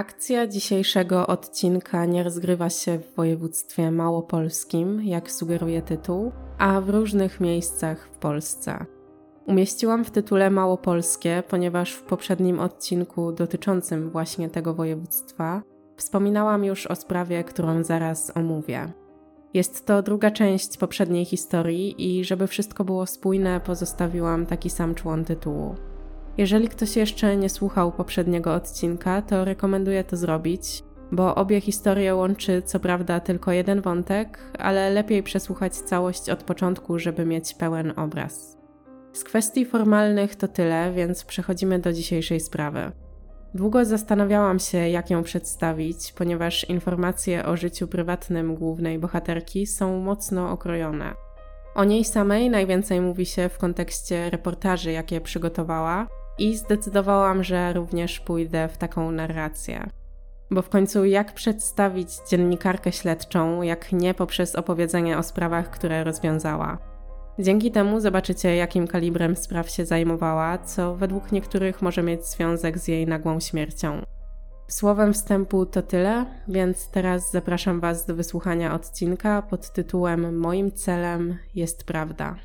Akcja 0.00 0.46
dzisiejszego 0.46 1.26
odcinka 1.26 2.04
nie 2.04 2.22
rozgrywa 2.22 2.70
się 2.70 2.98
w 2.98 3.14
województwie 3.14 3.90
małopolskim, 3.90 5.02
jak 5.04 5.30
sugeruje 5.30 5.82
tytuł, 5.82 6.32
a 6.58 6.80
w 6.80 6.90
różnych 6.90 7.40
miejscach 7.40 8.08
w 8.12 8.18
Polsce. 8.18 8.86
Umieściłam 9.46 10.04
w 10.04 10.10
tytule 10.10 10.50
Małopolskie, 10.50 11.42
ponieważ 11.48 11.92
w 11.92 12.02
poprzednim 12.02 12.60
odcinku 12.60 13.32
dotyczącym 13.32 14.10
właśnie 14.10 14.50
tego 14.50 14.74
województwa 14.74 15.62
wspominałam 15.96 16.64
już 16.64 16.86
o 16.86 16.96
sprawie, 16.96 17.44
którą 17.44 17.84
zaraz 17.84 18.36
omówię. 18.36 18.92
Jest 19.54 19.86
to 19.86 20.02
druga 20.02 20.30
część 20.30 20.76
poprzedniej 20.76 21.24
historii 21.24 22.18
i 22.18 22.24
żeby 22.24 22.46
wszystko 22.46 22.84
było 22.84 23.06
spójne, 23.06 23.60
pozostawiłam 23.60 24.46
taki 24.46 24.70
sam 24.70 24.94
człon 24.94 25.24
tytułu. 25.24 25.89
Jeżeli 26.40 26.68
ktoś 26.68 26.96
jeszcze 26.96 27.36
nie 27.36 27.48
słuchał 27.48 27.92
poprzedniego 27.92 28.54
odcinka, 28.54 29.22
to 29.22 29.44
rekomenduję 29.44 30.04
to 30.04 30.16
zrobić, 30.16 30.82
bo 31.12 31.34
obie 31.34 31.60
historie 31.60 32.14
łączy 32.14 32.62
co 32.62 32.80
prawda 32.80 33.20
tylko 33.20 33.52
jeden 33.52 33.80
wątek, 33.80 34.38
ale 34.58 34.90
lepiej 34.90 35.22
przesłuchać 35.22 35.74
całość 35.74 36.30
od 36.30 36.42
początku, 36.42 36.98
żeby 36.98 37.24
mieć 37.24 37.54
pełen 37.54 37.92
obraz. 37.96 38.58
Z 39.12 39.24
kwestii 39.24 39.64
formalnych 39.64 40.36
to 40.36 40.48
tyle, 40.48 40.92
więc 40.92 41.24
przechodzimy 41.24 41.78
do 41.78 41.92
dzisiejszej 41.92 42.40
sprawy. 42.40 42.92
Długo 43.54 43.84
zastanawiałam 43.84 44.58
się, 44.58 44.78
jak 44.78 45.10
ją 45.10 45.22
przedstawić, 45.22 46.12
ponieważ 46.12 46.64
informacje 46.64 47.46
o 47.46 47.56
życiu 47.56 47.88
prywatnym 47.88 48.54
głównej 48.54 48.98
bohaterki 48.98 49.66
są 49.66 50.00
mocno 50.00 50.50
okrojone. 50.50 51.14
O 51.74 51.84
niej 51.84 52.04
samej 52.04 52.50
najwięcej 52.50 53.00
mówi 53.00 53.26
się 53.26 53.48
w 53.48 53.58
kontekście 53.58 54.30
reportaży, 54.30 54.92
jakie 54.92 55.20
przygotowała, 55.20 56.19
i 56.38 56.56
zdecydowałam, 56.56 57.44
że 57.44 57.72
również 57.72 58.20
pójdę 58.20 58.68
w 58.68 58.78
taką 58.78 59.10
narrację. 59.10 59.90
Bo 60.50 60.62
w 60.62 60.68
końcu, 60.68 61.04
jak 61.04 61.34
przedstawić 61.34 62.08
dziennikarkę 62.30 62.92
śledczą, 62.92 63.62
jak 63.62 63.92
nie 63.92 64.14
poprzez 64.14 64.54
opowiedzenie 64.54 65.18
o 65.18 65.22
sprawach, 65.22 65.70
które 65.70 66.04
rozwiązała? 66.04 66.78
Dzięki 67.38 67.70
temu 67.70 68.00
zobaczycie, 68.00 68.56
jakim 68.56 68.86
kalibrem 68.86 69.36
spraw 69.36 69.70
się 69.70 69.86
zajmowała, 69.86 70.58
co 70.58 70.96
według 70.96 71.32
niektórych 71.32 71.82
może 71.82 72.02
mieć 72.02 72.26
związek 72.26 72.78
z 72.78 72.88
jej 72.88 73.06
nagłą 73.06 73.40
śmiercią. 73.40 74.02
Słowem 74.68 75.12
wstępu 75.12 75.66
to 75.66 75.82
tyle, 75.82 76.26
więc 76.48 76.90
teraz 76.90 77.30
zapraszam 77.30 77.80
Was 77.80 78.06
do 78.06 78.14
wysłuchania 78.14 78.74
odcinka 78.74 79.42
pod 79.42 79.72
tytułem 79.72 80.38
Moim 80.38 80.72
celem 80.72 81.38
jest 81.54 81.84
prawda. 81.84 82.36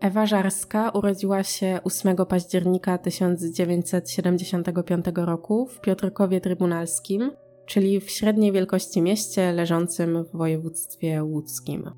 Ewa 0.00 0.26
Żarska 0.26 0.90
urodziła 0.90 1.42
się 1.42 1.80
8 1.84 2.16
października 2.16 2.98
1975 2.98 5.04
roku 5.14 5.66
w 5.66 5.80
Piotrkowie 5.80 6.40
Trybunalskim, 6.40 7.30
czyli 7.66 8.00
w 8.00 8.10
średniej 8.10 8.52
wielkości 8.52 9.02
mieście 9.02 9.52
leżącym 9.52 10.24
w 10.24 10.36
województwie 10.36 11.24
łódzkim. 11.24 11.90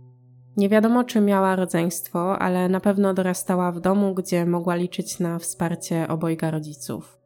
Nie 0.56 0.68
wiadomo, 0.68 1.04
czy 1.04 1.20
miała 1.20 1.56
rodzeństwo, 1.56 2.38
ale 2.38 2.68
na 2.68 2.80
pewno 2.80 3.14
dorastała 3.14 3.72
w 3.72 3.80
domu, 3.80 4.14
gdzie 4.14 4.46
mogła 4.46 4.74
liczyć 4.74 5.18
na 5.18 5.38
wsparcie 5.38 6.08
obojga 6.08 6.50
rodziców. 6.50 7.18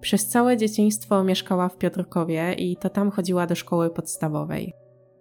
Przez 0.00 0.28
całe 0.28 0.56
dzieciństwo 0.56 1.24
mieszkała 1.24 1.68
w 1.68 1.76
Piotrkowie 1.76 2.52
i 2.52 2.76
to 2.76 2.90
tam 2.90 3.10
chodziła 3.10 3.46
do 3.46 3.54
szkoły 3.54 3.90
podstawowej. 3.90 4.74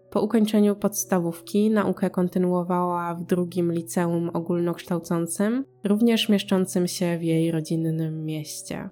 Po 0.09 0.21
ukończeniu 0.21 0.75
podstawówki 0.75 1.69
naukę 1.69 2.09
kontynuowała 2.09 3.15
w 3.15 3.23
drugim 3.23 3.73
liceum 3.73 4.29
ogólnokształcącym, 4.33 5.65
również 5.83 6.29
mieszczącym 6.29 6.87
się 6.87 7.17
w 7.17 7.23
jej 7.23 7.51
rodzinnym 7.51 8.25
mieście. 8.25 8.89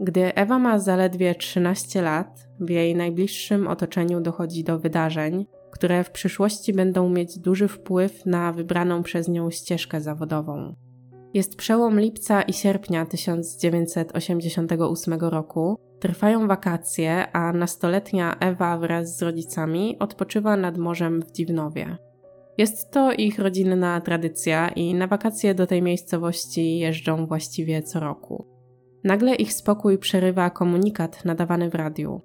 Gdy 0.00 0.34
Ewa 0.34 0.58
ma 0.58 0.78
zaledwie 0.78 1.34
13 1.34 2.02
lat, 2.02 2.48
w 2.60 2.70
jej 2.70 2.96
najbliższym 2.96 3.68
otoczeniu 3.68 4.20
dochodzi 4.20 4.64
do 4.64 4.78
wydarzeń, 4.78 5.46
które 5.70 6.04
w 6.04 6.10
przyszłości 6.10 6.72
będą 6.72 7.08
mieć 7.08 7.38
duży 7.38 7.68
wpływ 7.68 8.26
na 8.26 8.52
wybraną 8.52 9.02
przez 9.02 9.28
nią 9.28 9.50
ścieżkę 9.50 10.00
zawodową. 10.00 10.74
Jest 11.34 11.56
przełom 11.56 12.00
lipca 12.00 12.42
i 12.42 12.52
sierpnia 12.52 13.06
1988 13.06 15.20
roku, 15.20 15.78
trwają 16.00 16.48
wakacje, 16.48 17.32
a 17.32 17.52
nastoletnia 17.52 18.36
Ewa 18.40 18.78
wraz 18.78 19.16
z 19.16 19.22
rodzicami 19.22 19.98
odpoczywa 19.98 20.56
nad 20.56 20.78
morzem 20.78 21.22
w 21.22 21.32
Dziwnowie. 21.32 21.96
Jest 22.58 22.90
to 22.90 23.12
ich 23.12 23.38
rodzinna 23.38 24.00
tradycja 24.00 24.68
i 24.68 24.94
na 24.94 25.06
wakacje 25.06 25.54
do 25.54 25.66
tej 25.66 25.82
miejscowości 25.82 26.78
jeżdżą 26.78 27.26
właściwie 27.26 27.82
co 27.82 28.00
roku. 28.00 28.46
Nagle 29.04 29.34
ich 29.34 29.52
spokój 29.52 29.98
przerywa 29.98 30.50
komunikat 30.50 31.24
nadawany 31.24 31.70
w 31.70 31.74
radiu. 31.74 32.20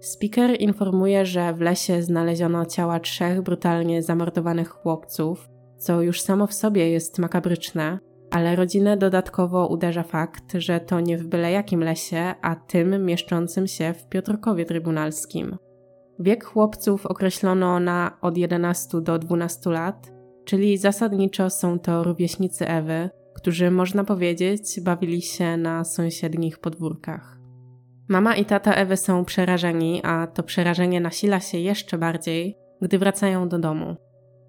Speaker 0.00 0.60
informuje, 0.60 1.26
że 1.26 1.54
w 1.54 1.60
lesie 1.60 2.02
znaleziono 2.02 2.66
ciała 2.66 3.00
trzech 3.00 3.42
brutalnie 3.42 4.02
zamordowanych 4.02 4.68
chłopców, 4.68 5.48
co 5.78 6.02
już 6.02 6.20
samo 6.20 6.46
w 6.46 6.54
sobie 6.54 6.90
jest 6.90 7.18
makabryczne, 7.18 7.98
ale 8.30 8.56
rodzinę 8.56 8.96
dodatkowo 8.96 9.66
uderza 9.66 10.02
fakt, 10.02 10.52
że 10.54 10.80
to 10.80 11.00
nie 11.00 11.18
w 11.18 11.26
byle 11.26 11.52
jakim 11.52 11.80
lesie, 11.80 12.34
a 12.42 12.56
tym 12.56 13.04
mieszczącym 13.04 13.66
się 13.66 13.94
w 13.94 14.08
Piotrkowie 14.08 14.64
Trybunalskim. 14.64 15.56
Wiek 16.18 16.44
chłopców 16.44 17.06
określono 17.06 17.80
na 17.80 18.18
od 18.20 18.36
11 18.36 19.00
do 19.00 19.18
12 19.18 19.70
lat, 19.70 20.12
czyli 20.44 20.78
zasadniczo 20.78 21.50
są 21.50 21.78
to 21.78 22.04
rówieśnicy 22.04 22.68
Ewy, 22.68 23.10
którzy 23.34 23.70
można 23.70 24.04
powiedzieć 24.04 24.80
bawili 24.80 25.22
się 25.22 25.56
na 25.56 25.84
sąsiednich 25.84 26.58
podwórkach. 26.58 27.38
Mama 28.08 28.36
i 28.36 28.44
tata 28.44 28.74
Ewy 28.74 28.96
są 28.96 29.24
przerażeni, 29.24 30.00
a 30.04 30.26
to 30.26 30.42
przerażenie 30.42 31.00
nasila 31.00 31.40
się 31.40 31.58
jeszcze 31.58 31.98
bardziej, 31.98 32.58
gdy 32.82 32.98
wracają 32.98 33.48
do 33.48 33.58
domu. 33.58 33.96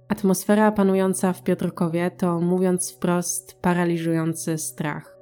Atmosfera 0.09 0.72
panująca 0.72 1.34
w 1.34 1.44
Piotrkowie 1.44 2.12
to, 2.12 2.41
mówiąc 2.41 2.91
wprost, 2.91 3.62
paraliżujący 3.62 4.57
strach. 4.57 5.18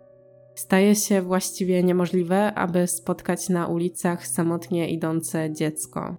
Staje 0.56 0.96
się 0.96 1.22
właściwie 1.22 1.84
niemożliwe, 1.84 2.53
aby 2.53 2.88
spotkać 2.88 3.50
na 3.50 3.68
ulicach 3.68 4.28
samotnie 4.28 4.90
idące 4.90 5.53
dziecko. 5.53 6.16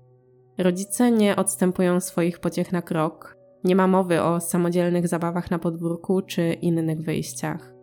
Rodzice 0.58 1.10
nie 1.10 1.36
odstępują 1.36 2.00
swoich 2.00 2.38
pociech 2.38 2.72
na 2.72 2.82
krok, 2.82 3.36
nie 3.64 3.76
ma 3.76 3.86
mowy 3.86 4.22
o 4.22 4.40
samodzielnych 4.40 5.08
zabawach 5.08 5.50
na 5.50 5.58
podwórku 5.58 6.22
czy 6.22 6.52
innych 6.52 7.00
wyjściach. 7.00 7.75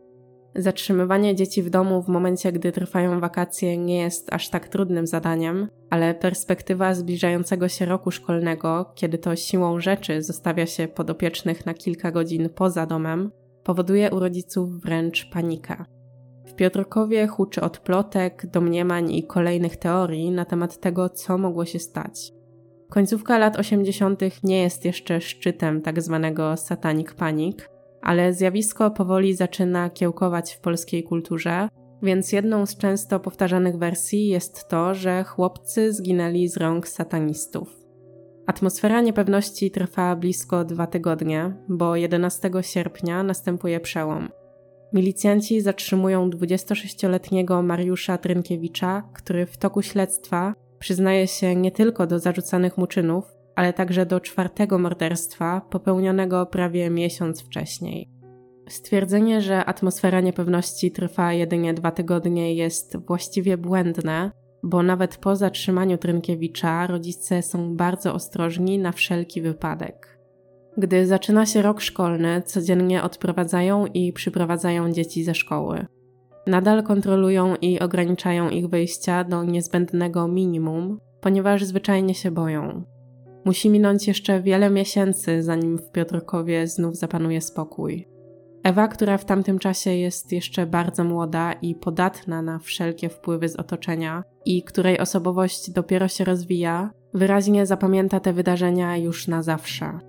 Zatrzymywanie 0.55 1.35
dzieci 1.35 1.63
w 1.63 1.69
domu 1.69 2.01
w 2.01 2.07
momencie, 2.07 2.51
gdy 2.51 2.71
trwają 2.71 3.19
wakacje, 3.19 3.77
nie 3.77 3.97
jest 3.97 4.33
aż 4.33 4.49
tak 4.49 4.67
trudnym 4.67 5.07
zadaniem, 5.07 5.67
ale 5.89 6.15
perspektywa 6.15 6.93
zbliżającego 6.93 7.67
się 7.67 7.85
roku 7.85 8.11
szkolnego, 8.11 8.91
kiedy 8.95 9.17
to 9.17 9.35
siłą 9.35 9.79
rzeczy 9.79 10.21
zostawia 10.21 10.65
się 10.65 10.87
podopiecznych 10.87 11.65
na 11.65 11.73
kilka 11.73 12.11
godzin 12.11 12.49
poza 12.49 12.85
domem, 12.85 13.31
powoduje 13.63 14.11
u 14.11 14.19
rodziców 14.19 14.81
wręcz 14.81 15.29
panikę. 15.29 15.85
W 16.45 16.53
Piotrkowie 16.53 17.27
huczy 17.27 17.61
od 17.61 17.79
plotek, 17.79 18.45
domniemań 18.45 19.13
i 19.13 19.23
kolejnych 19.23 19.77
teorii 19.77 20.31
na 20.31 20.45
temat 20.45 20.79
tego, 20.79 21.09
co 21.09 21.37
mogło 21.37 21.65
się 21.65 21.79
stać. 21.79 22.33
Końcówka 22.89 23.37
lat 23.37 23.59
80. 23.59 24.21
nie 24.43 24.61
jest 24.61 24.85
jeszcze 24.85 25.21
szczytem 25.21 25.81
tak 25.81 26.01
zwanego 26.01 26.57
satanic 26.57 27.13
panic, 27.13 27.57
ale 28.03 28.33
zjawisko 28.33 28.91
powoli 28.91 29.35
zaczyna 29.35 29.89
kiełkować 29.89 30.53
w 30.53 30.59
polskiej 30.59 31.03
kulturze, 31.03 31.69
więc 32.01 32.31
jedną 32.31 32.65
z 32.65 32.77
często 32.77 33.19
powtarzanych 33.19 33.77
wersji 33.77 34.27
jest 34.27 34.67
to, 34.67 34.95
że 34.95 35.23
chłopcy 35.23 35.93
zginęli 35.93 36.47
z 36.47 36.57
rąk 36.57 36.87
satanistów. 36.87 37.83
Atmosfera 38.47 39.01
niepewności 39.01 39.71
trwa 39.71 40.15
blisko 40.15 40.65
dwa 40.65 40.87
tygodnie, 40.87 41.53
bo 41.69 41.95
11 41.95 42.51
sierpnia 42.61 43.23
następuje 43.23 43.79
przełom. 43.79 44.29
Milicjanci 44.93 45.61
zatrzymują 45.61 46.29
26-letniego 46.29 47.61
Mariusza 47.61 48.17
Trynkiewicza, 48.17 49.03
który 49.13 49.45
w 49.45 49.57
toku 49.57 49.81
śledztwa 49.81 50.53
przyznaje 50.79 51.27
się 51.27 51.55
nie 51.55 51.71
tylko 51.71 52.07
do 52.07 52.19
zarzucanych 52.19 52.77
mu 52.77 52.87
czynów, 52.87 53.32
ale 53.55 53.73
także 53.73 54.05
do 54.05 54.19
czwartego 54.19 54.79
morderstwa 54.79 55.61
popełnionego 55.69 56.45
prawie 56.45 56.89
miesiąc 56.89 57.41
wcześniej. 57.41 58.09
Stwierdzenie, 58.69 59.41
że 59.41 59.65
atmosfera 59.65 60.21
niepewności 60.21 60.91
trwa 60.91 61.33
jedynie 61.33 61.73
dwa 61.73 61.91
tygodnie 61.91 62.55
jest 62.55 62.97
właściwie 62.97 63.57
błędne, 63.57 64.31
bo 64.63 64.83
nawet 64.83 65.17
po 65.17 65.35
zatrzymaniu 65.35 65.97
Trynkiewicza 65.97 66.87
rodzice 66.87 67.41
są 67.41 67.75
bardzo 67.75 68.13
ostrożni 68.13 68.79
na 68.79 68.91
wszelki 68.91 69.41
wypadek. 69.41 70.19
Gdy 70.77 71.07
zaczyna 71.07 71.45
się 71.45 71.61
rok 71.61 71.81
szkolny, 71.81 72.41
codziennie 72.41 73.03
odprowadzają 73.03 73.85
i 73.85 74.13
przyprowadzają 74.13 74.91
dzieci 74.91 75.23
ze 75.23 75.35
szkoły. 75.35 75.85
Nadal 76.47 76.83
kontrolują 76.83 77.55
i 77.55 77.79
ograniczają 77.79 78.49
ich 78.49 78.67
wyjścia 78.67 79.23
do 79.23 79.43
niezbędnego 79.43 80.27
minimum, 80.27 80.99
ponieważ 81.21 81.63
zwyczajnie 81.63 82.15
się 82.15 82.31
boją. 82.31 82.83
Musi 83.45 83.69
minąć 83.69 84.07
jeszcze 84.07 84.41
wiele 84.41 84.69
miesięcy, 84.69 85.43
zanim 85.43 85.77
w 85.77 85.91
Piotrkowie 85.91 86.67
znów 86.67 86.97
zapanuje 86.97 87.41
spokój. 87.41 88.07
Ewa, 88.63 88.87
która 88.87 89.17
w 89.17 89.25
tamtym 89.25 89.59
czasie 89.59 89.91
jest 89.91 90.31
jeszcze 90.31 90.65
bardzo 90.65 91.03
młoda 91.03 91.53
i 91.53 91.75
podatna 91.75 92.41
na 92.41 92.59
wszelkie 92.59 93.09
wpływy 93.09 93.49
z 93.49 93.55
otoczenia 93.55 94.23
i 94.45 94.63
której 94.63 94.99
osobowość 94.99 95.71
dopiero 95.71 96.07
się 96.07 96.23
rozwija, 96.23 96.91
wyraźnie 97.13 97.65
zapamięta 97.65 98.19
te 98.19 98.33
wydarzenia 98.33 98.97
już 98.97 99.27
na 99.27 99.43
zawsze. 99.43 99.99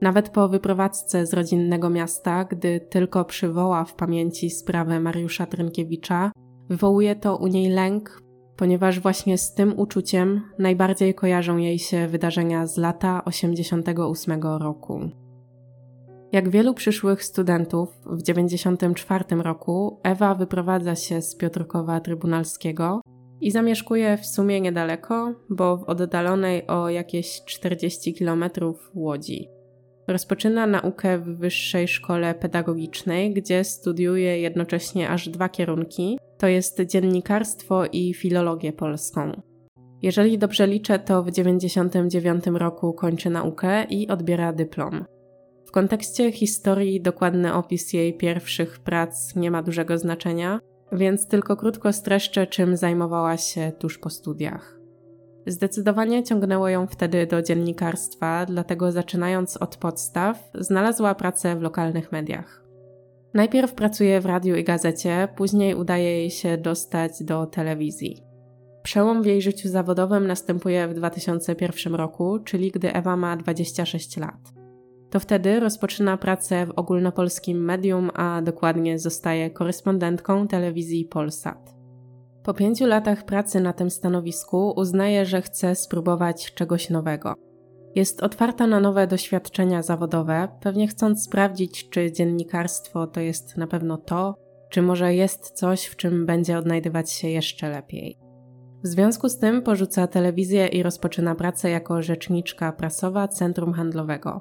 Nawet 0.00 0.28
po 0.28 0.48
wyprowadzce 0.48 1.26
z 1.26 1.32
rodzinnego 1.32 1.90
miasta, 1.90 2.44
gdy 2.44 2.80
tylko 2.80 3.24
przywoła 3.24 3.84
w 3.84 3.94
pamięci 3.94 4.50
sprawę 4.50 5.00
Mariusza 5.00 5.46
Trynkiewicza, 5.46 6.32
wywołuje 6.68 7.16
to 7.16 7.36
u 7.36 7.46
niej 7.46 7.68
lęk, 7.68 8.22
ponieważ 8.56 9.00
właśnie 9.00 9.38
z 9.38 9.54
tym 9.54 9.78
uczuciem 9.78 10.42
najbardziej 10.58 11.14
kojarzą 11.14 11.56
jej 11.56 11.78
się 11.78 12.08
wydarzenia 12.08 12.66
z 12.66 12.76
lata 12.76 13.22
88 13.24 14.42
roku. 14.42 15.00
Jak 16.32 16.48
wielu 16.48 16.74
przyszłych 16.74 17.24
studentów, 17.24 17.88
w 18.06 18.22
94 18.22 19.24
roku 19.36 20.00
Ewa 20.02 20.34
wyprowadza 20.34 20.96
się 20.96 21.22
z 21.22 21.36
Piotrkowa 21.36 22.00
Trybunalskiego 22.00 23.00
i 23.40 23.50
zamieszkuje 23.50 24.16
w 24.16 24.26
sumie 24.26 24.60
niedaleko, 24.60 25.34
bo 25.50 25.76
w 25.76 25.84
oddalonej 25.84 26.66
o 26.66 26.88
jakieś 26.88 27.44
40 27.44 28.14
km 28.14 28.44
Łodzi. 28.94 29.48
Rozpoczyna 30.08 30.66
naukę 30.66 31.18
w 31.18 31.24
Wyższej 31.24 31.88
Szkole 31.88 32.34
Pedagogicznej, 32.34 33.34
gdzie 33.34 33.64
studiuje 33.64 34.40
jednocześnie 34.40 35.10
aż 35.10 35.28
dwa 35.28 35.48
kierunki, 35.48 36.18
to 36.38 36.46
jest 36.46 36.80
dziennikarstwo 36.80 37.86
i 37.86 38.14
filologię 38.14 38.72
polską. 38.72 39.42
Jeżeli 40.02 40.38
dobrze 40.38 40.66
liczę, 40.66 40.98
to 40.98 41.22
w 41.22 41.30
99 41.30 42.46
roku 42.46 42.92
kończy 42.92 43.30
naukę 43.30 43.84
i 43.84 44.08
odbiera 44.08 44.52
dyplom. 44.52 45.04
W 45.66 45.70
kontekście 45.70 46.32
historii 46.32 47.00
dokładny 47.00 47.54
opis 47.54 47.92
jej 47.92 48.16
pierwszych 48.16 48.78
prac 48.78 49.36
nie 49.36 49.50
ma 49.50 49.62
dużego 49.62 49.98
znaczenia, 49.98 50.60
więc 50.92 51.28
tylko 51.28 51.56
krótko 51.56 51.92
streszczę, 51.92 52.46
czym 52.46 52.76
zajmowała 52.76 53.36
się 53.36 53.72
tuż 53.78 53.98
po 53.98 54.10
studiach. 54.10 54.78
Zdecydowanie 55.46 56.22
ciągnęło 56.22 56.68
ją 56.68 56.86
wtedy 56.86 57.26
do 57.26 57.42
dziennikarstwa, 57.42 58.46
dlatego 58.46 58.92
zaczynając 58.92 59.56
od 59.56 59.76
podstaw, 59.76 60.50
znalazła 60.54 61.14
pracę 61.14 61.56
w 61.56 61.62
lokalnych 61.62 62.12
mediach. 62.12 62.63
Najpierw 63.34 63.74
pracuje 63.74 64.20
w 64.20 64.26
radiu 64.26 64.56
i 64.56 64.64
gazecie, 64.64 65.28
później 65.36 65.74
udaje 65.74 66.18
jej 66.18 66.30
się 66.30 66.58
dostać 66.58 67.22
do 67.22 67.46
telewizji. 67.46 68.22
Przełom 68.82 69.22
w 69.22 69.26
jej 69.26 69.42
życiu 69.42 69.68
zawodowym 69.68 70.26
następuje 70.26 70.88
w 70.88 70.94
2001 70.94 71.94
roku, 71.94 72.38
czyli 72.38 72.70
gdy 72.70 72.92
Ewa 72.92 73.16
ma 73.16 73.36
26 73.36 74.16
lat. 74.16 74.52
To 75.10 75.20
wtedy 75.20 75.60
rozpoczyna 75.60 76.16
pracę 76.16 76.66
w 76.66 76.70
ogólnopolskim 76.70 77.64
medium, 77.64 78.10
a 78.14 78.42
dokładnie 78.42 78.98
zostaje 78.98 79.50
korespondentką 79.50 80.48
telewizji 80.48 81.04
Polsat. 81.04 81.74
Po 82.42 82.54
pięciu 82.54 82.86
latach 82.86 83.24
pracy 83.24 83.60
na 83.60 83.72
tym 83.72 83.90
stanowisku 83.90 84.72
uznaje, 84.76 85.26
że 85.26 85.42
chce 85.42 85.74
spróbować 85.74 86.54
czegoś 86.54 86.90
nowego. 86.90 87.34
Jest 87.94 88.22
otwarta 88.22 88.66
na 88.66 88.80
nowe 88.80 89.06
doświadczenia 89.06 89.82
zawodowe, 89.82 90.48
pewnie 90.60 90.88
chcąc 90.88 91.24
sprawdzić, 91.24 91.88
czy 91.90 92.12
dziennikarstwo 92.12 93.06
to 93.06 93.20
jest 93.20 93.56
na 93.56 93.66
pewno 93.66 93.96
to, 93.96 94.34
czy 94.70 94.82
może 94.82 95.14
jest 95.14 95.50
coś, 95.50 95.84
w 95.84 95.96
czym 95.96 96.26
będzie 96.26 96.58
odnajdywać 96.58 97.10
się 97.12 97.28
jeszcze 97.28 97.70
lepiej. 97.70 98.18
W 98.84 98.86
związku 98.86 99.28
z 99.28 99.38
tym 99.38 99.62
porzuca 99.62 100.06
telewizję 100.06 100.66
i 100.66 100.82
rozpoczyna 100.82 101.34
pracę 101.34 101.70
jako 101.70 102.02
rzeczniczka 102.02 102.72
prasowa 102.72 103.28
Centrum 103.28 103.72
Handlowego. 103.72 104.40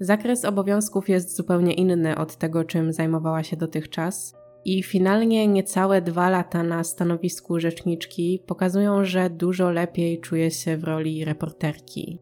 Zakres 0.00 0.44
obowiązków 0.44 1.08
jest 1.08 1.36
zupełnie 1.36 1.74
inny 1.74 2.16
od 2.16 2.36
tego, 2.36 2.64
czym 2.64 2.92
zajmowała 2.92 3.42
się 3.42 3.56
dotychczas, 3.56 4.34
i 4.64 4.82
finalnie 4.82 5.48
niecałe 5.48 6.02
dwa 6.02 6.30
lata 6.30 6.62
na 6.62 6.84
stanowisku 6.84 7.60
rzeczniczki 7.60 8.42
pokazują, 8.46 9.04
że 9.04 9.30
dużo 9.30 9.70
lepiej 9.70 10.20
czuje 10.20 10.50
się 10.50 10.76
w 10.76 10.84
roli 10.84 11.24
reporterki. 11.24 12.18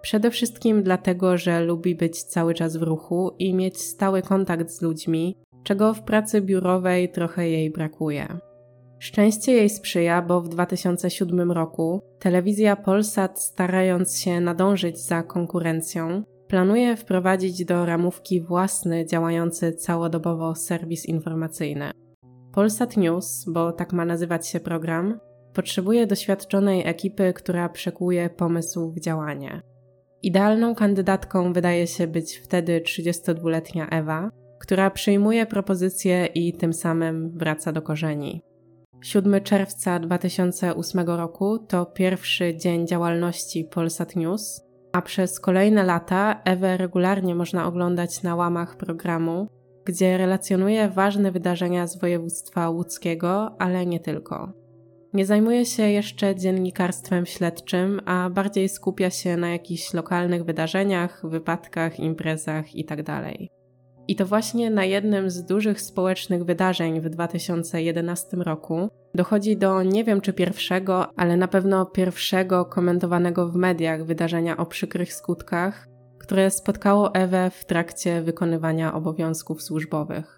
Przede 0.00 0.30
wszystkim 0.30 0.82
dlatego, 0.82 1.38
że 1.38 1.60
lubi 1.60 1.94
być 1.94 2.22
cały 2.22 2.54
czas 2.54 2.76
w 2.76 2.82
ruchu 2.82 3.30
i 3.38 3.54
mieć 3.54 3.80
stały 3.80 4.22
kontakt 4.22 4.70
z 4.70 4.82
ludźmi, 4.82 5.36
czego 5.62 5.94
w 5.94 6.02
pracy 6.02 6.40
biurowej 6.40 7.08
trochę 7.08 7.48
jej 7.48 7.70
brakuje. 7.70 8.38
Szczęście 8.98 9.52
jej 9.52 9.70
sprzyja, 9.70 10.22
bo 10.22 10.40
w 10.40 10.48
2007 10.48 11.52
roku 11.52 12.02
telewizja 12.18 12.76
Polsat, 12.76 13.40
starając 13.42 14.18
się 14.18 14.40
nadążyć 14.40 15.00
za 15.00 15.22
konkurencją, 15.22 16.22
planuje 16.48 16.96
wprowadzić 16.96 17.64
do 17.64 17.86
ramówki 17.86 18.40
własny, 18.40 19.06
działający 19.06 19.72
całodobowo 19.72 20.54
serwis 20.54 21.06
informacyjny. 21.06 21.90
Polsat 22.52 22.96
News, 22.96 23.44
bo 23.48 23.72
tak 23.72 23.92
ma 23.92 24.04
nazywać 24.04 24.48
się 24.48 24.60
program, 24.60 25.20
potrzebuje 25.54 26.06
doświadczonej 26.06 26.86
ekipy, 26.86 27.32
która 27.32 27.68
przekuje 27.68 28.30
pomysł 28.30 28.92
w 28.92 29.00
działanie. 29.00 29.62
Idealną 30.22 30.74
kandydatką 30.74 31.52
wydaje 31.52 31.86
się 31.86 32.06
być 32.06 32.36
wtedy 32.36 32.80
32-letnia 32.80 33.88
Ewa, 33.88 34.30
która 34.60 34.90
przyjmuje 34.90 35.46
propozycję 35.46 36.26
i 36.26 36.52
tym 36.52 36.72
samym 36.72 37.30
wraca 37.38 37.72
do 37.72 37.82
korzeni. 37.82 38.42
7 39.02 39.42
czerwca 39.42 39.98
2008 39.98 41.06
roku 41.06 41.58
to 41.58 41.86
pierwszy 41.86 42.56
dzień 42.56 42.86
działalności 42.86 43.64
Polsat 43.64 44.16
News, 44.16 44.62
a 44.92 45.02
przez 45.02 45.40
kolejne 45.40 45.84
lata 45.84 46.40
Ewę 46.44 46.76
regularnie 46.76 47.34
można 47.34 47.66
oglądać 47.66 48.22
na 48.22 48.36
łamach 48.36 48.76
programu, 48.76 49.48
gdzie 49.84 50.18
relacjonuje 50.18 50.88
ważne 50.88 51.32
wydarzenia 51.32 51.86
z 51.86 52.00
województwa 52.00 52.70
łódzkiego, 52.70 53.56
ale 53.58 53.86
nie 53.86 54.00
tylko. 54.00 54.52
Nie 55.18 55.26
zajmuje 55.26 55.66
się 55.66 55.82
jeszcze 55.82 56.36
dziennikarstwem 56.36 57.26
śledczym, 57.26 58.00
a 58.04 58.30
bardziej 58.30 58.68
skupia 58.68 59.10
się 59.10 59.36
na 59.36 59.48
jakichś 59.48 59.94
lokalnych 59.94 60.44
wydarzeniach, 60.44 61.20
wypadkach, 61.24 62.00
imprezach 62.00 62.74
itd. 62.74 63.02
Tak 63.04 63.34
I 64.08 64.16
to 64.16 64.26
właśnie 64.26 64.70
na 64.70 64.84
jednym 64.84 65.30
z 65.30 65.44
dużych 65.44 65.80
społecznych 65.80 66.44
wydarzeń 66.44 67.00
w 67.00 67.08
2011 67.08 68.36
roku 68.36 68.88
dochodzi 69.14 69.56
do 69.56 69.82
nie 69.82 70.04
wiem 70.04 70.20
czy 70.20 70.32
pierwszego, 70.32 71.06
ale 71.16 71.36
na 71.36 71.48
pewno 71.48 71.86
pierwszego 71.86 72.64
komentowanego 72.64 73.48
w 73.48 73.56
mediach 73.56 74.04
wydarzenia 74.04 74.56
o 74.56 74.66
przykrych 74.66 75.14
skutkach, 75.14 75.88
które 76.18 76.50
spotkało 76.50 77.14
Ewę 77.14 77.50
w 77.50 77.64
trakcie 77.64 78.22
wykonywania 78.22 78.94
obowiązków 78.94 79.62
służbowych. 79.62 80.37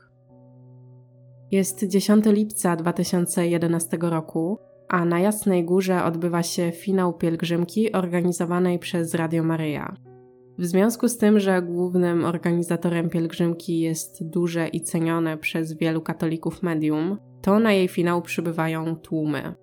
Jest 1.51 1.85
10 1.85 2.25
lipca 2.27 2.77
2011 2.77 3.99
roku, 4.01 4.59
a 4.89 5.05
na 5.05 5.21
Jasnej 5.21 5.65
Górze 5.65 6.05
odbywa 6.05 6.43
się 6.43 6.73
finał 6.73 7.13
pielgrzymki 7.13 7.93
organizowanej 7.93 8.79
przez 8.79 9.15
Radio 9.15 9.43
Maryja. 9.43 9.97
W 10.59 10.67
związku 10.67 11.09
z 11.09 11.19
tym, 11.19 11.41
że 11.41 11.63
głównym 11.63 12.25
organizatorem 12.25 13.11
pielgrzymki 13.11 13.81
jest 13.81 14.31
duże 14.31 14.69
i 14.69 14.81
cenione 14.81 15.39
przez 15.39 15.73
wielu 15.73 16.01
katolików 16.01 16.63
medium, 16.63 17.19
to 17.43 17.59
na 17.59 17.73
jej 17.73 17.89
finał 17.89 18.23
przybywają 18.23 18.97
tłumy. 18.97 19.55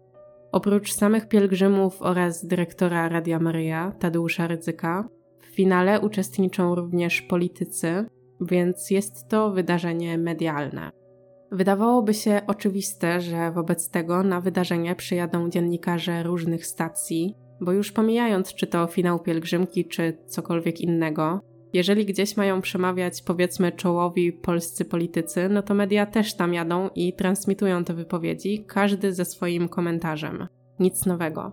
Oprócz 0.52 0.94
samych 0.94 1.28
pielgrzymów 1.28 2.02
oraz 2.02 2.46
dyrektora 2.46 3.10
Radia 3.10 3.40
Maryja, 3.40 3.92
Tadeusza 4.00 4.48
Rydzyka, 4.48 5.10
w 5.40 5.46
finale 5.46 6.02
uczestniczą 6.02 6.76
również 6.76 7.22
politycy, 7.22 8.06
więc 8.42 8.92
jest 8.92 9.28
to 9.30 9.52
wydarzenie 9.52 10.18
medialne. 10.18 11.07
Wydawałoby 11.52 12.14
się 12.14 12.42
oczywiste, 12.48 13.22
że 13.22 13.52
wobec 13.52 13.90
tego 13.90 14.24
na 14.24 14.42
wydarzenie 14.42 14.96
przyjadą 14.96 15.50
dziennikarze 15.50 16.24
różnych 16.24 16.66
stacji, 16.66 17.36
bo 17.62 17.72
już 17.72 17.92
pomijając 17.92 18.54
czy 18.54 18.68
to 18.68 18.88
finał 18.88 19.20
pielgrzymki, 19.20 19.86
czy 19.86 20.18
cokolwiek 20.28 20.82
innego, 20.82 21.42
jeżeli 21.74 22.06
gdzieś 22.06 22.38
mają 22.38 22.62
przemawiać 22.62 23.22
powiedzmy 23.22 23.72
czołowi 23.72 24.34
polscy 24.34 24.86
politycy, 24.86 25.50
no 25.50 25.62
to 25.62 25.74
media 25.74 26.06
też 26.06 26.34
tam 26.36 26.54
jadą 26.54 26.90
i 26.96 27.14
transmitują 27.14 27.84
te 27.84 27.94
wypowiedzi, 27.94 28.66
każdy 28.68 29.14
ze 29.14 29.26
swoim 29.26 29.70
komentarzem. 29.70 30.48
Nic 30.80 31.06
nowego. 31.06 31.52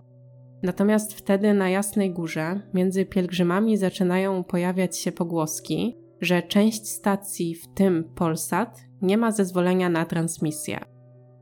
Natomiast 0.63 1.13
wtedy 1.13 1.53
na 1.53 1.69
Jasnej 1.69 2.11
Górze 2.11 2.61
między 2.73 3.05
pielgrzymami 3.05 3.77
zaczynają 3.77 4.43
pojawiać 4.43 4.97
się 4.97 5.11
pogłoski, 5.11 5.97
że 6.21 6.43
część 6.43 6.87
stacji, 6.87 7.55
w 7.55 7.67
tym 7.73 8.03
Polsat, 8.15 8.81
nie 9.05 9.17
ma 9.17 9.31
zezwolenia 9.31 9.89
na 9.89 10.05
transmisję. 10.05 10.79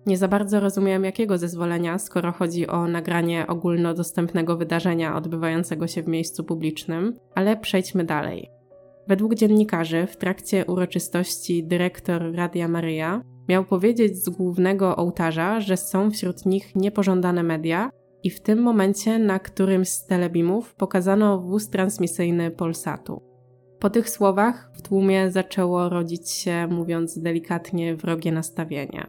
Nie 0.06 0.18
za 0.18 0.28
bardzo 0.28 0.60
rozumiem 0.60 1.04
jakiego 1.04 1.38
zezwolenia, 1.38 2.00
skoro 2.00 2.32
chodzi 2.32 2.68
o 2.68 2.88
nagranie 2.88 3.48
ogólnodostępnego 3.48 4.58
wydarzenia 4.58 5.16
odbywającego 5.16 5.88
się 5.88 6.04
w 6.04 6.08
miejscu 6.08 6.44
publicznym, 6.44 7.14
ale 7.36 7.58
przejdźmy 7.58 8.04
dalej. 8.04 8.50
Według 9.08 9.36
dziennikarzy 9.36 10.08
w 10.08 10.18
trakcie 10.18 10.66
uroczystości 10.66 11.64
dyrektor 11.68 12.36
Radia 12.36 12.68
Maryja 12.68 13.22
miał 13.50 13.66
powiedzieć 13.66 14.24
z 14.24 14.30
głównego 14.30 14.96
ołtarza, 14.96 15.60
że 15.60 15.78
są 15.78 16.12
wśród 16.12 16.46
nich 16.46 16.76
niepożądane 16.76 17.44
media 17.44 17.90
i 18.24 18.30
w 18.30 18.42
tym 18.42 18.62
momencie 18.62 19.20
na 19.20 19.40
którymś 19.40 19.90
z 19.90 20.06
telebimów 20.06 20.76
pokazano 20.76 21.42
wóz 21.42 21.70
transmisyjny 21.70 22.52
Polsatu. 22.52 23.33
Po 23.84 23.90
tych 23.90 24.10
słowach 24.10 24.72
w 24.74 24.82
tłumie 24.82 25.32
zaczęło 25.32 25.90
rodzić 25.90 26.32
się, 26.32 26.68
mówiąc 26.68 27.20
delikatnie, 27.20 27.96
wrogie 27.96 28.32
nastawienie. 28.32 29.08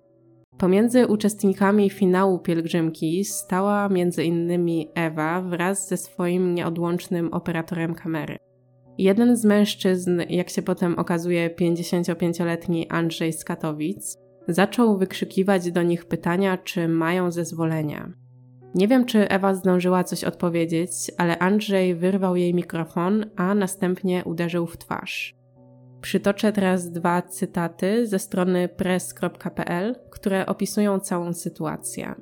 Pomiędzy 0.59 1.07
uczestnikami 1.07 1.90
finału 1.90 2.38
pielgrzymki 2.38 3.25
stała 3.25 3.88
innymi 4.25 4.88
Ewa 4.95 5.43
wraz 5.43 5.88
ze 5.88 5.97
swoim 5.97 6.54
nieodłącznym 6.54 7.33
operatorem 7.33 7.95
kamery. 7.95 8.37
Jeden 8.99 9.37
z 9.37 9.45
mężczyzn, 9.45 10.23
jak 10.28 10.50
się 10.50 10.62
potem 10.62 10.99
okazuje 10.99 11.50
55-letni 11.50 12.88
Andrzej 12.88 13.33
z 13.33 13.45
Katowic, 13.45 14.19
zaczął 14.49 14.99
wykrzykiwać 14.99 15.73
do 15.73 15.83
nich 15.83 16.04
pytania, 16.04 16.59
czy 16.59 16.88
mają 16.88 17.31
zezwolenie. 17.31 18.24
Nie 18.75 18.88
wiem, 18.88 19.04
czy 19.04 19.28
Ewa 19.28 19.54
zdążyła 19.54 20.04
coś 20.04 20.25
odpowiedzieć, 20.25 20.90
ale 21.19 21.38
Andrzej 21.38 21.95
wyrwał 21.95 22.37
jej 22.37 22.54
mikrofon, 22.54 23.26
a 23.37 23.54
następnie 23.54 24.25
uderzył 24.25 24.66
w 24.66 24.78
twarz. 24.78 25.35
Przytoczę 26.00 26.52
teraz 26.52 26.90
dwa 26.90 27.23
cytaty 27.23 28.07
ze 28.07 28.19
strony 28.19 28.69
press.pl, 28.69 29.95
które 30.11 30.47
opisują 30.47 31.00
całą 31.00 31.33
sytuację. 31.33 32.14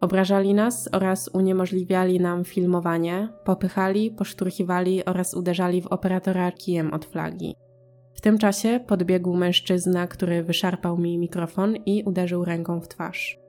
Obrażali 0.00 0.54
nas 0.54 0.88
oraz 0.92 1.30
uniemożliwiali 1.34 2.20
nam 2.20 2.44
filmowanie, 2.44 3.28
popychali, 3.44 4.10
poszturchiwali 4.10 5.04
oraz 5.04 5.34
uderzali 5.34 5.82
w 5.82 5.86
operatora 5.86 6.52
kijem 6.52 6.92
od 6.94 7.04
flagi. 7.04 7.54
W 8.14 8.20
tym 8.20 8.38
czasie 8.38 8.80
podbiegł 8.86 9.34
mężczyzna, 9.34 10.06
który 10.06 10.42
wyszarpał 10.42 10.98
mi 10.98 11.18
mikrofon 11.18 11.76
i 11.86 12.02
uderzył 12.06 12.44
ręką 12.44 12.80
w 12.80 12.88
twarz. 12.88 13.41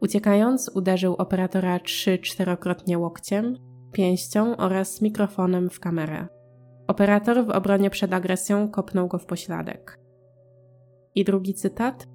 Uciekając, 0.00 0.70
uderzył 0.74 1.14
operatora 1.14 1.80
trzy-czterokrotnie 1.80 2.98
łokciem, 2.98 3.56
pięścią 3.92 4.56
oraz 4.56 5.02
mikrofonem 5.02 5.70
w 5.70 5.80
kamerę. 5.80 6.26
Operator 6.86 7.46
w 7.46 7.50
obronie 7.50 7.90
przed 7.90 8.12
agresją 8.12 8.68
kopnął 8.68 9.08
go 9.08 9.18
w 9.18 9.26
pośladek. 9.26 9.98
I 11.14 11.24
drugi 11.24 11.54
cytat. 11.54 12.06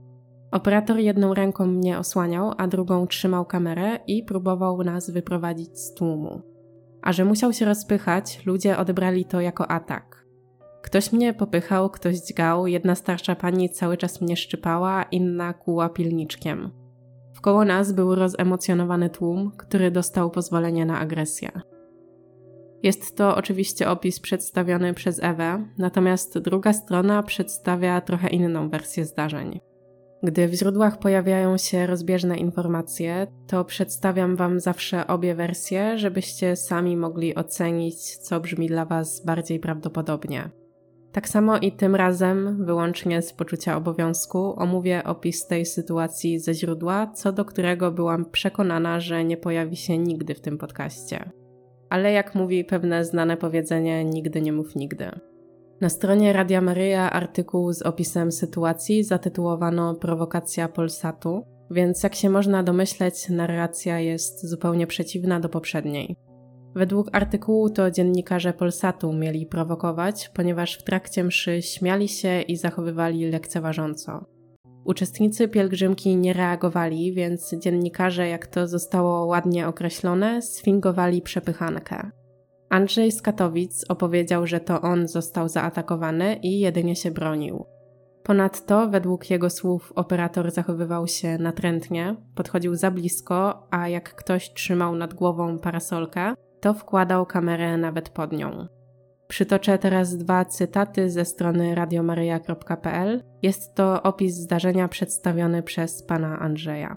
Operator 0.52 0.98
jedną 0.98 1.34
ręką 1.34 1.68
mnie 1.68 2.00
osłaniał, 2.00 2.52
a 2.58 2.68
drugą 2.68 3.08
trzymał 3.08 3.46
kamerę 3.46 4.00
i 4.08 4.24
próbował 4.24 4.84
nas 4.84 5.10
wyprowadzić 5.10 5.80
z 5.80 5.94
tłumu. 5.94 6.42
A 7.02 7.14
że 7.14 7.26
musiał 7.26 7.54
się 7.54 7.66
rozpychać, 7.66 8.46
ludzie 8.46 8.78
odebrali 8.78 9.26
to 9.26 9.42
jako 9.42 9.72
atak. 9.72 10.26
Ktoś 10.84 11.12
mnie 11.12 11.34
popychał, 11.34 11.90
ktoś 11.90 12.16
dźgał, 12.16 12.68
jedna 12.68 12.96
starsza 12.96 13.36
pani 13.36 13.70
cały 13.70 13.98
czas 13.98 14.22
mnie 14.22 14.38
szczypała, 14.38 15.04
inna 15.04 15.54
kuła 15.54 15.90
pilniczkiem. 15.90 16.83
Wkoło 17.44 17.66
nas 17.66 17.92
był 17.92 18.16
rozemocjonowany 18.16 19.10
tłum, 19.10 19.52
który 19.58 19.92
dostał 19.92 20.32
pozwolenie 20.32 20.86
na 20.86 21.00
agresję. 21.00 21.52
Jest 22.84 23.18
to 23.18 23.36
oczywiście 23.36 23.90
opis 23.90 24.20
przedstawiony 24.20 24.94
przez 24.94 25.24
Ewę, 25.24 25.66
natomiast 25.78 26.40
druga 26.40 26.74
strona 26.74 27.24
przedstawia 27.24 28.02
trochę 28.02 28.30
inną 28.30 28.70
wersję 28.70 29.06
zdarzeń. 29.06 29.60
Gdy 30.24 30.48
w 30.48 30.54
źródłach 30.54 31.00
pojawiają 31.00 31.58
się 31.58 31.88
rozbieżne 31.88 32.38
informacje, 32.38 33.28
to 33.48 33.66
przedstawiam 33.66 34.36
Wam 34.36 34.60
zawsze 34.60 35.08
obie 35.08 35.36
wersje, 35.36 35.98
żebyście 35.98 36.56
sami 36.56 36.98
mogli 36.98 37.36
ocenić, 37.36 38.18
co 38.18 38.40
brzmi 38.40 38.68
dla 38.68 38.86
Was 38.86 39.26
bardziej 39.26 39.60
prawdopodobnie. 39.60 40.63
Tak 41.14 41.30
samo 41.30 41.58
i 41.58 41.72
tym 41.72 41.96
razem, 41.96 42.66
wyłącznie 42.66 43.22
z 43.22 43.34
poczucia 43.34 43.78
obowiązku, 43.78 44.60
omówię 44.60 45.04
opis 45.04 45.48
tej 45.48 45.66
sytuacji 45.66 46.40
ze 46.40 46.54
źródła, 46.54 47.08
co 47.08 47.32
do 47.32 47.46
którego 47.46 47.92
byłam 47.92 48.26
przekonana, 48.26 49.00
że 49.00 49.24
nie 49.24 49.38
pojawi 49.38 49.76
się 49.76 49.98
nigdy 49.98 50.36
w 50.36 50.42
tym 50.42 50.58
podcaście. 50.58 51.32
Ale 51.90 52.12
jak 52.12 52.36
mówi 52.36 52.66
pewne 52.66 53.06
znane 53.06 53.38
powiedzenie, 53.38 54.06
nigdy 54.06 54.42
nie 54.42 54.54
mów 54.54 54.76
nigdy. 54.76 55.12
Na 55.82 55.90
stronie 55.90 56.34
Radia 56.34 56.62
Maryja 56.62 57.12
artykuł 57.12 57.74
z 57.74 57.82
opisem 57.82 58.32
sytuacji 58.32 59.04
zatytułowano 59.04 59.96
Prowokacja 59.96 60.68
Polsatu, 60.68 61.44
więc 61.72 62.04
jak 62.04 62.16
się 62.16 62.30
można 62.30 62.64
domyśleć, 62.64 63.30
narracja 63.30 64.00
jest 64.00 64.50
zupełnie 64.50 64.88
przeciwna 64.88 65.40
do 65.40 65.50
poprzedniej. 65.50 66.16
Według 66.76 67.10
artykułu 67.12 67.70
to 67.70 67.92
dziennikarze 67.92 68.54
Polsatu 68.54 69.14
mieli 69.14 69.46
prowokować, 69.46 70.32
ponieważ 70.34 70.74
w 70.78 70.84
trakcie 70.84 71.24
mszy 71.24 71.62
śmiali 71.62 72.10
się 72.10 72.42
i 72.42 72.58
zachowywali 72.58 73.32
lekceważąco. 73.32 74.26
Uczestnicy 74.86 75.48
pielgrzymki 75.48 76.16
nie 76.16 76.34
reagowali, 76.34 77.14
więc 77.14 77.56
dziennikarze, 77.56 78.28
jak 78.28 78.48
to 78.48 78.68
zostało 78.68 79.26
ładnie 79.26 79.68
określone, 79.68 80.42
sfingowali 80.42 81.22
przepychankę. 81.22 82.12
Andrzej 82.70 83.12
z 83.12 83.22
Katowic 83.22 83.86
opowiedział, 83.90 84.48
że 84.48 84.60
to 84.60 84.82
on 84.82 85.08
został 85.08 85.50
zaatakowany 85.50 86.36
i 86.36 86.60
jedynie 86.60 86.96
się 86.96 87.12
bronił. 87.12 87.66
Ponadto, 88.24 88.90
według 88.90 89.30
jego 89.30 89.50
słów, 89.50 89.94
operator 89.96 90.52
zachowywał 90.52 91.08
się 91.08 91.38
natrętnie, 91.38 92.16
podchodził 92.36 92.76
za 92.76 92.92
blisko, 92.92 93.68
a 93.72 93.88
jak 93.88 94.16
ktoś 94.16 94.54
trzymał 94.54 94.96
nad 94.96 95.14
głową 95.14 95.60
parasolkę, 95.60 96.34
to 96.64 96.74
wkładał 96.74 97.26
kamerę 97.26 97.78
nawet 97.78 98.10
pod 98.10 98.32
nią. 98.32 98.68
Przytoczę 99.28 99.78
teraz 99.78 100.18
dwa 100.18 100.46
cytaty 100.46 101.10
ze 101.10 101.26
strony 101.26 101.76
radiomaryja.pl. 101.76 103.24
Jest 103.42 103.76
to 103.76 104.04
opis 104.04 104.36
zdarzenia 104.36 104.88
przedstawiony 104.88 105.64
przez 105.64 106.04
pana 106.04 106.40
Andrzeja. 106.40 106.96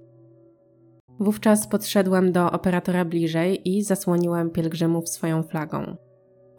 Wówczas 1.20 1.68
podszedłem 1.68 2.32
do 2.32 2.52
operatora 2.52 3.04
bliżej 3.04 3.76
i 3.76 3.82
zasłoniłem 3.82 4.50
pielgrzymów 4.50 5.08
swoją 5.08 5.42
flagą. 5.42 5.96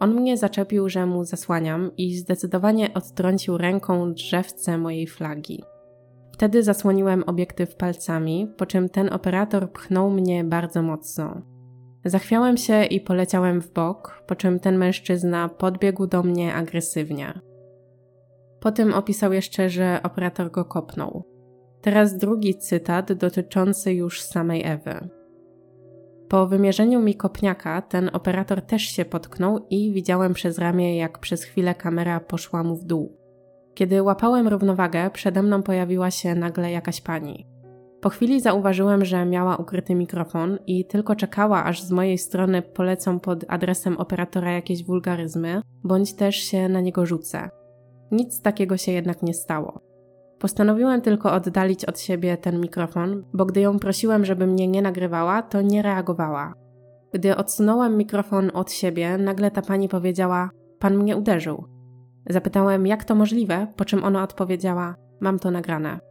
On 0.00 0.14
mnie 0.14 0.36
zaczepił, 0.36 0.88
że 0.88 1.06
mu 1.06 1.24
zasłaniam 1.24 1.90
i 1.96 2.16
zdecydowanie 2.16 2.94
odtrącił 2.94 3.58
ręką 3.58 4.12
drzewce 4.14 4.78
mojej 4.78 5.06
flagi. 5.06 5.62
Wtedy 6.32 6.62
zasłoniłem 6.62 7.24
obiektyw 7.26 7.76
palcami, 7.76 8.52
po 8.56 8.66
czym 8.66 8.88
ten 8.88 9.12
operator 9.12 9.72
pchnął 9.72 10.10
mnie 10.10 10.44
bardzo 10.44 10.82
mocno. 10.82 11.57
Zachwiałem 12.04 12.56
się 12.56 12.84
i 12.84 13.00
poleciałem 13.00 13.60
w 13.60 13.72
bok, 13.72 14.22
po 14.26 14.34
czym 14.34 14.60
ten 14.60 14.78
mężczyzna 14.78 15.48
podbiegł 15.48 16.06
do 16.06 16.22
mnie 16.22 16.54
agresywnie. 16.54 17.40
Potem 18.60 18.94
opisał 18.94 19.32
jeszcze, 19.32 19.70
że 19.70 20.00
operator 20.02 20.50
go 20.50 20.64
kopnął. 20.64 21.24
Teraz 21.80 22.16
drugi 22.16 22.54
cytat 22.54 23.12
dotyczący 23.12 23.92
już 23.92 24.22
samej 24.22 24.62
Ewy. 24.64 25.08
Po 26.28 26.46
wymierzeniu 26.46 27.00
mi 27.00 27.14
kopniaka, 27.14 27.82
ten 27.82 28.10
operator 28.12 28.62
też 28.62 28.82
się 28.82 29.04
potknął 29.04 29.66
i 29.70 29.92
widziałem 29.92 30.34
przez 30.34 30.58
ramię, 30.58 30.96
jak 30.96 31.18
przez 31.18 31.44
chwilę 31.44 31.74
kamera 31.74 32.20
poszła 32.20 32.62
mu 32.62 32.76
w 32.76 32.84
dół. 32.84 33.18
Kiedy 33.74 34.02
łapałem 34.02 34.48
równowagę, 34.48 35.10
przede 35.10 35.42
mną 35.42 35.62
pojawiła 35.62 36.10
się 36.10 36.34
nagle 36.34 36.70
jakaś 36.70 37.00
pani. 37.00 37.46
Po 38.00 38.08
chwili 38.08 38.40
zauważyłem, 38.40 39.04
że 39.04 39.26
miała 39.26 39.56
ukryty 39.56 39.94
mikrofon 39.94 40.58
i 40.66 40.84
tylko 40.84 41.16
czekała, 41.16 41.64
aż 41.64 41.82
z 41.82 41.90
mojej 41.90 42.18
strony 42.18 42.62
polecą 42.62 43.20
pod 43.20 43.44
adresem 43.48 43.96
operatora 43.96 44.52
jakieś 44.52 44.84
wulgaryzmy, 44.84 45.62
bądź 45.84 46.12
też 46.14 46.36
się 46.36 46.68
na 46.68 46.80
niego 46.80 47.06
rzucę. 47.06 47.48
Nic 48.10 48.42
takiego 48.42 48.76
się 48.76 48.92
jednak 48.92 49.22
nie 49.22 49.34
stało. 49.34 49.80
Postanowiłem 50.38 51.00
tylko 51.00 51.32
oddalić 51.32 51.84
od 51.84 52.00
siebie 52.00 52.36
ten 52.36 52.60
mikrofon, 52.60 53.24
bo 53.34 53.44
gdy 53.44 53.60
ją 53.60 53.78
prosiłem, 53.78 54.24
żeby 54.24 54.46
mnie 54.46 54.68
nie 54.68 54.82
nagrywała, 54.82 55.42
to 55.42 55.62
nie 55.62 55.82
reagowała. 55.82 56.54
Gdy 57.12 57.36
odsunąłem 57.36 57.96
mikrofon 57.96 58.50
od 58.54 58.72
siebie, 58.72 59.18
nagle 59.18 59.50
ta 59.50 59.62
pani 59.62 59.88
powiedziała: 59.88 60.50
Pan 60.78 60.98
mnie 60.98 61.16
uderzył. 61.16 61.64
Zapytałem, 62.30 62.86
jak 62.86 63.04
to 63.04 63.14
możliwe, 63.14 63.66
po 63.76 63.84
czym 63.84 64.04
ona 64.04 64.22
odpowiedziała: 64.22 64.94
Mam 65.20 65.38
to 65.38 65.50
nagrane. 65.50 66.07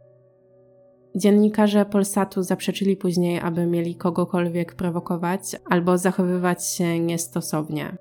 Dziennikarze 1.14 1.84
Polsatu 1.84 2.42
zaprzeczyli 2.42 2.96
później, 2.96 3.40
aby 3.40 3.66
mieli 3.66 3.94
kogokolwiek 3.94 4.74
prowokować 4.74 5.40
albo 5.70 5.98
zachowywać 5.98 6.66
się 6.66 6.98
niestosownie. 6.98 7.96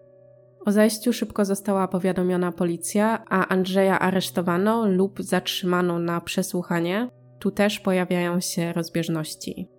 O 0.66 0.72
zajściu 0.72 1.14
szybko 1.14 1.46
została 1.46 1.88
powiadomiona 1.88 2.52
policja, 2.52 3.24
a 3.30 3.48
Andrzeja 3.48 4.00
aresztowano 4.00 4.86
lub 4.86 5.22
zatrzymano 5.22 6.00
na 6.00 6.22
przesłuchanie. 6.22 7.10
Tu 7.40 7.52
też 7.52 7.80
pojawiają 7.80 8.40
się 8.40 8.74
rozbieżności. 8.74 9.70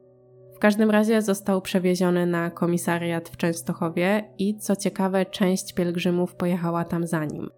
W 0.54 0.58
każdym 0.58 0.90
razie 0.90 1.22
został 1.22 1.62
przewieziony 1.62 2.26
na 2.26 2.50
komisariat 2.50 3.28
w 3.28 3.36
Częstochowie 3.36 4.34
i 4.38 4.56
co 4.56 4.76
ciekawe, 4.76 5.26
część 5.26 5.72
pielgrzymów 5.72 6.34
pojechała 6.34 6.84
tam 6.84 7.06
za 7.06 7.24
nim. 7.24 7.50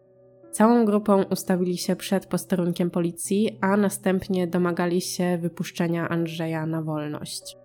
Całą 0.50 0.84
grupą 0.84 1.22
ustawili 1.22 1.78
się 1.78 1.96
przed 1.96 2.26
posterunkiem 2.26 2.90
policji, 2.90 3.58
a 3.60 3.76
następnie 3.76 4.46
domagali 4.46 5.00
się 5.00 5.38
wypuszczenia 5.38 6.08
Andrzeja 6.08 6.66
na 6.66 6.82
wolność. 6.82 7.56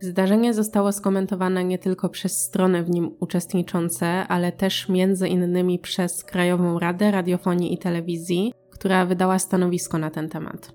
Zdarzenie 0.00 0.54
zostało 0.54 0.92
skomentowane 0.92 1.64
nie 1.64 1.78
tylko 1.78 2.08
przez 2.08 2.44
strony 2.44 2.84
w 2.84 2.90
nim 2.90 3.16
uczestniczące, 3.20 4.06
ale 4.06 4.52
też 4.52 4.88
między 4.88 5.28
innymi 5.28 5.78
przez 5.78 6.24
Krajową 6.24 6.78
Radę 6.78 7.10
Radiofonii 7.10 7.74
i 7.74 7.78
Telewizji, 7.78 8.52
która 8.70 9.06
wydała 9.06 9.38
stanowisko 9.38 9.98
na 9.98 10.10
ten 10.10 10.28
temat. 10.28 10.72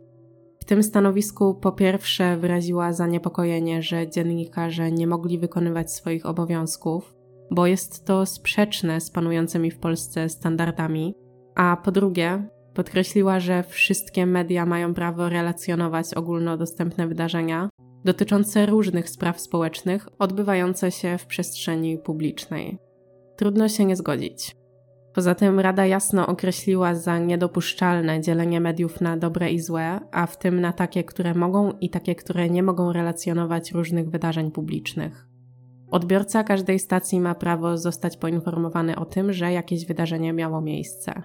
W 0.60 0.66
tym 0.66 0.84
stanowisku 0.84 1.56
po 1.56 1.72
pierwsze 1.72 2.38
wyraziła 2.38 2.94
zaniepokojenie, 2.94 3.82
że 3.82 4.10
dziennikarze 4.10 4.92
nie 4.92 5.08
mogli 5.08 5.40
wykonywać 5.40 5.92
swoich 5.92 6.26
obowiązków, 6.26 7.16
bo 7.52 7.68
jest 7.68 8.06
to 8.06 8.26
sprzeczne 8.26 9.02
z 9.02 9.12
panującymi 9.12 9.72
w 9.72 9.80
Polsce 9.80 10.30
standardami, 10.30 11.16
a 11.56 11.78
po 11.78 11.92
drugie 11.92 12.48
podkreśliła, 12.74 13.40
że 13.40 13.64
wszystkie 13.64 14.26
media 14.26 14.66
mają 14.66 14.94
prawo 14.94 15.30
relacjonować 15.30 16.14
ogólnodostępne 16.14 17.08
wydarzenia 17.08 17.70
dotyczące 18.06 18.66
różnych 18.66 19.10
spraw 19.10 19.42
społecznych 19.42 20.08
odbywające 20.20 20.92
się 20.92 21.18
w 21.18 21.26
przestrzeni 21.26 21.98
publicznej. 21.98 22.78
Trudno 23.38 23.70
się 23.70 23.86
nie 23.86 23.96
zgodzić. 23.96 24.56
Poza 25.14 25.36
tym 25.36 25.60
Rada 25.60 25.86
jasno 25.86 26.28
określiła 26.28 26.96
za 26.96 27.20
niedopuszczalne 27.20 28.22
dzielenie 28.22 28.62
mediów 28.62 29.02
na 29.02 29.18
dobre 29.18 29.52
i 29.52 29.60
złe, 29.60 30.00
a 30.12 30.28
w 30.28 30.38
tym 30.38 30.62
na 30.62 30.74
takie, 30.74 31.04
które 31.04 31.34
mogą 31.34 31.72
i 31.72 31.90
takie, 31.90 32.16
które 32.16 32.50
nie 32.50 32.64
mogą 32.64 32.94
relacjonować 32.94 33.72
różnych 33.72 34.10
wydarzeń 34.10 34.52
publicznych. 34.52 35.28
Odbiorca 35.92 36.44
każdej 36.44 36.80
stacji 36.80 37.20
ma 37.20 37.36
prawo 37.36 37.78
zostać 37.78 38.18
poinformowany 38.18 38.96
o 38.96 39.06
tym, 39.06 39.34
że 39.34 39.52
jakieś 39.52 39.86
wydarzenie 39.86 40.34
miało 40.34 40.62
miejsce. 40.62 41.24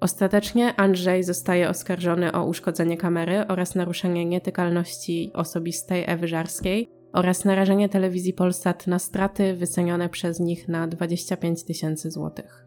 Ostatecznie 0.00 0.76
Andrzej 0.76 1.24
zostaje 1.24 1.68
oskarżony 1.68 2.32
o 2.32 2.44
uszkodzenie 2.44 2.96
kamery 2.96 3.46
oraz 3.48 3.74
naruszenie 3.74 4.24
nietykalności 4.24 5.30
osobistej 5.34 6.04
Ewy 6.06 6.28
Żarskiej 6.28 6.88
oraz 7.12 7.44
narażenie 7.44 7.88
telewizji 7.88 8.32
Polsat 8.32 8.86
na 8.86 8.98
straty 8.98 9.54
wycenione 9.54 10.08
przez 10.08 10.40
nich 10.40 10.68
na 10.68 10.86
25 10.86 11.64
tysięcy 11.64 12.10
złotych. 12.10 12.66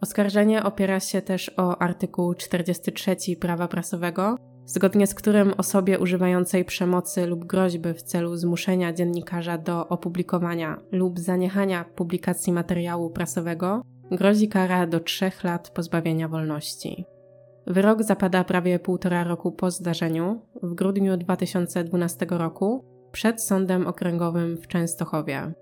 Oskarżenie 0.00 0.62
opiera 0.62 1.00
się 1.00 1.22
też 1.22 1.50
o 1.56 1.78
artykuł 1.82 2.34
43 2.34 3.16
prawa 3.40 3.68
prasowego, 3.68 4.36
zgodnie 4.66 5.06
z 5.06 5.14
którym 5.14 5.54
osobie 5.56 5.98
używającej 5.98 6.64
przemocy 6.64 7.26
lub 7.26 7.44
groźby 7.44 7.94
w 7.94 8.02
celu 8.02 8.36
zmuszenia 8.36 8.92
dziennikarza 8.92 9.58
do 9.58 9.88
opublikowania 9.88 10.80
lub 10.92 11.18
zaniechania 11.18 11.84
publikacji 11.84 12.52
materiału 12.52 13.10
prasowego 13.10 13.82
grozi 14.10 14.48
kara 14.48 14.86
do 14.86 15.00
trzech 15.00 15.44
lat 15.44 15.70
pozbawienia 15.70 16.28
wolności. 16.28 17.04
Wyrok 17.66 18.02
zapada 18.02 18.44
prawie 18.44 18.78
półtora 18.78 19.24
roku 19.24 19.52
po 19.52 19.70
zdarzeniu, 19.70 20.40
w 20.62 20.74
grudniu 20.74 21.16
2012 21.16 22.26
roku, 22.30 22.84
przed 23.12 23.42
Sądem 23.42 23.86
Okręgowym 23.86 24.56
w 24.56 24.66
Częstochowie. 24.66 25.52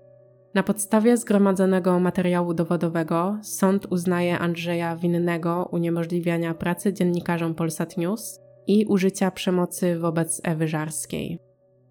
Na 0.53 0.63
podstawie 0.63 1.17
zgromadzonego 1.17 1.99
materiału 1.99 2.53
dowodowego 2.53 3.37
sąd 3.41 3.85
uznaje 3.85 4.39
Andrzeja 4.39 4.95
winnego 4.95 5.69
uniemożliwiania 5.71 6.53
pracy 6.53 6.93
dziennikarzom 6.93 7.55
Polsat 7.55 7.97
News 7.97 8.39
i 8.67 8.85
użycia 8.85 9.31
przemocy 9.31 9.99
wobec 9.99 10.41
Ewy 10.43 10.67
Żarskiej. 10.67 11.39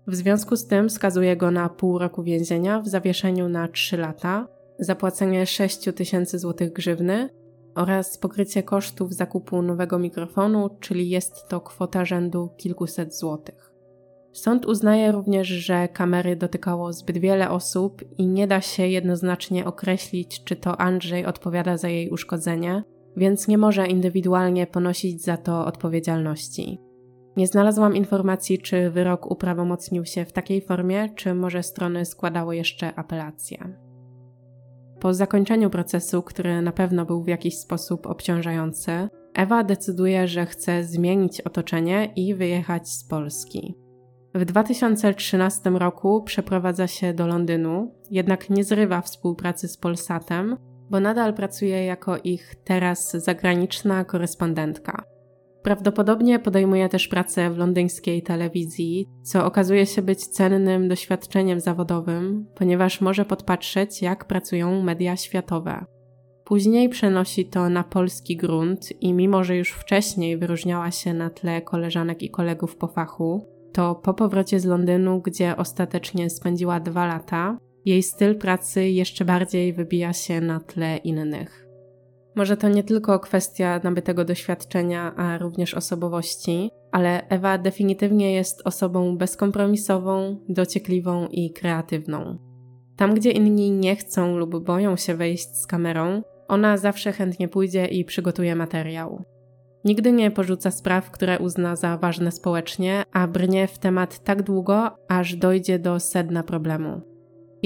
W 0.06 0.14
związku 0.14 0.56
z 0.56 0.66
tym 0.66 0.90
skazuje 0.90 1.36
go 1.36 1.50
na 1.50 1.68
pół 1.68 1.98
roku 1.98 2.22
więzienia 2.22 2.80
w 2.80 2.88
zawieszeniu 2.88 3.48
na 3.48 3.68
3 3.68 3.96
lata, 3.96 4.48
zapłacenie 4.78 5.46
6 5.46 5.84
tysięcy 5.94 6.38
złotych 6.38 6.72
grzywny 6.72 7.28
oraz 7.74 8.18
pokrycie 8.18 8.62
kosztów 8.62 9.14
zakupu 9.14 9.62
nowego 9.62 9.98
mikrofonu, 9.98 10.70
czyli 10.80 11.10
jest 11.10 11.48
to 11.48 11.60
kwota 11.60 12.04
rzędu 12.04 12.48
kilkuset 12.56 13.18
złotych. 13.18 13.72
Sąd 14.32 14.66
uznaje 14.66 15.12
również, 15.12 15.48
że 15.48 15.88
kamery 15.88 16.36
dotykało 16.36 16.92
zbyt 16.92 17.18
wiele 17.18 17.50
osób 17.50 18.04
i 18.18 18.26
nie 18.26 18.46
da 18.46 18.60
się 18.60 18.86
jednoznacznie 18.86 19.64
określić, 19.64 20.44
czy 20.44 20.56
to 20.56 20.80
Andrzej 20.80 21.26
odpowiada 21.26 21.76
za 21.76 21.88
jej 21.88 22.10
uszkodzenie, 22.10 22.82
więc 23.16 23.48
nie 23.48 23.58
może 23.58 23.86
indywidualnie 23.86 24.66
ponosić 24.66 25.22
za 25.22 25.36
to 25.36 25.66
odpowiedzialności. 25.66 26.78
Nie 27.36 27.46
znalazłam 27.46 27.96
informacji, 27.96 28.58
czy 28.58 28.90
wyrok 28.90 29.30
uprawomocnił 29.30 30.04
się 30.04 30.24
w 30.24 30.32
takiej 30.32 30.60
formie, 30.60 31.08
czy 31.14 31.34
może 31.34 31.62
strony 31.62 32.04
składały 32.04 32.56
jeszcze 32.56 32.94
apelację. 32.94 33.85
Po 35.00 35.14
zakończeniu 35.14 35.70
procesu, 35.70 36.22
który 36.22 36.62
na 36.62 36.72
pewno 36.72 37.06
był 37.06 37.22
w 37.22 37.28
jakiś 37.28 37.58
sposób 37.58 38.06
obciążający, 38.06 39.08
Ewa 39.36 39.64
decyduje, 39.64 40.28
że 40.28 40.46
chce 40.46 40.84
zmienić 40.84 41.40
otoczenie 41.40 42.12
i 42.16 42.34
wyjechać 42.34 42.88
z 42.88 43.04
Polski. 43.04 43.74
W 44.34 44.44
2013 44.44 45.70
roku 45.70 46.22
przeprowadza 46.22 46.86
się 46.86 47.14
do 47.14 47.26
Londynu, 47.26 47.94
jednak 48.10 48.50
nie 48.50 48.64
zrywa 48.64 49.00
współpracy 49.00 49.68
z 49.68 49.76
Polsatem, 49.76 50.56
bo 50.90 51.00
nadal 51.00 51.34
pracuje 51.34 51.84
jako 51.84 52.16
ich 52.18 52.54
teraz 52.64 53.10
zagraniczna 53.10 54.04
korespondentka. 54.04 55.15
Prawdopodobnie 55.66 56.38
podejmuje 56.38 56.88
też 56.88 57.08
pracę 57.08 57.50
w 57.50 57.58
londyńskiej 57.58 58.22
telewizji, 58.22 59.08
co 59.22 59.44
okazuje 59.44 59.86
się 59.86 60.02
być 60.02 60.26
cennym 60.26 60.88
doświadczeniem 60.88 61.60
zawodowym, 61.60 62.46
ponieważ 62.54 63.00
może 63.00 63.24
podpatrzeć, 63.24 64.02
jak 64.02 64.24
pracują 64.24 64.82
media 64.82 65.16
światowe. 65.16 65.84
Później 66.44 66.88
przenosi 66.88 67.46
to 67.46 67.68
na 67.68 67.84
polski 67.84 68.36
grunt 68.36 69.02
i 69.02 69.12
mimo, 69.12 69.44
że 69.44 69.56
już 69.56 69.70
wcześniej 69.70 70.38
wyróżniała 70.38 70.90
się 70.90 71.14
na 71.14 71.30
tle 71.30 71.62
koleżanek 71.62 72.22
i 72.22 72.30
kolegów 72.30 72.76
po 72.76 72.88
fachu, 72.88 73.46
to 73.72 73.94
po 73.94 74.14
powrocie 74.14 74.60
z 74.60 74.64
Londynu, 74.64 75.20
gdzie 75.20 75.56
ostatecznie 75.56 76.30
spędziła 76.30 76.80
dwa 76.80 77.06
lata, 77.06 77.58
jej 77.84 78.02
styl 78.02 78.38
pracy 78.38 78.88
jeszcze 78.88 79.24
bardziej 79.24 79.72
wybija 79.72 80.12
się 80.12 80.40
na 80.40 80.60
tle 80.60 80.96
innych. 80.96 81.65
Może 82.36 82.56
to 82.56 82.68
nie 82.68 82.84
tylko 82.84 83.20
kwestia 83.20 83.80
nabytego 83.84 84.24
doświadczenia, 84.24 85.14
a 85.16 85.38
również 85.38 85.74
osobowości, 85.74 86.70
ale 86.92 87.28
Ewa 87.28 87.58
definitywnie 87.58 88.32
jest 88.32 88.62
osobą 88.64 89.16
bezkompromisową, 89.16 90.40
dociekliwą 90.48 91.26
i 91.26 91.52
kreatywną. 91.52 92.38
Tam, 92.96 93.14
gdzie 93.14 93.30
inni 93.30 93.70
nie 93.70 93.96
chcą 93.96 94.36
lub 94.36 94.64
boją 94.64 94.96
się 94.96 95.14
wejść 95.14 95.56
z 95.56 95.66
kamerą, 95.66 96.22
ona 96.48 96.76
zawsze 96.76 97.12
chętnie 97.12 97.48
pójdzie 97.48 97.86
i 97.86 98.04
przygotuje 98.04 98.56
materiał. 98.56 99.24
Nigdy 99.84 100.12
nie 100.12 100.30
porzuca 100.30 100.70
spraw, 100.70 101.10
które 101.10 101.38
uzna 101.38 101.76
za 101.76 101.98
ważne 101.98 102.32
społecznie, 102.32 103.04
a 103.12 103.28
brnie 103.28 103.66
w 103.66 103.78
temat 103.78 104.24
tak 104.24 104.42
długo, 104.42 104.90
aż 105.08 105.36
dojdzie 105.36 105.78
do 105.78 106.00
sedna 106.00 106.42
problemu. 106.42 107.15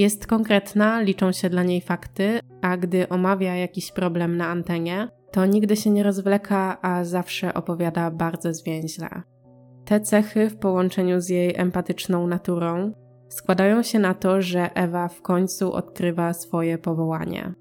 Jest 0.01 0.27
konkretna, 0.27 1.01
liczą 1.01 1.31
się 1.31 1.49
dla 1.49 1.63
niej 1.63 1.81
fakty, 1.81 2.39
a 2.61 2.77
gdy 2.77 3.09
omawia 3.09 3.55
jakiś 3.55 3.91
problem 3.91 4.37
na 4.37 4.47
antenie, 4.47 5.07
to 5.31 5.45
nigdy 5.45 5.75
się 5.75 5.89
nie 5.89 6.03
rozwleka, 6.03 6.77
a 6.81 7.03
zawsze 7.03 7.53
opowiada 7.53 8.11
bardzo 8.11 8.53
zwięźle. 8.53 9.09
Te 9.85 9.99
cechy 9.99 10.49
w 10.49 10.57
połączeniu 10.57 11.21
z 11.21 11.29
jej 11.29 11.53
empatyczną 11.57 12.27
naturą 12.27 12.91
składają 13.29 13.83
się 13.83 13.99
na 13.99 14.13
to, 14.13 14.41
że 14.41 14.73
Ewa 14.73 15.07
w 15.07 15.21
końcu 15.21 15.73
odkrywa 15.73 16.33
swoje 16.33 16.77
powołanie. 16.77 17.53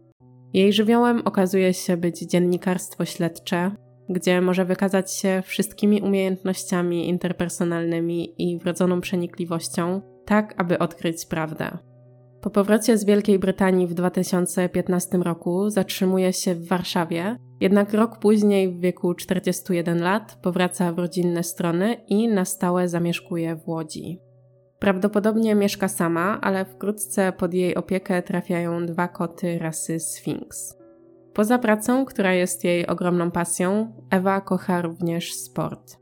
Jej 0.53 0.72
żywiołem 0.72 1.22
okazuje 1.24 1.74
się 1.74 1.96
być 1.96 2.18
dziennikarstwo 2.18 3.05
śledcze, 3.05 3.70
gdzie 4.09 4.40
może 4.40 4.64
wykazać 4.64 5.12
się 5.12 5.42
wszystkimi 5.44 6.03
umiejętnościami 6.03 7.09
interpersonalnymi 7.09 8.35
i 8.38 8.59
wrodzoną 8.59 9.00
przenikliwością, 9.00 10.00
tak 10.24 10.55
aby 10.57 10.79
odkryć 10.79 11.26
prawdę. 11.26 11.89
Po 12.40 12.50
powrocie 12.50 12.98
z 12.98 13.05
Wielkiej 13.05 13.38
Brytanii 13.38 13.87
w 13.87 13.94
2015 13.94 15.18
roku 15.18 15.70
zatrzymuje 15.70 16.33
się 16.33 16.55
w 16.55 16.68
Warszawie, 16.68 17.37
jednak 17.61 17.94
rok 17.94 18.18
później 18.18 18.72
w 18.72 18.81
wieku 18.81 19.14
41 19.14 20.03
lat 20.03 20.38
powraca 20.42 20.92
w 20.92 20.98
rodzinne 20.98 21.42
strony 21.42 21.94
i 22.09 22.29
na 22.29 22.44
stałe 22.44 22.88
zamieszkuje 22.88 23.57
w 23.57 23.68
Łodzi. 23.68 24.20
Prawdopodobnie 24.79 25.55
mieszka 25.55 25.88
sama, 25.88 26.40
ale 26.40 26.64
wkrótce 26.64 27.33
pod 27.33 27.55
jej 27.55 27.74
opiekę 27.74 28.22
trafiają 28.22 28.87
dwa 28.87 29.09
koty 29.09 29.59
rasy 29.59 30.00
Sphinx. 30.00 30.79
Poza 31.35 31.59
pracą, 31.59 32.05
która 32.05 32.35
jest 32.35 32.64
jej 32.64 32.87
ogromną 32.87 33.31
pasją, 33.31 33.92
Ewa 34.11 34.40
kocha 34.40 34.83
również 34.83 35.35
sport. 35.35 36.00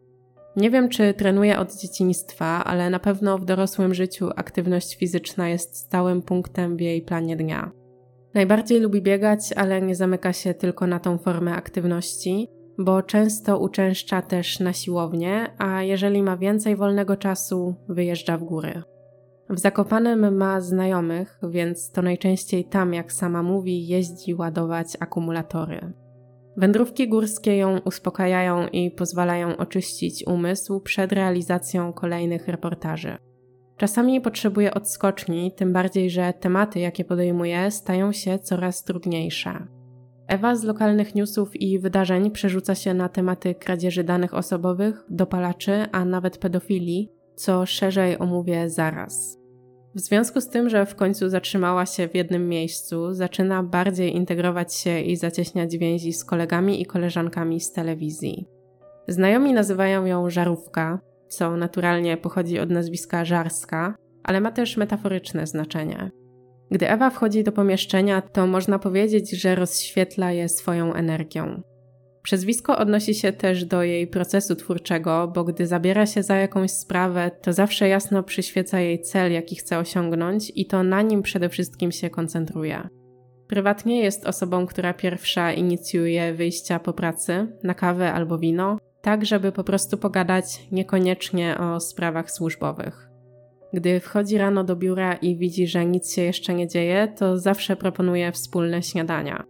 Nie 0.59 0.71
wiem, 0.71 0.89
czy 0.89 1.15
trenuje 1.15 1.59
od 1.59 1.75
dzieciństwa, 1.75 2.65
ale 2.65 2.91
na 2.91 2.99
pewno 2.99 3.39
w 3.39 3.45
dorosłym 3.45 3.95
życiu 3.95 4.31
aktywność 4.37 4.97
fizyczna 4.97 5.49
jest 5.49 5.77
stałym 5.77 6.23
punktem 6.23 6.77
w 6.77 6.81
jej 6.81 7.03
planie 7.03 7.37
dnia. 7.37 7.71
Najbardziej 8.35 8.81
lubi 8.81 9.03
biegać, 9.03 9.53
ale 9.57 9.83
nie 9.83 9.95
zamyka 9.95 10.33
się 10.33 10.55
tylko 10.55 10.87
na 10.87 11.01
tą 11.01 11.19
formę 11.19 11.53
aktywności, 11.53 12.49
bo 12.79 13.03
często 13.03 13.59
uczęszcza 13.59 14.23
też 14.23 14.61
na 14.61 14.73
siłownię, 14.73 15.47
a 15.59 15.83
jeżeli 15.83 16.23
ma 16.23 16.37
więcej 16.37 16.77
wolnego 16.77 17.17
czasu, 17.17 17.75
wyjeżdża 17.89 18.39
w 18.39 18.45
góry. 18.45 18.83
W 19.51 19.59
Zakopanem 19.59 20.37
ma 20.37 20.61
znajomych, 20.61 21.39
więc 21.43 21.91
to 21.91 22.03
najczęściej 22.03 22.65
tam, 22.65 22.95
jak 22.95 23.13
sama 23.13 23.43
mówi, 23.43 23.87
jeździ 23.87 24.35
ładować 24.35 24.97
akumulatory. 25.01 25.93
Wędrówki 26.59 27.09
górskie 27.09 27.57
ją 27.57 27.79
uspokajają 27.79 28.69
i 28.69 28.91
pozwalają 28.91 29.57
oczyścić 29.57 30.25
umysł 30.27 30.81
przed 30.81 31.13
realizacją 31.13 31.93
kolejnych 31.93 32.49
reportaży. 32.49 33.17
Czasami 33.77 34.21
potrzebuje 34.21 34.75
odskoczni, 34.75 35.53
tym 35.57 35.73
bardziej, 35.73 36.11
że 36.11 36.33
tematy, 36.41 36.81
jakie 36.81 37.05
podejmuje, 37.05 37.71
stają 37.71 38.13
się 38.13 38.39
coraz 38.39 38.85
trudniejsze. 38.85 39.67
Ewa 40.29 40.57
z 40.57 40.65
lokalnych 40.65 41.15
newsów 41.15 41.57
i 41.57 41.79
wydarzeń 41.79 42.31
przerzuca 42.31 42.75
się 42.75 42.95
na 42.95 43.09
tematy 43.09 43.55
kradzieży 43.55 44.05
danych 44.05 44.35
osobowych, 44.35 45.05
dopalaczy, 45.11 45.87
a 45.93 46.05
nawet 46.05 46.39
pedofilii, 46.39 47.13
co 47.35 47.67
szerzej 47.67 48.19
omówię 48.19 48.71
zaraz. 48.71 49.39
W 49.95 50.01
związku 50.01 50.41
z 50.41 50.49
tym, 50.49 50.69
że 50.69 50.87
w 50.87 50.95
końcu 50.95 51.29
zatrzymała 51.29 51.87
się 51.87 52.09
w 52.09 52.15
jednym 52.15 52.49
miejscu, 52.49 53.15
zaczyna 53.15 53.63
bardziej 53.63 54.17
integrować 54.17 54.75
się 54.75 55.01
i 55.01 55.17
zacieśniać 55.17 55.79
więzi 55.79 56.13
z 56.13 56.25
kolegami 56.25 56.83
i 56.83 56.87
koleżankami 56.87 57.61
z 57.61 57.73
telewizji. 57.73 58.47
Znajomi 59.09 59.53
nazywają 59.53 60.05
ją 60.05 60.31
żarówka, 60.31 61.01
co 61.29 61.57
naturalnie 61.57 62.17
pochodzi 62.17 62.59
od 62.59 62.71
nazwiska 62.71 63.25
żarska, 63.25 63.95
ale 64.23 64.41
ma 64.41 64.53
też 64.53 64.77
metaforyczne 64.77 65.47
znaczenie. 65.47 66.11
Gdy 66.71 66.89
Ewa 66.89 67.11
wchodzi 67.11 67.45
do 67.45 67.53
pomieszczenia, 67.53 68.23
to 68.23 68.47
można 68.47 68.79
powiedzieć, 68.79 69.31
że 69.31 69.55
rozświetla 69.55 70.33
je 70.33 70.49
swoją 70.49 70.95
energią. 70.95 71.63
Przezwisko 72.23 72.79
odnosi 72.79 73.15
się 73.15 73.33
też 73.33 73.65
do 73.65 73.83
jej 73.83 74.07
procesu 74.07 74.57
twórczego, 74.57 75.33
bo 75.35 75.45
gdy 75.45 75.67
zabiera 75.67 76.07
się 76.07 76.23
za 76.23 76.37
jakąś 76.37 76.71
sprawę, 76.71 77.31
to 77.43 77.53
zawsze 77.53 77.89
jasno 77.89 78.23
przyświeca 78.23 78.81
jej 78.81 79.03
cel, 79.03 79.33
jaki 79.33 79.57
chce 79.57 79.79
osiągnąć, 79.79 80.53
i 80.55 80.67
to 80.67 80.83
na 80.83 81.03
nim 81.03 81.23
przede 81.23 81.49
wszystkim 81.49 81.93
się 81.93 82.11
koncentruje. 82.11 82.89
Prywatnie 83.49 84.01
jest 84.01 84.27
osobą, 84.27 84.67
która 84.67 84.95
pierwsza 84.95 85.53
inicjuje 85.53 86.35
wyjścia 86.35 86.79
po 86.79 86.93
pracy, 86.93 87.47
na 87.63 87.75
kawę 87.75 88.13
albo 88.13 88.39
wino, 88.39 88.79
tak 89.03 89.27
żeby 89.27 89.53
po 89.53 89.65
prostu 89.65 89.99
pogadać 89.99 90.45
niekoniecznie 90.73 91.59
o 91.59 91.81
sprawach 91.81 92.31
służbowych. 92.31 93.09
Gdy 93.73 94.01
wchodzi 94.01 94.39
rano 94.39 94.65
do 94.65 94.77
biura 94.77 95.15
i 95.15 95.37
widzi, 95.37 95.67
że 95.67 95.87
nic 95.87 96.15
się 96.15 96.23
jeszcze 96.23 96.55
nie 96.55 96.69
dzieje, 96.69 97.13
to 97.19 97.39
zawsze 97.39 97.77
proponuje 97.77 98.33
wspólne 98.33 98.83
śniadania. 98.83 99.45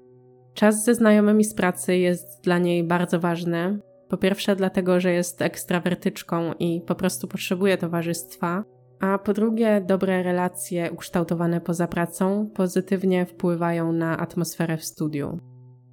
Czas 0.58 0.84
ze 0.84 0.94
znajomymi 0.94 1.44
z 1.44 1.54
pracy 1.54 1.96
jest 1.96 2.44
dla 2.44 2.58
niej 2.58 2.84
bardzo 2.84 3.20
ważny. 3.20 3.78
Po 4.08 4.16
pierwsze, 4.16 4.56
dlatego, 4.56 5.00
że 5.00 5.12
jest 5.12 5.42
ekstrawertyczką 5.42 6.52
i 6.58 6.80
po 6.86 6.94
prostu 6.94 7.28
potrzebuje 7.28 7.78
towarzystwa, 7.78 8.64
a 9.00 9.18
po 9.18 9.32
drugie, 9.32 9.84
dobre 9.86 10.22
relacje 10.22 10.90
ukształtowane 10.92 11.60
poza 11.60 11.86
pracą 11.86 12.50
pozytywnie 12.54 13.26
wpływają 13.26 13.92
na 13.92 14.18
atmosferę 14.18 14.76
w 14.76 14.84
studiu. 14.84 15.38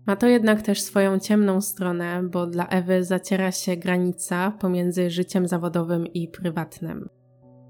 Ma 0.07 0.15
to 0.15 0.27
jednak 0.27 0.61
też 0.61 0.81
swoją 0.81 1.19
ciemną 1.19 1.61
stronę, 1.61 2.23
bo 2.23 2.47
dla 2.47 2.67
Ewy 2.67 3.03
zaciera 3.03 3.51
się 3.51 3.77
granica 3.77 4.51
pomiędzy 4.59 5.09
życiem 5.09 5.47
zawodowym 5.47 6.07
i 6.07 6.27
prywatnym. 6.27 7.09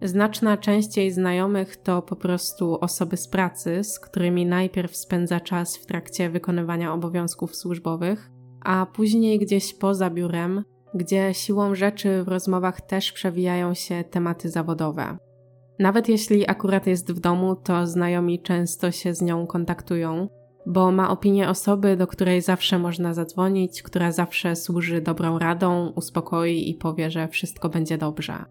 Znaczna 0.06 0.58
część 0.58 0.98
jej 0.98 1.12
znajomych 1.12 1.78
to 1.78 2.02
po 2.02 2.16
prostu 2.16 2.80
osoby 2.80 3.18
z 3.18 3.28
pracy, 3.28 3.84
z 3.84 4.00
którymi 4.00 4.46
najpierw 4.46 4.96
spędza 4.96 5.40
czas 5.40 5.78
w 5.78 5.86
trakcie 5.86 6.30
wykonywania 6.30 6.94
obowiązków 6.94 7.56
służbowych, 7.56 8.32
a 8.62 8.86
później 8.86 9.40
gdzieś 9.40 9.74
poza 9.74 10.10
biurem, 10.10 10.64
gdzie 10.94 11.34
siłą 11.34 11.76
rzeczy 11.76 12.24
w 12.24 12.28
rozmowach 12.28 12.82
też 12.82 13.12
przewijają 13.12 13.74
się 13.74 14.04
tematy 14.04 14.50
zawodowe. 14.50 15.18
Nawet 15.80 16.10
jeśli 16.10 16.50
akurat 16.50 16.88
jest 16.88 17.12
w 17.12 17.20
domu, 17.20 17.56
to 17.56 17.88
znajomi 17.88 18.42
często 18.42 18.92
się 18.92 19.14
z 19.14 19.22
nią 19.22 19.48
kontaktują, 19.48 20.28
bo 20.66 20.92
ma 20.92 21.10
opinię 21.10 21.50
osoby, 21.50 21.98
do 21.98 22.08
której 22.08 22.42
zawsze 22.42 22.80
można 22.80 23.14
zadzwonić, 23.14 23.84
która 23.84 24.12
zawsze 24.12 24.56
służy 24.56 25.02
dobrą 25.02 25.40
radą, 25.40 25.94
uspokoi 25.96 26.70
i 26.70 26.74
powie, 26.76 27.12
że 27.12 27.28
wszystko 27.28 27.70
będzie 27.70 27.98
dobrze. 27.98 28.46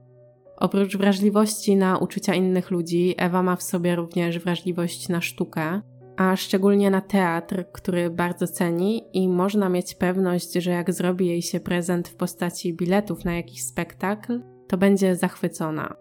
Oprócz 0.57 0.97
wrażliwości 0.97 1.77
na 1.77 1.99
uczucia 1.99 2.35
innych 2.35 2.71
ludzi, 2.71 3.15
Ewa 3.19 3.43
ma 3.43 3.57
w 3.57 3.63
sobie 3.63 3.97
również 3.97 4.39
wrażliwość 4.39 5.09
na 5.09 5.21
sztukę, 5.21 5.81
a 6.17 6.37
szczególnie 6.37 6.91
na 6.91 7.01
teatr, 7.01 7.65
który 7.73 8.11
bardzo 8.11 8.47
ceni 8.47 9.03
i 9.13 9.29
można 9.29 9.69
mieć 9.69 9.95
pewność, 9.95 10.53
że 10.53 10.71
jak 10.71 10.93
zrobi 10.93 11.27
jej 11.27 11.43
się 11.43 11.61
prezent 11.61 12.09
w 12.09 12.17
postaci 12.17 12.75
biletów 12.75 13.25
na 13.25 13.37
jakiś 13.37 13.65
spektakl, 13.65 14.41
to 14.69 14.77
będzie 14.77 15.17
zachwycona. 15.17 15.95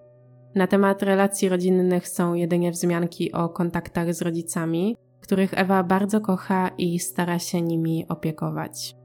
Na 0.55 0.67
temat 0.67 1.03
relacji 1.03 1.49
rodzinnych 1.49 2.07
są 2.07 2.33
jedynie 2.33 2.71
wzmianki 2.71 3.31
o 3.31 3.49
kontaktach 3.49 4.13
z 4.13 4.21
rodzicami, 4.21 4.95
których 5.21 5.53
Ewa 5.53 5.83
bardzo 5.83 6.21
kocha 6.21 6.69
i 6.77 6.99
stara 6.99 7.39
się 7.39 7.61
nimi 7.61 8.05
opiekować. 8.09 8.95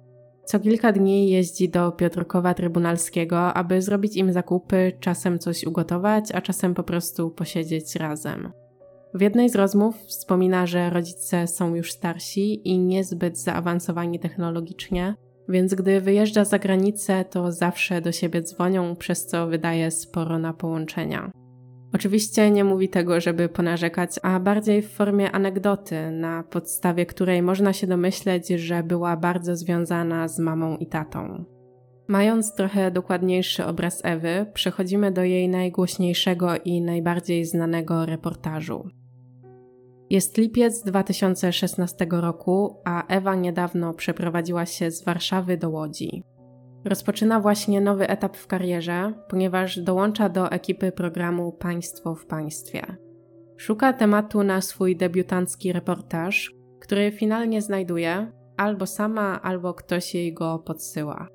Co 0.48 0.60
kilka 0.60 0.92
dni 0.92 1.30
jeździ 1.30 1.68
do 1.68 1.92
Piotrkowa 1.92 2.54
Trybunalskiego, 2.54 3.54
aby 3.54 3.82
zrobić 3.82 4.16
im 4.16 4.32
zakupy, 4.32 4.92
czasem 5.00 5.38
coś 5.38 5.64
ugotować, 5.64 6.32
a 6.32 6.40
czasem 6.40 6.74
po 6.74 6.82
prostu 6.82 7.30
posiedzieć 7.30 7.96
razem. 7.96 8.52
W 9.14 9.20
jednej 9.20 9.50
z 9.50 9.54
rozmów 9.54 9.96
wspomina, 9.96 10.66
że 10.66 10.90
rodzice 10.90 11.46
są 11.46 11.74
już 11.74 11.92
starsi 11.92 12.68
i 12.68 12.78
niezbyt 12.78 13.38
zaawansowani 13.38 14.18
technologicznie, 14.18 15.14
więc 15.48 15.74
gdy 15.74 16.00
wyjeżdża 16.00 16.44
za 16.44 16.58
granicę, 16.58 17.24
to 17.24 17.52
zawsze 17.52 18.00
do 18.00 18.12
siebie 18.12 18.42
dzwonią, 18.42 18.96
przez 18.96 19.26
co 19.26 19.46
wydaje 19.46 19.90
sporo 19.90 20.38
na 20.38 20.52
połączenia. 20.52 21.30
Oczywiście 21.94 22.50
nie 22.50 22.64
mówi 22.64 22.88
tego, 22.88 23.20
żeby 23.20 23.48
ponarzekać, 23.48 24.10
a 24.22 24.40
bardziej 24.40 24.82
w 24.82 24.90
formie 24.90 25.32
anegdoty, 25.32 26.10
na 26.10 26.42
podstawie 26.42 27.06
której 27.06 27.42
można 27.42 27.72
się 27.72 27.86
domyśleć, 27.86 28.48
że 28.48 28.82
była 28.82 29.16
bardzo 29.16 29.56
związana 29.56 30.28
z 30.28 30.38
mamą 30.38 30.76
i 30.76 30.86
tatą. 30.86 31.44
Mając 32.08 32.54
trochę 32.54 32.90
dokładniejszy 32.90 33.64
obraz 33.64 34.00
Ewy, 34.04 34.46
przechodzimy 34.54 35.12
do 35.12 35.24
jej 35.24 35.48
najgłośniejszego 35.48 36.50
i 36.64 36.82
najbardziej 36.82 37.44
znanego 37.44 38.06
reportażu. 38.06 38.88
Jest 40.10 40.38
lipiec 40.38 40.82
2016 40.82 42.06
roku, 42.10 42.80
a 42.84 43.06
Ewa 43.06 43.34
niedawno 43.34 43.94
przeprowadziła 43.94 44.66
się 44.66 44.90
z 44.90 45.04
Warszawy 45.04 45.56
do 45.56 45.70
Łodzi. 45.70 46.22
Rozpoczyna 46.84 47.40
właśnie 47.40 47.80
nowy 47.80 48.08
etap 48.08 48.36
w 48.36 48.46
karierze, 48.46 49.12
ponieważ 49.28 49.78
dołącza 49.78 50.28
do 50.28 50.50
ekipy 50.50 50.92
programu 50.92 51.52
Państwo 51.52 52.14
w 52.14 52.26
Państwie. 52.26 52.96
Szuka 53.56 53.92
tematu 53.92 54.42
na 54.42 54.60
swój 54.60 54.96
debiutancki 54.96 55.72
reportaż, 55.72 56.54
który 56.80 57.12
finalnie 57.12 57.62
znajduje 57.62 58.32
albo 58.56 58.86
sama, 58.86 59.42
albo 59.42 59.74
ktoś 59.74 60.14
jej 60.14 60.34
go 60.34 60.58
podsyła. 60.58 61.28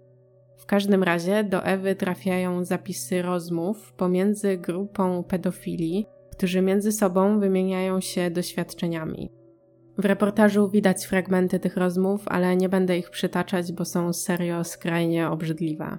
W 0.58 0.66
każdym 0.66 1.04
razie 1.04 1.44
do 1.44 1.64
Ewy 1.64 1.96
trafiają 1.96 2.66
zapisy 2.66 3.22
rozmów 3.22 3.94
pomiędzy 3.94 4.58
grupą 4.58 5.24
pedofili, 5.24 6.06
którzy 6.32 6.62
między 6.62 6.92
sobą 6.92 7.40
wymieniają 7.40 8.02
się 8.02 8.32
doświadczeniami. 8.32 9.43
W 9.98 10.06
reportażu 10.06 10.70
widać 10.70 11.06
fragmenty 11.06 11.60
tych 11.60 11.78
rozmów, 11.78 12.24
ale 12.26 12.56
nie 12.56 12.70
będę 12.70 12.98
ich 12.98 13.10
przytaczać, 13.10 13.74
bo 13.74 13.86
są 13.86 14.14
serio 14.14 14.64
skrajnie 14.64 15.30
obrzydliwe. 15.30 15.98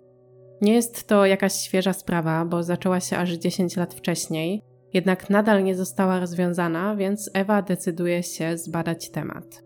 Nie 0.61 0.75
jest 0.75 1.07
to 1.07 1.27
jakaś 1.27 1.55
świeża 1.55 1.93
sprawa, 1.93 2.45
bo 2.45 2.63
zaczęła 2.63 3.01
się 3.01 3.19
aż 3.19 3.33
10 3.33 3.77
lat 3.77 3.95
wcześniej, 3.95 4.63
jednak 4.95 5.31
nadal 5.31 5.65
nie 5.65 5.75
została 5.75 6.21
rozwiązana, 6.21 6.97
więc 6.97 7.31
Ewa 7.35 7.63
decyduje 7.63 8.23
się 8.23 8.59
zbadać 8.59 9.11
temat. 9.11 9.65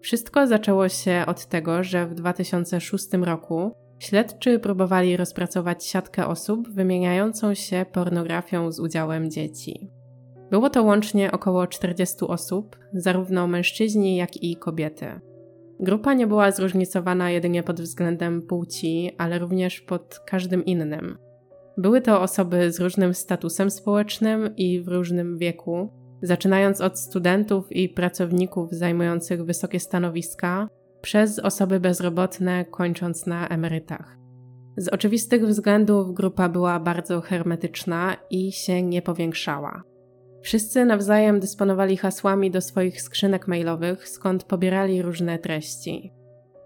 Wszystko 0.00 0.46
zaczęło 0.46 0.88
się 0.88 1.24
od 1.26 1.46
tego, 1.46 1.84
że 1.84 2.06
w 2.06 2.14
2006 2.14 3.06
roku 3.12 3.72
śledczy 3.98 4.58
próbowali 4.58 5.16
rozpracować 5.16 5.84
siatkę 5.84 6.26
osób 6.26 6.68
wymieniającą 6.68 7.54
się 7.54 7.86
pornografią 7.92 8.72
z 8.72 8.80
udziałem 8.80 9.30
dzieci. 9.30 9.85
Było 10.50 10.70
to 10.70 10.82
łącznie 10.82 11.32
około 11.32 11.66
40 11.66 12.16
osób, 12.20 12.76
zarówno 12.92 13.46
mężczyźni, 13.46 14.16
jak 14.16 14.42
i 14.42 14.56
kobiety. 14.56 15.06
Grupa 15.80 16.14
nie 16.14 16.26
była 16.26 16.50
zróżnicowana 16.50 17.30
jedynie 17.30 17.62
pod 17.62 17.80
względem 17.80 18.42
płci, 18.42 19.10
ale 19.18 19.38
również 19.38 19.80
pod 19.80 20.20
każdym 20.26 20.64
innym. 20.64 21.18
Były 21.78 22.00
to 22.00 22.22
osoby 22.22 22.72
z 22.72 22.80
różnym 22.80 23.14
statusem 23.14 23.70
społecznym 23.70 24.56
i 24.56 24.80
w 24.80 24.88
różnym 24.88 25.38
wieku, 25.38 25.88
zaczynając 26.22 26.80
od 26.80 26.98
studentów 26.98 27.72
i 27.72 27.88
pracowników 27.88 28.72
zajmujących 28.72 29.44
wysokie 29.44 29.80
stanowiska, 29.80 30.68
przez 31.00 31.38
osoby 31.38 31.80
bezrobotne, 31.80 32.64
kończąc 32.64 33.26
na 33.26 33.48
emerytach. 33.48 34.16
Z 34.76 34.88
oczywistych 34.88 35.46
względów 35.46 36.14
grupa 36.14 36.48
była 36.48 36.80
bardzo 36.80 37.20
hermetyczna 37.20 38.16
i 38.30 38.52
się 38.52 38.82
nie 38.82 39.02
powiększała. 39.02 39.82
Wszyscy 40.46 40.84
nawzajem 40.84 41.40
dysponowali 41.40 41.96
hasłami 41.96 42.50
do 42.50 42.60
swoich 42.60 43.02
skrzynek 43.02 43.48
mailowych, 43.48 44.08
skąd 44.08 44.44
pobierali 44.44 45.02
różne 45.02 45.38
treści. 45.38 46.12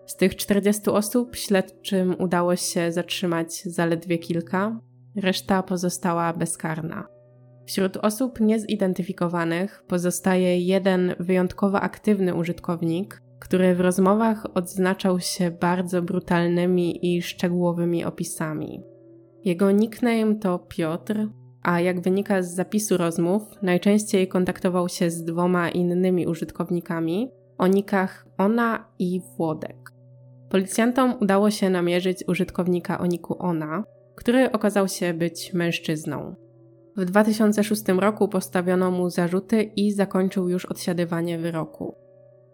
Z 0.07 0.17
tych 0.17 0.37
40 0.37 0.91
osób 0.91 1.37
śledczym 1.37 2.17
udało 2.19 2.57
się 2.57 2.93
zatrzymać 2.93 3.63
zaledwie 3.63 4.19
kilka, 4.19 4.81
reszta 5.17 5.63
pozostała 5.63 6.33
bezkarna. 6.33 7.07
Wśród 7.67 7.97
osób 7.97 8.41
niezidentyfikowanych 8.41 9.85
pozostaje 9.89 10.59
jeden 10.59 11.15
wyjątkowo 11.21 11.81
aktywny 11.81 12.35
użytkownik, 12.35 13.23
który 13.39 13.75
w 13.75 13.81
rozmowach 13.81 14.47
odznaczał 14.55 15.21
się 15.21 15.51
bardzo 15.51 16.03
brutalnymi 16.03 17.17
i 17.17 17.23
szczegółowymi 17.23 18.05
opisami. 18.05 18.83
Jego 19.45 19.71
nickname 19.71 20.35
to 20.35 20.59
Piotr, 20.59 21.29
a 21.63 21.81
jak 21.81 22.01
wynika 22.01 22.43
z 22.43 22.55
zapisu 22.55 22.97
rozmów, 22.97 23.43
najczęściej 23.63 24.29
kontaktował 24.29 24.89
się 24.89 25.11
z 25.11 25.25
dwoma 25.25 25.71
innymi 25.71 26.27
użytkownikami 26.27 27.31
o 27.59 27.67
nikach 27.67 28.27
Ona 28.39 28.89
i 28.99 29.21
Włodek. 29.37 29.77
Policjantom 30.51 31.15
udało 31.21 31.51
się 31.51 31.71
namierzyć 31.71 32.25
użytkownika 32.29 32.99
o 32.99 33.07
niku 33.07 33.37
Ona, 33.39 33.85
który 34.15 34.53
okazał 34.53 34.89
się 34.89 35.15
być 35.15 35.53
mężczyzną. 35.53 36.35
W 36.97 37.05
2006 37.05 37.83
roku 37.89 38.29
postawiono 38.29 38.91
mu 38.91 39.11
zarzuty 39.11 39.63
i 39.63 39.93
zakończył 39.93 40.49
już 40.49 40.65
odsiadywanie 40.67 41.39
wyroku. 41.39 41.95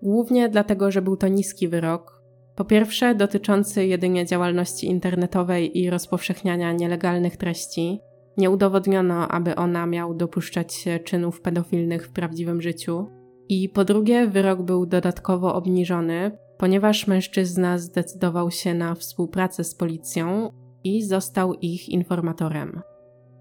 Głównie 0.03 0.49
dlatego, 0.49 0.91
że 0.91 1.03
był 1.03 1.17
to 1.17 1.29
niski 1.29 1.69
wyrok. 1.69 2.23
Po 2.57 2.65
pierwsze, 2.65 3.15
dotyczący 3.15 3.87
jedynie 3.87 4.27
działalności 4.27 4.87
internetowej 4.87 5.79
i 5.79 5.91
rozpowszechniania 5.91 6.73
nielegalnych 6.73 7.37
treści. 7.37 8.01
Nie 8.37 8.51
udowodniono, 8.51 9.29
aby 9.29 9.55
ona 9.55 9.87
miał 9.87 10.15
dopuszczać 10.15 10.75
się 10.75 10.99
czynów 10.99 11.41
pedofilnych 11.41 12.07
w 12.07 12.13
prawdziwym 12.13 12.63
życiu. 12.63 13.07
I 13.49 13.69
po 13.69 13.85
drugie, 13.85 14.27
wyrok 14.27 14.63
był 14.63 14.87
dodatkowo 14.87 15.55
obniżony, 15.55 16.39
ponieważ 16.59 17.07
mężczyzna 17.07 17.79
zdecydował 17.79 18.51
się 18.51 18.75
na 18.75 18.95
współpracę 18.95 19.65
z 19.65 19.75
policją 19.75 20.51
i 20.85 21.03
został 21.03 21.55
ich 21.55 21.89
informatorem. 21.89 22.81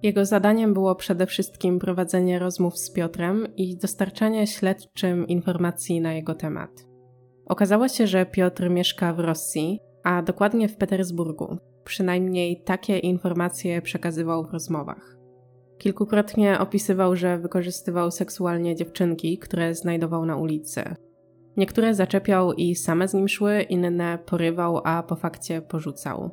Jego 0.03 0.25
zadaniem 0.25 0.73
było 0.73 0.95
przede 0.95 1.25
wszystkim 1.25 1.79
prowadzenie 1.79 2.39
rozmów 2.39 2.77
z 2.77 2.91
Piotrem 2.91 3.47
i 3.55 3.77
dostarczanie 3.77 4.47
śledczym 4.47 5.27
informacji 5.27 6.01
na 6.01 6.13
jego 6.13 6.35
temat. 6.35 6.69
Okazało 7.45 7.87
się, 7.87 8.07
że 8.07 8.25
Piotr 8.25 8.69
mieszka 8.69 9.13
w 9.13 9.19
Rosji, 9.19 9.79
a 10.03 10.21
dokładnie 10.21 10.69
w 10.69 10.77
Petersburgu. 10.77 11.57
Przynajmniej 11.85 12.61
takie 12.61 12.99
informacje 12.99 13.81
przekazywał 13.81 14.45
w 14.45 14.51
rozmowach. 14.51 15.17
Kilkukrotnie 15.77 16.59
opisywał, 16.59 17.15
że 17.15 17.37
wykorzystywał 17.37 18.11
seksualnie 18.11 18.75
dziewczynki, 18.75 19.37
które 19.37 19.75
znajdował 19.75 20.25
na 20.25 20.35
ulicy. 20.35 20.83
Niektóre 21.57 21.93
zaczepiał 21.93 22.53
i 22.53 22.75
same 22.75 23.07
z 23.07 23.13
nim 23.13 23.27
szły, 23.27 23.61
inne 23.61 24.19
porywał, 24.25 24.81
a 24.83 25.03
po 25.03 25.15
fakcie 25.15 25.61
porzucał. 25.61 26.31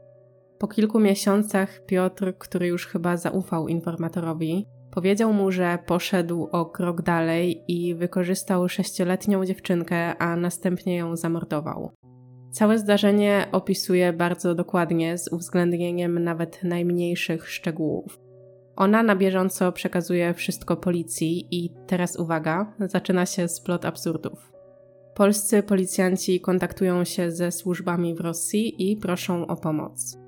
Po 0.58 0.68
kilku 0.68 1.00
miesiącach 1.00 1.84
Piotr, 1.86 2.34
który 2.38 2.66
już 2.66 2.86
chyba 2.86 3.16
zaufał 3.16 3.68
informatorowi, 3.68 4.66
powiedział 4.90 5.32
mu, 5.32 5.52
że 5.52 5.78
poszedł 5.86 6.48
o 6.52 6.66
krok 6.66 7.02
dalej 7.02 7.64
i 7.68 7.94
wykorzystał 7.94 8.68
sześcioletnią 8.68 9.44
dziewczynkę, 9.44 10.16
a 10.18 10.36
następnie 10.36 10.96
ją 10.96 11.16
zamordował. 11.16 11.90
Całe 12.52 12.78
zdarzenie 12.78 13.48
opisuje 13.52 14.12
bardzo 14.12 14.54
dokładnie, 14.54 15.18
z 15.18 15.32
uwzględnieniem 15.32 16.24
nawet 16.24 16.64
najmniejszych 16.64 17.48
szczegółów. 17.50 18.20
Ona 18.76 19.02
na 19.02 19.16
bieżąco 19.16 19.72
przekazuje 19.72 20.34
wszystko 20.34 20.76
policji 20.76 21.46
i 21.50 21.72
teraz 21.86 22.16
uwaga, 22.16 22.74
zaczyna 22.78 23.26
się 23.26 23.48
splot 23.48 23.84
absurdów. 23.84 24.52
Polscy 25.14 25.62
policjanci 25.62 26.40
kontaktują 26.40 27.04
się 27.04 27.30
ze 27.30 27.52
służbami 27.52 28.14
w 28.14 28.20
Rosji 28.20 28.92
i 28.92 28.96
proszą 28.96 29.46
o 29.46 29.56
pomoc. 29.56 30.18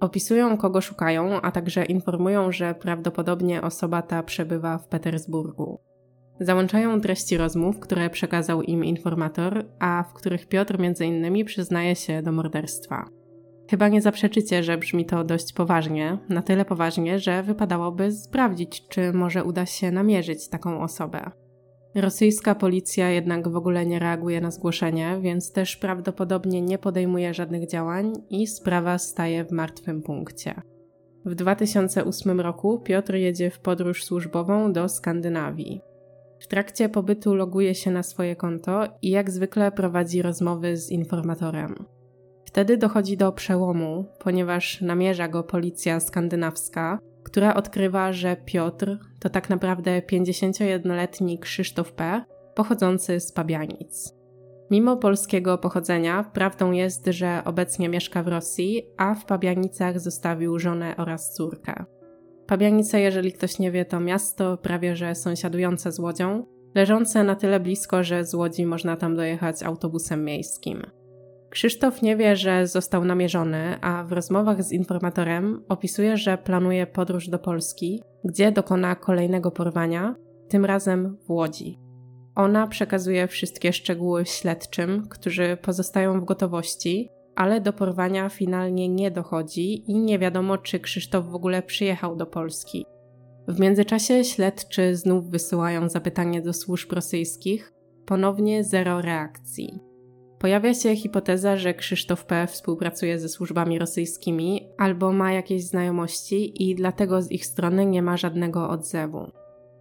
Opisują, 0.00 0.56
kogo 0.56 0.80
szukają, 0.80 1.40
a 1.40 1.52
także 1.52 1.84
informują, 1.84 2.52
że 2.52 2.74
prawdopodobnie 2.74 3.62
osoba 3.62 4.02
ta 4.02 4.22
przebywa 4.22 4.78
w 4.78 4.88
Petersburgu. 4.88 5.89
Załączają 6.40 7.00
treści 7.00 7.36
rozmów, 7.36 7.80
które 7.80 8.10
przekazał 8.10 8.62
im 8.62 8.84
informator, 8.84 9.64
a 9.78 10.04
w 10.10 10.12
których 10.12 10.46
Piotr 10.46 10.76
m.in. 10.78 11.44
przyznaje 11.44 11.96
się 11.96 12.22
do 12.22 12.32
morderstwa. 12.32 13.08
Chyba 13.70 13.88
nie 13.88 14.02
zaprzeczycie, 14.02 14.62
że 14.62 14.78
brzmi 14.78 15.06
to 15.06 15.24
dość 15.24 15.52
poważnie, 15.52 16.18
na 16.28 16.42
tyle 16.42 16.64
poważnie, 16.64 17.18
że 17.18 17.42
wypadałoby 17.42 18.12
sprawdzić, 18.12 18.88
czy 18.88 19.12
może 19.12 19.44
uda 19.44 19.66
się 19.66 19.90
namierzyć 19.90 20.48
taką 20.48 20.82
osobę. 20.82 21.30
Rosyjska 21.94 22.54
policja 22.54 23.10
jednak 23.10 23.48
w 23.48 23.56
ogóle 23.56 23.86
nie 23.86 23.98
reaguje 23.98 24.40
na 24.40 24.50
zgłoszenie, 24.50 25.18
więc 25.22 25.52
też 25.52 25.76
prawdopodobnie 25.76 26.62
nie 26.62 26.78
podejmuje 26.78 27.34
żadnych 27.34 27.68
działań 27.68 28.12
i 28.30 28.46
sprawa 28.46 28.98
staje 28.98 29.44
w 29.44 29.52
martwym 29.52 30.02
punkcie. 30.02 30.54
W 31.24 31.34
2008 31.34 32.40
roku 32.40 32.78
Piotr 32.78 33.14
jedzie 33.14 33.50
w 33.50 33.58
podróż 33.58 34.04
służbową 34.04 34.72
do 34.72 34.88
Skandynawii. 34.88 35.89
W 36.40 36.46
trakcie 36.46 36.88
pobytu 36.88 37.34
loguje 37.34 37.74
się 37.74 37.90
na 37.90 38.02
swoje 38.02 38.36
konto 38.36 38.84
i 39.02 39.10
jak 39.10 39.30
zwykle 39.30 39.72
prowadzi 39.72 40.22
rozmowy 40.22 40.76
z 40.76 40.90
informatorem. 40.90 41.74
Wtedy 42.44 42.76
dochodzi 42.76 43.16
do 43.16 43.32
przełomu, 43.32 44.04
ponieważ 44.18 44.80
namierza 44.80 45.28
go 45.28 45.42
policja 45.42 46.00
skandynawska, 46.00 46.98
która 47.24 47.54
odkrywa, 47.54 48.12
że 48.12 48.36
Piotr 48.44 48.98
to 49.20 49.30
tak 49.30 49.50
naprawdę 49.50 50.00
51-letni 50.00 51.38
Krzysztof 51.38 51.92
P., 51.92 52.24
pochodzący 52.54 53.20
z 53.20 53.32
Pabianic. 53.32 54.14
Mimo 54.70 54.96
polskiego 54.96 55.58
pochodzenia, 55.58 56.30
prawdą 56.32 56.72
jest, 56.72 57.06
że 57.06 57.42
obecnie 57.44 57.88
mieszka 57.88 58.22
w 58.22 58.28
Rosji, 58.28 58.82
a 58.96 59.14
w 59.14 59.24
Pabianicach 59.24 60.00
zostawił 60.00 60.58
żonę 60.58 60.94
oraz 60.96 61.34
córkę. 61.34 61.84
Pabianice, 62.50 63.00
jeżeli 63.00 63.32
ktoś 63.32 63.58
nie 63.58 63.70
wie, 63.70 63.84
to 63.84 64.00
miasto 64.00 64.56
prawie 64.56 64.96
że 64.96 65.14
sąsiadujące 65.14 65.92
z 65.92 65.98
Łodzią, 65.98 66.46
leżące 66.74 67.24
na 67.24 67.36
tyle 67.36 67.60
blisko, 67.60 68.04
że 68.04 68.24
z 68.24 68.34
Łodzi 68.34 68.66
można 68.66 68.96
tam 68.96 69.16
dojechać 69.16 69.62
autobusem 69.62 70.24
miejskim. 70.24 70.82
Krzysztof 71.50 72.02
nie 72.02 72.16
wie, 72.16 72.36
że 72.36 72.66
został 72.66 73.04
namierzony, 73.04 73.78
a 73.80 74.04
w 74.04 74.12
rozmowach 74.12 74.62
z 74.62 74.72
informatorem 74.72 75.64
opisuje, 75.68 76.16
że 76.16 76.38
planuje 76.38 76.86
podróż 76.86 77.28
do 77.28 77.38
Polski, 77.38 78.02
gdzie 78.24 78.52
dokona 78.52 78.94
kolejnego 78.94 79.50
porwania, 79.50 80.14
tym 80.48 80.64
razem 80.64 81.16
w 81.26 81.30
Łodzi. 81.30 81.78
Ona 82.34 82.66
przekazuje 82.66 83.26
wszystkie 83.26 83.72
szczegóły 83.72 84.26
śledczym, 84.26 85.08
którzy 85.08 85.58
pozostają 85.62 86.20
w 86.20 86.24
gotowości, 86.24 87.08
ale 87.40 87.60
do 87.60 87.72
porwania 87.72 88.28
finalnie 88.28 88.88
nie 88.88 89.10
dochodzi 89.10 89.90
i 89.90 89.98
nie 89.98 90.18
wiadomo, 90.18 90.58
czy 90.58 90.80
Krzysztof 90.80 91.26
w 91.26 91.34
ogóle 91.34 91.62
przyjechał 91.62 92.16
do 92.16 92.26
Polski. 92.26 92.86
W 93.48 93.60
międzyczasie 93.60 94.24
śledczy 94.24 94.96
znów 94.96 95.30
wysyłają 95.30 95.88
zapytanie 95.88 96.42
do 96.42 96.52
służb 96.52 96.92
rosyjskich, 96.92 97.72
ponownie 98.06 98.64
zero 98.64 99.00
reakcji. 99.00 99.80
Pojawia 100.38 100.74
się 100.74 100.96
hipoteza, 100.96 101.56
że 101.56 101.74
Krzysztof 101.74 102.24
P. 102.24 102.46
współpracuje 102.46 103.18
ze 103.18 103.28
służbami 103.28 103.78
rosyjskimi 103.78 104.68
albo 104.78 105.12
ma 105.12 105.32
jakieś 105.32 105.64
znajomości 105.64 106.70
i 106.70 106.74
dlatego 106.74 107.22
z 107.22 107.30
ich 107.30 107.46
strony 107.46 107.86
nie 107.86 108.02
ma 108.02 108.16
żadnego 108.16 108.68
odzewu. 108.68 109.30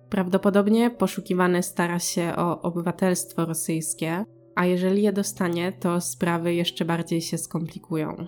Prawdopodobnie 0.09 0.89
poszukiwany 0.89 1.63
stara 1.63 1.99
się 1.99 2.33
o 2.35 2.61
obywatelstwo 2.61 3.45
rosyjskie, 3.45 4.25
a 4.59 4.65
jeżeli 4.65 5.01
je 5.01 5.13
dostanie, 5.13 5.71
to 5.71 6.01
sprawy 6.01 6.53
jeszcze 6.53 6.85
bardziej 6.85 7.21
się 7.21 7.37
skomplikują. 7.37 8.25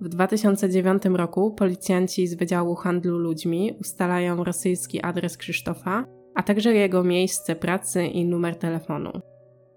W 0.00 0.08
2009 0.08 1.02
roku 1.04 1.54
policjanci 1.54 2.26
z 2.26 2.34
Wydziału 2.34 2.74
Handlu 2.74 3.18
Ludźmi 3.18 3.76
ustalają 3.80 4.44
rosyjski 4.44 5.02
adres 5.02 5.36
Krzysztofa, 5.36 6.04
a 6.34 6.42
także 6.42 6.74
jego 6.74 7.04
miejsce 7.04 7.56
pracy 7.56 8.06
i 8.06 8.24
numer 8.24 8.56
telefonu. 8.56 9.10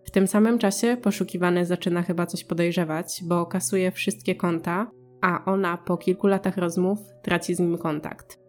W 0.06 0.12
tym 0.12 0.28
samym 0.28 0.60
czasie 0.60 0.98
poszukiwany 0.98 1.66
zaczyna 1.66 2.02
chyba 2.02 2.26
coś 2.26 2.44
podejrzewać, 2.44 3.22
bo 3.24 3.46
kasuje 3.46 3.92
wszystkie 3.92 4.36
konta, 4.36 4.92
a 5.22 5.46
ona 5.46 5.78
po 5.78 5.98
kilku 5.98 6.28
latach 6.28 6.58
rozmów 6.58 7.00
traci 7.24 7.56
z 7.56 7.60
nim 7.60 7.78
kontakt. 7.78 8.40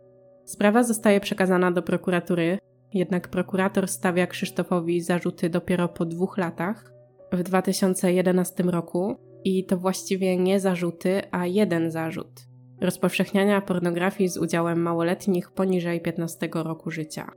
Sprawa 0.44 0.82
zostaje 0.82 1.20
przekazana 1.20 1.70
do 1.70 1.82
prokuratury, 1.82 2.58
jednak 2.94 3.28
prokurator 3.28 3.88
stawia 3.88 4.26
Krzysztofowi 4.26 5.00
zarzuty 5.00 5.50
dopiero 5.50 5.88
po 5.88 6.04
dwóch 6.04 6.38
latach, 6.38 6.93
w 7.34 7.42
2011 7.42 8.62
roku, 8.62 9.16
i 9.44 9.64
to 9.64 9.76
właściwie 9.76 10.36
nie 10.36 10.60
zarzuty, 10.60 11.22
a 11.30 11.46
jeden 11.46 11.90
zarzut 11.90 12.54
rozpowszechniania 12.80 13.60
pornografii 13.60 14.28
z 14.28 14.38
udziałem 14.38 14.82
małoletnich 14.82 15.50
poniżej 15.50 16.00
15 16.00 16.48
roku 16.54 16.90
życia. 16.90 17.30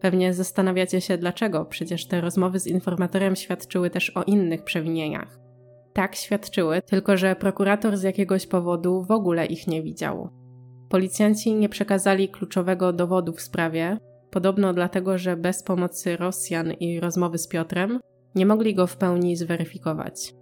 Pewnie 0.00 0.34
zastanawiacie 0.34 1.00
się 1.00 1.18
dlaczego, 1.18 1.64
przecież 1.64 2.06
te 2.06 2.20
rozmowy 2.20 2.60
z 2.60 2.66
informatorem 2.66 3.36
świadczyły 3.36 3.90
też 3.90 4.10
o 4.10 4.22
innych 4.22 4.64
przewinieniach. 4.64 5.40
Tak 5.92 6.16
świadczyły, 6.16 6.82
tylko 6.82 7.16
że 7.16 7.36
prokurator 7.36 7.96
z 7.96 8.02
jakiegoś 8.02 8.46
powodu 8.46 9.04
w 9.04 9.10
ogóle 9.10 9.46
ich 9.46 9.66
nie 9.66 9.82
widział. 9.82 10.28
Policjanci 10.88 11.54
nie 11.54 11.68
przekazali 11.68 12.28
kluczowego 12.28 12.92
dowodu 12.92 13.32
w 13.32 13.40
sprawie, 13.40 13.98
podobno 14.30 14.72
dlatego, 14.72 15.18
że 15.18 15.36
bez 15.36 15.62
pomocy 15.62 16.16
Rosjan 16.16 16.72
i 16.72 17.00
rozmowy 17.00 17.38
z 17.38 17.48
Piotrem 17.48 18.00
nie 18.34 18.46
mogli 18.46 18.74
go 18.74 18.86
w 18.86 18.96
pełni 18.96 19.36
zweryfikować. 19.36 20.34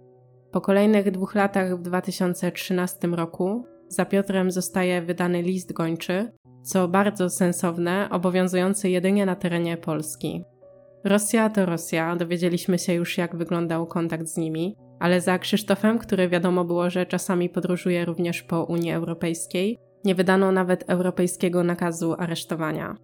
Po 0.51 0.61
kolejnych 0.61 1.11
dwóch 1.11 1.35
latach 1.35 1.77
w 1.77 1.81
2013 1.81 3.07
roku 3.07 3.65
za 3.87 4.05
Piotrem 4.05 4.51
zostaje 4.51 5.01
wydany 5.01 5.41
list 5.41 5.73
gończy, 5.73 6.31
co 6.63 6.87
bardzo 6.87 7.29
sensowne, 7.29 8.07
obowiązujący 8.11 8.89
jedynie 8.89 9.25
na 9.25 9.35
terenie 9.35 9.77
Polski. 9.77 10.43
Rosja 11.03 11.49
to 11.49 11.65
Rosja, 11.65 12.15
dowiedzieliśmy 12.15 12.79
się 12.79 12.93
już 12.93 13.17
jak 13.17 13.35
wyglądał 13.35 13.87
kontakt 13.87 14.27
z 14.27 14.37
nimi, 14.37 14.75
ale 14.99 15.21
za 15.21 15.39
Krzysztofem, 15.39 15.99
który 15.99 16.29
wiadomo 16.29 16.65
było, 16.65 16.89
że 16.89 17.05
czasami 17.05 17.49
podróżuje 17.49 18.05
również 18.05 18.43
po 18.43 18.63
Unii 18.63 18.91
Europejskiej, 18.91 19.77
nie 20.05 20.15
wydano 20.15 20.51
nawet 20.51 20.89
europejskiego 20.89 21.63
nakazu 21.63 22.15
aresztowania. 22.17 22.95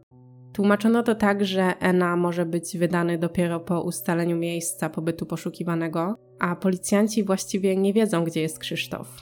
Tłumaczono 0.56 1.04
to 1.04 1.16
tak, 1.16 1.46
że 1.46 1.74
ENA 1.80 2.16
może 2.16 2.46
być 2.46 2.78
wydany 2.78 3.18
dopiero 3.18 3.60
po 3.60 3.82
ustaleniu 3.82 4.38
miejsca 4.38 4.90
pobytu 4.90 5.26
poszukiwanego, 5.26 6.16
a 6.40 6.56
policjanci 6.56 7.24
właściwie 7.24 7.76
nie 7.76 7.94
wiedzą, 7.94 8.24
gdzie 8.24 8.42
jest 8.42 8.60
Krzysztof. 8.60 9.22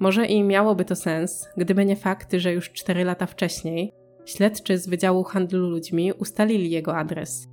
Może 0.00 0.26
i 0.26 0.42
miałoby 0.42 0.84
to 0.84 0.96
sens, 0.96 1.48
gdyby 1.56 1.84
nie 1.84 1.96
fakt, 1.96 2.32
że 2.32 2.52
już 2.52 2.72
4 2.72 3.04
lata 3.04 3.26
wcześniej 3.26 3.92
śledczy 4.26 4.78
z 4.78 4.88
Wydziału 4.88 5.24
Handlu 5.24 5.68
Ludźmi 5.68 6.12
ustalili 6.12 6.70
jego 6.70 6.96
adres. 6.96 7.46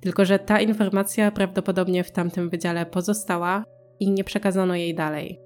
Tylko, 0.00 0.24
że 0.24 0.38
ta 0.38 0.60
informacja 0.60 1.30
prawdopodobnie 1.30 2.04
w 2.04 2.10
tamtym 2.10 2.50
wydziale 2.50 2.86
pozostała 2.86 3.64
i 4.00 4.10
nie 4.10 4.24
przekazano 4.24 4.74
jej 4.74 4.94
dalej. 4.94 5.40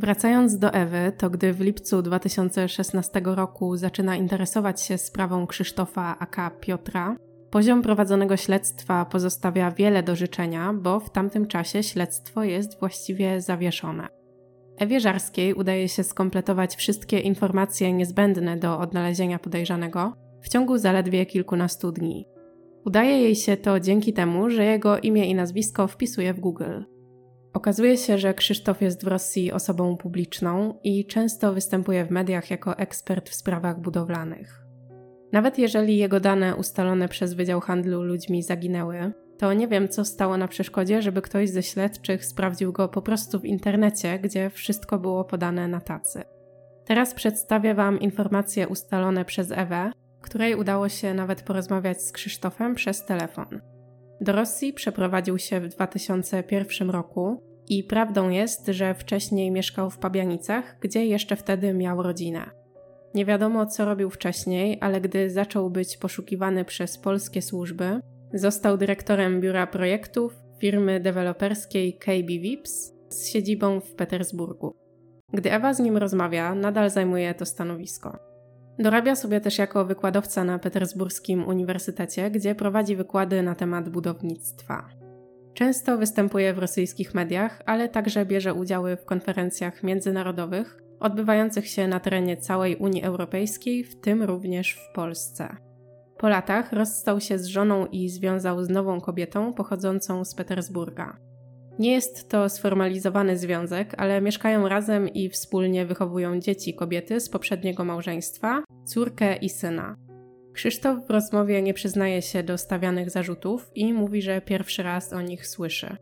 Wracając 0.00 0.58
do 0.58 0.72
Ewy, 0.72 1.12
to 1.18 1.30
gdy 1.30 1.52
w 1.52 1.60
lipcu 1.60 2.02
2016 2.02 3.20
roku 3.24 3.76
zaczyna 3.76 4.16
interesować 4.16 4.82
się 4.82 4.98
sprawą 4.98 5.46
Krzysztofa 5.46 6.18
aka 6.18 6.50
Piotra, 6.50 7.16
poziom 7.50 7.82
prowadzonego 7.82 8.36
śledztwa 8.36 9.04
pozostawia 9.04 9.70
wiele 9.70 10.02
do 10.02 10.16
życzenia, 10.16 10.72
bo 10.72 11.00
w 11.00 11.10
tamtym 11.10 11.46
czasie 11.46 11.82
śledztwo 11.82 12.44
jest 12.44 12.80
właściwie 12.80 13.40
zawieszone. 13.40 14.08
Ewie 14.78 15.00
Żarskiej 15.00 15.54
udaje 15.54 15.88
się 15.88 16.04
skompletować 16.04 16.76
wszystkie 16.76 17.18
informacje 17.18 17.92
niezbędne 17.92 18.56
do 18.56 18.78
odnalezienia 18.78 19.38
podejrzanego 19.38 20.12
w 20.42 20.48
ciągu 20.48 20.78
zaledwie 20.78 21.26
kilkunastu 21.26 21.92
dni. 21.92 22.26
Udaje 22.84 23.22
jej 23.22 23.36
się 23.36 23.56
to 23.56 23.80
dzięki 23.80 24.12
temu, 24.12 24.50
że 24.50 24.64
jego 24.64 24.98
imię 24.98 25.26
i 25.26 25.34
nazwisko 25.34 25.86
wpisuje 25.86 26.34
w 26.34 26.40
Google. 26.40 26.99
Okazuje 27.52 27.96
się, 27.96 28.18
że 28.18 28.34
Krzysztof 28.34 28.82
jest 28.82 29.04
w 29.04 29.08
Rosji 29.08 29.52
osobą 29.52 29.96
publiczną 29.96 30.78
i 30.84 31.06
często 31.06 31.52
występuje 31.52 32.04
w 32.04 32.10
mediach 32.10 32.50
jako 32.50 32.78
ekspert 32.78 33.28
w 33.28 33.34
sprawach 33.34 33.80
budowlanych. 33.80 34.62
Nawet 35.32 35.58
jeżeli 35.58 35.96
jego 35.96 36.20
dane 36.20 36.56
ustalone 36.56 37.08
przez 37.08 37.34
Wydział 37.34 37.60
Handlu 37.60 38.02
Ludźmi 38.02 38.42
zaginęły, 38.42 39.12
to 39.38 39.52
nie 39.52 39.68
wiem, 39.68 39.88
co 39.88 40.04
stało 40.04 40.36
na 40.36 40.48
przeszkodzie, 40.48 41.02
żeby 41.02 41.22
ktoś 41.22 41.50
ze 41.50 41.62
śledczych 41.62 42.24
sprawdził 42.24 42.72
go 42.72 42.88
po 42.88 43.02
prostu 43.02 43.40
w 43.40 43.44
internecie, 43.44 44.18
gdzie 44.18 44.50
wszystko 44.50 44.98
było 44.98 45.24
podane 45.24 45.68
na 45.68 45.80
tacy. 45.80 46.22
Teraz 46.84 47.14
przedstawię 47.14 47.74
Wam 47.74 48.00
informacje 48.00 48.68
ustalone 48.68 49.24
przez 49.24 49.52
Ewę, 49.52 49.92
której 50.20 50.54
udało 50.54 50.88
się 50.88 51.14
nawet 51.14 51.42
porozmawiać 51.42 52.02
z 52.02 52.12
Krzysztofem 52.12 52.74
przez 52.74 53.04
telefon. 53.04 53.60
Do 54.20 54.32
Rosji 54.32 54.72
przeprowadził 54.72 55.38
się 55.38 55.60
w 55.60 55.68
2001 55.68 56.90
roku 56.90 57.42
i 57.68 57.84
prawdą 57.84 58.30
jest, 58.30 58.66
że 58.66 58.94
wcześniej 58.94 59.50
mieszkał 59.50 59.90
w 59.90 59.98
Pabianicach, 59.98 60.76
gdzie 60.80 61.06
jeszcze 61.06 61.36
wtedy 61.36 61.74
miał 61.74 62.02
rodzinę. 62.02 62.50
Nie 63.14 63.24
wiadomo, 63.24 63.66
co 63.66 63.84
robił 63.84 64.10
wcześniej, 64.10 64.78
ale 64.80 65.00
gdy 65.00 65.30
zaczął 65.30 65.70
być 65.70 65.96
poszukiwany 65.96 66.64
przez 66.64 66.98
polskie 66.98 67.42
służby, 67.42 68.00
został 68.34 68.76
dyrektorem 68.76 69.40
biura 69.40 69.66
projektów 69.66 70.36
firmy 70.60 71.00
deweloperskiej 71.00 71.98
KB 71.98 72.26
Vips 72.26 72.92
z 73.08 73.28
siedzibą 73.28 73.80
w 73.80 73.94
Petersburgu. 73.94 74.76
Gdy 75.32 75.52
Ewa 75.52 75.74
z 75.74 75.80
nim 75.80 75.96
rozmawia, 75.96 76.54
nadal 76.54 76.90
zajmuje 76.90 77.34
to 77.34 77.46
stanowisko. 77.46 78.29
Dorabia 78.80 79.16
sobie 79.16 79.40
też 79.40 79.58
jako 79.58 79.84
wykładowca 79.84 80.44
na 80.44 80.58
Petersburskim 80.58 81.48
Uniwersytecie, 81.48 82.30
gdzie 82.30 82.54
prowadzi 82.54 82.96
wykłady 82.96 83.42
na 83.42 83.54
temat 83.54 83.88
budownictwa. 83.88 84.88
Często 85.54 85.98
występuje 85.98 86.54
w 86.54 86.58
rosyjskich 86.58 87.14
mediach, 87.14 87.62
ale 87.66 87.88
także 87.88 88.26
bierze 88.26 88.54
udziały 88.54 88.96
w 88.96 89.04
konferencjach 89.04 89.82
międzynarodowych 89.82 90.76
odbywających 91.00 91.68
się 91.68 91.88
na 91.88 92.00
terenie 92.00 92.36
całej 92.36 92.76
Unii 92.76 93.02
Europejskiej, 93.02 93.84
w 93.84 94.00
tym 94.00 94.22
również 94.22 94.72
w 94.72 94.94
Polsce. 94.94 95.56
Po 96.18 96.28
latach 96.28 96.72
rozstał 96.72 97.20
się 97.20 97.38
z 97.38 97.46
żoną 97.46 97.86
i 97.86 98.08
związał 98.08 98.64
z 98.64 98.68
nową 98.68 99.00
kobietą 99.00 99.52
pochodzącą 99.52 100.24
z 100.24 100.34
Petersburga. 100.34 101.29
Nie 101.80 101.92
jest 101.92 102.28
to 102.28 102.48
sformalizowany 102.48 103.38
związek, 103.38 103.94
ale 103.96 104.20
mieszkają 104.20 104.68
razem 104.68 105.08
i 105.08 105.28
wspólnie 105.28 105.86
wychowują 105.86 106.40
dzieci 106.40 106.74
kobiety 106.74 107.20
z 107.20 107.28
poprzedniego 107.28 107.84
małżeństwa, 107.84 108.62
córkę 108.84 109.36
i 109.36 109.48
syna. 109.48 109.96
Krzysztof 110.52 111.06
w 111.06 111.10
rozmowie 111.10 111.62
nie 111.62 111.74
przyznaje 111.74 112.22
się 112.22 112.42
do 112.42 112.58
stawianych 112.58 113.10
zarzutów 113.10 113.70
i 113.74 113.92
mówi, 113.92 114.22
że 114.22 114.40
pierwszy 114.40 114.82
raz 114.82 115.12
o 115.12 115.20
nich 115.20 115.46
słyszy. 115.46 115.96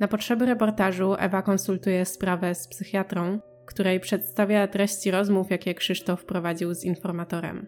Na 0.00 0.08
potrzeby 0.08 0.46
reportażu 0.46 1.14
Ewa 1.18 1.42
konsultuje 1.42 2.04
sprawę 2.04 2.54
z 2.54 2.68
psychiatrą, 2.68 3.40
której 3.66 4.00
przedstawia 4.00 4.68
treści 4.68 5.10
rozmów, 5.10 5.50
jakie 5.50 5.74
Krzysztof 5.74 6.24
prowadził 6.24 6.74
z 6.74 6.84
informatorem. 6.84 7.66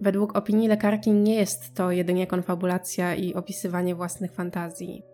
Według 0.00 0.36
opinii 0.36 0.68
lekarki 0.68 1.12
nie 1.12 1.34
jest 1.34 1.74
to 1.74 1.90
jedynie 1.90 2.26
konfabulacja 2.26 3.14
i 3.14 3.34
opisywanie 3.34 3.94
własnych 3.94 4.32
fantazji. 4.32 5.09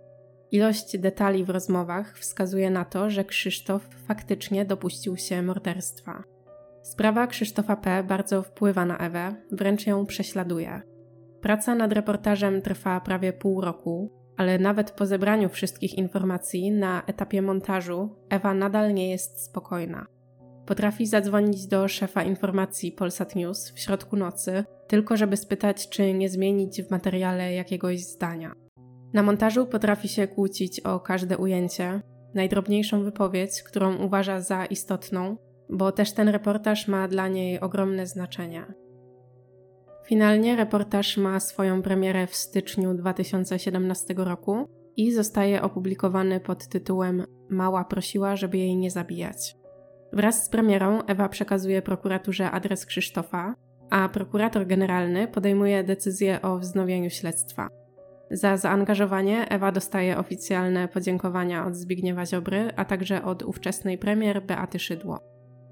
Ilość 0.51 0.99
detali 0.99 1.45
w 1.45 1.51
rozmowach 1.51 2.19
wskazuje 2.19 2.71
na 2.71 2.85
to, 2.85 3.11
że 3.11 3.25
Krzysztof 3.25 3.89
faktycznie 4.07 4.65
dopuścił 4.65 5.17
się 5.17 5.43
morderstwa. 5.43 6.23
Sprawa 6.83 7.27
Krzysztofa 7.27 7.77
P. 7.77 8.05
bardzo 8.05 8.43
wpływa 8.43 8.85
na 8.85 8.99
Ewę, 8.99 9.35
wręcz 9.53 9.87
ją 9.87 10.07
prześladuje. 10.07 10.83
Praca 11.41 11.75
nad 11.75 11.93
reportażem 11.93 12.63
trwa 12.63 13.01
prawie 13.01 13.33
pół 13.33 13.61
roku, 13.61 14.11
ale 14.37 14.59
nawet 14.59 14.91
po 14.91 15.07
zebraniu 15.07 15.49
wszystkich 15.49 15.95
informacji 15.95 16.71
na 16.71 17.03
etapie 17.07 17.43
montażu 17.43 18.17
Ewa 18.31 18.55
nadal 18.55 18.95
nie 18.95 19.11
jest 19.11 19.45
spokojna. 19.45 20.07
Potrafi 20.67 21.07
zadzwonić 21.07 21.67
do 21.67 21.89
szefa 21.89 22.23
informacji 22.23 22.93
Polsat 22.93 23.37
News 23.37 23.71
w 23.71 23.79
środku 23.79 24.17
nocy, 24.17 24.65
tylko 24.89 25.17
żeby 25.17 25.37
spytać, 25.37 25.89
czy 25.89 26.13
nie 26.13 26.29
zmienić 26.29 26.83
w 26.83 26.91
materiale 26.91 27.53
jakiegoś 27.53 28.05
zdania. 28.05 28.66
Na 29.17 29.23
montażu 29.23 29.67
potrafi 29.67 30.09
się 30.09 30.29
kłócić 30.29 30.81
o 30.81 31.01
każde 31.01 31.39
ujęcie, 31.39 32.01
najdrobniejszą 32.35 33.03
wypowiedź, 33.05 33.63
którą 33.63 33.97
uważa 33.97 34.41
za 34.41 34.67
istotną, 34.67 35.37
bo 35.71 35.93
też 35.93 36.13
ten 36.13 36.29
reportaż 36.29 36.89
ma 36.89 37.09
dla 37.09 37.29
niej 37.29 37.61
ogromne 37.61 38.07
znaczenie. 38.07 38.67
Finalnie 40.07 40.57
reportaż 40.57 41.17
ma 41.17 41.41
swoją 41.41 41.83
premierę 41.83 42.27
w 42.27 42.37
styczniu 42.37 42.95
2017 42.95 44.15
roku 44.17 44.69
i 44.97 45.13
zostaje 45.13 45.63
opublikowany 45.63 46.41
pod 46.41 46.69
tytułem 46.69 47.25
Mała 47.51 47.85
prosiła, 47.85 48.37
żeby 48.37 48.59
jej 48.59 48.77
nie 48.77 48.91
zabijać. 48.91 49.57
Wraz 50.13 50.45
z 50.45 50.49
premierą 50.49 51.03
Ewa 51.03 51.29
przekazuje 51.29 51.83
prokuraturze 51.83 52.51
adres 52.51 52.87
Krzysztofa, 52.87 53.55
a 53.91 54.09
prokurator 54.09 54.67
generalny 54.67 55.29
podejmuje 55.29 55.85
decyzję 55.85 56.43
o 56.43 56.59
wznowieniu 56.59 57.11
śledztwa. 57.11 57.86
Za 58.31 58.57
zaangażowanie 58.57 59.49
Ewa 59.49 59.73
dostaje 59.73 60.19
oficjalne 60.19 60.89
podziękowania 60.89 61.67
od 61.67 61.77
Zbigniewa 61.77 62.27
Ziobry, 62.27 62.71
a 62.77 62.85
także 62.85 63.25
od 63.25 63.43
ówczesnej 63.43 63.99
premier 63.99 64.43
Beaty 64.43 64.79
Szydło. 64.79 65.19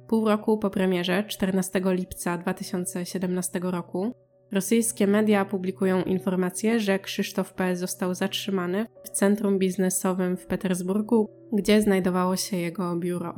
Pół 0.08 0.28
roku 0.28 0.58
po 0.58 0.70
premierze, 0.70 1.24
14 1.28 1.80
lipca 1.84 2.38
2017 2.38 3.60
roku, 3.62 4.12
rosyjskie 4.52 5.06
media 5.06 5.44
publikują 5.44 6.02
informację, 6.02 6.80
że 6.80 6.98
Krzysztof 6.98 7.52
P. 7.52 7.76
został 7.76 8.14
zatrzymany 8.14 8.86
w 9.04 9.10
centrum 9.10 9.58
biznesowym 9.58 10.36
w 10.36 10.46
Petersburgu, 10.46 11.30
gdzie 11.52 11.82
znajdowało 11.82 12.36
się 12.36 12.56
jego 12.56 12.96
biuro. 12.96 13.34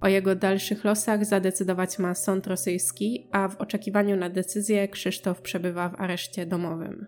O 0.00 0.08
jego 0.08 0.34
dalszych 0.34 0.84
losach 0.84 1.24
zadecydować 1.24 1.98
ma 1.98 2.14
sąd 2.14 2.46
rosyjski, 2.46 3.28
a 3.32 3.48
w 3.48 3.56
oczekiwaniu 3.56 4.16
na 4.16 4.30
decyzję 4.30 4.88
Krzysztof 4.88 5.42
przebywa 5.42 5.88
w 5.88 6.00
areszcie 6.00 6.46
domowym. 6.46 7.06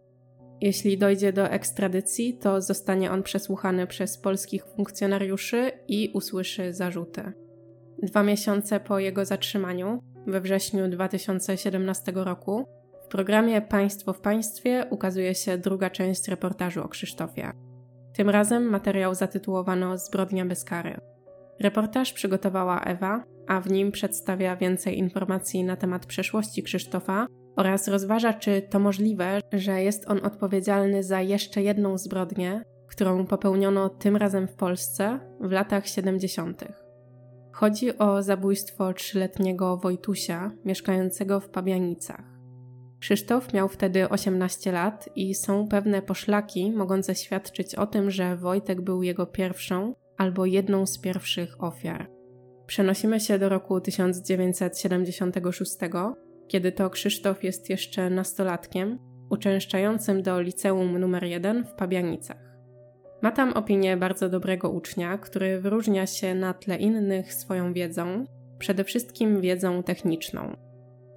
Jeśli 0.60 0.98
dojdzie 0.98 1.32
do 1.32 1.48
ekstradycji, 1.48 2.38
to 2.38 2.60
zostanie 2.60 3.10
on 3.10 3.22
przesłuchany 3.22 3.86
przez 3.86 4.18
polskich 4.18 4.64
funkcjonariuszy 4.66 5.70
i 5.88 6.10
usłyszy 6.14 6.72
zarzuty. 6.72 7.32
Dwa 8.02 8.22
miesiące 8.22 8.80
po 8.80 8.98
jego 8.98 9.24
zatrzymaniu, 9.24 9.98
we 10.26 10.40
wrześniu 10.40 10.88
2017 10.88 12.12
roku, 12.14 12.64
w 13.04 13.08
programie 13.08 13.62
Państwo 13.62 14.12
w 14.12 14.20
Państwie 14.20 14.86
ukazuje 14.90 15.34
się 15.34 15.58
druga 15.58 15.90
część 15.90 16.28
reportażu 16.28 16.82
o 16.82 16.88
Krzysztofie. 16.88 17.52
Tym 18.12 18.30
razem 18.30 18.62
materiał 18.62 19.14
zatytułowano 19.14 19.98
Zbrodnia 19.98 20.44
bez 20.44 20.64
kary. 20.64 20.96
Reportaż 21.60 22.12
przygotowała 22.12 22.80
Ewa, 22.80 23.24
a 23.46 23.60
w 23.60 23.70
nim 23.70 23.92
przedstawia 23.92 24.56
więcej 24.56 24.98
informacji 24.98 25.64
na 25.64 25.76
temat 25.76 26.06
przeszłości 26.06 26.62
Krzysztofa 26.62 27.26
oraz 27.56 27.88
rozważa, 27.88 28.32
czy 28.32 28.62
to 28.62 28.78
możliwe, 28.78 29.40
że 29.52 29.82
jest 29.82 30.10
on 30.10 30.20
odpowiedzialny 30.24 31.02
za 31.02 31.20
jeszcze 31.20 31.62
jedną 31.62 31.98
zbrodnię, 31.98 32.62
którą 32.88 33.26
popełniono 33.26 33.88
tym 33.88 34.16
razem 34.16 34.48
w 34.48 34.54
Polsce 34.54 35.20
w 35.40 35.52
latach 35.52 35.88
70. 35.88 36.64
Chodzi 37.52 37.98
o 37.98 38.22
zabójstwo 38.22 38.92
trzyletniego 38.92 39.76
Wojtusia 39.76 40.50
mieszkającego 40.64 41.40
w 41.40 41.48
Pabianicach. 41.48 42.34
Krzysztof 43.00 43.52
miał 43.52 43.68
wtedy 43.68 44.08
18 44.08 44.72
lat 44.72 45.08
i 45.16 45.34
są 45.34 45.68
pewne 45.68 46.02
poszlaki 46.02 46.72
mogące 46.72 47.14
świadczyć 47.14 47.74
o 47.74 47.86
tym, 47.86 48.10
że 48.10 48.36
Wojtek 48.36 48.80
był 48.80 49.02
jego 49.02 49.26
pierwszą 49.26 49.94
albo 50.16 50.46
jedną 50.46 50.86
z 50.86 50.98
pierwszych 50.98 51.64
ofiar. 51.64 52.10
Przenosimy 52.66 53.20
się 53.20 53.38
do 53.38 53.48
roku 53.48 53.80
1976, 53.80 55.76
kiedy 56.48 56.72
to 56.72 56.90
Krzysztof 56.90 57.44
jest 57.44 57.70
jeszcze 57.70 58.10
nastolatkiem, 58.10 58.98
uczęszczającym 59.30 60.22
do 60.22 60.40
liceum 60.40 60.98
numer 60.98 61.24
1 61.24 61.64
w 61.64 61.72
Pabianicach. 61.72 62.44
Ma 63.22 63.30
tam 63.32 63.52
opinię 63.52 63.96
bardzo 63.96 64.28
dobrego 64.28 64.70
ucznia, 64.70 65.18
który 65.18 65.60
wyróżnia 65.60 66.06
się 66.06 66.34
na 66.34 66.54
tle 66.54 66.76
innych 66.76 67.34
swoją 67.34 67.72
wiedzą, 67.72 68.24
przede 68.58 68.84
wszystkim 68.84 69.40
wiedzą 69.40 69.82
techniczną. 69.82 70.56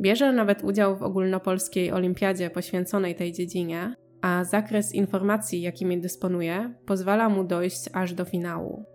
Bierze 0.01 0.34
nawet 0.34 0.63
udział 0.63 0.97
w 0.97 1.03
ogólnopolskiej 1.03 1.91
olimpiadzie 1.91 2.49
poświęconej 2.49 3.15
tej 3.15 3.34
dziedzinie, 3.34 3.95
a 4.21 4.43
zakres 4.43 4.95
informacji, 4.95 5.61
jakimi 5.61 6.01
dysponuje, 6.01 6.73
pozwala 6.86 7.30
mu 7.30 7.43
dojść 7.43 7.89
aż 7.93 8.13
do 8.13 8.25
finału. 8.25 8.86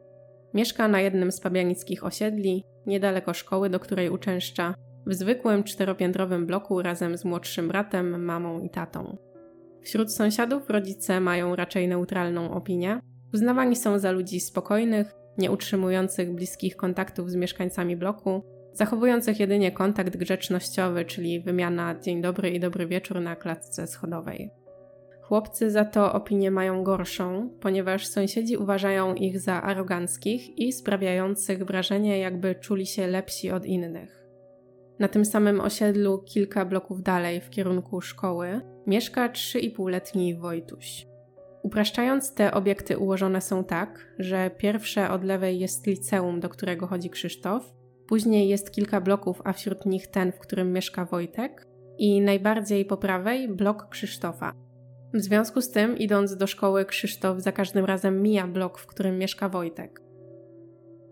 Mieszka 0.55 0.89
na 0.89 1.01
jednym 1.01 1.33
z 1.33 1.41
pabianickich 1.41 2.05
osiedli, 2.05 2.65
niedaleko 2.87 3.35
szkoły, 3.35 3.71
do 3.71 3.81
której 3.81 4.11
uczęszcza, 4.11 4.75
w 5.07 5.15
zwykłym 5.15 5.65
czteropiętrowym 5.65 6.47
bloku 6.47 6.83
razem 6.83 7.19
z 7.19 7.25
młodszym 7.25 7.69
bratem, 7.69 8.25
mamą 8.25 8.61
i 8.61 8.71
tatą. 8.71 9.17
Wśród 9.83 10.13
sąsiadów 10.13 10.71
rodzice 10.71 11.21
mają 11.21 11.57
raczej 11.57 11.89
neutralną 11.89 12.51
opinię. 12.51 13.01
Uznawani 13.35 13.77
są 13.77 13.99
za 13.99 14.11
ludzi 14.11 14.41
spokojnych, 14.41 15.15
nie 15.39 15.51
utrzymujących 15.51 16.35
bliskich 16.35 16.77
kontaktów 16.77 17.31
z 17.31 17.35
mieszkańcami 17.35 17.97
bloku, 17.97 18.43
zachowujących 18.73 19.41
jedynie 19.41 19.73
kontakt 19.73 20.17
grzecznościowy, 20.17 21.05
czyli 21.05 21.41
wymiana 21.41 22.01
dzień 22.01 22.23
dobry 22.23 22.51
i 22.51 22.61
dobry 22.61 22.87
wieczór 22.87 23.21
na 23.21 23.37
klatce 23.37 23.87
schodowej. 23.87 24.51
Chłopcy 25.23 25.71
za 25.71 25.85
to 25.85 26.13
opinię 26.13 26.51
mają 26.51 26.85
gorszą, 26.85 27.51
ponieważ 27.61 28.07
sąsiedzi 28.07 28.57
uważają 28.57 29.15
ich 29.15 29.41
za 29.41 29.63
aroganckich 29.63 30.59
i 30.59 30.73
sprawiających 30.73 31.65
wrażenie, 31.65 32.19
jakby 32.19 32.55
czuli 32.55 32.87
się 32.87 33.07
lepsi 33.07 33.51
od 33.51 33.67
innych. 33.67 34.22
Na 35.03 35.09
tym 35.09 35.25
samym 35.25 35.61
osiedlu, 35.61 36.19
kilka 36.19 36.65
bloków 36.65 37.03
dalej 37.03 37.41
w 37.41 37.51
kierunku 37.51 38.01
szkoły, 38.01 38.61
mieszka 38.87 39.29
3,5-letni 39.29 40.35
Wojtuś. 40.39 41.07
Upraszczając, 41.63 42.35
te 42.35 42.55
obiekty 42.55 42.99
ułożone 42.99 43.41
są 43.41 43.65
tak, 43.65 44.15
że 44.19 44.51
pierwsze 44.51 45.11
od 45.11 45.25
lewej 45.25 45.59
jest 45.59 45.87
liceum, 45.87 46.41
do 46.41 46.49
którego 46.49 46.87
chodzi 46.87 47.11
Krzysztof, 47.11 47.73
później 48.07 48.49
jest 48.49 48.71
kilka 48.71 49.01
bloków, 49.01 49.43
a 49.45 49.53
wśród 49.53 49.87
nich 49.87 50.07
ten, 50.07 50.33
w 50.33 50.39
którym 50.39 50.73
mieszka 50.73 51.05
Wojtek, 51.05 51.67
i 51.99 52.21
najbardziej 52.21 52.85
po 52.85 52.97
prawej 52.97 53.49
blok 53.49 53.89
Krzysztofa. 53.89 54.53
W 55.15 55.21
związku 55.21 55.61
z 55.61 55.71
tym, 55.71 55.99
idąc 55.99 56.37
do 56.37 56.47
szkoły, 56.47 56.85
Krzysztof 56.85 57.39
za 57.39 57.53
każdym 57.53 57.85
razem 57.85 58.23
mija 58.23 58.47
blok, 58.47 58.79
w 58.79 58.87
którym 58.87 59.19
mieszka 59.19 59.49
Wojtek. 59.49 60.01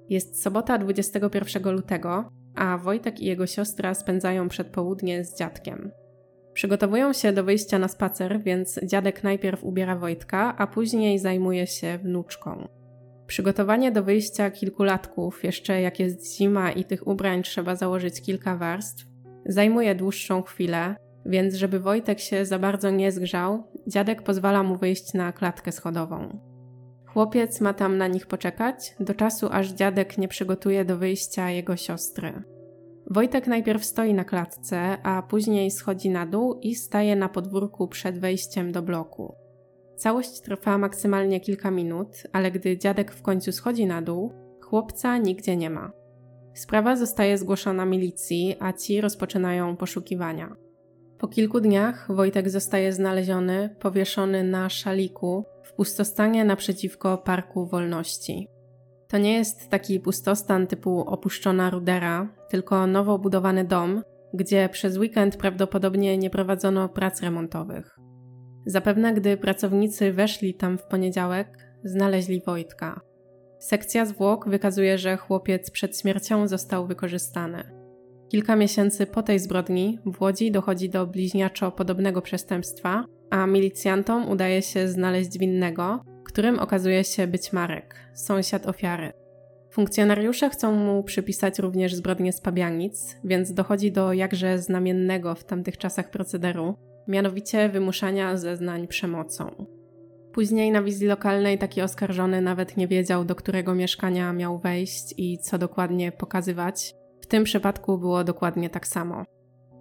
Jest 0.09 0.43
sobota 0.43 0.79
21 0.79 1.73
lutego, 1.73 2.40
a 2.55 2.79
Wojtek 2.79 3.21
i 3.21 3.27
jego 3.27 3.47
siostra 3.47 3.95
spędzają 3.95 4.49
przedpołudnie 4.49 5.25
z 5.25 5.39
dziadkiem. 5.39 5.91
Przygotowują 6.53 7.13
się 7.13 7.33
do 7.33 7.45
wyjścia 7.45 7.79
na 7.79 7.89
spacer, 7.89 8.43
więc 8.43 8.81
dziadek 8.83 9.23
najpierw 9.25 9.65
ubiera 9.65 9.97
Wojtka, 9.97 10.57
a 10.57 10.67
później 10.67 11.19
zajmuje 11.19 11.67
się 11.67 11.99
wnuczką. 11.99 12.69
Przygotowanie 13.27 13.93
do 13.93 14.03
wyjścia 14.03 14.51
kilkulatków, 14.51 15.45
jeszcze 15.45 15.81
jak 15.81 16.01
jest 16.01 16.37
zima 16.37 16.73
i 16.73 16.85
tych 16.85 17.07
ubrań 17.07 17.43
trzeba 17.43 17.77
założyć 17.77 18.23
kilka 18.23 18.57
warstw, 18.57 19.05
zajmuje 19.47 19.95
dłuższą 19.95 20.43
chwilę, 20.43 20.97
więc 21.27 21.55
żeby 21.55 21.81
Wojtek 21.81 22.21
się 22.21 22.45
za 22.45 22.59
bardzo 22.59 22.91
nie 22.91 23.13
zgrzał, 23.13 23.65
dziadek 23.87 24.23
pozwala 24.23 24.63
mu 24.63 24.77
wyjść 24.77 25.15
na 25.15 25.33
klatkę 25.33 25.73
schodową. 25.73 26.50
Chłopiec 27.13 27.61
ma 27.61 27.75
tam 27.75 27.99
na 27.99 28.07
nich 28.07 28.27
poczekać, 28.27 28.95
do 29.01 29.15
czasu 29.15 29.49
aż 29.51 29.73
dziadek 29.73 30.19
nie 30.19 30.29
przygotuje 30.29 30.85
do 30.85 30.97
wyjścia 30.97 31.51
jego 31.51 31.77
siostry. 31.77 32.43
Wojtek 33.11 33.47
najpierw 33.47 33.85
stoi 33.85 34.15
na 34.15 34.25
klatce, 34.25 34.99
a 35.03 35.23
później 35.23 35.71
schodzi 35.71 36.11
na 36.11 36.27
dół 36.27 36.59
i 36.63 36.75
staje 36.75 37.17
na 37.17 37.29
podwórku 37.29 37.89
przed 37.89 38.19
wejściem 38.19 38.73
do 38.73 38.83
bloku. 38.83 39.35
Całość 39.97 40.41
trwa 40.41 40.79
maksymalnie 40.79 41.41
kilka 41.41 41.71
minut, 41.71 42.09
ale 42.33 42.51
gdy 42.51 42.79
dziadek 42.79 43.13
w 43.13 43.23
końcu 43.23 43.53
schodzi 43.53 43.87
na 43.87 44.03
dół, 44.03 44.33
chłopca 44.61 45.19
nigdzie 45.19 45.57
nie 45.57 45.71
ma. 45.71 45.93
Sprawa 46.55 46.97
zostaje 46.97 47.39
zgłoszona 47.39 47.85
milicji, 47.85 48.57
a 48.61 48.73
ci 48.73 49.01
rozpoczynają 49.01 49.77
poszukiwania. 49.77 50.57
Po 51.19 51.29
kilku 51.29 51.61
dniach 51.61 52.15
Wojtek 52.15 52.51
zostaje 52.51 52.93
znaleziony, 52.93 53.77
powieszony 53.81 54.45
na 54.45 54.69
szaliku 54.69 55.45
w 55.71 55.75
pustostanie 55.75 56.45
naprzeciwko 56.45 57.19
Parku 57.19 57.67
Wolności. 57.67 58.49
To 59.09 59.19
nie 59.19 59.35
jest 59.35 59.69
taki 59.69 60.01
pustostan 60.01 60.67
typu 60.67 61.01
opuszczona 61.01 61.71
rudera, 61.71 62.29
tylko 62.49 62.87
nowo 62.87 63.19
budowany 63.19 63.65
dom, 63.65 64.03
gdzie 64.35 64.69
przez 64.69 64.97
weekend 64.97 65.37
prawdopodobnie 65.37 66.19
nie 66.19 66.31
prowadzono 66.31 66.89
prac 66.89 67.23
remontowych. 67.23 67.97
Zapewne 68.67 69.15
gdy 69.15 69.37
pracownicy 69.37 70.13
weszli 70.13 70.55
tam 70.55 70.79
w 70.79 70.87
poniedziałek, 70.87 71.49
znaleźli 71.85 72.43
Wojtka. 72.47 73.01
Sekcja 73.59 74.07
zwłok 74.07 74.49
wykazuje, 74.49 74.99
że 74.99 75.17
chłopiec 75.17 75.71
przed 75.71 75.99
śmiercią 75.99 76.49
został 76.49 76.87
wykorzystany. 76.87 77.65
Kilka 78.29 78.57
miesięcy 78.57 79.07
po 79.07 79.23
tej 79.23 79.39
zbrodni 79.39 79.99
w 80.07 80.23
Łodzi 80.23 80.51
dochodzi 80.53 80.91
do 80.91 81.07
bliźniaczo 81.07 81.73
podobnego 81.73 82.23
przestępstwa, 82.23 83.05
a 83.31 83.47
milicjantom 83.47 84.29
udaje 84.29 84.63
się 84.63 84.89
znaleźć 84.89 85.39
winnego, 85.39 86.05
którym 86.25 86.59
okazuje 86.59 87.05
się 87.05 87.27
być 87.27 87.53
Marek, 87.53 87.95
sąsiad 88.15 88.67
ofiary. 88.67 89.13
Funkcjonariusze 89.71 90.51
chcą 90.51 90.73
mu 90.73 91.03
przypisać 91.03 91.59
również 91.59 91.95
zbrodnię 91.95 92.33
z 92.33 92.41
Pabianic, 92.41 93.17
więc 93.25 93.53
dochodzi 93.53 93.93
do 93.93 94.13
jakże 94.13 94.59
znamiennego 94.59 95.35
w 95.35 95.45
tamtych 95.45 95.79
czasach 95.79 96.11
procederu, 96.11 96.75
mianowicie 97.09 97.69
wymuszania 97.69 98.37
zeznań 98.37 98.87
przemocą. 98.87 99.67
Później 100.33 100.71
na 100.71 100.83
wizji 100.83 101.07
lokalnej 101.07 101.59
taki 101.59 101.83
oskarżony 101.83 102.41
nawet 102.41 102.77
nie 102.77 102.89
wiedział, 102.89 103.25
do 103.25 103.35
którego 103.35 103.75
mieszkania 103.75 104.33
miał 104.33 104.59
wejść 104.59 105.15
i 105.17 105.39
co 105.39 105.59
dokładnie 105.59 106.13
pokazywać, 106.13 106.95
tym 107.31 107.45
przypadku 107.45 107.99
było 107.99 108.25
dokładnie 108.25 108.71
tak 108.71 108.87
samo. 108.87 109.25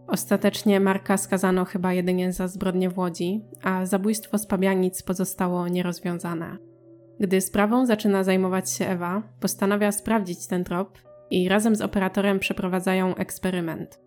Ostatecznie 0.10 0.80
Marka 0.80 1.18
skazano 1.18 1.66
chyba 1.66 1.94
jedynie 1.94 2.34
za 2.34 2.48
zbrodnię 2.48 2.90
w 2.90 2.98
Łodzi, 2.98 3.42
a 3.64 3.86
zabójstwo 3.86 4.38
z 4.38 4.46
Pabianic 4.46 5.04
pozostało 5.04 5.68
nierozwiązane. 5.68 6.58
Gdy 7.20 7.42
sprawą 7.42 7.86
zaczyna 7.86 8.24
zajmować 8.24 8.72
się 8.72 8.88
Ewa, 8.88 9.24
postanawia 9.40 9.92
sprawdzić 9.92 10.48
ten 10.48 10.64
trop 10.64 10.98
i 11.32 11.50
razem 11.50 11.76
z 11.76 11.82
operatorem 11.82 12.40
przeprowadzają 12.40 13.16
eksperyment. 13.16 14.00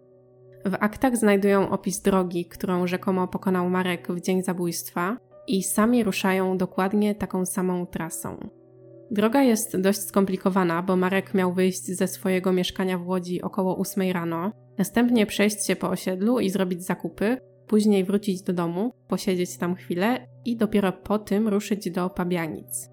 W 0.65 0.75
aktach 0.81 1.17
znajdują 1.17 1.71
opis 1.71 2.01
drogi, 2.01 2.45
którą 2.45 2.87
rzekomo 2.87 3.29
pokonał 3.29 3.71
Marek 3.71 4.09
w 4.13 4.21
dzień 4.21 4.43
zabójstwa 4.43 5.17
i 5.47 5.63
sami 5.63 6.05
ruszają 6.05 6.59
dokładnie 6.59 7.15
taką 7.15 7.47
samą 7.47 7.87
trasą. 7.87 8.49
Droga 9.13 9.43
jest 9.43 9.81
dość 9.81 10.01
skomplikowana, 10.01 10.83
bo 10.83 10.97
Marek 10.97 11.35
miał 11.35 11.55
wyjść 11.55 11.87
ze 11.87 12.09
swojego 12.09 12.53
mieszkania 12.53 12.99
w 12.99 13.07
Łodzi 13.07 13.43
około 13.43 13.79
8 13.79 14.13
rano, 14.13 14.53
następnie 14.79 15.27
przejść 15.27 15.67
się 15.67 15.77
po 15.77 15.89
osiedlu 15.89 16.41
i 16.41 16.51
zrobić 16.51 16.85
zakupy, 16.85 17.37
później 17.67 18.05
wrócić 18.05 18.43
do 18.43 18.53
domu, 18.53 18.93
posiedzieć 19.09 19.57
tam 19.57 19.75
chwilę 19.75 20.27
i 20.45 20.57
dopiero 20.57 20.93
po 20.93 21.19
tym 21.19 21.49
ruszyć 21.49 21.91
do 21.91 22.11
Pabianic. 22.11 22.91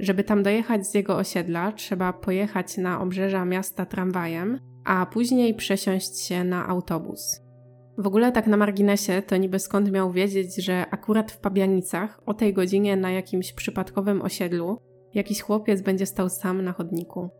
Żeby 0.00 0.24
tam 0.24 0.42
dojechać 0.42 0.86
z 0.86 0.94
jego 0.94 1.16
osiedla, 1.16 1.72
trzeba 1.72 2.12
pojechać 2.12 2.76
na 2.76 3.00
obrzeża 3.00 3.44
miasta 3.44 3.86
tramwajem, 3.86 4.58
a 4.84 5.06
później 5.06 5.54
przesiąść 5.54 6.20
się 6.20 6.44
na 6.44 6.68
autobus. 6.68 7.40
W 7.98 8.06
ogóle 8.06 8.32
tak 8.32 8.46
na 8.46 8.56
marginesie, 8.56 9.22
to 9.22 9.36
niby 9.36 9.58
skąd 9.58 9.90
miał 9.90 10.12
wiedzieć, 10.12 10.64
że 10.64 10.86
akurat 10.90 11.32
w 11.32 11.38
Pabianicach 11.38 12.20
o 12.26 12.34
tej 12.34 12.52
godzinie 12.52 12.96
na 12.96 13.10
jakimś 13.10 13.52
przypadkowym 13.52 14.22
osiedlu 14.22 14.93
jakiś 15.14 15.40
chłopiec 15.40 15.82
będzie 15.82 16.06
stał 16.06 16.28
sam 16.28 16.62
na 16.62 16.72
chodniku. 16.72 17.30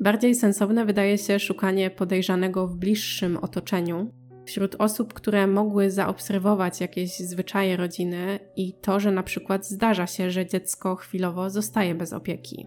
Bardziej 0.00 0.34
sensowne 0.34 0.84
wydaje 0.84 1.18
się 1.18 1.38
szukanie 1.38 1.90
podejrzanego 1.90 2.66
w 2.66 2.76
bliższym 2.76 3.36
otoczeniu, 3.36 4.10
wśród 4.46 4.76
osób, 4.78 5.14
które 5.14 5.46
mogły 5.46 5.90
zaobserwować 5.90 6.80
jakieś 6.80 7.18
zwyczaje 7.18 7.76
rodziny 7.76 8.38
i 8.56 8.72
to, 8.72 9.00
że 9.00 9.12
na 9.12 9.22
przykład 9.22 9.66
zdarza 9.66 10.06
się, 10.06 10.30
że 10.30 10.46
dziecko 10.46 10.96
chwilowo 10.96 11.50
zostaje 11.50 11.94
bez 11.94 12.12
opieki. 12.12 12.66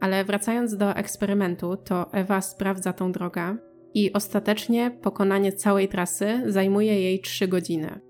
Ale 0.00 0.24
wracając 0.24 0.76
do 0.76 0.94
eksperymentu, 0.94 1.76
to 1.76 2.12
Ewa 2.12 2.40
sprawdza 2.40 2.92
tą 2.92 3.12
drogę 3.12 3.56
i 3.94 4.12
ostatecznie 4.12 4.90
pokonanie 5.02 5.52
całej 5.52 5.88
trasy 5.88 6.42
zajmuje 6.46 7.00
jej 7.00 7.20
3 7.20 7.48
godziny. 7.48 8.00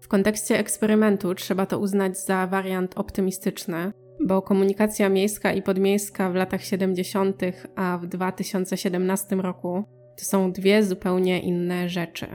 W 0.00 0.08
kontekście 0.08 0.58
eksperymentu 0.58 1.34
trzeba 1.34 1.66
to 1.66 1.78
uznać 1.78 2.18
za 2.18 2.46
wariant 2.46 2.98
optymistyczny, 2.98 3.92
bo 4.20 4.42
komunikacja 4.42 5.08
miejska 5.08 5.52
i 5.52 5.62
podmiejska 5.62 6.30
w 6.30 6.34
latach 6.34 6.64
70., 6.64 7.42
a 7.76 7.98
w 7.98 8.06
2017 8.06 9.36
roku 9.36 9.84
to 10.18 10.24
są 10.24 10.52
dwie 10.52 10.82
zupełnie 10.82 11.40
inne 11.40 11.88
rzeczy. 11.88 12.26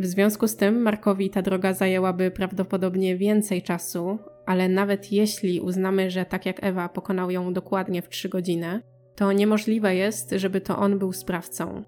W 0.00 0.06
związku 0.06 0.48
z 0.48 0.56
tym 0.56 0.82
Markowi 0.82 1.30
ta 1.30 1.42
droga 1.42 1.72
zajęłaby 1.72 2.30
prawdopodobnie 2.30 3.16
więcej 3.16 3.62
czasu, 3.62 4.18
ale 4.46 4.68
nawet 4.68 5.12
jeśli 5.12 5.60
uznamy, 5.60 6.10
że 6.10 6.24
tak 6.24 6.46
jak 6.46 6.64
Ewa 6.64 6.88
pokonał 6.88 7.30
ją 7.30 7.52
dokładnie 7.52 8.02
w 8.02 8.08
3 8.08 8.28
godziny, 8.28 8.82
to 9.16 9.32
niemożliwe 9.32 9.94
jest, 9.94 10.30
żeby 10.36 10.60
to 10.60 10.78
on 10.78 10.98
był 10.98 11.12
sprawcą. 11.12 11.82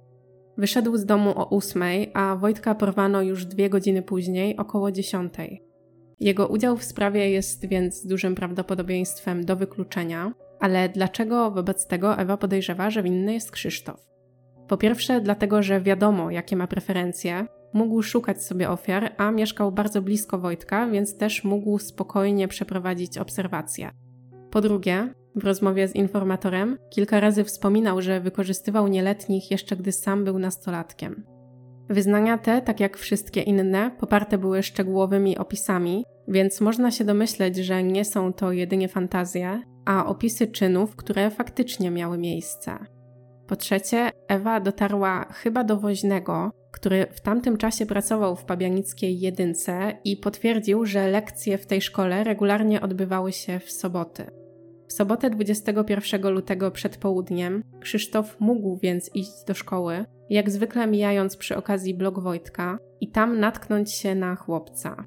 Wyszedł 0.58 0.96
z 0.96 1.04
domu 1.04 1.30
o 1.36 1.50
8, 1.50 1.82
a 2.14 2.36
Wojtka 2.36 2.74
porwano 2.74 3.22
już 3.22 3.44
dwie 3.44 3.70
godziny 3.70 4.02
później, 4.02 4.56
około 4.56 4.92
10. 4.92 5.32
Jego 6.22 6.48
udział 6.48 6.76
w 6.76 6.84
sprawie 6.84 7.30
jest 7.30 7.66
więc 7.66 8.06
dużym 8.06 8.34
prawdopodobieństwem 8.34 9.44
do 9.44 9.56
wykluczenia, 9.56 10.32
ale 10.60 10.88
dlaczego 10.88 11.50
wobec 11.50 11.86
tego 11.86 12.18
Ewa 12.18 12.36
podejrzewa, 12.36 12.90
że 12.90 13.02
winny 13.02 13.34
jest 13.34 13.50
Krzysztof? 13.50 14.06
Po 14.68 14.76
pierwsze, 14.76 15.20
dlatego, 15.20 15.62
że 15.62 15.80
wiadomo, 15.80 16.30
jakie 16.30 16.56
ma 16.56 16.66
preferencje, 16.66 17.46
mógł 17.72 18.02
szukać 18.02 18.44
sobie 18.44 18.70
ofiar, 18.70 19.14
a 19.16 19.30
mieszkał 19.30 19.72
bardzo 19.72 20.02
blisko 20.02 20.38
Wojtka, 20.38 20.86
więc 20.86 21.18
też 21.18 21.44
mógł 21.44 21.78
spokojnie 21.78 22.48
przeprowadzić 22.48 23.18
obserwacje. 23.18 23.90
Po 24.50 24.60
drugie, 24.60 25.14
w 25.36 25.44
rozmowie 25.44 25.88
z 25.88 25.94
informatorem 25.94 26.78
kilka 26.90 27.20
razy 27.20 27.44
wspominał, 27.44 28.02
że 28.02 28.20
wykorzystywał 28.20 28.88
nieletnich 28.88 29.50
jeszcze 29.50 29.76
gdy 29.76 29.92
sam 29.92 30.24
był 30.24 30.38
nastolatkiem. 30.38 31.31
Wyznania 31.88 32.38
te, 32.38 32.62
tak 32.62 32.80
jak 32.80 32.96
wszystkie 32.96 33.40
inne, 33.40 33.90
poparte 34.00 34.38
były 34.38 34.62
szczegółowymi 34.62 35.38
opisami, 35.38 36.04
więc 36.28 36.60
można 36.60 36.90
się 36.90 37.04
domyśleć, 37.04 37.56
że 37.56 37.82
nie 37.82 38.04
są 38.04 38.32
to 38.32 38.52
jedynie 38.52 38.88
fantazje, 38.88 39.62
a 39.84 40.06
opisy 40.06 40.46
czynów, 40.46 40.96
które 40.96 41.30
faktycznie 41.30 41.90
miały 41.90 42.18
miejsce. 42.18 42.78
Po 43.46 43.56
trzecie, 43.56 44.10
Ewa 44.28 44.60
dotarła 44.60 45.24
chyba 45.32 45.64
do 45.64 45.76
woźnego, 45.76 46.50
który 46.72 47.06
w 47.12 47.20
tamtym 47.20 47.56
czasie 47.56 47.86
pracował 47.86 48.36
w 48.36 48.44
pabianickiej 48.44 49.20
jedynce 49.20 49.98
i 50.04 50.16
potwierdził, 50.16 50.86
że 50.86 51.10
lekcje 51.10 51.58
w 51.58 51.66
tej 51.66 51.82
szkole 51.82 52.24
regularnie 52.24 52.80
odbywały 52.80 53.32
się 53.32 53.58
w 53.58 53.70
soboty. 53.70 54.26
W 54.88 54.92
sobotę 54.92 55.30
21 55.30 56.30
lutego 56.30 56.70
przed 56.70 56.96
południem 56.96 57.62
Krzysztof 57.80 58.36
mógł 58.40 58.78
więc 58.82 59.10
iść 59.14 59.44
do 59.46 59.54
szkoły, 59.54 60.04
jak 60.32 60.50
zwykle 60.50 60.86
mijając 60.86 61.36
przy 61.36 61.56
okazji 61.56 61.94
blok 61.94 62.20
Wojtka 62.20 62.78
i 63.00 63.10
tam 63.10 63.40
natknąć 63.40 63.92
się 63.92 64.14
na 64.14 64.36
chłopca. 64.36 65.04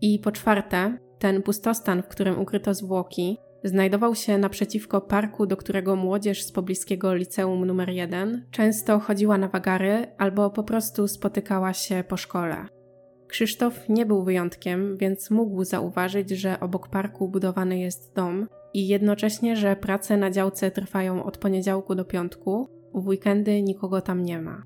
I 0.00 0.18
po 0.18 0.32
czwarte, 0.32 0.98
ten 1.18 1.42
pustostan, 1.42 2.02
w 2.02 2.08
którym 2.08 2.40
ukryto 2.40 2.74
zwłoki, 2.74 3.38
znajdował 3.64 4.14
się 4.14 4.38
naprzeciwko 4.38 5.00
parku, 5.00 5.46
do 5.46 5.56
którego 5.56 5.96
młodzież 5.96 6.42
z 6.42 6.52
pobliskiego 6.52 7.14
liceum 7.14 7.64
numer 7.64 7.88
1 7.90 8.46
często 8.50 8.98
chodziła 8.98 9.38
na 9.38 9.48
wagary 9.48 10.06
albo 10.18 10.50
po 10.50 10.62
prostu 10.62 11.08
spotykała 11.08 11.72
się 11.72 12.04
po 12.08 12.16
szkole. 12.16 12.66
Krzysztof 13.28 13.88
nie 13.88 14.06
był 14.06 14.24
wyjątkiem, 14.24 14.96
więc 14.96 15.30
mógł 15.30 15.64
zauważyć, 15.64 16.30
że 16.30 16.60
obok 16.60 16.88
parku 16.88 17.28
budowany 17.28 17.78
jest 17.78 18.14
dom 18.14 18.48
i 18.74 18.88
jednocześnie, 18.88 19.56
że 19.56 19.76
prace 19.76 20.16
na 20.16 20.30
działce 20.30 20.70
trwają 20.70 21.24
od 21.24 21.38
poniedziałku 21.38 21.94
do 21.94 22.04
piątku, 22.04 22.77
w 22.94 23.08
weekendy 23.08 23.62
nikogo 23.62 24.00
tam 24.00 24.22
nie 24.22 24.40
ma. 24.40 24.62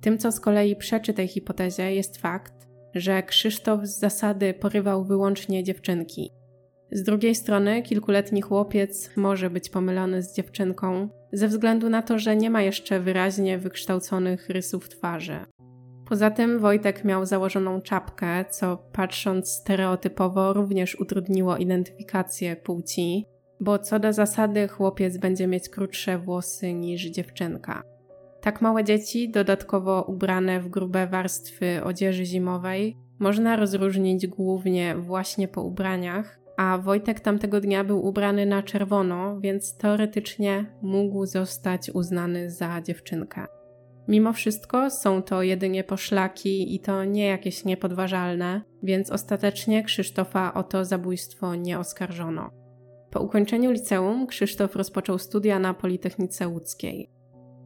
Tym, 0.00 0.18
co 0.18 0.32
z 0.32 0.40
kolei 0.40 0.76
przeczy 0.76 1.14
tej 1.14 1.28
hipotezie, 1.28 1.94
jest 1.94 2.16
fakt, 2.16 2.68
że 2.94 3.22
Krzysztof 3.22 3.80
z 3.86 3.98
zasady 3.98 4.54
porywał 4.54 5.04
wyłącznie 5.04 5.64
dziewczynki. 5.64 6.30
Z 6.92 7.02
drugiej 7.02 7.34
strony, 7.34 7.82
kilkuletni 7.82 8.42
chłopiec 8.42 9.10
może 9.16 9.50
być 9.50 9.70
pomylony 9.70 10.22
z 10.22 10.34
dziewczynką 10.34 11.08
ze 11.32 11.48
względu 11.48 11.88
na 11.90 12.02
to, 12.02 12.18
że 12.18 12.36
nie 12.36 12.50
ma 12.50 12.62
jeszcze 12.62 13.00
wyraźnie 13.00 13.58
wykształconych 13.58 14.48
rysów 14.48 14.88
twarzy. 14.88 15.38
Poza 16.08 16.30
tym 16.30 16.58
Wojtek 16.58 17.04
miał 17.04 17.26
założoną 17.26 17.80
czapkę, 17.80 18.44
co 18.50 18.76
patrząc 18.92 19.50
stereotypowo 19.50 20.52
również 20.52 21.00
utrudniło 21.00 21.56
identyfikację 21.56 22.56
płci, 22.56 23.26
bo 23.60 23.78
co 23.78 23.98
do 23.98 24.12
zasady 24.12 24.68
chłopiec 24.68 25.16
będzie 25.18 25.46
mieć 25.46 25.68
krótsze 25.68 26.18
włosy 26.18 26.72
niż 26.72 27.04
dziewczynka. 27.04 27.82
Tak 28.40 28.60
małe 28.60 28.84
dzieci, 28.84 29.30
dodatkowo 29.30 30.02
ubrane 30.02 30.60
w 30.60 30.68
grube 30.68 31.06
warstwy 31.06 31.84
odzieży 31.84 32.24
zimowej, 32.24 32.96
można 33.18 33.56
rozróżnić 33.56 34.26
głównie 34.26 34.96
właśnie 34.96 35.48
po 35.48 35.62
ubraniach, 35.62 36.38
a 36.56 36.78
Wojtek 36.78 37.20
tamtego 37.20 37.60
dnia 37.60 37.84
był 37.84 38.06
ubrany 38.06 38.46
na 38.46 38.62
czerwono, 38.62 39.40
więc 39.40 39.76
teoretycznie 39.76 40.66
mógł 40.82 41.26
zostać 41.26 41.90
uznany 41.90 42.50
za 42.50 42.80
dziewczynkę. 42.80 43.46
Mimo 44.08 44.32
wszystko 44.32 44.90
są 44.90 45.22
to 45.22 45.42
jedynie 45.42 45.84
poszlaki 45.84 46.74
i 46.74 46.80
to 46.80 47.04
nie 47.04 47.26
jakieś 47.26 47.64
niepodważalne, 47.64 48.62
więc 48.82 49.10
ostatecznie 49.10 49.84
Krzysztofa 49.84 50.54
o 50.54 50.62
to 50.62 50.84
zabójstwo 50.84 51.54
nie 51.54 51.78
oskarżono. 51.78 52.65
Po 53.10 53.20
ukończeniu 53.20 53.70
liceum 53.70 54.26
Krzysztof 54.26 54.76
rozpoczął 54.76 55.18
studia 55.18 55.58
na 55.58 55.74
Politechnice 55.74 56.48
Łódzkiej. 56.48 57.10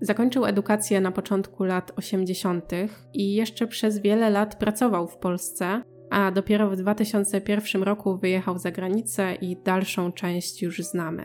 Zakończył 0.00 0.46
edukację 0.46 1.00
na 1.00 1.12
początku 1.12 1.64
lat 1.64 1.92
80. 1.96 2.72
i 3.12 3.34
jeszcze 3.34 3.66
przez 3.66 3.98
wiele 3.98 4.30
lat 4.30 4.56
pracował 4.56 5.08
w 5.08 5.16
Polsce, 5.16 5.82
a 6.10 6.30
dopiero 6.30 6.70
w 6.70 6.76
2001 6.76 7.82
roku 7.82 8.18
wyjechał 8.18 8.58
za 8.58 8.70
granicę 8.70 9.34
i 9.34 9.56
dalszą 9.56 10.12
część 10.12 10.62
już 10.62 10.82
znamy. 10.82 11.24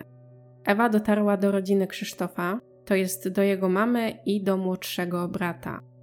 Ewa 0.66 0.89
dotarła 0.89 1.38
do 1.38 1.51
rodziny 1.51 1.88
Krzysztofa, 1.88 2.59
to 2.86 2.95
jest 2.95 3.30
do 3.30 3.43
jego 3.43 3.70
mamy 3.70 4.11
i 4.26 4.43
do 4.43 4.57
młodszego 4.57 5.28
brata. 5.28 5.94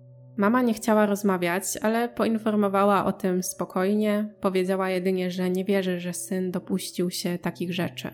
Mama 0.43 0.63
nie 0.63 0.75
chciała 0.75 1.07
rozmawiać, 1.07 1.65
ale 1.83 2.09
poinformowała 2.09 3.05
o 3.05 3.13
tym 3.13 3.43
spokojnie, 3.43 4.35
powiedziała 4.41 4.91
jedynie, 4.91 5.31
że 5.31 5.51
nie 5.51 5.65
wierzy, 5.65 6.01
że 6.01 6.13
syn 6.13 6.51
dopuścił 6.51 7.11
się 7.11 7.39
takich 7.39 7.75
rzeczy. 7.75 8.11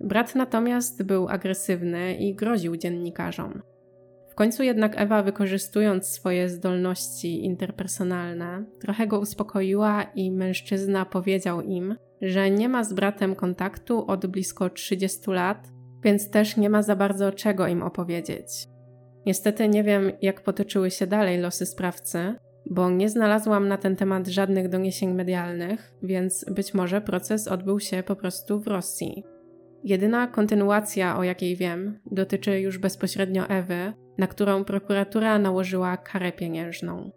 Brat 0.00 0.34
natomiast 0.34 1.02
był 1.02 1.28
agresywny 1.28 2.14
i 2.14 2.34
groził 2.34 2.76
dziennikarzom. 2.76 3.62
W 4.30 4.34
końcu 4.34 4.62
jednak 4.62 5.00
Ewa, 5.00 5.22
wykorzystując 5.22 6.08
swoje 6.08 6.48
zdolności 6.48 7.44
interpersonalne, 7.44 8.64
trochę 8.80 9.06
go 9.06 9.20
uspokoiła 9.20 10.02
i 10.02 10.30
mężczyzna 10.32 11.04
powiedział 11.04 11.60
im, 11.60 11.96
że 12.22 12.50
nie 12.50 12.68
ma 12.68 12.84
z 12.84 12.92
bratem 12.92 13.34
kontaktu 13.34 14.06
od 14.06 14.26
blisko 14.26 14.70
30 14.70 15.30
lat, 15.30 15.68
więc 16.02 16.30
też 16.30 16.56
nie 16.56 16.70
ma 16.70 16.82
za 16.82 16.96
bardzo 16.96 17.32
czego 17.32 17.66
im 17.66 17.82
opowiedzieć. 17.82 18.69
Niestety 19.26 19.68
nie 19.68 19.84
wiem, 19.84 20.12
jak 20.22 20.40
potoczyły 20.40 20.90
się 20.90 21.06
dalej 21.06 21.38
losy 21.38 21.66
sprawcy, 21.66 22.34
bo 22.70 22.90
nie 22.90 23.08
znalazłam 23.08 23.68
na 23.68 23.76
ten 23.76 23.96
temat 23.96 24.28
żadnych 24.28 24.68
doniesień 24.68 25.14
medialnych, 25.14 25.92
więc 26.02 26.44
być 26.50 26.74
może 26.74 27.00
proces 27.00 27.48
odbył 27.48 27.80
się 27.80 28.02
po 28.02 28.16
prostu 28.16 28.60
w 28.60 28.66
Rosji. 28.66 29.24
Jedyna 29.84 30.26
kontynuacja, 30.26 31.18
o 31.18 31.22
jakiej 31.22 31.56
wiem, 31.56 31.98
dotyczy 32.10 32.60
już 32.60 32.78
bezpośrednio 32.78 33.48
Ewy, 33.48 33.92
na 34.18 34.26
którą 34.26 34.64
prokuratura 34.64 35.38
nałożyła 35.38 35.96
karę 35.96 36.32
pieniężną. 36.32 37.10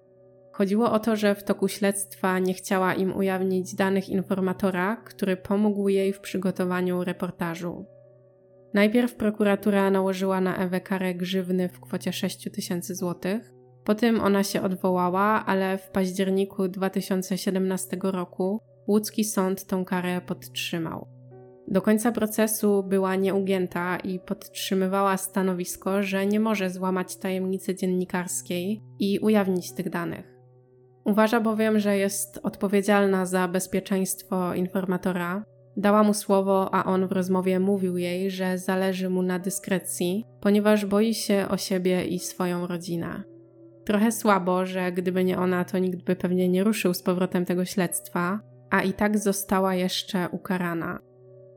Chodziło 0.51 0.91
o 0.91 0.99
to, 0.99 1.15
że 1.15 1.35
w 1.35 1.43
toku 1.43 1.67
śledztwa 1.67 2.39
nie 2.39 2.53
chciała 2.53 2.93
im 2.93 3.17
ujawnić 3.17 3.75
danych 3.75 4.09
informatora, 4.09 4.95
który 4.95 5.37
pomógł 5.37 5.89
jej 5.89 6.13
w 6.13 6.19
przygotowaniu 6.19 7.03
reportażu. 7.03 7.85
Najpierw 8.73 9.15
prokuratura 9.15 9.91
nałożyła 9.91 10.41
na 10.41 10.57
Ewę 10.57 10.81
karę 10.81 11.15
grzywny 11.15 11.69
w 11.69 11.79
kwocie 11.79 12.13
6 12.13 12.51
tysięcy 12.51 12.95
złotych. 12.95 13.53
Potem 13.83 14.21
ona 14.21 14.43
się 14.43 14.61
odwołała, 14.61 15.45
ale 15.45 15.77
w 15.77 15.89
październiku 15.89 16.67
2017 16.67 17.97
roku 18.03 18.61
łódzki 18.87 19.23
sąd 19.23 19.65
tą 19.65 19.85
karę 19.85 20.21
podtrzymał. 20.21 21.07
Do 21.67 21.81
końca 21.81 22.11
procesu 22.11 22.83
była 22.83 23.15
nieugięta 23.15 23.97
i 23.97 24.19
podtrzymywała 24.19 25.17
stanowisko, 25.17 26.03
że 26.03 26.25
nie 26.25 26.39
może 26.39 26.69
złamać 26.69 27.15
tajemnicy 27.15 27.75
dziennikarskiej 27.75 28.83
i 28.99 29.19
ujawnić 29.19 29.73
tych 29.73 29.89
danych. 29.89 30.33
Uważa 31.05 31.39
bowiem, 31.39 31.79
że 31.79 31.97
jest 31.97 32.39
odpowiedzialna 32.43 33.25
za 33.25 33.47
bezpieczeństwo 33.47 34.53
informatora, 34.53 35.45
Dała 35.77 36.03
mu 36.03 36.13
słowo, 36.13 36.73
a 36.73 36.85
on 36.85 37.07
w 37.07 37.11
rozmowie 37.11 37.59
mówił 37.59 37.97
jej, 37.97 38.31
że 38.31 38.57
zależy 38.57 39.09
mu 39.09 39.21
na 39.21 39.39
dyskrecji, 39.39 40.25
ponieważ 40.41 40.85
boi 40.85 41.13
się 41.13 41.45
o 41.49 41.57
siebie 41.57 42.05
i 42.05 42.19
swoją 42.19 42.67
rodzinę. 42.67 43.23
Trochę 43.85 44.11
słabo, 44.11 44.65
że 44.65 44.91
gdyby 44.91 45.23
nie 45.23 45.37
ona, 45.37 45.65
to 45.65 45.77
nikt 45.77 46.03
by 46.03 46.15
pewnie 46.15 46.49
nie 46.49 46.63
ruszył 46.63 46.93
z 46.93 47.03
powrotem 47.03 47.45
tego 47.45 47.65
śledztwa, 47.65 48.39
a 48.69 48.81
i 48.81 48.93
tak 48.93 49.17
została 49.17 49.75
jeszcze 49.75 50.29
ukarana. 50.29 50.99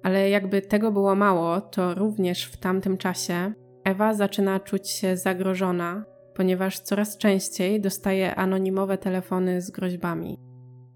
Ale 0.03 0.31
jakby 0.31 0.63
tego 0.63 0.93
było 0.93 1.15
mało, 1.15 1.61
to 1.61 1.95
również 1.95 2.45
w 2.45 2.57
tamtym 2.57 2.97
czasie 2.97 3.53
Ewa 3.85 4.15
zaczyna 4.15 4.61
czuć 4.61 4.91
się 4.91 5.17
zagrożona, 5.17 6.05
ponieważ 6.35 6.79
coraz 6.79 7.19
częściej 7.19 7.81
dostaje 7.81 8.35
anonimowe 8.35 8.99
telefony 8.99 9.61
z 9.63 9.71
groźbami. 9.71 10.46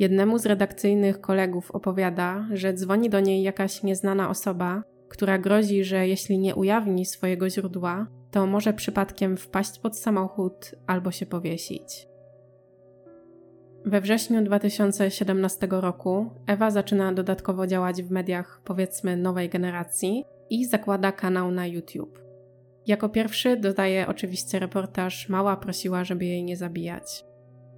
Jednemu 0.01 0.39
z 0.39 0.47
redakcyjnych 0.47 1.21
kolegów 1.21 1.71
opowiada, 1.71 2.47
że 2.53 2.75
dzwoni 2.75 3.11
do 3.11 3.21
niej 3.21 3.43
jakaś 3.43 3.83
nieznana 3.83 4.31
osoba, 4.31 4.83
która 5.09 5.39
grozi, 5.39 5.85
że 5.85 6.09
jeśli 6.09 6.39
nie 6.39 6.55
ujawni 6.55 7.07
swojego 7.07 7.51
źródła, 7.51 8.07
to 8.31 8.47
może 8.47 8.73
przypadkiem 8.73 9.37
wpaść 9.37 9.79
pod 9.79 9.99
samochód 9.99 10.75
albo 10.87 11.11
się 11.11 11.27
powiesić. 11.27 12.07
We 13.87 14.01
wrześniu 14.01 14.45
2017 14.45 15.69
roku 15.71 16.31
Ewa 16.47 16.71
zaczyna 16.71 17.13
dodatkowo 17.13 17.67
działać 17.67 18.03
w 18.03 18.11
mediach, 18.11 18.61
powiedzmy, 18.65 19.17
nowej 19.17 19.49
generacji 19.49 20.25
i 20.51 20.67
zakłada 20.67 21.13
kanał 21.13 21.51
na 21.51 21.67
YouTube. 21.67 22.23
Jako 22.87 23.09
pierwszy 23.09 23.57
dodaje 23.57 24.07
oczywiście 24.07 24.59
reportaż 24.59 25.29
Mała 25.29 25.57
prosiła, 25.57 26.05
żeby 26.05 26.25
jej 26.25 26.45
nie 26.45 26.57
zabijać. 26.57 27.30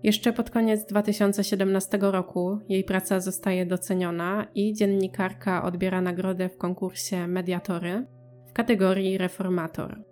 Jeszcze 0.02 0.32
pod 0.32 0.50
koniec 0.50 0.84
2017 0.84 1.98
roku 2.00 2.58
jej 2.68 2.84
praca 2.84 3.20
zostaje 3.20 3.66
doceniona 3.66 4.46
i 4.54 4.72
dziennikarka 4.72 5.62
odbiera 5.64 6.00
nagrodę 6.00 6.48
w 6.48 6.56
konkursie 6.56 7.26
Mediatory 7.28 8.06
w 8.46 8.52
kategorii 8.52 9.18
Reformator. 9.18 10.02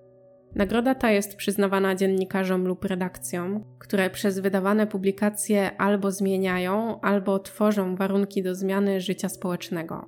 Nagroda 0.55 0.95
ta 0.95 1.11
jest 1.11 1.37
przyznawana 1.37 1.95
dziennikarzom 1.95 2.67
lub 2.67 2.85
redakcjom, 2.85 3.65
które 3.79 4.11
przez 4.11 4.39
wydawane 4.39 4.87
publikacje 4.87 5.77
albo 5.77 6.11
zmieniają, 6.11 7.01
albo 7.01 7.39
tworzą 7.39 7.97
warunki 7.97 8.43
do 8.43 8.55
zmiany 8.55 9.01
życia 9.01 9.29
społecznego. 9.29 10.07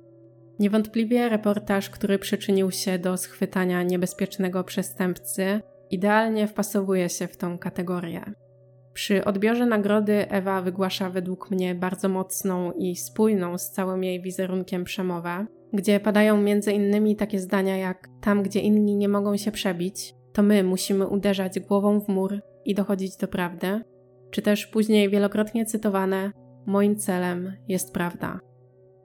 Niewątpliwie 0.59 1.29
reportaż, 1.29 1.89
który 1.89 2.19
przyczynił 2.19 2.71
się 2.71 2.99
do 2.99 3.17
schwytania 3.17 3.83
niebezpiecznego 3.83 4.63
przestępcy, 4.63 5.61
idealnie 5.89 6.47
wpasowuje 6.47 7.09
się 7.09 7.27
w 7.27 7.37
tą 7.37 7.57
kategorię. 7.57 8.42
Przy 8.93 9.25
odbiorze 9.25 9.65
nagrody 9.65 10.29
Ewa 10.29 10.61
wygłasza 10.61 11.09
według 11.09 11.51
mnie 11.51 11.75
bardzo 11.75 12.09
mocną 12.09 12.71
i 12.71 12.95
spójną 12.95 13.57
z 13.57 13.71
całym 13.71 14.03
jej 14.03 14.21
wizerunkiem 14.21 14.83
przemowę, 14.83 15.45
gdzie 15.73 15.99
padają 15.99 16.41
między 16.41 16.71
innymi 16.71 17.15
takie 17.15 17.39
zdania 17.39 17.77
jak 17.77 18.07
tam, 18.21 18.43
gdzie 18.43 18.59
inni 18.59 18.95
nie 18.95 19.09
mogą 19.09 19.37
się 19.37 19.51
przebić, 19.51 20.15
to 20.33 20.43
my 20.43 20.63
musimy 20.63 21.07
uderzać 21.07 21.59
głową 21.59 21.99
w 21.99 22.07
mur 22.07 22.39
i 22.65 22.75
dochodzić 22.75 23.17
do 23.17 23.27
prawdy, 23.27 23.81
czy 24.31 24.41
też 24.41 24.67
później 24.67 25.09
wielokrotnie 25.09 25.65
cytowane 25.65 26.31
moim 26.65 26.95
celem 26.95 27.53
jest 27.67 27.93
prawda. 27.93 28.39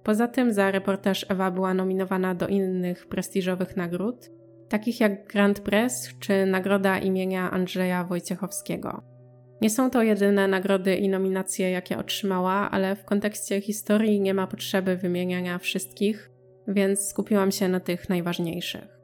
Poza 0.02 0.28
tym 0.28 0.52
za 0.52 0.70
reportaż 0.70 1.26
Ewa 1.28 1.50
była 1.50 1.74
nominowana 1.74 2.34
do 2.34 2.48
innych 2.48 3.06
prestiżowych 3.06 3.76
nagród, 3.76 4.30
takich 4.68 5.00
jak 5.00 5.32
Grand 5.32 5.60
Press 5.60 6.08
czy 6.20 6.46
nagroda 6.46 6.98
imienia 6.98 7.50
Andrzeja 7.50 8.04
Wojciechowskiego. 8.04 9.17
Nie 9.60 9.70
są 9.70 9.90
to 9.90 10.02
jedyne 10.02 10.48
nagrody 10.48 10.96
i 10.96 11.08
nominacje, 11.08 11.70
jakie 11.70 11.98
otrzymała, 11.98 12.70
ale 12.70 12.96
w 12.96 13.04
kontekście 13.04 13.60
historii 13.60 14.20
nie 14.20 14.34
ma 14.34 14.46
potrzeby 14.46 14.96
wymieniania 14.96 15.58
wszystkich, 15.58 16.30
więc 16.68 17.08
skupiłam 17.08 17.50
się 17.50 17.68
na 17.68 17.80
tych 17.80 18.08
najważniejszych. 18.08 18.98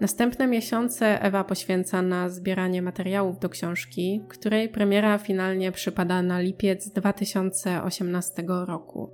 Następne 0.00 0.46
miesiące 0.46 1.22
Ewa 1.22 1.44
poświęca 1.44 2.02
na 2.02 2.28
zbieranie 2.28 2.82
materiałów 2.82 3.38
do 3.38 3.48
książki, 3.48 4.20
której 4.28 4.68
premiera 4.68 5.18
finalnie 5.18 5.72
przypada 5.72 6.22
na 6.22 6.40
lipiec 6.40 6.88
2018 6.92 8.44
roku. 8.66 9.10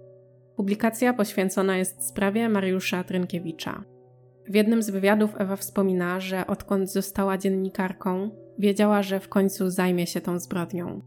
Publikacja 0.56 1.12
poświęcona 1.12 1.76
jest 1.76 2.08
sprawie 2.08 2.48
Mariusza 2.48 3.04
Trynkiewicza. 3.04 3.84
W 4.48 4.54
jednym 4.54 4.82
z 4.82 4.90
wywiadów 4.90 5.34
Ewa 5.38 5.56
wspomina, 5.56 6.20
że 6.20 6.46
odkąd 6.46 6.92
została 6.92 7.38
dziennikarką, 7.38 8.30
wiedziała, 8.58 9.02
że 9.02 9.20
w 9.20 9.28
końcu 9.28 9.70
zajmie 9.70 10.06
się 10.06 10.20
tą 10.20 10.38
zbrodnią. 10.38 11.02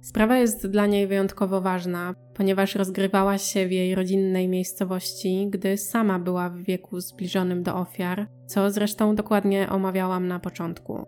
Sprawa 0.00 0.36
jest 0.36 0.66
dla 0.66 0.86
niej 0.86 1.06
wyjątkowo 1.06 1.60
ważna, 1.60 2.14
ponieważ 2.34 2.74
rozgrywała 2.74 3.38
się 3.38 3.66
w 3.66 3.72
jej 3.72 3.94
rodzinnej 3.94 4.48
miejscowości, 4.48 5.48
gdy 5.50 5.76
sama 5.76 6.18
była 6.18 6.50
w 6.50 6.58
wieku 6.58 7.00
zbliżonym 7.00 7.62
do 7.62 7.76
ofiar, 7.76 8.28
co 8.46 8.70
zresztą 8.70 9.14
dokładnie 9.14 9.68
omawiałam 9.70 10.28
na 10.28 10.40
początku. 10.40 11.06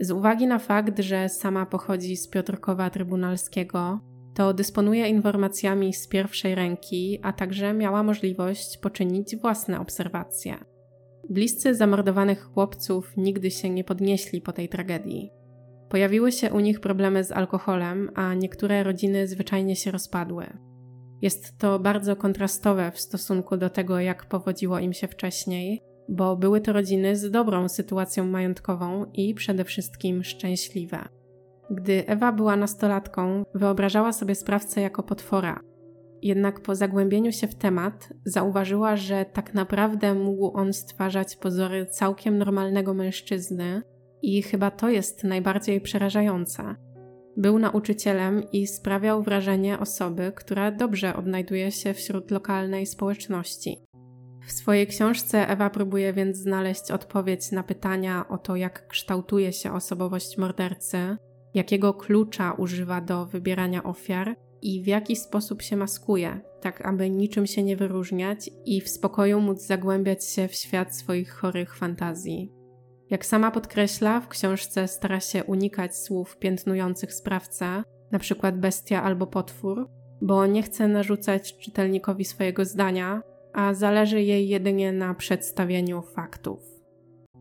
Z 0.00 0.10
uwagi 0.10 0.46
na 0.46 0.58
fakt, 0.58 1.00
że 1.00 1.28
sama 1.28 1.66
pochodzi 1.66 2.16
z 2.16 2.28
Piotrkowa 2.28 2.90
Trybunalskiego, 2.90 4.00
to 4.34 4.54
dysponuje 4.54 5.08
informacjami 5.08 5.94
z 5.94 6.08
pierwszej 6.08 6.54
ręki, 6.54 7.18
a 7.22 7.32
także 7.32 7.74
miała 7.74 8.02
możliwość 8.02 8.78
poczynić 8.78 9.36
własne 9.36 9.80
obserwacje. 9.80 10.71
Bliscy 11.30 11.74
zamordowanych 11.74 12.44
chłopców 12.44 13.12
nigdy 13.16 13.50
się 13.50 13.70
nie 13.70 13.84
podnieśli 13.84 14.40
po 14.40 14.52
tej 14.52 14.68
tragedii. 14.68 15.30
Pojawiły 15.88 16.32
się 16.32 16.50
u 16.50 16.60
nich 16.60 16.80
problemy 16.80 17.24
z 17.24 17.32
alkoholem, 17.32 18.10
a 18.14 18.34
niektóre 18.34 18.82
rodziny 18.82 19.28
zwyczajnie 19.28 19.76
się 19.76 19.90
rozpadły. 19.90 20.46
Jest 21.22 21.58
to 21.58 21.78
bardzo 21.78 22.16
kontrastowe 22.16 22.92
w 22.94 23.00
stosunku 23.00 23.56
do 23.56 23.70
tego, 23.70 24.00
jak 24.00 24.28
powodziło 24.28 24.78
im 24.78 24.92
się 24.92 25.08
wcześniej, 25.08 25.82
bo 26.08 26.36
były 26.36 26.60
to 26.60 26.72
rodziny 26.72 27.16
z 27.16 27.30
dobrą 27.30 27.68
sytuacją 27.68 28.26
majątkową 28.26 29.04
i 29.14 29.34
przede 29.34 29.64
wszystkim 29.64 30.24
szczęśliwe. 30.24 31.08
Gdy 31.70 32.06
Ewa 32.06 32.32
była 32.32 32.56
nastolatką, 32.56 33.42
wyobrażała 33.54 34.12
sobie 34.12 34.34
sprawcę 34.34 34.80
jako 34.80 35.02
potwora. 35.02 35.60
Jednak 36.22 36.60
po 36.60 36.74
zagłębieniu 36.74 37.32
się 37.32 37.46
w 37.46 37.54
temat, 37.54 38.12
zauważyła, 38.24 38.96
że 38.96 39.24
tak 39.32 39.54
naprawdę 39.54 40.14
mógł 40.14 40.56
on 40.56 40.72
stwarzać 40.72 41.36
pozory 41.36 41.86
całkiem 41.86 42.38
normalnego 42.38 42.94
mężczyzny, 42.94 43.82
i 44.22 44.42
chyba 44.42 44.70
to 44.70 44.88
jest 44.88 45.24
najbardziej 45.24 45.80
przerażające. 45.80 46.74
Był 47.36 47.58
nauczycielem 47.58 48.42
i 48.52 48.66
sprawiał 48.66 49.22
wrażenie 49.22 49.78
osoby, 49.78 50.32
która 50.36 50.70
dobrze 50.70 51.16
odnajduje 51.16 51.72
się 51.72 51.94
wśród 51.94 52.30
lokalnej 52.30 52.86
społeczności. 52.86 53.76
W 54.46 54.52
swojej 54.52 54.86
książce 54.86 55.48
Ewa 55.48 55.70
próbuje 55.70 56.12
więc 56.12 56.36
znaleźć 56.36 56.90
odpowiedź 56.90 57.52
na 57.52 57.62
pytania 57.62 58.28
o 58.28 58.38
to, 58.38 58.56
jak 58.56 58.86
kształtuje 58.86 59.52
się 59.52 59.72
osobowość 59.72 60.38
mordercy, 60.38 61.16
jakiego 61.54 61.94
klucza 61.94 62.52
używa 62.52 63.00
do 63.00 63.26
wybierania 63.26 63.82
ofiar 63.82 64.36
i 64.62 64.82
w 64.82 64.86
jaki 64.86 65.16
sposób 65.16 65.62
się 65.62 65.76
maskuje, 65.76 66.40
tak 66.60 66.86
aby 66.86 67.10
niczym 67.10 67.46
się 67.46 67.62
nie 67.62 67.76
wyróżniać 67.76 68.50
i 68.66 68.80
w 68.80 68.88
spokoju 68.88 69.40
móc 69.40 69.62
zagłębiać 69.66 70.24
się 70.24 70.48
w 70.48 70.54
świat 70.54 70.96
swoich 70.96 71.30
chorych 71.30 71.76
fantazji. 71.76 72.52
Jak 73.10 73.26
sama 73.26 73.50
podkreśla, 73.50 74.20
w 74.20 74.28
książce 74.28 74.88
stara 74.88 75.20
się 75.20 75.44
unikać 75.44 75.96
słów 75.96 76.36
piętnujących 76.38 77.14
sprawcę, 77.14 77.82
np. 78.12 78.52
bestia 78.52 79.02
albo 79.02 79.26
potwór, 79.26 79.88
bo 80.22 80.46
nie 80.46 80.62
chce 80.62 80.88
narzucać 80.88 81.56
czytelnikowi 81.56 82.24
swojego 82.24 82.64
zdania, 82.64 83.22
a 83.52 83.74
zależy 83.74 84.22
jej 84.22 84.48
jedynie 84.48 84.92
na 84.92 85.14
przedstawieniu 85.14 86.02
faktów. 86.02 86.60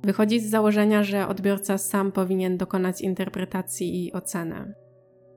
Wychodzi 0.04 0.40
z 0.40 0.50
założenia, 0.50 1.04
że 1.04 1.28
odbiorca 1.28 1.78
sam 1.78 2.12
powinien 2.12 2.58
dokonać 2.58 3.02
interpretacji 3.02 4.06
i 4.06 4.14
oceny. 4.14 4.74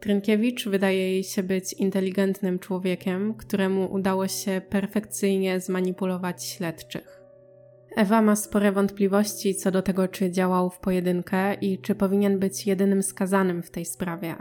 Trynkiewicz 0.04 0.68
wydaje 0.68 0.98
jej 0.98 1.24
się 1.24 1.42
być 1.42 1.72
inteligentnym 1.72 2.58
człowiekiem, 2.58 3.34
któremu 3.34 3.92
udało 3.92 4.28
się 4.28 4.62
perfekcyjnie 4.70 5.60
zmanipulować 5.60 6.44
śledczych. 6.44 7.22
Ewa 7.96 8.22
ma 8.22 8.36
spore 8.36 8.72
wątpliwości 8.72 9.54
co 9.54 9.70
do 9.70 9.82
tego, 9.82 10.08
czy 10.08 10.30
działał 10.30 10.70
w 10.70 10.78
pojedynkę 10.78 11.54
i 11.54 11.78
czy 11.78 11.94
powinien 11.94 12.38
być 12.38 12.66
jedynym 12.66 13.02
skazanym 13.02 13.62
w 13.62 13.70
tej 13.70 13.84
sprawie. 13.84 14.34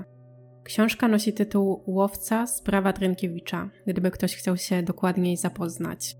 Książka 0.63 1.07
nosi 1.07 1.33
tytuł 1.33 1.83
Łowca 1.87 2.47
sprawa 2.47 2.93
Trynkiewicza, 2.93 3.69
gdyby 3.87 4.11
ktoś 4.11 4.35
chciał 4.35 4.57
się 4.57 4.83
dokładniej 4.83 5.37
zapoznać. 5.37 6.15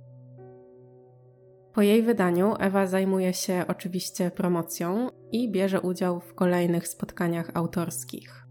Po 1.74 1.82
jej 1.82 2.04
wydaniu 2.04 2.54
Ewa 2.60 2.88
zajmuje 2.88 3.34
się 3.34 3.66
oczywiście 3.68 4.32
promocją 4.32 5.10
i 5.32 5.52
bierze 5.52 5.82
udział 5.82 6.20
w 6.20 6.34
kolejnych 6.34 6.88
spotkaniach 6.88 7.52
autorskich. 7.54 8.43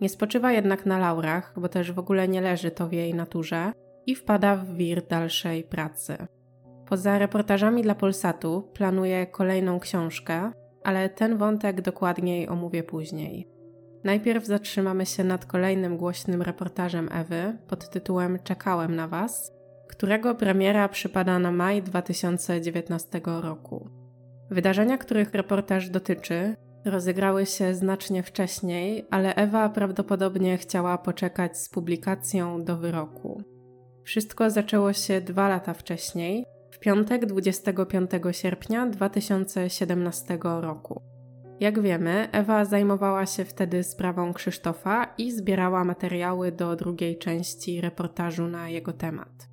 Nie 0.00 0.08
spoczywa 0.08 0.52
jednak 0.52 0.86
na 0.86 0.98
laurach, 0.98 1.54
bo 1.56 1.68
też 1.68 1.92
w 1.92 1.98
ogóle 1.98 2.28
nie 2.28 2.40
leży 2.40 2.70
to 2.70 2.88
w 2.88 2.92
jej 2.92 3.14
naturze 3.14 3.72
i 4.06 4.14
wpada 4.14 4.56
w 4.56 4.74
wir 4.74 5.06
dalszej 5.06 5.64
pracy. 5.64 6.16
Poza 6.88 7.18
reportażami 7.18 7.82
dla 7.82 7.94
Polsatu 7.94 8.68
planuję 8.74 9.26
kolejną 9.26 9.80
książkę, 9.80 10.52
ale 10.84 11.08
ten 11.08 11.36
wątek 11.36 11.80
dokładniej 11.80 12.48
omówię 12.48 12.82
później. 12.82 13.48
Najpierw 14.04 14.44
zatrzymamy 14.44 15.06
się 15.06 15.24
nad 15.24 15.46
kolejnym 15.46 15.96
głośnym 15.96 16.42
reportażem 16.42 17.08
Ewy 17.12 17.58
pod 17.68 17.90
tytułem 17.90 18.38
Czekałem 18.44 18.96
na 18.96 19.08
Was, 19.08 19.52
którego 19.88 20.34
premiera 20.34 20.88
przypada 20.88 21.38
na 21.38 21.52
maj 21.52 21.82
2019 21.82 23.20
roku. 23.24 23.88
Wydarzenia, 24.50 24.98
których 24.98 25.34
reportaż 25.34 25.90
dotyczy, 25.90 26.56
rozegrały 26.84 27.46
się 27.46 27.74
znacznie 27.74 28.22
wcześniej, 28.22 29.06
ale 29.10 29.34
Ewa 29.34 29.68
prawdopodobnie 29.68 30.58
chciała 30.58 30.98
poczekać 30.98 31.58
z 31.58 31.68
publikacją 31.68 32.64
do 32.64 32.76
wyroku. 32.76 33.42
Wszystko 34.04 34.50
zaczęło 34.50 34.92
się 34.92 35.20
dwa 35.20 35.48
lata 35.48 35.74
wcześniej, 35.74 36.44
w 36.70 36.78
piątek 36.78 37.26
25 37.26 38.10
sierpnia 38.32 38.86
2017 38.86 40.38
roku. 40.42 41.02
Jak 41.60 41.80
wiemy, 41.80 42.28
Ewa 42.32 42.64
zajmowała 42.64 43.26
się 43.26 43.44
wtedy 43.44 43.84
sprawą 43.84 44.32
Krzysztofa 44.32 45.14
i 45.18 45.32
zbierała 45.32 45.84
materiały 45.84 46.52
do 46.52 46.76
drugiej 46.76 47.18
części 47.18 47.80
reportażu 47.80 48.48
na 48.48 48.68
jego 48.68 48.92
temat. 48.92 49.47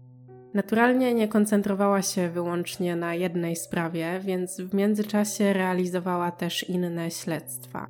Naturalnie 0.55 1.13
nie 1.13 1.27
koncentrowała 1.27 2.01
się 2.01 2.29
wyłącznie 2.29 2.95
na 2.95 3.15
jednej 3.15 3.55
sprawie, 3.55 4.19
więc 4.23 4.61
w 4.61 4.73
międzyczasie 4.73 5.53
realizowała 5.53 6.31
też 6.31 6.69
inne 6.69 7.11
śledztwa. 7.11 7.87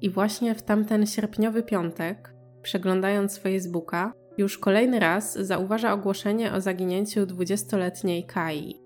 I 0.00 0.10
właśnie 0.10 0.54
w 0.54 0.62
tamten 0.62 1.06
sierpniowy 1.06 1.62
piątek, 1.62 2.34
przeglądając 2.62 3.38
Facebooka, 3.38 4.12
już 4.38 4.58
kolejny 4.58 4.98
raz 4.98 5.38
zauważa 5.38 5.92
ogłoszenie 5.92 6.52
o 6.52 6.60
zaginięciu 6.60 7.26
20-letniej 7.26 8.24
Kai. 8.24 8.80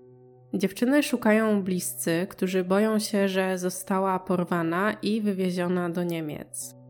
Dziewczyny 0.53 1.03
szukają 1.03 1.63
bliscy, 1.63 2.27
którzy 2.29 2.63
boją 2.63 2.99
się, 2.99 3.27
że 3.27 3.57
została 3.57 4.19
porwana 4.19 4.93
i 5.01 5.21
wywieziona 5.21 5.89
do 5.89 6.03
Niemiec. 6.03 6.82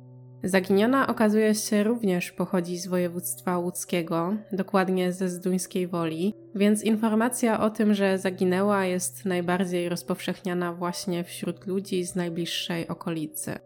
Zaginiona 0.46 1.08
okazuje 1.08 1.56
się 1.56 1.84
również 1.84 2.32
pochodzi 2.32 2.78
z 2.78 2.88
województwa 2.88 3.58
łódzkiego, 3.58 4.34
dokładnie 4.52 5.14
ze 5.14 5.30
Zduńskiej 5.30 5.88
Woli, 5.88 6.34
więc 6.56 6.84
informacja 6.84 7.60
o 7.60 7.70
tym, 7.70 7.94
że 7.94 8.18
zaginęła 8.18 8.86
jest 8.86 9.26
najbardziej 9.26 9.90
rozpowszechniana 9.90 10.74
właśnie 10.74 11.24
wśród 11.24 11.68
ludzi 11.68 12.06
z 12.06 12.16
najbliższej 12.16 12.88
okolicy. 12.88 13.60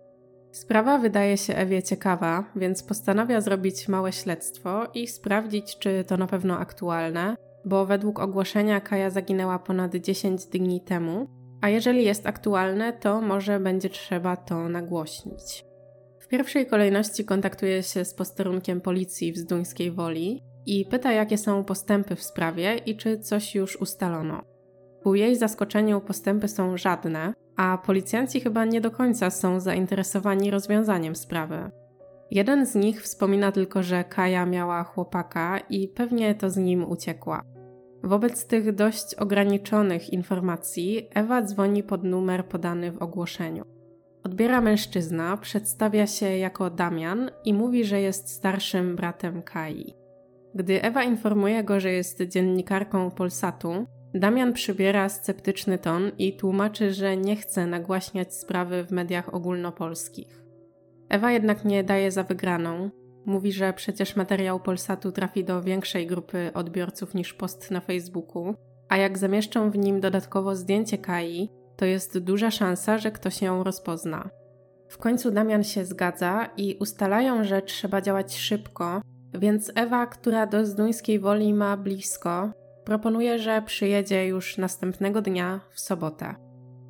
Sprawa 0.51 0.97
wydaje 0.97 1.37
się 1.37 1.55
Ewie 1.55 1.83
ciekawa, 1.83 2.43
więc 2.55 2.83
postanawia 2.83 3.41
zrobić 3.41 3.87
małe 3.87 4.11
śledztwo 4.11 4.87
i 4.93 5.07
sprawdzić, 5.07 5.77
czy 5.77 6.03
to 6.07 6.17
na 6.17 6.27
pewno 6.27 6.59
aktualne, 6.59 7.35
bo 7.65 7.85
według 7.85 8.19
ogłoszenia 8.19 8.81
Kaja 8.81 9.09
zaginęła 9.09 9.59
ponad 9.59 9.95
10 9.95 10.45
dni 10.45 10.81
temu, 10.81 11.27
a 11.61 11.69
jeżeli 11.69 12.05
jest 12.05 12.27
aktualne, 12.27 12.93
to 12.93 13.21
może 13.21 13.59
będzie 13.59 13.89
trzeba 13.89 14.35
to 14.35 14.69
nagłośnić. 14.69 15.66
W 16.27 16.29
pierwszej 16.29 16.65
kolejności 16.65 17.25
kontaktuje 17.25 17.83
się 17.83 18.05
z 18.05 18.13
posterunkiem 18.13 18.81
policji 18.81 19.33
w 19.33 19.37
Zduńskiej 19.37 19.91
Woli 19.91 20.43
i 20.65 20.85
pyta, 20.85 21.11
jakie 21.11 21.37
są 21.37 21.63
postępy 21.63 22.15
w 22.15 22.23
sprawie 22.23 22.75
i 22.85 22.97
czy 22.97 23.19
coś 23.19 23.55
już 23.55 23.75
ustalono. 23.75 24.41
Ku 25.03 25.15
jej 25.15 25.35
zaskoczeniu 25.35 26.01
postępy 26.01 26.47
są 26.47 26.77
żadne, 26.77 27.33
a 27.55 27.77
policjanci 27.85 28.41
chyba 28.41 28.65
nie 28.65 28.81
do 28.81 28.91
końca 28.91 29.29
są 29.29 29.59
zainteresowani 29.59 30.51
rozwiązaniem 30.51 31.15
sprawy. 31.15 31.71
Jeden 32.31 32.65
z 32.65 32.75
nich 32.75 33.01
wspomina 33.01 33.51
tylko, 33.51 33.83
że 33.83 34.03
Kaja 34.03 34.45
miała 34.45 34.83
chłopaka 34.83 35.59
i 35.69 35.87
pewnie 35.87 36.35
to 36.35 36.49
z 36.49 36.57
nim 36.57 36.89
uciekła. 36.89 37.41
Wobec 38.03 38.47
tych 38.47 38.75
dość 38.75 39.15
ograniczonych 39.15 40.13
informacji 40.13 41.07
Ewa 41.13 41.41
dzwoni 41.41 41.83
pod 41.83 42.03
numer 42.03 42.45
podany 42.45 42.91
w 42.91 43.01
ogłoszeniu. 43.01 43.76
Odbiera 44.23 44.61
mężczyzna, 44.61 45.37
przedstawia 45.37 46.07
się 46.07 46.37
jako 46.37 46.69
Damian 46.69 47.31
i 47.45 47.53
mówi, 47.53 47.85
że 47.85 48.01
jest 48.01 48.29
starszym 48.29 48.95
bratem 48.95 49.41
Kai. 49.41 49.93
Gdy 50.55 50.81
Ewa 50.81 51.03
informuje 51.03 51.63
go, 51.63 51.79
że 51.79 51.91
jest 51.91 52.21
dziennikarką 52.21 53.11
Polsatu, 53.11 53.85
Damian 54.13 54.53
przybiera 54.53 55.09
sceptyczny 55.09 55.77
ton 55.77 56.11
i 56.17 56.37
tłumaczy, 56.37 56.93
że 56.93 57.17
nie 57.17 57.35
chce 57.35 57.67
nagłaśniać 57.67 58.33
sprawy 58.33 58.83
w 58.83 58.91
mediach 58.91 59.33
ogólnopolskich. 59.33 60.43
Ewa 61.09 61.31
jednak 61.31 61.65
nie 61.65 61.83
daje 61.83 62.11
za 62.11 62.23
wygraną. 62.23 62.89
Mówi, 63.25 63.51
że 63.51 63.73
przecież 63.73 64.15
materiał 64.15 64.59
Polsatu 64.59 65.11
trafi 65.11 65.43
do 65.43 65.61
większej 65.61 66.07
grupy 66.07 66.51
odbiorców 66.53 67.13
niż 67.13 67.33
post 67.33 67.71
na 67.71 67.81
Facebooku, 67.81 68.55
a 68.89 68.97
jak 68.97 69.17
zamieszczą 69.17 69.71
w 69.71 69.77
nim 69.77 69.99
dodatkowo 69.99 70.55
zdjęcie 70.55 70.97
Kai, 70.97 71.49
to 71.77 71.85
jest 71.85 72.17
duża 72.17 72.51
szansa, 72.51 72.97
że 72.97 73.11
ktoś 73.11 73.41
ją 73.41 73.63
rozpozna. 73.63 74.29
W 74.89 74.97
końcu 74.97 75.31
Damian 75.31 75.63
się 75.63 75.85
zgadza 75.85 76.49
i 76.57 76.77
ustalają, 76.79 77.43
że 77.43 77.61
trzeba 77.61 78.01
działać 78.01 78.37
szybko, 78.37 79.01
więc 79.33 79.71
Ewa, 79.75 80.07
która 80.07 80.47
do 80.47 80.65
Zduńskiej 80.65 81.19
Woli 81.19 81.53
ma 81.53 81.77
blisko, 81.77 82.51
proponuje, 82.85 83.39
że 83.39 83.61
przyjedzie 83.61 84.27
już 84.27 84.57
następnego 84.57 85.21
dnia 85.21 85.59
w 85.73 85.79
sobotę. 85.79 86.35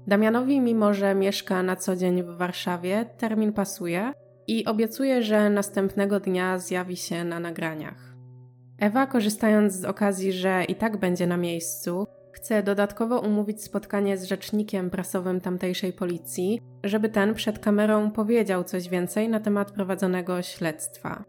Damianowi, 0.07 0.61
mimo 0.61 0.93
że 0.93 1.15
mieszka 1.15 1.63
na 1.63 1.75
co 1.75 1.95
dzień 1.95 2.23
w 2.23 2.37
Warszawie, 2.37 3.05
termin 3.17 3.53
pasuje 3.53 4.13
i 4.47 4.65
obiecuje, 4.65 5.23
że 5.23 5.49
następnego 5.49 6.19
dnia 6.19 6.59
zjawi 6.59 6.97
się 6.97 7.23
na 7.23 7.39
nagraniach. 7.39 8.15
Ewa, 8.79 9.07
korzystając 9.07 9.73
z 9.73 9.85
okazji, 9.85 10.33
że 10.33 10.63
i 10.63 10.75
tak 10.75 10.97
będzie 10.97 11.27
na 11.27 11.37
miejscu, 11.37 12.07
chce 12.37 12.63
dodatkowo 12.63 13.19
umówić 13.19 13.63
spotkanie 13.63 14.17
z 14.17 14.23
rzecznikiem 14.23 14.89
prasowym 14.89 15.41
tamtejszej 15.41 15.93
policji, 15.93 16.61
żeby 16.83 17.09
ten 17.09 17.33
przed 17.33 17.59
kamerą 17.59 18.11
powiedział 18.11 18.63
coś 18.63 18.89
więcej 18.89 19.29
na 19.29 19.39
temat 19.39 19.71
prowadzonego 19.71 20.41
śledztwa. 20.41 21.23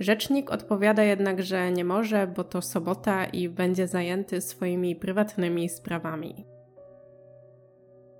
Rzecznik 0.00 0.50
odpowiada 0.50 1.02
jednak, 1.02 1.42
że 1.42 1.72
nie 1.72 1.84
może, 1.84 2.26
bo 2.26 2.44
to 2.44 2.62
sobota 2.62 3.24
i 3.24 3.48
będzie 3.48 3.88
zajęty 3.88 4.40
swoimi 4.40 4.96
prywatnymi 4.96 5.68
sprawami. 5.68 6.46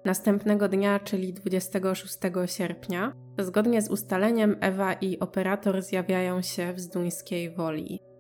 Następnego 0.05 0.69
dnia, 0.69 1.01
czyli 1.01 1.33
26 1.33 2.19
sierpnia, 2.47 3.13
zgodnie 3.39 3.83
z 3.83 3.91
ustaleniem 3.91 4.57
Ewa 4.61 4.93
i 4.93 5.19
operator 5.19 5.83
zjawiają 5.83 6.43
się 6.43 6.73
w 6.73 6.81
Zduńskiej 6.81 7.55
Woli. 7.55 8.12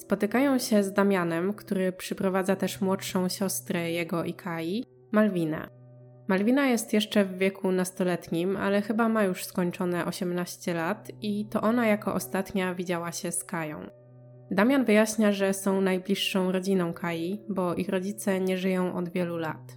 Spotykają 0.00 0.58
się 0.58 0.82
z 0.82 0.92
Damianem, 0.92 1.54
który 1.54 1.92
przyprowadza 1.92 2.56
też 2.56 2.80
młodszą 2.80 3.28
siostrę 3.28 3.90
jego 3.90 4.24
i 4.24 4.34
Kai, 4.34 4.84
Malwinę. 5.12 5.68
Malwina 6.28 6.66
jest 6.66 6.92
jeszcze 6.92 7.24
w 7.24 7.38
wieku 7.38 7.72
nastoletnim, 7.72 8.56
ale 8.56 8.82
chyba 8.82 9.08
ma 9.08 9.24
już 9.24 9.44
skończone 9.44 10.04
18 10.04 10.74
lat 10.74 11.10
i 11.22 11.46
to 11.48 11.60
ona 11.60 11.86
jako 11.86 12.14
ostatnia 12.14 12.74
widziała 12.74 13.12
się 13.12 13.32
z 13.32 13.44
Kają. 13.44 13.86
Damian 14.50 14.84
wyjaśnia, 14.84 15.32
że 15.32 15.54
są 15.54 15.80
najbliższą 15.80 16.52
rodziną 16.52 16.92
Kai, 16.92 17.44
bo 17.48 17.74
ich 17.74 17.88
rodzice 17.88 18.40
nie 18.40 18.58
żyją 18.58 18.94
od 18.94 19.08
wielu 19.08 19.36
lat. 19.36 19.76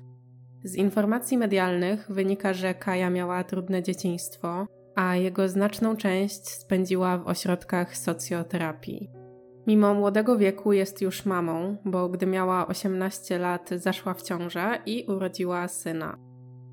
Z 0.64 0.76
informacji 0.76 1.38
medialnych 1.38 2.12
wynika, 2.12 2.54
że 2.54 2.74
Kaja 2.74 3.10
miała 3.10 3.44
trudne 3.44 3.84
dzieciństwo, 3.84 4.68
a 4.96 5.16
jego 5.16 5.50
znaczną 5.50 5.96
część 5.96 6.50
spędziła 6.50 7.18
w 7.18 7.28
ośrodkach 7.28 7.98
socjoterapii. 7.98 9.23
Mimo 9.68 9.94
młodego 9.94 10.38
wieku 10.38 10.74
jest 10.74 11.02
już 11.02 11.26
mamą, 11.26 11.78
bo 11.86 12.10
gdy 12.10 12.26
miała 12.26 12.68
18 12.68 13.38
lat 13.38 13.70
zaszła 13.76 14.14
w 14.14 14.22
ciążę 14.22 14.80
i 14.86 15.06
urodziła 15.08 15.68
syna. 15.68 16.18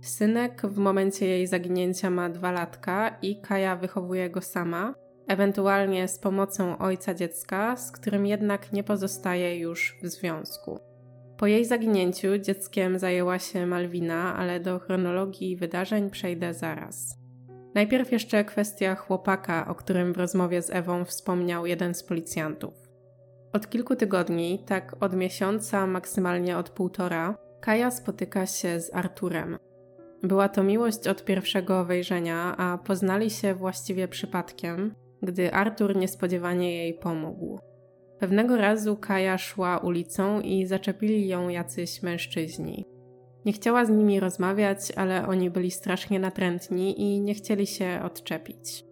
Synek 0.03 0.63
w 0.65 0.77
momencie 0.79 1.27
jej 1.27 1.47
zaginięcia 1.47 2.11
ma 2.11 2.29
dwa 2.29 2.53
latka 2.53 3.19
i 3.23 3.41
Kaja 3.41 3.77
wychowuje 3.77 4.31
go 4.31 4.41
sama, 4.41 4.95
ewentualnie 5.29 6.09
z 6.09 6.19
pomocą 6.19 6.79
ojca 6.79 7.15
dziecka, 7.15 7.77
z 7.77 7.93
którym 7.93 8.27
jednak 8.27 8.73
nie 8.73 8.85
pozostaje 8.85 9.59
już 9.59 9.99
w 10.03 10.07
związku. 10.07 10.79
Po 11.39 11.47
jej 11.47 11.65
zaginięciu 11.65 12.39
dzieckiem 12.39 12.99
zajęła 12.99 13.39
się 13.39 13.67
Malwina, 13.67 14.37
ale 14.37 14.61
do 14.61 14.79
chronologii 14.79 15.57
wydarzeń 15.57 16.11
przejdę 16.11 16.55
zaraz. 16.55 17.21
Najpierw 17.75 18.13
jeszcze 18.13 18.45
kwestia 18.45 18.95
chłopaka, 18.95 19.67
o 19.69 19.75
którym 19.75 20.13
w 20.13 20.19
rozmowie 20.19 20.63
z 20.63 20.71
Ewą 20.71 21.05
wspomniał 21.05 21.67
jeden 21.67 21.95
z 21.95 22.03
policjantów. 22.03 22.75
Od 23.53 23.71
kilku 23.71 23.97
tygodni, 23.97 24.59
tak 24.67 24.97
od 25.01 25.15
miesiąca, 25.15 25.87
maksymalnie 25.87 26.57
od 26.57 26.71
półtora, 26.71 27.39
Kaja 27.61 27.91
spotyka 27.91 28.47
się 28.47 28.81
z 28.81 28.95
Arturem. 28.95 29.59
Była 30.23 30.49
to 30.49 30.63
miłość 30.63 31.09
od 31.09 31.25
pierwszego 31.25 31.85
wejrzenia, 31.85 32.57
a 32.57 32.79
poznali 32.79 33.31
się 33.31 33.55
właściwie 33.55 34.09
przypadkiem, 34.09 34.95
gdy 35.23 35.53
Artur 35.53 35.97
niespodziewanie 35.97 36.77
jej 36.77 36.95
pomógł. 36.95 37.59
Pewnego 38.19 38.57
razu 38.57 38.97
Kaja 38.97 39.39
szła 39.39 39.79
ulicą 39.79 40.41
i 40.41 40.67
zaczepili 40.67 41.29
ją 41.29 41.49
jacyś 41.49 42.03
mężczyźni. 42.03 42.87
Nie 43.45 43.53
chciała 43.53 43.85
z 43.85 43.91
nimi 43.91 44.21
rozmawiać, 44.21 44.93
ale 44.97 45.27
oni 45.27 45.51
byli 45.51 45.71
strasznie 45.71 46.21
natrętni 46.21 47.01
i 47.01 47.21
nie 47.21 47.35
chcieli 47.35 47.67
się 47.67 48.01
odczepić. 48.05 48.85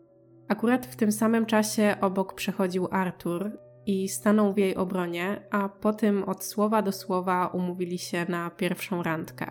Akurat 0.49 0.87
w 0.87 0.97
tym 0.97 1.13
samym 1.13 1.47
czasie 1.47 1.97
obok 2.01 2.35
przechodził 2.35 2.89
Artur 2.91 3.59
i 3.89 4.09
stanął 4.09 4.53
w 4.53 4.59
jej 4.59 4.77
obronie, 4.77 5.43
a 5.51 5.69
potem 5.69 6.25
od 6.25 6.45
słowa 6.45 6.83
do 6.83 6.93
słowa 6.93 7.47
umówili 7.47 7.99
się 7.99 8.27
na 8.29 8.51
pierwszą 8.51 9.03
randkę. 9.03 9.51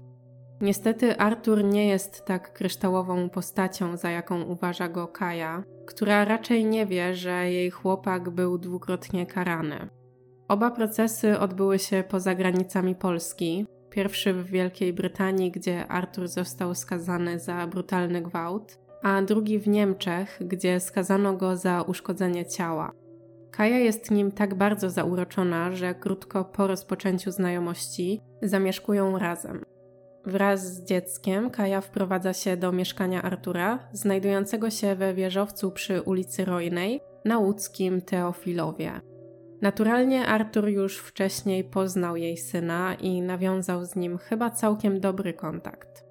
Niestety 0.62 1.18
Artur 1.18 1.64
nie 1.64 1.88
jest 1.88 2.26
tak 2.26 2.54
kryształową 2.54 3.30
postacią, 3.30 3.98
za 3.98 4.10
jaką 4.10 4.42
uważa 4.42 4.90
go 4.90 5.08
Kaja, 5.08 5.64
która 5.86 6.26
raczej 6.26 6.66
nie 6.66 6.86
wie, 6.86 7.16
że 7.16 7.52
jej 7.52 7.72
chłopak 7.72 8.30
był 8.30 8.58
dwukrotnie 8.58 9.26
karany. 9.26 9.90
Oba 10.48 10.72
procesy 10.72 11.40
odbyły 11.40 11.80
się 11.80 12.04
poza 12.10 12.36
granicami 12.36 12.96
Polski. 12.96 13.66
Pierwszy 13.90 14.34
w 14.34 14.46
Wielkiej 14.46 14.94
Brytanii, 14.94 15.52
gdzie 15.52 15.88
Artur 15.88 16.28
został 16.28 16.76
skazany 16.76 17.40
za 17.40 17.68
brutalny 17.68 18.22
gwałt, 18.22 18.78
a 19.04 19.22
drugi 19.22 19.60
w 19.60 19.68
Niemczech, 19.68 20.40
gdzie 20.42 20.80
skazano 20.80 21.34
go 21.34 21.58
za 21.58 21.82
uszkodzenie 21.82 22.46
ciała. 22.46 22.92
Kaja 23.58 23.78
jest 23.78 24.12
nim 24.12 24.32
tak 24.32 24.56
bardzo 24.56 24.90
zauroczona, 24.90 25.72
że 25.72 25.96
krótko 25.96 26.46
po 26.46 26.68
rozpoczęciu 26.68 27.32
znajomości 27.32 28.22
zamieszkują 28.42 29.18
razem. 29.18 29.66
Wraz 30.26 30.74
z 30.74 30.84
dzieckiem 30.84 31.50
Kaja 31.50 31.82
wprowadza 31.82 32.34
się 32.34 32.58
do 32.58 32.72
mieszkania 32.72 33.22
Artura, 33.22 33.80
znajdującego 33.92 34.70
się 34.70 34.96
we 34.96 35.14
wieżowcu 35.14 35.72
przy 35.72 36.02
ulicy 36.02 36.46
Rojnej 36.46 37.02
na 37.26 37.38
łódzkim 37.38 38.02
Teofilowie. 38.02 38.92
Naturalnie 39.62 40.28
Artur 40.28 40.68
już 40.68 40.98
wcześniej 40.98 41.64
poznał 41.64 42.16
jej 42.16 42.38
syna 42.38 42.96
i 42.96 43.22
nawiązał 43.22 43.86
z 43.86 43.96
nim 43.96 44.18
chyba 44.18 44.50
całkiem 44.50 45.00
dobry 45.00 45.34
kontakt. 45.34 46.06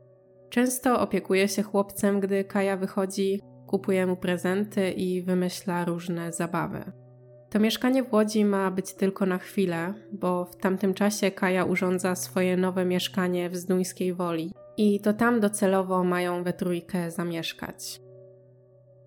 Często 0.50 1.00
opiekuje 1.00 1.48
się 1.48 1.62
chłopcem, 1.62 2.20
gdy 2.20 2.44
Kaja 2.44 2.76
wychodzi, 2.76 3.40
kupuje 3.66 4.06
mu 4.06 4.16
prezenty 4.16 4.90
i 4.90 5.22
wymyśla 5.22 5.84
różne 5.84 6.32
zabawy. 6.32 7.05
To 7.50 7.58
mieszkanie 7.58 8.02
w 8.02 8.12
Łodzi 8.12 8.44
ma 8.44 8.70
być 8.70 8.94
tylko 8.94 9.26
na 9.26 9.38
chwilę, 9.38 9.94
bo 10.12 10.44
w 10.44 10.56
tamtym 10.56 10.94
czasie 10.94 11.30
Kaja 11.30 11.64
urządza 11.64 12.14
swoje 12.14 12.56
nowe 12.56 12.84
mieszkanie 12.84 13.50
w 13.50 13.56
Zduńskiej 13.56 14.14
Woli 14.14 14.52
i 14.76 15.00
to 15.00 15.12
tam 15.12 15.40
docelowo 15.40 16.04
mają 16.04 16.42
we 16.42 16.52
trójkę 16.52 17.10
zamieszkać. 17.10 18.00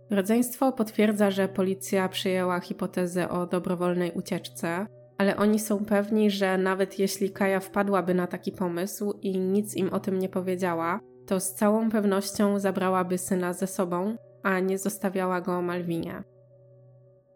Rodzeństwo 0.09 0.71
potwierdza, 0.71 1.31
że 1.31 1.47
policja 1.47 2.09
przyjęła 2.09 2.59
hipotezę 2.59 3.29
o 3.29 3.45
dobrowolnej 3.45 4.11
ucieczce, 4.11 4.85
ale 5.17 5.37
oni 5.37 5.59
są 5.59 5.85
pewni, 5.85 6.31
że 6.31 6.57
nawet 6.57 6.99
jeśli 6.99 7.31
Kaja 7.31 7.59
wpadłaby 7.59 8.13
na 8.13 8.27
taki 8.27 8.51
pomysł 8.51 9.13
i 9.21 9.39
nic 9.39 9.75
im 9.75 9.89
o 9.89 9.99
tym 9.99 10.19
nie 10.19 10.29
powiedziała, 10.29 10.99
to 11.27 11.39
z 11.39 11.53
całą 11.53 11.89
pewnością 11.89 12.59
zabrałaby 12.59 13.17
syna 13.17 13.53
ze 13.53 13.67
sobą, 13.67 14.15
a 14.43 14.59
nie 14.59 14.77
zostawiała 14.77 15.41
go 15.41 15.61
Malwinie. 15.61 16.23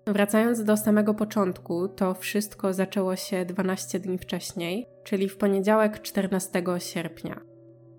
Wracając 0.07 0.63
do 0.63 0.77
samego 0.77 1.13
początku, 1.13 1.87
to 1.87 2.13
wszystko 2.13 2.73
zaczęło 2.73 3.15
się 3.15 3.45
12 3.45 3.99
dni 3.99 4.17
wcześniej, 4.17 4.87
czyli 5.03 5.29
w 5.29 5.37
poniedziałek 5.37 6.01
14 6.01 6.63
sierpnia. 6.79 7.41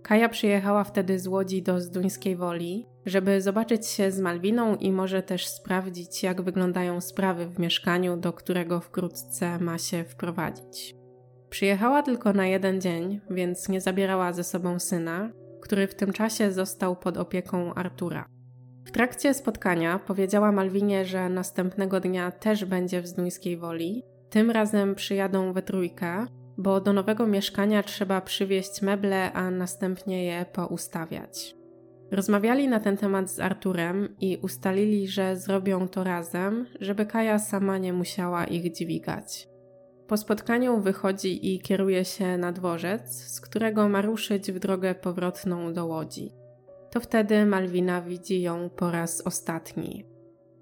Kaja 0.03 0.29
przyjechała 0.29 0.85
wtedy 0.85 1.19
z 1.19 1.27
Łodzi 1.27 1.63
do 1.63 1.81
Zduńskiej 1.81 2.37
Woli, 2.37 2.87
żeby 3.07 3.41
zobaczyć 3.41 3.87
się 3.87 4.11
z 4.11 4.21
Malwiną 4.21 4.77
i 4.77 4.93
może 4.93 5.23
też 5.23 5.47
sprawdzić, 5.47 6.23
jak 6.23 6.43
wyglądają 6.43 7.01
sprawy 7.01 7.47
w 7.47 7.59
mieszkaniu, 7.59 8.17
do 8.17 8.33
którego 8.33 8.81
wkrótce 8.81 9.59
ma 9.59 9.79
się 9.79 10.05
wprowadzić. 10.05 10.95
Przyjechała 11.51 12.03
tylko 12.03 12.33
na 12.33 12.47
jeden 12.47 12.81
dzień, 12.81 13.21
więc 13.31 13.69
nie 13.69 13.81
zabierała 13.81 14.33
ze 14.33 14.45
sobą 14.45 14.79
syna, 14.79 15.31
który 15.61 15.87
w 15.87 15.95
tym 15.95 16.13
czasie 16.13 16.53
został 16.53 16.97
pod 16.97 17.17
opieką 17.17 17.75
Artura. 17.75 18.34
W 18.85 18.91
trakcie 18.91 19.35
spotkania 19.35 19.99
powiedziała 19.99 20.53
Malwinie, 20.53 21.05
że 21.05 21.29
następnego 21.29 22.01
dnia 22.01 22.31
też 22.31 22.65
będzie 22.65 23.03
w 23.03 23.07
Zduńskiej 23.07 23.57
Woli. 23.57 24.03
Tym 24.31 24.51
razem 24.51 24.95
przyjadą 24.95 25.53
we 25.53 25.63
trójkę, 25.63 26.27
bo 26.59 26.81
do 26.81 26.93
nowego 26.93 27.27
mieszkania 27.27 27.83
trzeba 27.83 28.21
przywieźć 28.21 28.83
meble, 28.83 29.33
a 29.33 29.51
następnie 29.51 30.25
je 30.25 30.47
poustawiać. 30.53 31.57
Rozmawiali 32.11 32.69
na 32.69 32.81
ten 32.81 32.97
temat 32.97 33.31
z 33.31 33.41
Arturem 33.41 34.17
i 34.21 34.39
ustalili, 34.43 35.09
że 35.09 35.37
zrobią 35.37 35.89
to 35.89 36.05
razem, 36.05 36.67
żeby 36.81 37.07
Kaja 37.07 37.39
sama 37.39 37.79
nie 37.79 37.93
musiała 37.93 38.45
ich 38.45 38.73
dźwigać. 38.73 39.49
Po 40.07 40.17
spotkaniu 40.17 40.81
wychodzi 40.81 41.55
i 41.55 41.61
kieruje 41.61 42.05
się 42.05 42.39
na 42.39 42.53
dworzec, 42.53 43.13
z 43.13 43.41
którego 43.41 43.89
ma 43.89 44.03
ruszyć 44.03 44.53
w 44.53 44.59
drogę 44.59 44.95
powrotną 44.95 45.73
do 45.73 45.87
Łodzi. 45.87 46.44
To 46.95 47.01
wtedy 47.01 47.47
Malwina 47.47 48.03
widzi 48.03 48.43
ją 48.43 48.71
po 48.71 48.91
raz 48.91 49.21
ostatni. 49.21 50.05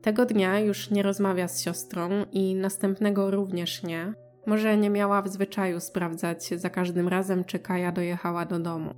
Tego 0.02 0.26
dnia 0.26 0.60
już 0.60 0.90
nie 0.90 1.02
rozmawia 1.02 1.48
z 1.48 1.62
siostrą 1.62 2.10
i 2.32 2.54
następnego 2.54 3.30
również 3.30 3.82
nie. 3.82 4.14
Może 4.46 4.76
nie 4.76 4.90
miała 4.90 5.22
w 5.22 5.28
zwyczaju 5.28 5.80
sprawdzać 5.80 6.48
za 6.48 6.70
każdym 6.70 7.08
razem, 7.08 7.44
czy 7.44 7.58
Kaja 7.58 7.92
dojechała 7.92 8.46
do 8.46 8.58
domu. 8.58 8.94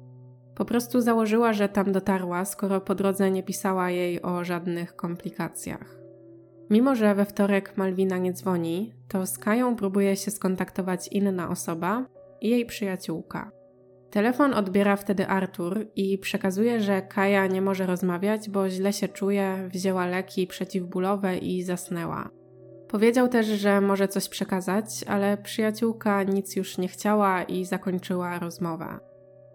Po 0.54 0.64
prostu 0.64 1.00
założyła, 1.00 1.52
że 1.52 1.68
tam 1.68 1.92
dotarła, 1.92 2.44
skoro 2.44 2.80
po 2.80 2.94
drodze 2.94 3.30
nie 3.30 3.42
pisała 3.42 3.90
jej 3.90 4.22
o 4.22 4.44
żadnych 4.44 4.96
komplikacjach. 4.96 5.98
Mimo, 6.70 6.94
że 6.94 7.14
we 7.14 7.24
wtorek 7.24 7.76
Malwina 7.76 8.18
nie 8.18 8.32
dzwoni, 8.32 8.94
to 9.08 9.26
z 9.26 9.38
Kają 9.38 9.76
próbuje 9.76 10.16
się 10.16 10.30
skontaktować 10.30 11.08
inna 11.08 11.48
osoba, 11.48 12.06
jej 12.40 12.66
przyjaciółka. 12.66 13.50
Telefon 14.14 14.54
odbiera 14.54 14.96
wtedy 14.96 15.26
Artur 15.26 15.86
i 15.96 16.18
przekazuje, 16.18 16.80
że 16.80 17.02
Kaja 17.02 17.46
nie 17.46 17.62
może 17.62 17.86
rozmawiać, 17.86 18.50
bo 18.50 18.68
źle 18.70 18.92
się 18.92 19.08
czuje, 19.08 19.68
wzięła 19.72 20.06
leki 20.06 20.46
przeciwbólowe 20.46 21.38
i 21.38 21.62
zasnęła. 21.62 22.30
Powiedział 22.88 23.28
też, 23.28 23.46
że 23.46 23.80
może 23.80 24.08
coś 24.08 24.28
przekazać, 24.28 25.04
ale 25.06 25.36
przyjaciółka 25.36 26.22
nic 26.22 26.56
już 26.56 26.78
nie 26.78 26.88
chciała 26.88 27.42
i 27.42 27.64
zakończyła 27.64 28.38
rozmowę. 28.38 28.98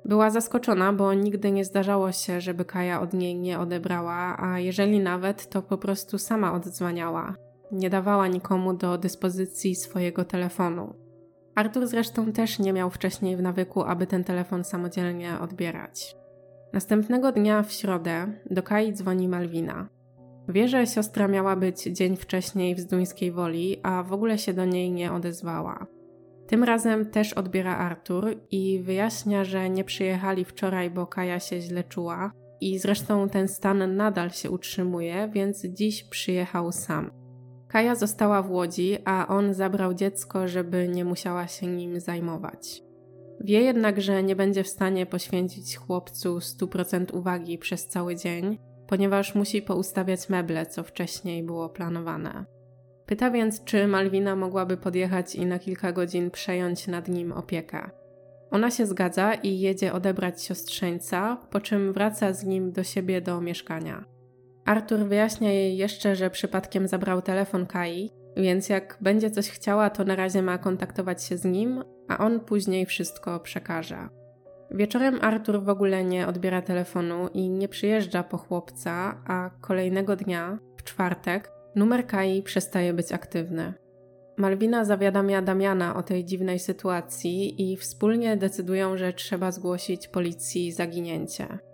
Była 0.06 0.30
zaskoczona, 0.30 0.94
bo 0.94 1.14
nigdy 1.14 1.52
nie 1.52 1.66
zdarzało 1.66 2.12
się, 2.12 2.42
żeby 2.42 2.66
Kaja 2.66 3.02
od 3.02 3.14
niej 3.14 3.36
nie 3.36 3.60
odebrała, 3.60 4.38
a 4.40 4.60
jeżeli 4.60 5.00
nawet, 5.00 5.50
to 5.50 5.62
po 5.62 5.78
prostu 5.78 6.18
sama 6.18 6.54
odzwaniała. 6.54 7.36
Nie 7.72 7.90
dawała 7.90 8.28
nikomu 8.28 8.74
do 8.74 8.98
dyspozycji 8.98 9.76
swojego 9.76 10.26
telefonu. 10.26 11.09
Artur 11.60 11.88
zresztą 11.88 12.32
też 12.32 12.60
nie 12.60 12.74
miał 12.74 12.90
wcześniej 12.90 13.38
w 13.38 13.42
nawyku, 13.42 13.84
aby 13.84 14.08
ten 14.08 14.24
telefon 14.24 14.64
samodzielnie 14.64 15.40
odbierać. 15.40 16.16
Następnego 16.74 17.32
dnia 17.32 17.64
w 17.64 17.72
środę 17.72 18.34
do 18.50 18.64
Kai 18.64 18.94
dzwoni 18.94 19.28
Malwina. 19.28 19.90
Wie, 20.50 20.68
że 20.68 20.88
siostra 20.88 21.28
miała 21.28 21.56
być 21.56 21.84
dzień 21.84 22.18
wcześniej 22.18 22.76
w 22.76 22.80
Zduńskiej 22.80 23.32
Woli, 23.32 23.80
a 23.84 24.04
w 24.04 24.14
ogóle 24.14 24.38
się 24.38 24.54
do 24.54 24.66
niej 24.66 24.92
nie 24.92 25.14
odezwała. 25.14 25.88
Tym 26.48 26.64
razem 26.64 27.06
też 27.06 27.34
odbiera 27.34 27.78
Artur 27.78 28.36
i 28.52 28.82
wyjaśnia, 28.84 29.44
że 29.44 29.70
nie 29.70 29.84
przyjechali 29.84 30.46
wczoraj, 30.46 30.90
bo 30.90 31.08
Kaja 31.08 31.40
się 31.40 31.62
źle 31.62 31.84
czuła 31.84 32.32
i 32.62 32.80
zresztą 32.80 33.30
ten 33.30 33.48
stan 33.48 33.96
nadal 33.96 34.30
się 34.30 34.52
utrzymuje, 34.52 35.30
więc 35.34 35.66
dziś 35.66 36.04
przyjechał 36.04 36.72
sam. 36.72 37.19
Kaja 37.70 37.96
została 37.96 38.42
w 38.42 38.52
Łodzi, 38.52 38.98
a 39.06 39.28
on 39.28 39.54
zabrał 39.54 39.94
dziecko, 39.94 40.48
żeby 40.48 40.88
nie 40.88 41.06
musiała 41.06 41.48
się 41.48 41.68
nim 41.68 42.00
zajmować. 42.00 42.84
Wie 43.42 43.62
jednak, 43.62 44.02
że 44.02 44.24
nie 44.24 44.36
będzie 44.36 44.64
w 44.64 44.68
stanie 44.68 45.06
poświęcić 45.06 45.78
chłopcu 45.78 46.38
100% 46.38 47.16
uwagi 47.16 47.58
przez 47.58 47.88
cały 47.88 48.16
dzień, 48.16 48.58
ponieważ 48.88 49.36
musi 49.36 49.62
poustawiać 49.62 50.30
meble, 50.30 50.66
co 50.66 50.84
wcześniej 50.84 51.44
było 51.44 51.70
planowane. 51.70 52.46
Pyta 53.06 53.32
więc, 53.32 53.64
czy 53.64 53.88
Malwina 53.88 54.36
mogłaby 54.36 54.78
podjechać 54.78 55.36
i 55.36 55.46
na 55.46 55.60
kilka 55.60 55.92
godzin 55.92 56.32
przejąć 56.32 56.88
nad 56.88 57.08
nim 57.08 57.32
opiekę. 57.32 57.90
Ona 58.52 58.72
się 58.72 58.86
zgadza 58.86 59.34
i 59.34 59.60
jedzie 59.60 59.94
odebrać 59.94 60.44
siostrzeńca, 60.44 61.38
po 61.50 61.60
czym 61.60 61.94
wraca 61.94 62.34
z 62.34 62.46
nim 62.46 62.72
do 62.72 62.84
siebie 62.84 63.22
do 63.22 63.42
mieszkania. 63.42 64.19
Artur 64.70 65.00
wyjaśnia 65.00 65.52
jej 65.52 65.78
jeszcze, 65.78 66.16
że 66.16 66.30
przypadkiem 66.30 66.88
zabrał 66.88 67.22
telefon 67.22 67.66
Kai, 67.66 68.12
więc 68.38 68.70
jak 68.70 68.98
będzie 69.02 69.32
coś 69.32 69.50
chciała, 69.50 69.90
to 69.90 70.04
na 70.04 70.16
razie 70.16 70.42
ma 70.42 70.58
kontaktować 70.58 71.24
się 71.24 71.38
z 71.38 71.46
nim, 71.46 71.84
a 72.08 72.18
on 72.18 72.40
później 72.40 72.86
wszystko 72.86 73.40
przekaże. 73.40 74.10
Wieczorem 74.72 75.20
Artur 75.22 75.64
w 75.64 75.70
ogóle 75.70 76.04
nie 76.04 76.28
odbiera 76.28 76.62
telefonu 76.62 77.28
i 77.34 77.50
nie 77.50 77.68
przyjeżdża 77.68 78.24
po 78.24 78.38
chłopca, 78.38 79.22
a 79.28 79.50
kolejnego 79.62 80.16
dnia, 80.16 80.60
w 80.78 80.84
czwartek, 80.84 81.52
numer 81.76 82.08
Kai 82.08 82.44
przestaje 82.44 82.94
być 82.94 83.12
aktywny. 83.12 83.74
Malwina 84.38 84.86
zawiadamia 84.86 85.42
Damiana 85.42 85.96
o 85.96 86.04
tej 86.04 86.26
dziwnej 86.26 86.60
sytuacji 86.60 87.72
i 87.72 87.78
wspólnie 87.78 88.38
decydują, 88.38 88.98
że 88.98 89.14
trzeba 89.14 89.52
zgłosić 89.52 90.08
policji 90.08 90.72
zaginięcie. 90.72 91.69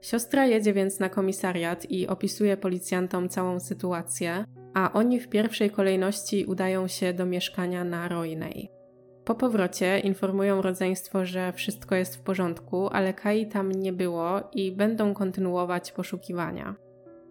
Siostra 0.00 0.46
jedzie 0.46 0.72
więc 0.72 1.00
na 1.00 1.08
komisariat 1.08 1.90
i 1.90 2.06
opisuje 2.06 2.56
policjantom 2.56 3.28
całą 3.28 3.60
sytuację, 3.60 4.44
a 4.74 4.92
oni 4.92 5.20
w 5.20 5.28
pierwszej 5.28 5.70
kolejności 5.70 6.44
udają 6.44 6.88
się 6.88 7.12
do 7.12 7.26
mieszkania 7.26 7.84
na 7.84 8.08
Rojnej. 8.08 8.70
Po 9.24 9.34
powrocie 9.34 9.98
informują 9.98 10.62
rodzeństwo, 10.62 11.26
że 11.26 11.52
wszystko 11.52 11.94
jest 11.94 12.16
w 12.16 12.20
porządku, 12.20 12.88
ale 12.88 13.14
Kai 13.14 13.46
tam 13.46 13.72
nie 13.72 13.92
było 13.92 14.40
i 14.52 14.72
będą 14.72 15.14
kontynuować 15.14 15.92
poszukiwania. 15.92 16.74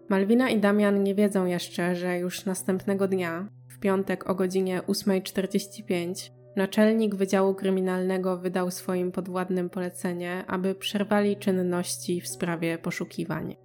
Malwina 0.08 0.50
i 0.50 0.60
Damian 0.60 1.02
nie 1.02 1.14
wiedzą 1.14 1.46
jeszcze, 1.46 1.96
że 1.96 2.18
już 2.18 2.44
następnego 2.44 3.08
dnia, 3.08 3.48
w 3.68 3.78
piątek 3.78 4.30
o 4.30 4.34
godzinie 4.34 4.82
8.45, 4.88 6.30
Naczelnik 6.56 7.14
Wydziału 7.14 7.54
Kryminalnego 7.54 8.36
wydał 8.36 8.70
swoim 8.70 9.12
podwładnym 9.12 9.70
polecenie, 9.70 10.44
aby 10.46 10.74
przerwali 10.74 11.36
czynności 11.36 12.20
w 12.20 12.28
sprawie 12.28 12.78
poszukiwań. 12.78 13.56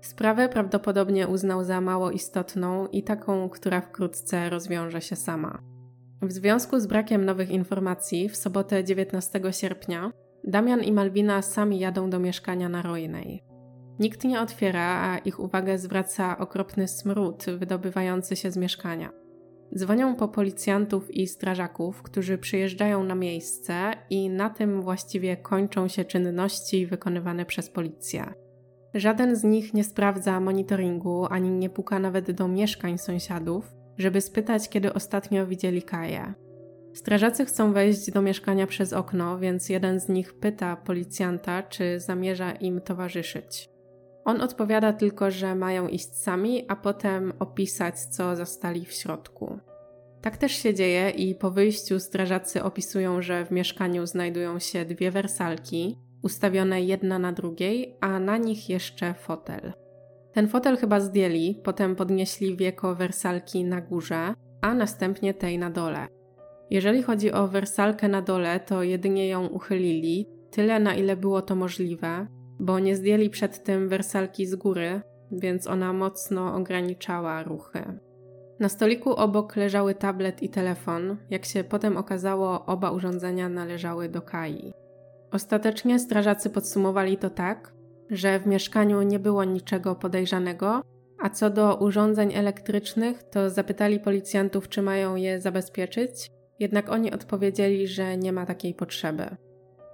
Sprawę 0.00 0.48
prawdopodobnie 0.48 1.28
uznał 1.28 1.64
za 1.64 1.80
mało 1.80 2.10
istotną 2.10 2.86
i 2.86 3.02
taką, 3.02 3.48
która 3.48 3.80
wkrótce 3.80 4.50
rozwiąże 4.50 5.00
się 5.00 5.16
sama. 5.16 5.58
W 6.22 6.32
związku 6.32 6.80
z 6.80 6.86
brakiem 6.86 7.24
nowych 7.24 7.50
informacji, 7.50 8.28
w 8.28 8.36
sobotę 8.36 8.84
19 8.84 9.40
sierpnia 9.50 10.12
Damian 10.44 10.82
i 10.82 10.92
Malwina 10.92 11.42
sami 11.42 11.78
jadą 11.78 12.10
do 12.10 12.18
mieszkania 12.18 12.68
na 12.68 12.82
Rojnej. 12.82 13.44
Nikt 13.98 14.24
nie 14.24 14.40
otwiera, 14.40 15.12
a 15.12 15.18
ich 15.18 15.40
uwagę 15.40 15.78
zwraca 15.78 16.38
okropny 16.38 16.88
smród 16.88 17.44
wydobywający 17.58 18.36
się 18.36 18.50
z 18.50 18.56
mieszkania. 18.56 19.10
Dzwonią 19.76 20.14
po 20.14 20.28
policjantów 20.28 21.10
i 21.14 21.26
strażaków, 21.26 22.02
którzy 22.02 22.38
przyjeżdżają 22.38 23.04
na 23.04 23.14
miejsce 23.14 23.92
i 24.10 24.30
na 24.30 24.50
tym 24.50 24.82
właściwie 24.82 25.36
kończą 25.36 25.88
się 25.88 26.04
czynności 26.04 26.86
wykonywane 26.86 27.44
przez 27.44 27.70
policję. 27.70 28.34
Żaden 28.94 29.36
z 29.36 29.44
nich 29.44 29.74
nie 29.74 29.84
sprawdza 29.84 30.40
monitoringu 30.40 31.26
ani 31.30 31.50
nie 31.50 31.70
puka 31.70 31.98
nawet 31.98 32.30
do 32.30 32.48
mieszkań 32.48 32.98
sąsiadów, 32.98 33.74
żeby 33.98 34.20
spytać, 34.20 34.68
kiedy 34.68 34.94
ostatnio 34.94 35.46
widzieli 35.46 35.82
Kaję. 35.82 36.34
Strażacy 36.94 37.44
chcą 37.44 37.72
wejść 37.72 38.10
do 38.10 38.22
mieszkania 38.22 38.66
przez 38.66 38.92
okno, 38.92 39.38
więc 39.38 39.68
jeden 39.68 40.00
z 40.00 40.08
nich 40.08 40.34
pyta 40.34 40.76
policjanta, 40.76 41.62
czy 41.62 42.00
zamierza 42.00 42.52
im 42.52 42.80
towarzyszyć. 42.80 43.77
On 44.28 44.40
odpowiada 44.40 44.92
tylko, 44.92 45.30
że 45.30 45.54
mają 45.54 45.88
iść 45.88 46.16
sami, 46.16 46.64
a 46.68 46.76
potem 46.76 47.32
opisać, 47.38 48.00
co 48.00 48.36
zastali 48.36 48.84
w 48.84 48.92
środku. 48.92 49.58
Tak 50.20 50.36
też 50.36 50.52
się 50.52 50.74
dzieje 50.74 51.10
i 51.10 51.34
po 51.34 51.50
wyjściu 51.50 52.00
strażacy 52.00 52.62
opisują, 52.62 53.22
że 53.22 53.44
w 53.44 53.50
mieszkaniu 53.50 54.06
znajdują 54.06 54.58
się 54.58 54.84
dwie 54.84 55.10
wersalki, 55.10 55.98
ustawione 56.22 56.82
jedna 56.82 57.18
na 57.18 57.32
drugiej, 57.32 57.96
a 58.00 58.20
na 58.20 58.36
nich 58.36 58.68
jeszcze 58.68 59.14
fotel. 59.14 59.72
Ten 60.32 60.48
fotel 60.48 60.76
chyba 60.76 61.00
zdjęli, 61.00 61.60
potem 61.64 61.96
podnieśli 61.96 62.56
wieko 62.56 62.94
wersalki 62.94 63.64
na 63.64 63.80
górze, 63.80 64.34
a 64.60 64.74
następnie 64.74 65.34
tej 65.34 65.58
na 65.58 65.70
dole. 65.70 66.06
Jeżeli 66.70 67.02
chodzi 67.02 67.32
o 67.32 67.48
wersalkę 67.48 68.08
na 68.08 68.22
dole, 68.22 68.60
to 68.60 68.82
jedynie 68.82 69.28
ją 69.28 69.46
uchylili, 69.46 70.26
tyle 70.50 70.80
na 70.80 70.94
ile 70.94 71.16
było 71.16 71.42
to 71.42 71.54
możliwe, 71.54 72.26
bo 72.58 72.78
nie 72.78 72.96
zdjęli 72.96 73.30
przed 73.30 73.64
tym 73.64 73.88
wersalki 73.88 74.46
z 74.46 74.54
góry, 74.54 75.00
więc 75.32 75.66
ona 75.66 75.92
mocno 75.92 76.54
ograniczała 76.54 77.42
ruchy. 77.42 77.98
Na 78.60 78.68
stoliku 78.68 79.14
obok 79.14 79.56
leżały 79.56 79.94
tablet 79.94 80.42
i 80.42 80.48
telefon. 80.48 81.16
Jak 81.30 81.44
się 81.44 81.64
potem 81.64 81.96
okazało, 81.96 82.66
oba 82.66 82.90
urządzenia 82.90 83.48
należały 83.48 84.08
do 84.08 84.22
Kai. 84.22 84.72
Ostatecznie 85.32 85.98
strażacy 85.98 86.50
podsumowali 86.50 87.16
to 87.16 87.30
tak, 87.30 87.72
że 88.10 88.40
w 88.40 88.46
mieszkaniu 88.46 89.02
nie 89.02 89.18
było 89.18 89.44
niczego 89.44 89.94
podejrzanego, 89.94 90.82
a 91.18 91.30
co 91.30 91.50
do 91.50 91.76
urządzeń 91.76 92.34
elektrycznych, 92.34 93.22
to 93.22 93.50
zapytali 93.50 94.00
policjantów, 94.00 94.68
czy 94.68 94.82
mają 94.82 95.16
je 95.16 95.40
zabezpieczyć, 95.40 96.30
jednak 96.58 96.88
oni 96.88 97.12
odpowiedzieli, 97.12 97.88
że 97.88 98.16
nie 98.16 98.32
ma 98.32 98.46
takiej 98.46 98.74
potrzeby. 98.74 99.36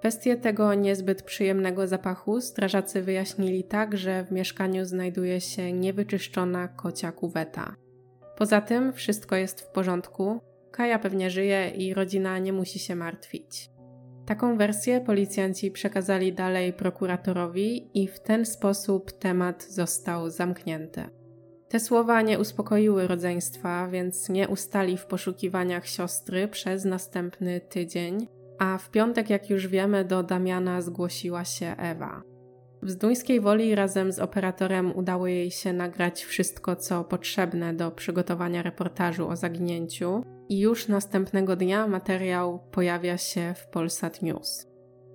Kwestię 0.04 0.36
tego 0.36 0.74
niezbyt 0.74 1.22
przyjemnego 1.22 1.86
zapachu 1.86 2.40
strażacy 2.40 3.02
wyjaśnili 3.02 3.64
tak, 3.64 3.96
że 3.96 4.24
w 4.24 4.32
mieszkaniu 4.32 4.84
znajduje 4.84 5.40
się 5.40 5.72
niewyczyszczona 5.72 6.68
kocia 6.68 7.12
kuweta. 7.12 7.76
Poza 8.36 8.60
tym 8.60 8.92
wszystko 8.92 9.36
jest 9.36 9.60
w 9.60 9.66
porządku, 9.66 10.40
Kaja 10.70 10.98
pewnie 10.98 11.30
żyje 11.30 11.70
i 11.70 11.94
rodzina 11.94 12.38
nie 12.38 12.52
musi 12.52 12.78
się 12.78 12.96
martwić. 12.96 13.70
Taką 14.26 14.56
wersję 14.56 15.00
policjanci 15.00 15.70
przekazali 15.70 16.32
dalej 16.32 16.72
prokuratorowi 16.72 17.90
i 18.02 18.08
w 18.08 18.20
ten 18.20 18.46
sposób 18.46 19.12
temat 19.12 19.62
został 19.62 20.30
zamknięty. 20.30 21.04
Te 21.68 21.80
słowa 21.80 22.22
nie 22.22 22.38
uspokoiły 22.38 23.06
rodzeństwa, 23.06 23.88
więc 23.88 24.28
nie 24.28 24.48
ustali 24.48 24.96
w 24.96 25.06
poszukiwaniach 25.06 25.86
siostry 25.86 26.48
przez 26.48 26.84
następny 26.84 27.60
tydzień, 27.60 28.26
a 28.58 28.78
w 28.78 28.90
piątek, 28.90 29.30
jak 29.30 29.50
już 29.50 29.66
wiemy, 29.66 30.04
do 30.04 30.22
Damiana 30.22 30.80
zgłosiła 30.80 31.44
się 31.44 31.74
Ewa. 31.78 32.22
W 32.82 32.90
Zduńskiej 32.90 33.40
Woli 33.40 33.74
razem 33.74 34.12
z 34.12 34.18
operatorem 34.18 34.96
udało 34.96 35.26
jej 35.26 35.50
się 35.50 35.72
nagrać 35.72 36.24
wszystko, 36.24 36.76
co 36.76 37.04
potrzebne 37.04 37.74
do 37.74 37.90
przygotowania 37.90 38.62
reportażu 38.62 39.28
o 39.28 39.36
zaginięciu, 39.36 40.22
i 40.48 40.60
już 40.60 40.88
następnego 40.88 41.56
dnia 41.56 41.86
materiał 41.86 42.60
pojawia 42.70 43.18
się 43.18 43.54
w 43.54 43.66
Polsat 43.66 44.22
News. 44.22 44.66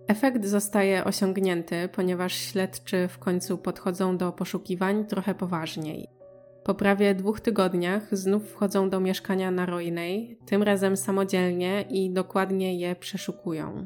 Efekt 0.08 0.46
zostaje 0.46 1.06
osiągnięty, 1.06 1.90
ponieważ 1.94 2.34
śledczy 2.34 3.08
w 3.08 3.20
końcu 3.20 3.58
podchodzą 3.58 4.18
do 4.18 4.32
poszukiwań 4.32 5.06
trochę 5.06 5.36
poważniej. 5.36 6.19
Po 6.64 6.74
prawie 6.74 7.16
dwóch 7.16 7.42
tygodniach 7.42 8.18
znów 8.18 8.50
wchodzą 8.50 8.90
do 8.90 9.00
mieszkania 9.00 9.52
na 9.52 9.66
Rojnej, 9.66 10.40
tym 10.46 10.64
razem 10.64 10.98
samodzielnie 10.98 11.86
i 11.90 12.14
dokładnie 12.14 12.80
je 12.80 12.96
przeszukują. 12.96 13.86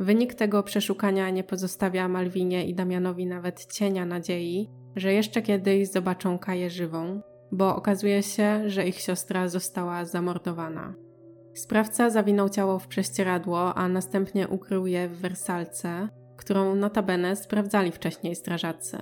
Wynik 0.00 0.34
tego 0.34 0.62
przeszukania 0.62 1.30
nie 1.30 1.44
pozostawia 1.44 2.08
Malwinie 2.08 2.66
i 2.66 2.74
Damianowi 2.74 3.26
nawet 3.26 3.66
cienia 3.66 4.06
nadziei, 4.06 4.68
że 4.96 5.12
jeszcze 5.12 5.42
kiedyś 5.42 5.88
zobaczą 5.88 6.38
Kaję 6.38 6.70
żywą, 6.70 7.20
bo 7.52 7.76
okazuje 7.76 8.22
się, 8.22 8.70
że 8.70 8.86
ich 8.86 9.00
siostra 9.00 9.48
została 9.48 10.04
zamordowana. 10.04 10.94
Sprawca 11.54 12.10
zawinął 12.10 12.48
ciało 12.48 12.78
w 12.78 12.88
prześcieradło, 12.88 13.74
a 13.74 13.88
następnie 13.88 14.48
ukrył 14.48 14.86
je 14.86 15.08
w 15.08 15.20
wersalce, 15.20 16.08
którą 16.36 16.74
notabene 16.74 17.36
sprawdzali 17.36 17.92
wcześniej 17.92 18.34
strażacy. 18.34 18.98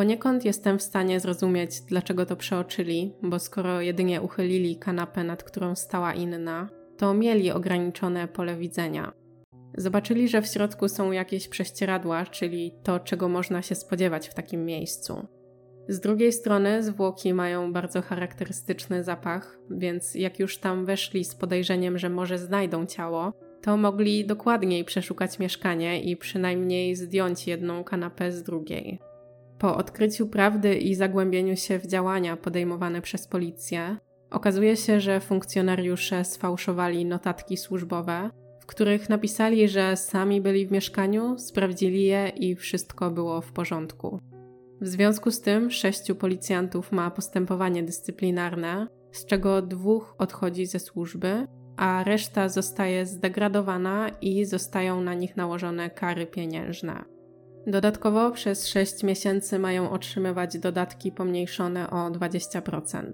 Poniekąd 0.00 0.44
jestem 0.44 0.78
w 0.78 0.82
stanie 0.82 1.20
zrozumieć, 1.20 1.80
dlaczego 1.80 2.26
to 2.26 2.36
przeoczyli, 2.36 3.12
bo 3.22 3.38
skoro 3.38 3.80
jedynie 3.80 4.22
uchylili 4.22 4.76
kanapę, 4.76 5.24
nad 5.24 5.42
którą 5.42 5.74
stała 5.74 6.14
inna, 6.14 6.68
to 6.96 7.14
mieli 7.14 7.50
ograniczone 7.50 8.28
pole 8.28 8.56
widzenia. 8.56 9.12
Zobaczyli, 9.76 10.28
że 10.28 10.42
w 10.42 10.46
środku 10.46 10.88
są 10.88 11.12
jakieś 11.12 11.48
prześcieradła, 11.48 12.26
czyli 12.26 12.74
to, 12.82 13.00
czego 13.00 13.28
można 13.28 13.62
się 13.62 13.74
spodziewać 13.74 14.28
w 14.28 14.34
takim 14.34 14.64
miejscu. 14.64 15.26
Z 15.88 16.00
drugiej 16.00 16.32
strony 16.32 16.82
zwłoki 16.82 17.34
mają 17.34 17.72
bardzo 17.72 18.02
charakterystyczny 18.02 19.04
zapach, 19.04 19.58
więc 19.70 20.14
jak 20.14 20.38
już 20.38 20.58
tam 20.58 20.86
weszli 20.86 21.24
z 21.24 21.34
podejrzeniem, 21.34 21.98
że 21.98 22.10
może 22.10 22.38
znajdą 22.38 22.86
ciało, 22.86 23.32
to 23.62 23.76
mogli 23.76 24.26
dokładniej 24.26 24.84
przeszukać 24.84 25.38
mieszkanie 25.38 26.02
i 26.02 26.16
przynajmniej 26.16 26.96
zdjąć 26.96 27.46
jedną 27.46 27.84
kanapę 27.84 28.32
z 28.32 28.42
drugiej. 28.42 29.09
Po 29.60 29.76
odkryciu 29.76 30.26
prawdy 30.26 30.74
i 30.74 30.94
zagłębieniu 30.94 31.56
się 31.56 31.78
w 31.78 31.86
działania 31.86 32.36
podejmowane 32.36 33.02
przez 33.02 33.26
policję, 33.26 33.96
okazuje 34.30 34.76
się, 34.76 35.00
że 35.00 35.20
funkcjonariusze 35.20 36.24
sfałszowali 36.24 37.04
notatki 37.04 37.56
służbowe, 37.56 38.30
w 38.60 38.66
których 38.66 39.08
napisali, 39.08 39.68
że 39.68 39.96
sami 39.96 40.40
byli 40.40 40.66
w 40.66 40.72
mieszkaniu, 40.72 41.38
sprawdzili 41.38 42.04
je 42.04 42.28
i 42.28 42.56
wszystko 42.56 43.10
było 43.10 43.40
w 43.40 43.52
porządku. 43.52 44.20
W 44.80 44.88
związku 44.88 45.30
z 45.30 45.40
tym 45.40 45.70
sześciu 45.70 46.14
policjantów 46.14 46.92
ma 46.92 47.10
postępowanie 47.10 47.82
dyscyplinarne, 47.82 48.86
z 49.12 49.26
czego 49.26 49.62
dwóch 49.62 50.14
odchodzi 50.18 50.66
ze 50.66 50.78
służby, 50.78 51.46
a 51.76 52.04
reszta 52.04 52.48
zostaje 52.48 53.06
zdegradowana 53.06 54.08
i 54.20 54.44
zostają 54.44 55.00
na 55.00 55.14
nich 55.14 55.36
nałożone 55.36 55.90
kary 55.90 56.26
pieniężne. 56.26 57.19
Dodatkowo 57.66 58.30
przez 58.30 58.66
6 58.66 59.02
miesięcy 59.02 59.58
mają 59.58 59.90
otrzymywać 59.90 60.58
dodatki 60.58 61.12
pomniejszone 61.12 61.90
o 61.90 62.10
20%. 62.10 63.12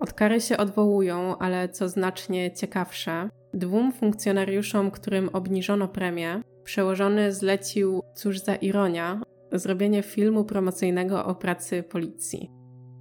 Od 0.00 0.12
kary 0.12 0.40
się 0.40 0.56
odwołują, 0.56 1.38
ale 1.38 1.68
co 1.68 1.88
znacznie 1.88 2.52
ciekawsze, 2.52 3.28
dwóm 3.54 3.92
funkcjonariuszom, 3.92 4.90
którym 4.90 5.28
obniżono 5.32 5.88
premię, 5.88 6.42
przełożony 6.64 7.32
zlecił, 7.32 8.02
cóż 8.14 8.38
za 8.38 8.54
ironia, 8.54 9.20
zrobienie 9.52 10.02
filmu 10.02 10.44
promocyjnego 10.44 11.24
o 11.24 11.34
pracy 11.34 11.82
policji. 11.82 12.50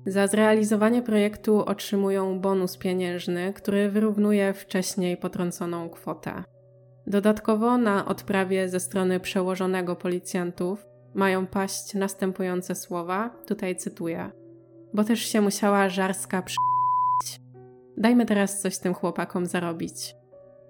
Za 0.05 0.27
zrealizowanie 0.27 1.01
projektu 1.01 1.65
otrzymują 1.65 2.39
bonus 2.39 2.77
pieniężny, 2.77 3.53
który 3.53 3.89
wyrównuje 3.89 4.53
wcześniej 4.53 5.17
potrąconą 5.17 5.89
kwotę. 5.89 6.43
Dodatkowo 7.07 7.77
na 7.77 8.05
odprawie 8.05 8.69
ze 8.69 8.79
strony 8.79 9.19
przełożonego 9.19 9.95
policjantów 9.95 10.85
mają 11.13 11.47
paść 11.47 11.93
następujące 11.93 12.75
słowa, 12.75 13.29
tutaj 13.47 13.75
cytuję. 13.75 14.31
Bo 14.93 15.03
też 15.03 15.19
się 15.19 15.41
musiała 15.41 15.89
żarska 15.89 16.41
przy... 16.41 16.55
Dajmy 17.97 18.25
teraz 18.25 18.61
coś 18.61 18.77
tym 18.77 18.93
chłopakom 18.93 19.45
zarobić. 19.45 20.15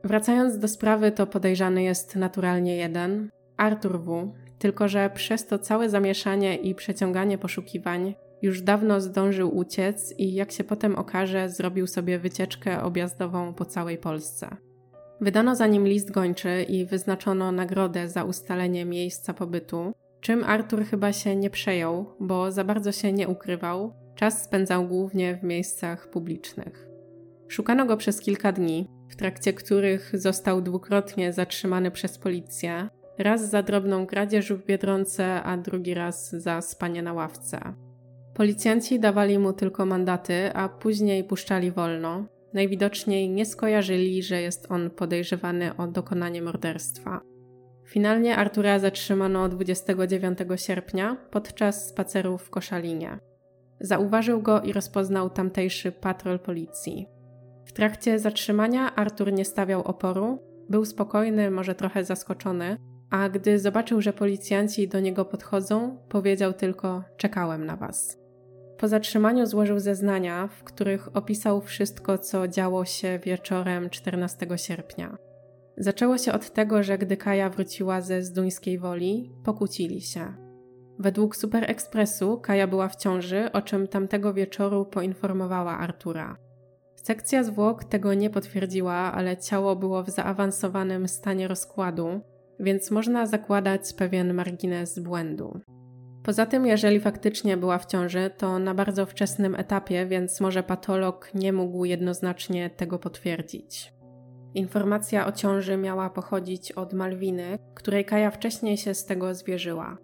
Wracając 0.03 0.57
do 0.57 0.67
sprawy, 0.67 1.11
to 1.11 1.27
podejrzany 1.27 1.84
jest 1.84 2.15
naturalnie 2.15 2.75
jeden, 2.75 3.29
Artur 3.57 3.99
W., 3.99 4.34
tylko 4.59 4.88
że 4.88 5.09
przez 5.09 5.47
to 5.47 5.59
całe 5.59 5.89
zamieszanie 5.89 6.55
i 6.55 6.75
przeciąganie 6.75 7.38
poszukiwań 7.38 8.15
już 8.41 8.61
dawno 8.61 9.01
zdążył 9.01 9.57
uciec 9.57 10.13
i 10.17 10.34
jak 10.34 10.51
się 10.51 10.63
potem 10.63 10.95
okaże, 10.95 11.49
zrobił 11.49 11.88
sobie 11.88 12.19
wycieczkę 12.19 12.84
objazdową 12.84 13.53
po 13.53 13.65
całej 13.65 13.97
Polsce. 13.97 14.57
Wydano 15.22 15.55
za 15.55 15.67
nim 15.67 15.88
list 15.88 16.11
gończy 16.11 16.65
i 16.69 16.86
wyznaczono 16.86 17.51
nagrodę 17.51 18.09
za 18.09 18.24
ustalenie 18.24 18.86
miejsca 18.86 19.34
pobytu, 19.34 19.93
czym 20.22 20.43
Artur 20.43 20.86
chyba 20.86 21.13
się 21.13 21.36
nie 21.36 21.49
przejął, 21.49 22.05
bo 22.19 22.51
za 22.51 22.63
bardzo 22.63 22.91
się 22.91 23.11
nie 23.11 23.28
ukrywał, 23.28 23.93
czas 24.15 24.43
spędzał 24.43 24.88
głównie 24.88 25.36
w 25.36 25.43
miejscach 25.43 26.09
publicznych. 26.09 26.88
Szukano 27.47 27.86
go 27.86 27.97
przez 27.97 28.19
kilka 28.19 28.51
dni, 28.51 28.88
w 29.09 29.15
trakcie 29.15 29.53
których 29.53 30.11
został 30.13 30.61
dwukrotnie 30.61 31.34
zatrzymany 31.34 31.91
przez 31.91 32.17
policję, 32.17 32.89
raz 33.17 33.49
za 33.49 33.63
drobną 33.63 34.05
kradzież 34.05 34.53
w 34.53 34.65
Biedronce, 34.65 35.43
a 35.43 35.57
drugi 35.57 35.93
raz 35.93 36.32
za 36.32 36.61
spanie 36.61 37.01
na 37.01 37.13
ławce. 37.13 37.59
Policjanci 38.34 38.99
dawali 38.99 39.39
mu 39.39 39.53
tylko 39.53 39.86
mandaty, 39.86 40.53
a 40.53 40.69
później 40.69 41.24
puszczali 41.24 41.72
wolno, 41.72 42.26
Najwidoczniej 42.54 43.30
nie 43.30 43.45
skojarzyli, 43.45 44.24
że 44.24 44.41
jest 44.41 44.72
on 44.72 44.89
podejrzewany 44.89 45.78
o 45.78 45.88
dokonanie 45.88 46.41
morderstwa. 46.41 47.22
Finalnie 47.88 48.36
Artura 48.36 48.80
zatrzymano 48.80 49.49
29 49.49 50.39
sierpnia 50.56 51.18
podczas 51.32 51.89
spaceru 51.89 52.38
w 52.38 52.49
Koszalinie. 52.49 53.20
Zauważył 53.80 54.41
go 54.41 54.62
i 54.62 54.74
rozpoznał 54.74 55.30
tamtejszy 55.30 55.91
patrol 55.91 56.39
policji. 56.39 57.08
W 57.66 57.74
trakcie 57.74 58.20
zatrzymania 58.20 58.95
Artur 58.95 59.34
nie 59.34 59.45
stawiał 59.45 59.82
oporu, 59.82 60.39
był 60.70 60.86
spokojny, 60.86 61.52
może 61.52 61.76
trochę 61.76 62.04
zaskoczony, 62.04 62.78
a 63.10 63.30
gdy 63.30 63.60
zobaczył, 63.60 64.02
że 64.02 64.14
policjanci 64.14 64.88
do 64.88 64.99
niego 64.99 65.26
podchodzą, 65.26 65.97
powiedział 66.10 66.54
tylko: 66.54 67.04
Czekałem 67.18 67.66
na 67.66 67.76
was. 67.76 68.20
Po 68.82 68.88
zatrzymaniu 68.88 69.45
złożył 69.45 69.79
zeznania, 69.79 70.47
w 70.47 70.63
których 70.63 71.15
opisał 71.17 71.61
wszystko, 71.61 72.17
co 72.17 72.47
działo 72.47 72.86
się 72.86 73.19
wieczorem 73.19 73.89
14 73.89 74.47
sierpnia. 74.55 75.17
Zaczęło 75.77 76.17
się 76.17 76.34
od 76.34 76.53
tego, 76.53 76.84
że 76.84 76.97
gdy 76.97 77.17
Kaja 77.17 77.49
wróciła 77.49 78.01
ze 78.01 78.23
Zduńskiej 78.23 78.79
Woli, 78.79 79.32
pokłócili 79.43 80.01
się. 80.01 80.34
Według 80.99 81.36
Super 81.36 81.71
Expressu 81.71 82.39
Kaja 82.39 82.67
była 82.67 82.88
w 82.88 82.95
ciąży, 82.95 83.51
o 83.51 83.61
czym 83.61 83.88
tamtego 83.88 84.34
wieczoru 84.34 84.86
poinformowała 84.86 85.77
Artura. 85.77 86.38
Sekcja 86.95 87.43
zwłok 87.43 87.84
tego 87.84 88.13
nie 88.13 88.29
potwierdziła, 88.29 88.93
ale 88.93 89.38
ciało 89.38 89.75
było 89.75 90.03
w 90.03 90.09
zaawansowanym 90.09 91.07
stanie 91.07 91.47
rozkładu, 91.47 92.21
więc 92.59 92.91
można 92.91 93.25
zakładać 93.25 93.93
pewien 93.93 94.34
margines 94.34 94.99
błędu. 94.99 95.59
Poza 96.24 96.45
tym, 96.45 96.65
jeżeli 96.65 96.99
faktycznie 96.99 97.57
była 97.57 97.78
w 97.78 97.86
ciąży, 97.86 98.30
to 98.38 98.59
na 98.59 98.76
bardzo 98.76 99.05
wczesnym 99.05 99.55
etapie, 99.55 100.05
więc 100.05 100.41
może 100.41 100.63
patolog 100.63 101.32
nie 101.34 101.53
mógł 101.53 101.86
jednoznacznie 101.86 102.69
tego 102.69 102.99
potwierdzić. 102.99 103.93
Informacja 104.53 105.28
o 105.28 105.32
ciąży 105.32 105.78
miała 105.78 106.09
pochodzić 106.09 106.72
od 106.72 106.93
Malwiny, 106.93 107.57
której 107.76 108.05
Kaja 108.05 108.32
wcześniej 108.32 108.78
się 108.78 108.93
z 108.93 109.05
tego 109.05 109.36
zwierzyła. 109.36 109.97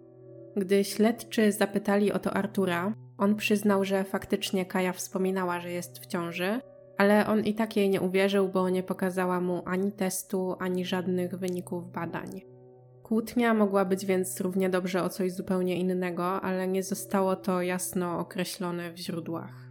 Gdy 0.56 0.84
śledczy 0.84 1.52
zapytali 1.52 2.12
o 2.12 2.18
to 2.18 2.34
Artura, 2.34 2.94
on 3.18 3.36
przyznał, 3.36 3.84
że 3.84 4.04
faktycznie 4.04 4.66
Kaja 4.66 4.92
wspominała, 4.92 5.60
że 5.60 5.70
jest 5.70 5.98
w 5.98 6.06
ciąży, 6.06 6.60
ale 6.98 7.26
on 7.26 7.44
i 7.44 7.54
tak 7.54 7.76
jej 7.76 7.90
nie 7.90 8.00
uwierzył, 8.00 8.48
bo 8.48 8.70
nie 8.70 8.82
pokazała 8.82 9.40
mu 9.40 9.62
ani 9.66 9.92
testu, 9.92 10.56
ani 10.58 10.84
żadnych 10.84 11.34
wyników 11.34 11.92
badań. 11.92 12.40
Kłótnia 13.08 13.54
mogła 13.54 13.84
być 13.84 14.06
więc 14.06 14.40
równie 14.40 14.70
dobrze 14.70 15.02
o 15.02 15.08
coś 15.08 15.32
zupełnie 15.32 15.76
innego, 15.76 16.40
ale 16.40 16.68
nie 16.68 16.82
zostało 16.82 17.36
to 17.36 17.62
jasno 17.62 18.18
określone 18.18 18.92
w 18.92 18.96
źródłach. 18.96 19.70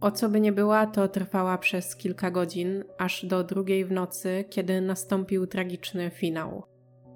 O 0.00 0.10
co 0.10 0.28
by 0.28 0.40
nie 0.40 0.52
była, 0.52 0.86
to 0.86 1.08
trwała 1.08 1.58
przez 1.58 1.96
kilka 1.96 2.30
godzin, 2.30 2.84
aż 2.98 3.26
do 3.26 3.44
drugiej 3.44 3.84
w 3.84 3.92
nocy, 3.92 4.44
kiedy 4.50 4.80
nastąpił 4.80 5.46
tragiczny 5.46 6.10
finał. 6.10 6.62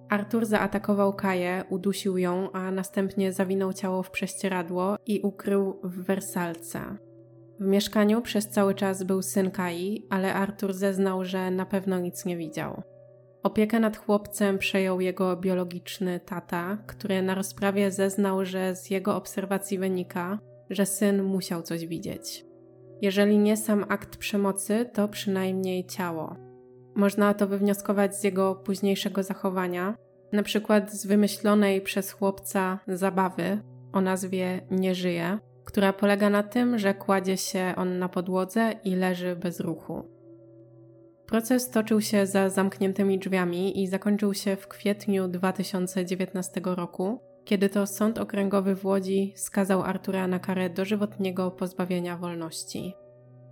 Artur 0.09 0.47
zaatakował 0.47 1.13
Kaję, 1.13 1.65
udusił 1.71 2.19
ją, 2.19 2.53
a 2.53 2.71
następnie 2.71 3.33
zawinął 3.33 3.73
ciało 3.73 4.03
w 4.03 4.11
prześcieradło 4.11 4.97
i 5.07 5.21
ukrył 5.21 5.81
w 5.83 6.05
wersalce. 6.05 6.81
W 7.61 7.65
mieszkaniu 7.65 8.23
przez 8.23 8.49
cały 8.49 8.75
czas 8.75 9.03
był 9.03 9.23
syn 9.23 9.51
Kai, 9.51 10.07
ale 10.11 10.35
Artur 10.35 10.73
zeznał, 10.73 11.25
że 11.25 11.51
na 11.51 11.67
pewno 11.67 11.99
nic 11.99 12.25
nie 12.25 12.37
widział. 12.37 12.83
Opiekę 13.43 13.81
nad 13.81 13.97
chłopcem 13.97 14.59
przejął 14.59 15.01
jego 15.01 15.37
biologiczny 15.37 16.21
tata, 16.21 16.79
który 16.87 17.23
na 17.23 17.35
rozprawie 17.35 17.91
zeznał, 17.91 18.45
że 18.45 18.77
z 18.77 18.91
jego 18.91 19.17
obserwacji 19.17 19.79
wynika, 19.79 20.39
że 20.71 20.87
syn 20.87 21.23
musiał 21.23 21.63
coś 21.63 21.87
widzieć. 21.87 22.45
Jeżeli 23.03 23.39
nie 23.39 23.57
sam 23.57 23.85
akt 23.89 24.17
przemocy, 24.17 24.91
to 24.93 25.09
przynajmniej 25.09 25.87
ciało. 25.87 26.37
Można 26.95 27.35
to 27.35 27.47
wywnioskować 27.47 28.17
z 28.17 28.25
jego 28.25 28.55
późniejszego 28.55 29.23
zachowania, 29.23 29.95
na 30.33 30.43
przykład 30.43 30.93
z 30.93 31.07
wymyślonej 31.07 31.81
przez 31.81 32.13
chłopca 32.13 32.79
zabawy 32.89 33.61
o 33.93 34.01
nazwie 34.01 34.61
Nie 34.71 34.95
żyje, 34.95 35.39
która 35.65 35.93
polega 35.93 36.31
na 36.31 36.43
tym, 36.43 36.79
że 36.79 36.95
kładzie 36.95 37.37
się 37.37 37.75
on 37.77 37.99
na 37.99 38.09
podłodze 38.09 38.73
i 38.85 38.97
leży 38.97 39.37
bez 39.37 39.61
ruchu. 39.61 40.18
Proces 41.29 41.71
toczył 41.71 42.01
się 42.01 42.27
za 42.27 42.51
zamkniętymi 42.51 43.19
drzwiami 43.19 43.83
i 43.83 43.89
zakończył 43.89 44.35
się 44.35 44.57
w 44.57 44.69
kwietniu 44.69 45.29
2019 45.29 46.61
roku, 46.65 47.21
kiedy 47.45 47.69
to 47.69 47.87
Sąd 47.87 48.19
Okręgowy 48.19 48.75
w 48.75 48.85
Łodzi 48.87 49.33
skazał 49.37 49.83
Artura 49.83 50.27
na 50.27 50.39
karę 50.39 50.71
dożywotniego 50.71 51.51
pozbawienia 51.51 52.17
wolności. 52.17 52.95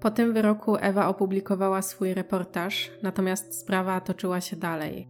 Po 0.01 0.11
tym 0.11 0.33
wyroku 0.33 0.77
Ewa 0.81 1.09
opublikowała 1.09 1.83
swój 1.83 2.15
reportaż, 2.15 2.91
natomiast 3.03 3.61
sprawa 3.61 4.01
toczyła 4.01 4.41
się 4.41 4.57
dalej. 4.57 5.09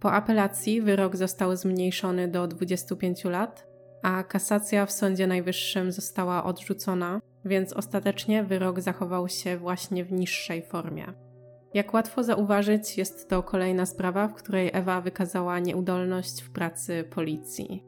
Po 0.00 0.12
apelacji 0.12 0.82
wyrok 0.82 1.16
został 1.16 1.56
zmniejszony 1.56 2.28
do 2.28 2.46
25 2.46 3.24
lat, 3.24 3.66
a 4.02 4.22
kasacja 4.22 4.86
w 4.86 4.92
Sądzie 4.92 5.26
Najwyższym 5.26 5.92
została 5.92 6.44
odrzucona, 6.44 7.20
więc 7.44 7.72
ostatecznie 7.72 8.44
wyrok 8.44 8.80
zachował 8.80 9.28
się 9.28 9.58
właśnie 9.58 10.04
w 10.04 10.12
niższej 10.12 10.62
formie. 10.62 11.31
Jak 11.74 11.94
łatwo 11.94 12.22
zauważyć, 12.22 12.98
jest 12.98 13.28
to 13.28 13.42
kolejna 13.42 13.86
sprawa, 13.86 14.28
w 14.28 14.34
której 14.34 14.70
Ewa 14.72 15.00
wykazała 15.00 15.58
nieudolność 15.58 16.42
w 16.42 16.50
pracy 16.50 17.04
policji. 17.10 17.84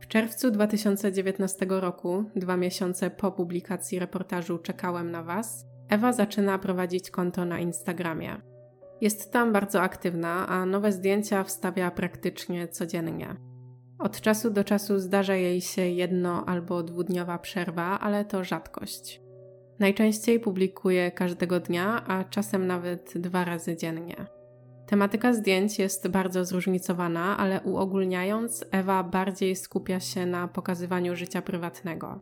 W 0.00 0.06
czerwcu 0.06 0.50
2019 0.50 1.66
roku, 1.68 2.24
dwa 2.36 2.56
miesiące 2.56 3.10
po 3.10 3.32
publikacji 3.32 3.98
reportażu 3.98 4.58
Czekałem 4.58 5.10
na 5.10 5.22
Was, 5.22 5.66
Ewa 5.88 6.12
zaczyna 6.12 6.58
prowadzić 6.58 7.10
konto 7.10 7.44
na 7.44 7.58
Instagramie. 7.58 8.40
Jest 9.00 9.32
tam 9.32 9.52
bardzo 9.52 9.82
aktywna, 9.82 10.48
a 10.48 10.66
nowe 10.66 10.92
zdjęcia 10.92 11.44
wstawia 11.44 11.90
praktycznie 11.90 12.68
codziennie. 12.68 13.36
Od 13.98 14.20
czasu 14.20 14.50
do 14.50 14.64
czasu 14.64 14.98
zdarza 14.98 15.34
jej 15.34 15.60
się 15.60 15.82
jedno 15.82 16.44
albo 16.46 16.82
dwudniowa 16.82 17.38
przerwa, 17.38 18.00
ale 18.00 18.24
to 18.24 18.44
rzadkość. 18.44 19.21
Najczęściej 19.82 20.40
publikuje 20.40 21.10
każdego 21.10 21.60
dnia, 21.60 22.04
a 22.06 22.24
czasem 22.24 22.66
nawet 22.66 23.12
dwa 23.18 23.44
razy 23.44 23.76
dziennie. 23.76 24.26
Tematyka 24.86 25.32
zdjęć 25.32 25.78
jest 25.78 26.08
bardzo 26.08 26.44
zróżnicowana, 26.44 27.36
ale 27.38 27.60
uogólniając, 27.60 28.64
Ewa 28.70 29.02
bardziej 29.02 29.56
skupia 29.56 30.00
się 30.00 30.26
na 30.26 30.48
pokazywaniu 30.48 31.16
życia 31.16 31.42
prywatnego. 31.42 32.20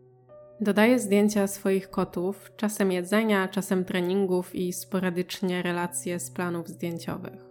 Dodaje 0.61 0.99
zdjęcia 0.99 1.47
swoich 1.47 1.89
kotów, 1.89 2.51
czasem 2.57 2.91
jedzenia, 2.91 3.47
czasem 3.47 3.85
treningów 3.85 4.55
i 4.55 4.73
sporadycznie 4.73 5.61
relacje 5.61 6.19
z 6.19 6.31
planów 6.31 6.67
zdjęciowych. 6.67 7.45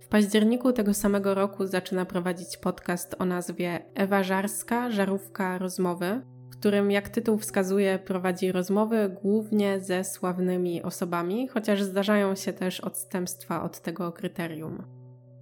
W 0.00 0.08
październiku 0.08 0.72
tego 0.72 0.94
samego 0.94 1.34
roku 1.34 1.66
zaczyna 1.66 2.04
prowadzić 2.04 2.56
podcast 2.56 3.16
o 3.18 3.24
nazwie 3.24 3.84
Ewa 3.94 4.22
Żarska 4.22 4.90
Żarówka 4.90 5.58
Rozmowy, 5.58 6.20
którym, 6.58 6.90
jak 6.90 7.08
tytuł 7.08 7.38
wskazuje, 7.38 7.98
prowadzi 7.98 8.52
rozmowy 8.52 9.16
głównie 9.22 9.80
ze 9.80 10.04
sławnymi 10.04 10.82
osobami, 10.82 11.48
chociaż 11.48 11.82
zdarzają 11.82 12.34
się 12.34 12.52
też 12.52 12.80
odstępstwa 12.80 13.62
od 13.62 13.80
tego 13.80 14.12
kryterium. 14.12 14.82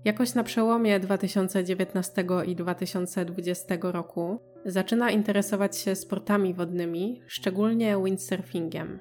Jakoś 0.05 0.35
na 0.35 0.45
przełomie 0.45 1.01
2019 1.01 2.25
i 2.47 2.57
2020 2.57 3.77
roku 3.83 4.41
zaczyna 4.65 5.11
interesować 5.11 5.77
się 5.77 5.95
sportami 5.95 6.55
wodnymi, 6.55 7.23
szczególnie 7.27 7.97
windsurfingiem. 8.05 8.99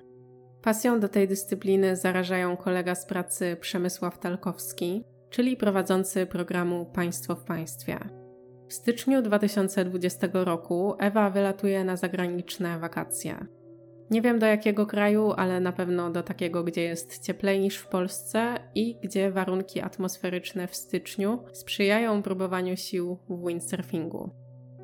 Pasją 0.62 1.00
do 1.00 1.10
tej 1.10 1.28
dyscypliny 1.28 1.96
zarażają 1.96 2.58
kolega 2.58 2.96
z 2.96 3.06
pracy 3.06 3.58
Przemysław 3.62 4.20
Talkowski, 4.20 5.04
czyli 5.30 5.58
prowadzący 5.58 6.26
programu 6.26 6.86
Państwo 6.86 7.36
w 7.36 7.44
Państwie. 7.44 8.25
W 8.68 8.74
styczniu 8.74 9.22
2020 9.22 10.28
roku 10.34 10.96
Ewa 11.00 11.30
wylatuje 11.30 11.84
na 11.84 11.98
zagraniczne 11.98 12.80
wakacje. 12.80 13.46
Nie 14.12 14.22
wiem 14.22 14.40
do 14.40 14.46
jakiego 14.46 14.86
kraju, 14.86 15.32
ale 15.38 15.60
na 15.60 15.72
pewno 15.72 16.10
do 16.10 16.24
takiego, 16.24 16.64
gdzie 16.64 16.82
jest 16.82 17.26
cieplej 17.26 17.60
niż 17.60 17.78
w 17.78 17.88
Polsce 17.88 18.56
i 18.76 18.98
gdzie 19.04 19.32
warunki 19.32 19.82
atmosferyczne 19.82 20.68
w 20.68 20.76
styczniu 20.76 21.40
sprzyjają 21.54 22.22
próbowaniu 22.22 22.78
sił 22.78 23.18
w 23.30 23.48
windsurfingu. 23.48 24.30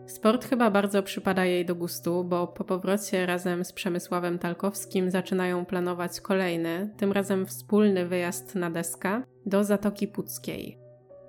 Sport 0.05 0.45
chyba 0.45 0.71
bardzo 0.71 1.03
przypada 1.03 1.45
jej 1.45 1.65
do 1.65 1.75
gustu, 1.75 2.23
bo 2.23 2.47
po 2.47 2.63
powrocie 2.63 3.25
razem 3.25 3.65
z 3.65 3.73
Przemysławem 3.73 4.39
Talkowskim 4.39 5.11
zaczynają 5.11 5.65
planować 5.65 6.21
kolejny, 6.21 6.89
tym 6.97 7.11
razem 7.11 7.45
wspólny 7.45 8.05
wyjazd 8.07 8.55
na 8.55 8.71
deskę 8.71 9.21
do 9.45 9.63
Zatoki 9.63 10.07
Puckiej. 10.07 10.80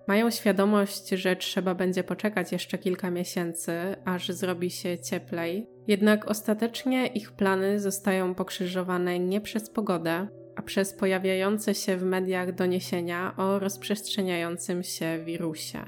Mają 0.08 0.30
świadomość, 0.30 1.08
że 1.08 1.36
trzeba 1.36 1.74
będzie 1.74 2.04
poczekać 2.04 2.52
jeszcze 2.52 2.78
kilka 2.78 3.10
miesięcy, 3.10 3.72
aż 4.04 4.28
zrobi 4.28 4.70
się 4.70 4.98
cieplej, 4.98 5.66
jednak 5.86 6.30
ostatecznie 6.30 7.06
ich 7.06 7.32
plany 7.32 7.80
zostają 7.80 8.34
pokrzyżowane 8.34 9.18
nie 9.18 9.40
przez 9.40 9.70
pogodę, 9.70 10.28
a 10.56 10.62
przez 10.62 10.92
pojawiające 10.92 11.74
się 11.74 11.96
w 11.96 12.02
mediach 12.02 12.54
doniesienia 12.54 13.34
o 13.36 13.58
rozprzestrzeniającym 13.58 14.82
się 14.82 15.18
wirusie. 15.24 15.84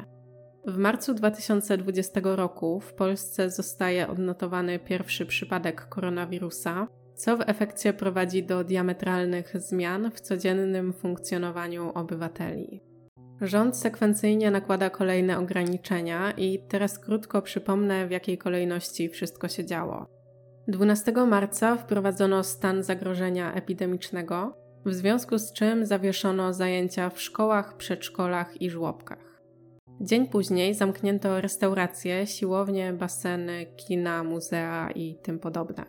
W 0.66 0.76
marcu 0.76 1.14
2020 1.14 2.20
roku 2.24 2.80
w 2.80 2.94
Polsce 2.94 3.50
zostaje 3.50 4.08
odnotowany 4.08 4.78
pierwszy 4.78 5.26
przypadek 5.26 5.88
koronawirusa, 5.88 6.88
co 7.14 7.36
w 7.36 7.40
efekcie 7.46 7.92
prowadzi 7.92 8.42
do 8.42 8.64
diametralnych 8.64 9.60
zmian 9.60 10.10
w 10.10 10.20
codziennym 10.20 10.92
funkcjonowaniu 10.92 11.92
obywateli. 11.94 12.93
Rząd 13.44 13.76
sekwencyjnie 13.76 14.50
nakłada 14.50 14.90
kolejne 14.90 15.38
ograniczenia 15.38 16.30
i 16.30 16.58
teraz 16.68 16.98
krótko 16.98 17.42
przypomnę, 17.42 18.06
w 18.06 18.10
jakiej 18.10 18.38
kolejności 18.38 19.08
wszystko 19.08 19.48
się 19.48 19.64
działo. 19.64 20.06
12 20.68 21.12
marca 21.12 21.76
wprowadzono 21.76 22.44
stan 22.44 22.82
zagrożenia 22.82 23.54
epidemicznego, 23.54 24.56
w 24.86 24.94
związku 24.94 25.38
z 25.38 25.52
czym 25.52 25.86
zawieszono 25.86 26.52
zajęcia 26.52 27.10
w 27.10 27.20
szkołach, 27.20 27.76
przedszkolach 27.76 28.62
i 28.62 28.70
żłobkach. 28.70 29.42
Dzień 30.00 30.28
później 30.28 30.74
zamknięto 30.74 31.40
restauracje, 31.40 32.26
siłownie, 32.26 32.92
baseny, 32.92 33.66
kina, 33.76 34.24
muzea 34.24 34.90
i 34.90 35.18
tym 35.22 35.38
podobne. 35.38 35.84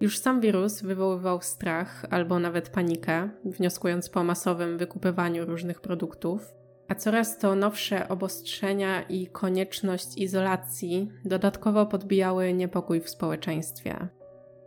Już 0.00 0.18
sam 0.18 0.40
wirus 0.40 0.82
wywoływał 0.82 1.42
strach 1.42 2.04
albo 2.10 2.38
nawet 2.38 2.68
panikę, 2.68 3.30
wnioskując 3.44 4.08
po 4.08 4.24
masowym 4.24 4.78
wykupywaniu 4.78 5.44
różnych 5.44 5.80
produktów, 5.80 6.59
a 6.90 6.94
coraz 6.94 7.38
to 7.38 7.54
nowsze 7.54 8.08
obostrzenia 8.08 9.02
i 9.02 9.26
konieczność 9.26 10.18
izolacji 10.18 11.08
dodatkowo 11.24 11.86
podbijały 11.86 12.52
niepokój 12.52 13.00
w 13.00 13.10
społeczeństwie. 13.10 14.08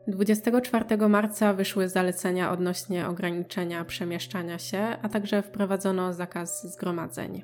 24 0.08 1.10
marca 1.10 1.54
wyszły 1.54 1.90
zalecenia 1.90 2.52
odnośnie 2.52 3.08
ograniczenia 3.08 3.86
przemieszczania 3.86 4.60
się, 4.60 4.98
a 5.02 5.10
także 5.10 5.41
wprowadzono 5.41 6.14
zakaz 6.14 6.74
zgromadzeń. 6.74 7.44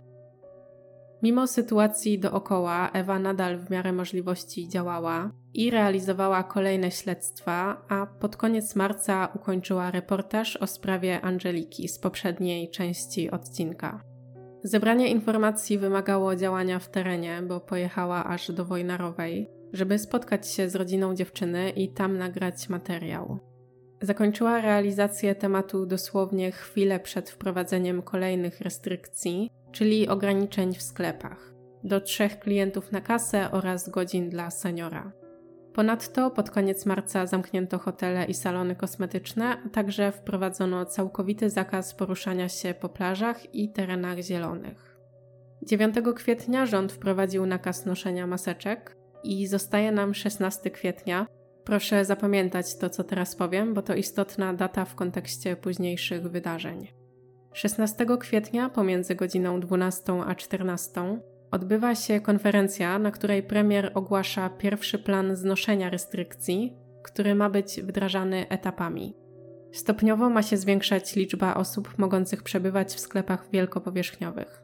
Mimo 1.23 1.47
sytuacji 1.47 2.19
dookoła, 2.19 2.89
Ewa 2.93 3.19
nadal 3.19 3.57
w 3.57 3.69
miarę 3.69 3.91
możliwości 3.93 4.69
działała 4.69 5.31
i 5.53 5.71
realizowała 5.71 6.43
kolejne 6.43 6.91
śledztwa, 6.91 7.85
a 7.89 8.05
pod 8.05 8.37
koniec 8.37 8.75
marca 8.75 9.29
ukończyła 9.35 9.91
reportaż 9.91 10.57
o 10.57 10.67
sprawie 10.67 11.21
Angeliki 11.21 11.87
z 11.87 11.99
poprzedniej 11.99 12.69
części 12.69 13.31
odcinka. 13.31 14.08
Zebranie 14.63 15.07
informacji 15.07 15.77
wymagało 15.77 16.35
działania 16.35 16.79
w 16.79 16.89
terenie, 16.89 17.41
bo 17.47 17.59
pojechała 17.59 18.25
aż 18.25 18.51
do 18.51 18.65
Wojnarowej, 18.65 19.49
żeby 19.73 19.99
spotkać 19.99 20.47
się 20.47 20.69
z 20.69 20.75
rodziną 20.75 21.15
dziewczyny 21.15 21.69
i 21.69 21.89
tam 21.89 22.17
nagrać 22.17 22.69
materiał. 22.69 23.39
Zakończyła 24.01 24.61
realizację 24.61 25.35
tematu 25.35 25.85
dosłownie 25.85 26.51
chwilę 26.51 26.99
przed 26.99 27.29
wprowadzeniem 27.29 28.01
kolejnych 28.01 28.61
restrykcji, 28.61 29.49
czyli 29.71 30.07
ograniczeń 30.07 30.73
w 30.73 30.81
sklepach. 30.81 31.53
Do 31.83 32.01
trzech 32.01 32.39
klientów 32.39 32.91
na 32.91 33.01
kasę 33.01 33.51
oraz 33.51 33.89
godzin 33.89 34.29
dla 34.29 34.51
seniora. 34.51 35.11
Ponadto 35.73 36.31
pod 36.31 36.49
koniec 36.49 36.85
marca 36.85 37.27
zamknięto 37.27 37.79
hotele 37.79 38.25
i 38.25 38.33
salony 38.33 38.75
kosmetyczne, 38.75 39.57
a 39.65 39.69
także 39.69 40.11
wprowadzono 40.11 40.85
całkowity 40.85 41.49
zakaz 41.49 41.93
poruszania 41.93 42.49
się 42.49 42.73
po 42.73 42.89
plażach 42.89 43.55
i 43.55 43.71
terenach 43.71 44.19
zielonych. 44.19 44.99
9 45.63 45.95
kwietnia 46.15 46.65
rząd 46.65 46.91
wprowadził 46.91 47.45
nakaz 47.45 47.85
noszenia 47.85 48.27
maseczek 48.27 48.95
i 49.23 49.47
zostaje 49.47 49.91
nam 49.91 50.13
16 50.13 50.71
kwietnia. 50.71 51.27
Proszę 51.63 52.05
zapamiętać 52.05 52.77
to, 52.77 52.89
co 52.89 53.03
teraz 53.03 53.35
powiem, 53.35 53.73
bo 53.73 53.81
to 53.81 53.95
istotna 53.95 54.53
data 54.53 54.85
w 54.85 54.95
kontekście 54.95 55.55
późniejszych 55.55 56.27
wydarzeń. 56.27 56.87
16 57.53 58.05
kwietnia 58.19 58.69
pomiędzy 58.69 59.15
godziną 59.15 59.59
12 59.59 60.13
a 60.27 60.35
14 60.35 61.19
odbywa 61.51 61.95
się 61.95 62.21
konferencja, 62.21 62.99
na 62.99 63.11
której 63.11 63.43
premier 63.43 63.91
ogłasza 63.93 64.49
pierwszy 64.49 64.99
plan 64.99 65.35
znoszenia 65.35 65.89
restrykcji, 65.89 66.77
który 67.03 67.35
ma 67.35 67.49
być 67.49 67.81
wdrażany 67.81 68.49
etapami. 68.49 69.15
Stopniowo 69.71 70.29
ma 70.29 70.43
się 70.43 70.57
zwiększać 70.57 71.15
liczba 71.15 71.53
osób 71.53 71.97
mogących 71.97 72.43
przebywać 72.43 72.93
w 72.93 72.99
sklepach 72.99 73.47
wielkopowierzchniowych. 73.51 74.63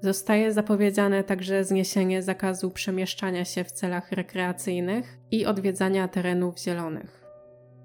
Zostaje 0.00 0.52
zapowiedziane 0.52 1.24
także 1.24 1.64
zniesienie 1.64 2.22
zakazu 2.22 2.70
przemieszczania 2.70 3.44
się 3.44 3.64
w 3.64 3.72
celach 3.72 4.12
rekreacyjnych 4.12 5.18
i 5.30 5.46
odwiedzania 5.46 6.08
terenów 6.08 6.58
zielonych. 6.58 7.26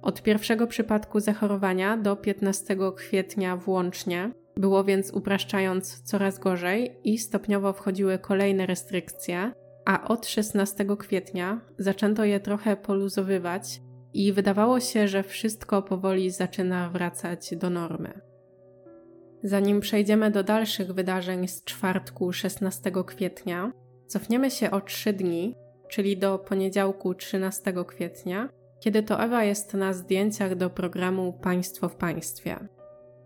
Od 0.01 0.23
pierwszego 0.23 0.67
przypadku 0.67 1.19
zachorowania 1.19 1.97
do 1.97 2.15
15 2.15 2.77
kwietnia 2.95 3.57
włącznie 3.57 4.31
było 4.57 4.83
więc 4.83 5.11
upraszczając 5.11 6.01
coraz 6.01 6.39
gorzej 6.39 6.97
i 7.03 7.17
stopniowo 7.17 7.73
wchodziły 7.73 8.19
kolejne 8.19 8.65
restrykcje, 8.65 9.51
a 9.85 10.07
od 10.07 10.27
16 10.27 10.85
kwietnia 10.99 11.61
zaczęto 11.77 12.25
je 12.25 12.39
trochę 12.39 12.77
poluzowywać 12.77 13.81
i 14.13 14.33
wydawało 14.33 14.79
się, 14.79 15.07
że 15.07 15.23
wszystko 15.23 15.81
powoli 15.81 16.31
zaczyna 16.31 16.89
wracać 16.89 17.55
do 17.55 17.69
normy. 17.69 18.21
Zanim 19.43 19.79
przejdziemy 19.79 20.31
do 20.31 20.43
dalszych 20.43 20.93
wydarzeń 20.93 21.47
z 21.47 21.63
czwartku 21.63 22.33
16 22.33 22.91
kwietnia, 23.05 23.71
cofniemy 24.07 24.51
się 24.51 24.71
o 24.71 24.81
3 24.81 25.13
dni, 25.13 25.55
czyli 25.89 26.17
do 26.17 26.39
poniedziałku 26.39 27.13
13 27.13 27.73
kwietnia, 27.87 28.49
kiedy 28.79 29.03
to 29.03 29.23
Ewa 29.23 29.43
jest 29.43 29.73
na 29.73 29.93
zdjęciach 29.93 30.55
do 30.55 30.69
programu 30.69 31.33
Państwo 31.33 31.89
w 31.89 31.95
Państwie. 31.95 32.67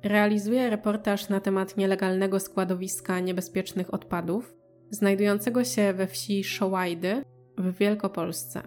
Realizuje 0.06 0.70
reportaż 0.70 1.30
na 1.30 1.40
temat 1.40 1.78
nielegalnego 1.78 2.40
składowiska 2.40 3.20
niebezpiecznych 3.20 3.94
odpadów, 3.94 4.54
znajdującego 4.90 5.64
się 5.64 5.94
we 5.94 6.08
wsi 6.08 6.44
Szołajdy 6.44 7.24
w 7.58 7.78
Wielkopolsce. 7.78 8.62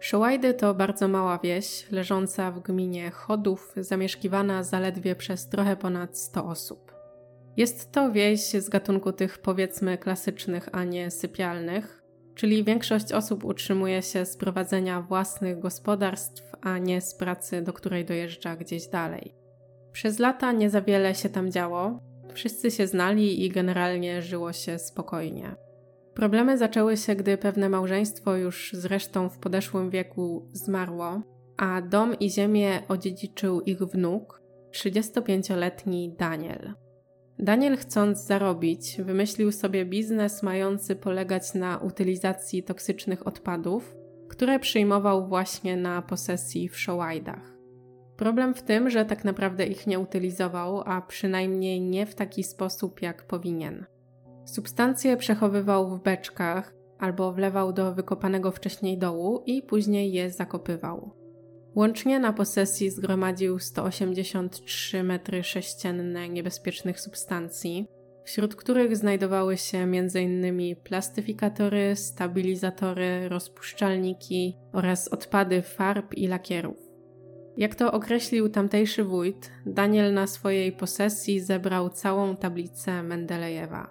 Szołajdy 0.00 0.54
to 0.54 0.74
bardzo 0.74 1.08
mała 1.08 1.38
wieś, 1.38 1.90
leżąca 1.90 2.50
w 2.50 2.60
gminie 2.60 3.10
Chodów, 3.10 3.72
zamieszkiwana 3.76 4.62
zaledwie 4.62 5.14
przez 5.14 5.48
trochę 5.48 5.76
ponad 5.76 6.18
100 6.18 6.46
osób. 6.46 6.94
Jest 7.56 7.92
to 7.92 8.12
wieś 8.12 8.40
z 8.40 8.68
gatunku 8.68 9.12
tych 9.12 9.38
powiedzmy 9.38 9.98
klasycznych, 9.98 10.68
a 10.72 10.84
nie 10.84 11.10
sypialnych, 11.10 12.02
czyli 12.34 12.64
większość 12.64 13.12
osób 13.12 13.44
utrzymuje 13.44 14.02
się 14.02 14.26
z 14.26 14.36
prowadzenia 14.36 15.00
własnych 15.00 15.58
gospodarstw, 15.58 16.42
a 16.60 16.78
nie 16.78 17.00
z 17.00 17.14
pracy, 17.14 17.62
do 17.62 17.72
której 17.72 18.04
dojeżdża 18.04 18.56
gdzieś 18.56 18.86
dalej. 18.86 19.43
Przez 19.94 20.18
lata 20.18 20.52
nie 20.52 20.70
za 20.70 20.82
wiele 20.82 21.14
się 21.14 21.28
tam 21.28 21.50
działo, 21.50 22.00
wszyscy 22.32 22.70
się 22.70 22.86
znali 22.86 23.44
i 23.44 23.48
generalnie 23.48 24.22
żyło 24.22 24.52
się 24.52 24.78
spokojnie. 24.78 25.56
Problemy 26.14 26.58
zaczęły 26.58 26.96
się, 26.96 27.14
gdy 27.14 27.38
pewne 27.38 27.68
małżeństwo 27.68 28.36
już 28.36 28.70
zresztą 28.72 29.28
w 29.28 29.38
podeszłym 29.38 29.90
wieku 29.90 30.48
zmarło, 30.52 31.22
a 31.56 31.82
dom 31.82 32.18
i 32.18 32.30
ziemię 32.30 32.82
odziedziczył 32.88 33.60
ich 33.60 33.78
wnuk, 33.78 34.42
35-letni 34.72 36.14
Daniel. 36.18 36.74
Daniel, 37.38 37.76
chcąc 37.76 38.26
zarobić, 38.26 38.96
wymyślił 39.02 39.52
sobie 39.52 39.84
biznes 39.84 40.42
mający 40.42 40.96
polegać 40.96 41.54
na 41.54 41.78
utylizacji 41.78 42.62
toksycznych 42.62 43.26
odpadów, 43.26 43.96
które 44.28 44.58
przyjmował 44.58 45.28
właśnie 45.28 45.76
na 45.76 46.02
posesji 46.02 46.68
w 46.68 46.78
Showajdach. 46.78 47.53
Problem 48.16 48.54
w 48.54 48.62
tym, 48.62 48.90
że 48.90 49.04
tak 49.04 49.24
naprawdę 49.24 49.66
ich 49.66 49.86
nie 49.86 49.98
utylizował, 49.98 50.82
a 50.86 51.00
przynajmniej 51.00 51.80
nie 51.80 52.06
w 52.06 52.14
taki 52.14 52.44
sposób, 52.44 53.02
jak 53.02 53.26
powinien. 53.26 53.86
Substancje 54.44 55.16
przechowywał 55.16 55.90
w 55.90 56.02
beczkach 56.02 56.74
albo 56.98 57.32
wlewał 57.32 57.72
do 57.72 57.94
wykopanego 57.94 58.50
wcześniej 58.50 58.98
dołu 58.98 59.42
i 59.46 59.62
później 59.62 60.12
je 60.12 60.30
zakopywał. 60.30 61.10
Łącznie 61.74 62.20
na 62.20 62.32
posesji 62.32 62.90
zgromadził 62.90 63.58
183 63.58 65.02
metry 65.02 65.42
sześcienne 65.42 66.28
niebezpiecznych 66.28 67.00
substancji, 67.00 67.86
wśród 68.24 68.54
których 68.54 68.96
znajdowały 68.96 69.56
się 69.56 69.78
m.in. 69.78 70.76
plastyfikatory, 70.76 71.96
stabilizatory, 71.96 73.28
rozpuszczalniki 73.28 74.56
oraz 74.72 75.08
odpady 75.08 75.62
farb 75.62 76.14
i 76.14 76.26
lakierów. 76.26 76.83
Jak 77.56 77.74
to 77.74 77.92
określił 77.92 78.48
tamtejszy 78.48 79.04
wójt, 79.04 79.50
Daniel 79.66 80.14
na 80.14 80.26
swojej 80.26 80.72
posesji 80.72 81.40
zebrał 81.40 81.90
całą 81.90 82.36
tablicę 82.36 83.02
Mendelejewa. 83.02 83.90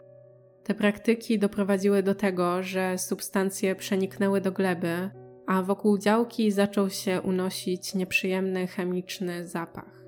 Te 0.63 0.73
praktyki 0.73 1.39
doprowadziły 1.39 2.03
do 2.03 2.15
tego, 2.15 2.63
że 2.63 2.97
substancje 2.97 3.75
przeniknęły 3.75 4.41
do 4.41 4.51
gleby, 4.51 5.09
a 5.47 5.63
wokół 5.63 5.97
działki 5.97 6.51
zaczął 6.51 6.89
się 6.89 7.21
unosić 7.21 7.95
nieprzyjemny 7.95 8.67
chemiczny 8.67 9.47
zapach. 9.47 10.03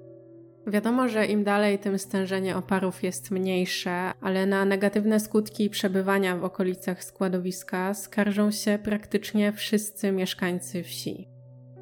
Wiadomo, 0.67 1.09
że 1.09 1.25
im 1.25 1.43
dalej, 1.43 1.79
tym 1.79 1.99
stężenie 1.99 2.57
oparów 2.57 3.03
jest 3.03 3.31
mniejsze, 3.31 4.11
ale 4.21 4.45
na 4.45 4.65
negatywne 4.65 5.19
skutki 5.19 5.69
przebywania 5.69 6.37
w 6.37 6.43
okolicach 6.43 7.03
składowiska 7.03 7.93
skarżą 7.93 8.51
się 8.51 8.79
praktycznie 8.83 9.51
wszyscy 9.51 10.11
mieszkańcy 10.11 10.83
wsi. 10.83 11.34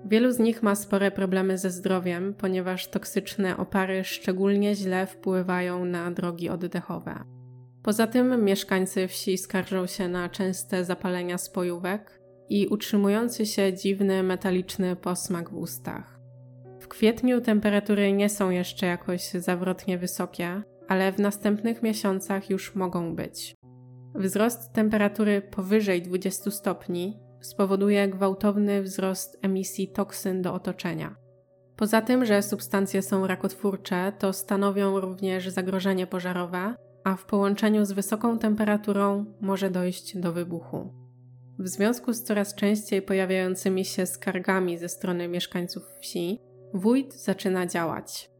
Wielu 0.05 0.31
z 0.31 0.39
nich 0.39 0.63
ma 0.63 0.75
spore 0.75 1.11
problemy 1.11 1.57
ze 1.57 1.69
zdrowiem, 1.69 2.33
ponieważ 2.33 2.87
toksyczne 2.87 3.57
opary 3.57 4.03
szczególnie 4.03 4.75
źle 4.75 5.07
wpływają 5.07 5.85
na 5.85 6.11
drogi 6.11 6.49
oddechowe. 6.49 7.23
Poza 7.83 8.07
tym 8.07 8.43
mieszkańcy 8.43 9.07
wsi 9.07 9.37
skarżą 9.37 9.87
się 9.87 10.07
na 10.07 10.29
częste 10.29 10.85
zapalenia 10.85 11.37
spojówek 11.37 12.19
i 12.49 12.67
utrzymujący 12.67 13.45
się 13.45 13.73
dziwny 13.73 14.23
metaliczny 14.23 14.95
posmak 14.95 15.49
w 15.49 15.57
ustach. 15.57 16.19
W 16.79 16.87
kwietniu 16.87 17.41
temperatury 17.41 18.13
nie 18.13 18.29
są 18.29 18.49
jeszcze 18.49 18.85
jakoś 18.85 19.29
zawrotnie 19.29 19.97
wysokie, 19.97 20.63
ale 20.87 21.11
w 21.11 21.19
następnych 21.19 21.83
miesiącach 21.83 22.49
już 22.49 22.75
mogą 22.75 23.15
być. 23.15 23.55
Wzrost 24.15 24.73
temperatury 24.73 25.41
powyżej 25.41 26.01
20 26.01 26.51
stopni 26.51 27.19
spowoduje 27.45 28.07
gwałtowny 28.07 28.81
wzrost 28.81 29.39
emisji 29.41 29.87
toksyn 29.87 30.41
do 30.41 30.53
otoczenia. 30.53 31.15
Poza 31.75 32.01
tym, 32.01 32.25
że 32.25 32.41
substancje 32.41 33.01
są 33.01 33.27
rakotwórcze, 33.27 34.13
to 34.19 34.33
stanowią 34.33 34.99
również 34.99 35.49
zagrożenie 35.49 36.07
pożarowe 36.07 36.75
a 37.03 37.15
w 37.15 37.25
połączeniu 37.25 37.85
z 37.85 37.91
wysoką 37.91 38.39
temperaturą 38.39 39.25
może 39.41 39.69
dojść 39.69 40.17
do 40.17 40.33
wybuchu. 40.33 40.93
W 41.59 41.67
związku 41.67 42.13
z 42.13 42.23
coraz 42.23 42.55
częściej 42.55 43.01
pojawiającymi 43.01 43.85
się 43.85 44.05
skargami 44.05 44.77
ze 44.77 44.89
strony 44.89 45.27
mieszkańców 45.27 45.83
wsi, 46.01 46.39
wójt 46.73 47.13
zaczyna 47.13 47.65
działać. 47.65 48.32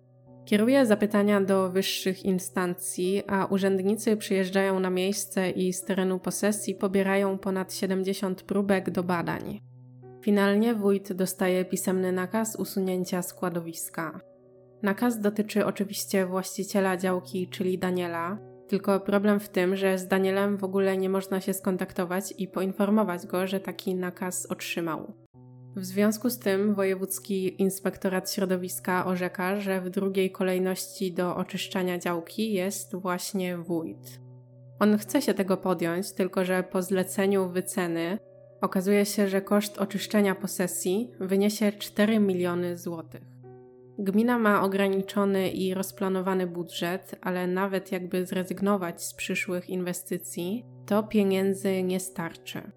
Kieruje 0.46 0.86
zapytania 0.86 1.42
do 1.42 1.70
wyższych 1.70 2.26
instancji, 2.26 3.24
a 3.28 3.46
urzędnicy 3.46 4.18
przyjeżdżają 4.18 4.80
na 4.80 4.90
miejsce 4.90 5.50
i 5.50 5.74
z 5.74 5.84
terenu 5.84 6.20
posesji 6.20 6.76
pobierają 6.76 7.38
ponad 7.38 7.74
70 7.74 8.44
próbek 8.44 8.90
do 8.90 9.04
badań. 9.04 9.62
Finalnie 10.22 10.76
wójt 10.76 11.14
dostaje 11.14 11.66
pisemny 11.66 12.12
nakaz 12.12 12.56
usunięcia 12.56 13.22
składowiska. 13.22 14.20
Nakaz 14.82 15.20
dotyczy 15.20 15.66
oczywiście 15.66 16.26
właściciela 16.26 16.98
działki, 16.98 17.48
czyli 17.48 17.78
Daniela, 17.78 18.38
tylko 18.68 19.00
problem 19.00 19.40
w 19.40 19.50
tym, 19.50 19.76
że 19.76 19.98
z 19.98 20.08
Danielem 20.08 20.58
w 20.58 20.64
ogóle 20.64 20.98
nie 20.98 21.10
można 21.10 21.42
się 21.42 21.54
skontaktować 21.54 22.34
i 22.38 22.48
poinformować 22.48 23.28
go, 23.28 23.48
że 23.48 23.60
taki 23.60 23.96
nakaz 23.96 24.46
otrzymał. 24.46 25.23
W 25.76 25.86
związku 25.86 26.30
z 26.30 26.40
tym 26.40 26.76
Wojewódzki 26.76 27.62
Inspektorat 27.62 28.32
Środowiska 28.32 29.06
orzeka, 29.06 29.60
że 29.60 29.82
w 29.82 29.90
drugiej 29.90 30.32
kolejności 30.32 31.14
do 31.14 31.36
oczyszczania 31.36 32.00
działki 32.00 32.54
jest 32.54 32.96
właśnie 32.96 33.58
wójt. 33.58 34.20
On 34.80 34.98
chce 34.98 35.22
się 35.22 35.34
tego 35.34 35.58
podjąć, 35.58 36.12
tylko 36.12 36.46
że 36.46 36.64
po 36.64 36.82
zleceniu 36.82 37.50
wyceny 37.50 38.20
okazuje 38.62 39.06
się, 39.06 39.28
że 39.28 39.42
koszt 39.42 39.78
oczyszczenia 39.78 40.36
posesji 40.36 41.12
wyniesie 41.20 41.72
4 41.72 42.20
miliony 42.20 42.78
złotych. 42.78 43.24
Gmina 44.00 44.40
ma 44.40 44.64
ograniczony 44.64 45.50
i 45.50 45.74
rozplanowany 45.74 46.48
budżet, 46.48 47.16
ale 47.22 47.48
nawet 47.48 47.92
jakby 47.92 48.26
zrezygnować 48.26 49.04
z 49.04 49.14
przyszłych 49.14 49.70
inwestycji, 49.70 50.66
to 50.86 51.04
pieniędzy 51.04 51.84
nie 51.84 52.00
starczy. 52.00 52.72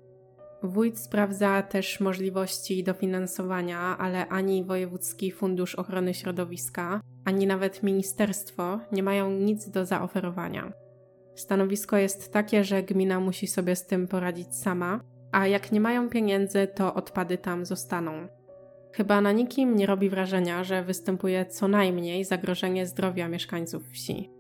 Wójt 0.66 0.98
sprawdza 0.98 1.62
też 1.62 2.00
możliwości 2.00 2.84
dofinansowania, 2.84 3.78
ale 3.98 4.28
ani 4.28 4.64
Wojewódzki 4.64 5.32
Fundusz 5.32 5.74
Ochrony 5.74 6.14
Środowiska, 6.14 7.00
ani 7.24 7.46
nawet 7.46 7.82
ministerstwo 7.82 8.80
nie 8.92 9.02
mają 9.02 9.30
nic 9.30 9.70
do 9.70 9.86
zaoferowania. 9.86 10.72
Stanowisko 11.34 11.96
jest 11.96 12.32
takie, 12.32 12.64
że 12.64 12.82
gmina 12.82 13.20
musi 13.20 13.46
sobie 13.46 13.76
z 13.76 13.86
tym 13.86 14.08
poradzić 14.08 14.56
sama, 14.56 15.00
a 15.32 15.46
jak 15.46 15.72
nie 15.72 15.80
mają 15.80 16.08
pieniędzy, 16.08 16.68
to 16.74 16.94
odpady 16.94 17.38
tam 17.38 17.66
zostaną. 17.66 18.28
Chyba 18.92 19.20
na 19.20 19.32
nikim 19.32 19.76
nie 19.76 19.86
robi 19.86 20.10
wrażenia, 20.10 20.64
że 20.64 20.82
występuje 20.82 21.46
co 21.46 21.68
najmniej 21.68 22.24
zagrożenie 22.24 22.86
zdrowia 22.86 23.28
mieszkańców 23.28 23.90
wsi. 23.90 24.30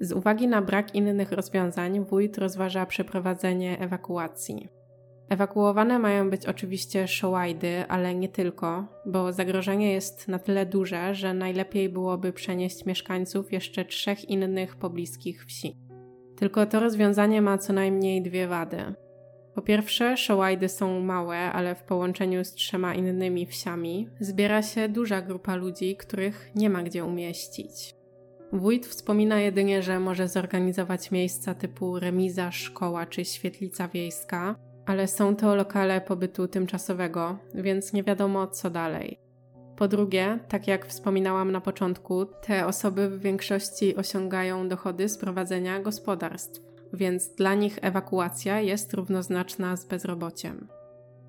Z 0.00 0.12
uwagi 0.12 0.48
na 0.48 0.62
brak 0.62 0.94
innych 0.94 1.32
rozwiązań, 1.32 2.04
wójt 2.04 2.38
rozważa 2.38 2.86
przeprowadzenie 2.86 3.78
ewakuacji. 3.80 4.77
Ewakuowane 5.28 5.98
mają 5.98 6.30
być 6.30 6.46
oczywiście 6.46 7.08
Shołajdy, 7.08 7.84
ale 7.88 8.14
nie 8.14 8.28
tylko, 8.28 8.86
bo 9.06 9.32
zagrożenie 9.32 9.92
jest 9.92 10.28
na 10.28 10.38
tyle 10.38 10.66
duże, 10.66 11.14
że 11.14 11.34
najlepiej 11.34 11.88
byłoby 11.88 12.32
przenieść 12.32 12.84
mieszkańców 12.86 13.52
jeszcze 13.52 13.84
trzech 13.84 14.30
innych 14.30 14.76
pobliskich 14.76 15.44
wsi. 15.44 15.76
Tylko 16.36 16.66
to 16.66 16.80
rozwiązanie 16.80 17.42
ma 17.42 17.58
co 17.58 17.72
najmniej 17.72 18.22
dwie 18.22 18.46
wady. 18.46 18.94
Po 19.54 19.62
pierwsze, 19.62 20.16
Shołajdy 20.16 20.68
są 20.68 21.00
małe, 21.00 21.38
ale 21.38 21.74
w 21.74 21.82
połączeniu 21.82 22.44
z 22.44 22.52
trzema 22.52 22.94
innymi 22.94 23.46
wsiami 23.46 24.08
zbiera 24.20 24.62
się 24.62 24.88
duża 24.88 25.22
grupa 25.22 25.56
ludzi, 25.56 25.96
których 25.96 26.50
nie 26.54 26.70
ma 26.70 26.82
gdzie 26.82 27.04
umieścić. 27.04 27.94
Wójt 28.52 28.86
wspomina 28.86 29.40
jedynie, 29.40 29.82
że 29.82 30.00
może 30.00 30.28
zorganizować 30.28 31.10
miejsca 31.10 31.54
typu 31.54 31.98
remiza, 31.98 32.52
szkoła 32.52 33.06
czy 33.06 33.24
świetlica 33.24 33.88
wiejska, 33.88 34.54
ale 34.88 35.06
są 35.06 35.36
to 35.36 35.54
lokale 35.54 36.00
pobytu 36.00 36.48
tymczasowego, 36.48 37.38
więc 37.54 37.92
nie 37.92 38.02
wiadomo 38.02 38.46
co 38.46 38.70
dalej. 38.70 39.18
Po 39.76 39.88
drugie, 39.88 40.38
tak 40.48 40.66
jak 40.66 40.86
wspominałam 40.86 41.52
na 41.52 41.60
początku, 41.60 42.26
te 42.26 42.66
osoby 42.66 43.08
w 43.08 43.20
większości 43.20 43.96
osiągają 43.96 44.68
dochody 44.68 45.08
z 45.08 45.18
prowadzenia 45.18 45.80
gospodarstw, 45.80 46.60
więc 46.92 47.34
dla 47.34 47.54
nich 47.54 47.78
ewakuacja 47.82 48.60
jest 48.60 48.94
równoznaczna 48.94 49.76
z 49.76 49.84
bezrobociem. 49.84 50.68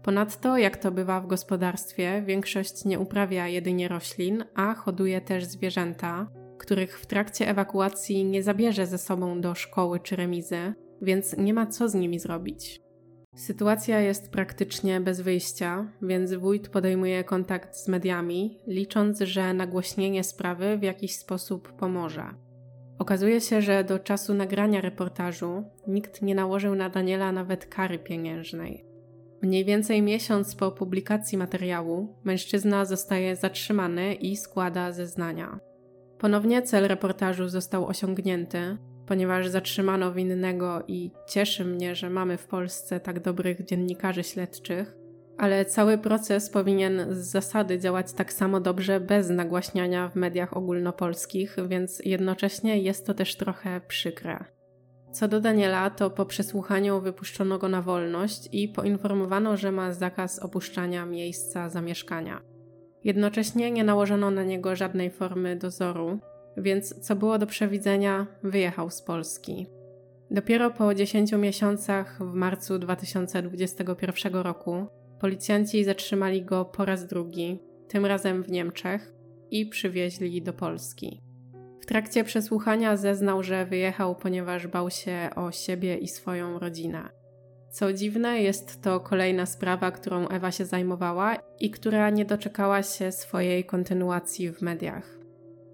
Ponadto, 0.04 0.58
jak 0.58 0.78
to 0.78 0.92
bywa 0.92 1.22
w 1.22 1.28
gospodarstwie, 1.28 2.24
większość 2.26 2.86
nie 2.86 3.00
uprawia 3.00 3.48
jedynie 3.48 3.88
roślin, 3.88 4.44
a 4.56 4.74
hoduje 4.74 5.22
też 5.22 5.46
zwierzęta, 5.46 6.28
których 6.58 7.00
w 7.00 7.06
trakcie 7.06 7.50
ewakuacji 7.50 8.26
nie 8.26 8.44
zabierze 8.44 8.86
ze 8.86 8.98
sobą 8.98 9.42
do 9.42 9.56
szkoły 9.56 10.00
czy 10.00 10.16
remizy, 10.16 10.74
więc 11.02 11.38
nie 11.38 11.54
ma 11.54 11.66
co 11.66 11.90
z 11.90 11.94
nimi 11.94 12.20
zrobić. 12.20 12.89
Sytuacja 13.40 14.00
jest 14.00 14.32
praktycznie 14.32 15.02
bez 15.02 15.22
wyjścia, 15.22 15.92
więc 16.02 16.34
wójt 16.34 16.70
podejmuje 16.70 17.24
kontakt 17.24 17.76
z 17.76 17.88
mediami, 17.88 18.60
licząc, 18.68 19.20
że 19.20 19.54
nagłośnienie 19.54 20.24
sprawy 20.24 20.78
w 20.78 20.84
jakiś 20.84 21.16
sposób 21.16 21.72
pomoże. 21.72 22.24
Okazuje 22.98 23.42
się, 23.42 23.62
że 23.62 23.84
do 23.84 24.00
czasu 24.00 24.34
nagrania 24.34 24.82
reportażu 24.82 25.64
nikt 25.88 26.22
nie 26.22 26.36
nałożył 26.36 26.76
na 26.76 26.90
Daniela 26.90 27.32
nawet 27.32 27.66
kary 27.66 28.00
pieniężnej. 28.00 28.86
Mniej 29.42 29.66
więcej 29.66 30.02
miesiąc 30.02 30.56
po 30.56 30.72
publikacji 30.72 31.38
materiału 31.38 32.16
mężczyzna 32.24 32.86
zostaje 32.86 33.36
zatrzymany 33.36 34.14
i 34.14 34.38
składa 34.38 34.92
zeznania. 34.92 35.60
Ponownie 36.18 36.62
cel 36.62 36.88
reportażu 36.88 37.50
został 37.50 37.86
osiągnięty, 37.86 38.78
ponieważ 39.10 39.48
zatrzymano 39.48 40.14
winnego 40.14 40.84
i 40.88 41.12
cieszy 41.28 41.66
mnie, 41.66 41.96
że 41.96 42.10
mamy 42.10 42.38
w 42.38 42.48
Polsce 42.48 43.00
tak 43.00 43.20
dobrych 43.20 43.66
dziennikarzy 43.66 44.24
śledczych, 44.24 44.96
ale 45.38 45.66
cały 45.66 45.98
proces 45.98 46.50
powinien 46.50 47.06
z 47.10 47.18
zasady 47.18 47.80
działać 47.80 48.14
tak 48.14 48.34
samo 48.34 48.60
dobrze 48.60 49.00
bez 49.00 49.30
nagłaśniania 49.30 50.10
w 50.10 50.16
mediach 50.16 50.58
ogólnopolskich, 50.58 51.56
więc 51.68 52.02
jednocześnie 52.06 52.82
jest 52.82 53.06
to 53.06 53.14
też 53.14 53.36
trochę 53.36 53.82
przykre. 53.88 54.46
Co 55.12 55.28
do 55.28 55.42
Daniela, 55.42 55.90
to 55.90 56.10
po 56.10 56.26
przesłuchaniu 56.26 57.02
wypuszczono 57.02 57.58
go 57.58 57.70
na 57.70 57.82
wolność 57.82 58.50
i 58.52 58.68
poinformowano, 58.68 59.58
że 59.58 59.72
ma 59.72 59.94
zakaz 59.94 60.40
opuszczania 60.40 61.06
miejsca 61.06 61.70
zamieszkania. 61.70 62.42
Jednocześnie 63.04 63.72
nie 63.72 63.84
nałożono 63.84 64.32
na 64.32 64.44
niego 64.44 64.76
żadnej 64.76 65.12
formy 65.12 65.56
dozoru, 65.56 66.20
więc 66.62 67.00
co 67.00 67.16
było 67.16 67.38
do 67.38 67.48
przewidzenia, 67.48 68.28
wyjechał 68.44 68.90
z 68.90 69.02
Polski. 69.02 69.68
Dopiero 70.32 70.72
po 70.72 70.96
10 70.96 71.32
miesiącach 71.32 72.18
w 72.20 72.34
marcu 72.34 72.80
2021 72.80 74.34
roku 74.34 74.88
policjanci 75.20 75.84
zatrzymali 75.84 76.46
go 76.46 76.66
po 76.66 76.86
raz 76.86 77.08
drugi, 77.08 77.60
tym 77.88 78.06
razem 78.06 78.44
w 78.44 78.52
Niemczech, 78.52 79.14
i 79.52 79.66
przywieźli 79.66 80.42
do 80.42 80.54
Polski. 80.54 81.22
W 81.82 81.86
trakcie 81.86 82.24
przesłuchania 82.24 82.98
zeznał, 82.98 83.44
że 83.44 83.66
wyjechał, 83.66 84.16
ponieważ 84.16 84.68
bał 84.68 84.90
się 84.90 85.30
o 85.36 85.52
siebie 85.52 85.98
i 85.98 86.08
swoją 86.08 86.60
rodzinę. 86.60 87.10
Co 87.72 87.94
dziwne, 87.94 88.42
jest 88.42 88.82
to 88.82 89.00
kolejna 89.00 89.46
sprawa, 89.46 89.92
którą 89.92 90.28
Ewa 90.28 90.52
się 90.52 90.66
zajmowała 90.66 91.36
i 91.60 91.72
która 91.72 92.10
nie 92.10 92.26
doczekała 92.26 92.84
się 92.84 93.12
swojej 93.12 93.66
kontynuacji 93.66 94.52
w 94.52 94.62
mediach. 94.62 95.19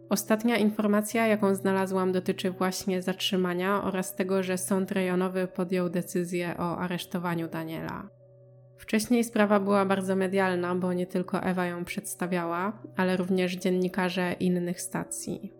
Ostatnia 0.09 0.57
informacja, 0.57 1.27
jaką 1.27 1.55
znalazłam, 1.55 2.11
dotyczy 2.11 2.51
właśnie 2.51 3.01
zatrzymania 3.01 3.83
oraz 3.83 4.15
tego, 4.15 4.43
że 4.43 4.57
sąd 4.57 4.91
rejonowy 4.91 5.47
podjął 5.47 5.89
decyzję 5.89 6.55
o 6.57 6.77
aresztowaniu 6.77 7.47
Daniela. 7.47 8.09
Wcześniej 8.77 9.23
sprawa 9.23 9.59
była 9.59 9.85
bardzo 9.85 10.15
medialna, 10.15 10.75
bo 10.75 10.93
nie 10.93 11.07
tylko 11.07 11.43
Ewa 11.43 11.65
ją 11.65 11.85
przedstawiała, 11.85 12.81
ale 12.97 13.17
również 13.17 13.55
dziennikarze 13.55 14.35
innych 14.39 14.81
stacji. 14.81 15.53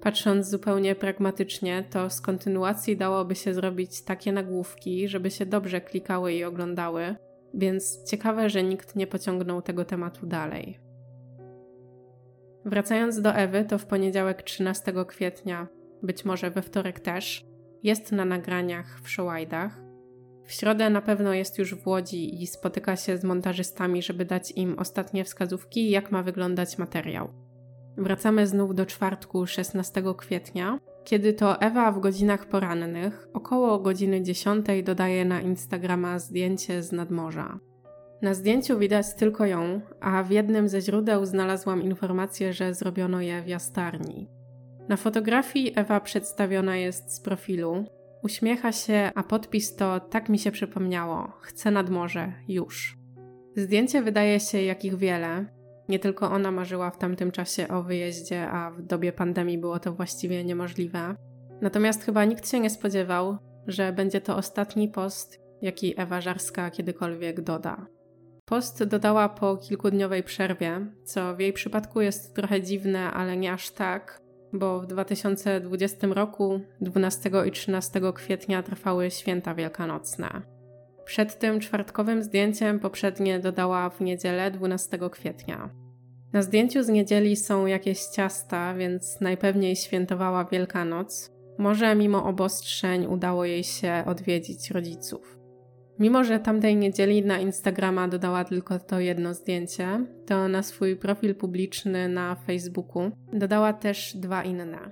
Patrząc 0.00 0.46
zupełnie 0.46 0.94
pragmatycznie, 0.94 1.84
to 1.90 2.10
z 2.10 2.20
kontynuacji 2.20 2.96
dałoby 2.96 3.34
się 3.34 3.54
zrobić 3.54 4.02
takie 4.02 4.32
nagłówki, 4.32 5.08
żeby 5.08 5.30
się 5.30 5.46
dobrze 5.46 5.80
klikały 5.80 6.32
i 6.32 6.44
oglądały, 6.44 7.16
więc 7.54 8.04
ciekawe, 8.10 8.50
że 8.50 8.62
nikt 8.62 8.96
nie 8.96 9.06
pociągnął 9.06 9.62
tego 9.62 9.84
tematu 9.84 10.26
dalej. 10.26 10.89
Wracając 12.64 13.20
do 13.20 13.34
Ewy, 13.34 13.64
to 13.64 13.78
w 13.78 13.86
poniedziałek 13.86 14.42
13 14.42 14.92
kwietnia, 15.06 15.68
być 16.02 16.24
może 16.24 16.50
we 16.50 16.62
wtorek 16.62 17.00
też, 17.00 17.46
jest 17.82 18.12
na 18.12 18.24
nagraniach 18.24 19.00
w 19.02 19.08
Showajdach. 19.08 19.80
W 20.44 20.52
środę 20.52 20.90
na 20.90 21.02
pewno 21.02 21.32
jest 21.34 21.58
już 21.58 21.74
w 21.74 21.86
Łodzi 21.86 22.42
i 22.42 22.46
spotyka 22.46 22.96
się 22.96 23.16
z 23.16 23.24
montażystami, 23.24 24.02
żeby 24.02 24.24
dać 24.24 24.52
im 24.56 24.78
ostatnie 24.78 25.24
wskazówki, 25.24 25.90
jak 25.90 26.12
ma 26.12 26.22
wyglądać 26.22 26.78
materiał. 26.78 27.28
Wracamy 27.96 28.46
znów 28.46 28.74
do 28.74 28.86
czwartku 28.86 29.46
16 29.46 30.02
kwietnia, 30.16 30.78
kiedy 31.04 31.32
to 31.32 31.60
Ewa 31.60 31.92
w 31.92 32.00
godzinach 32.00 32.46
porannych, 32.46 33.28
około 33.32 33.78
godziny 33.78 34.22
10, 34.22 34.66
dodaje 34.84 35.24
na 35.24 35.40
Instagrama 35.40 36.18
zdjęcie 36.18 36.82
z 36.82 36.92
nadmorza. 36.92 37.58
Na 38.22 38.34
zdjęciu 38.34 38.78
widać 38.78 39.14
tylko 39.14 39.46
ją, 39.46 39.80
a 40.00 40.22
w 40.22 40.30
jednym 40.30 40.68
ze 40.68 40.80
źródeł 40.80 41.26
znalazłam 41.26 41.82
informację, 41.82 42.52
że 42.52 42.74
zrobiono 42.74 43.20
je 43.20 43.42
w 43.42 43.48
jastarni. 43.48 44.28
Na 44.88 44.96
fotografii 44.96 45.72
Ewa 45.76 46.00
przedstawiona 46.00 46.76
jest 46.76 47.14
z 47.14 47.20
profilu. 47.20 47.84
Uśmiecha 48.22 48.72
się, 48.72 49.10
a 49.14 49.22
podpis 49.22 49.76
to 49.76 50.00
tak 50.00 50.28
mi 50.28 50.38
się 50.38 50.50
przypomniało: 50.50 51.32
chcę 51.40 51.70
nad 51.70 51.90
morze, 51.90 52.32
już. 52.48 52.98
Zdjęcie 53.56 54.02
wydaje 54.02 54.40
się 54.40 54.62
jakich 54.62 54.96
wiele. 54.96 55.46
Nie 55.88 55.98
tylko 55.98 56.30
ona 56.30 56.50
marzyła 56.50 56.90
w 56.90 56.98
tamtym 56.98 57.30
czasie 57.30 57.68
o 57.68 57.82
wyjeździe, 57.82 58.50
a 58.50 58.70
w 58.70 58.82
dobie 58.82 59.12
pandemii 59.12 59.58
było 59.58 59.78
to 59.78 59.92
właściwie 59.92 60.44
niemożliwe. 60.44 61.14
Natomiast 61.60 62.04
chyba 62.04 62.24
nikt 62.24 62.50
się 62.50 62.60
nie 62.60 62.70
spodziewał, 62.70 63.38
że 63.66 63.92
będzie 63.92 64.20
to 64.20 64.36
ostatni 64.36 64.88
post, 64.88 65.40
jaki 65.62 66.00
Ewa 66.00 66.20
Żarska 66.20 66.70
kiedykolwiek 66.70 67.40
doda. 67.40 67.86
Post 68.50 68.84
dodała 68.84 69.28
po 69.28 69.56
kilkudniowej 69.56 70.22
przerwie, 70.22 70.86
co 71.04 71.36
w 71.36 71.40
jej 71.40 71.52
przypadku 71.52 72.00
jest 72.00 72.34
trochę 72.34 72.62
dziwne, 72.62 73.10
ale 73.10 73.36
nie 73.36 73.52
aż 73.52 73.70
tak, 73.70 74.20
bo 74.52 74.80
w 74.80 74.86
2020 74.86 76.06
roku 76.06 76.60
12 76.80 77.30
i 77.46 77.50
13 77.50 78.00
kwietnia 78.14 78.62
trwały 78.62 79.10
święta 79.10 79.54
wielkanocne. 79.54 80.42
Przed 81.04 81.38
tym 81.38 81.60
czwartkowym 81.60 82.22
zdjęciem 82.22 82.80
poprzednie 82.80 83.38
dodała 83.38 83.90
w 83.90 84.00
niedzielę 84.00 84.50
12 84.50 84.98
kwietnia. 85.10 85.70
Na 86.32 86.42
zdjęciu 86.42 86.82
z 86.82 86.88
niedzieli 86.88 87.36
są 87.36 87.66
jakieś 87.66 88.04
ciasta, 88.04 88.74
więc 88.74 89.20
najpewniej 89.20 89.76
świętowała 89.76 90.44
Wielkanoc. 90.44 91.30
Może 91.58 91.94
mimo 91.94 92.24
obostrzeń 92.24 93.06
udało 93.06 93.44
jej 93.44 93.64
się 93.64 94.04
odwiedzić 94.06 94.70
rodziców. 94.70 95.39
Mimo, 96.00 96.24
że 96.24 96.38
tamtej 96.38 96.76
niedzieli 96.76 97.24
na 97.24 97.38
Instagrama 97.38 98.08
dodała 98.08 98.44
tylko 98.44 98.78
to 98.78 99.00
jedno 99.00 99.34
zdjęcie, 99.34 100.06
to 100.26 100.48
na 100.48 100.62
swój 100.62 100.96
profil 100.96 101.34
publiczny 101.34 102.08
na 102.08 102.34
Facebooku 102.34 103.10
dodała 103.32 103.72
też 103.72 104.16
dwa 104.16 104.44
inne. 104.44 104.90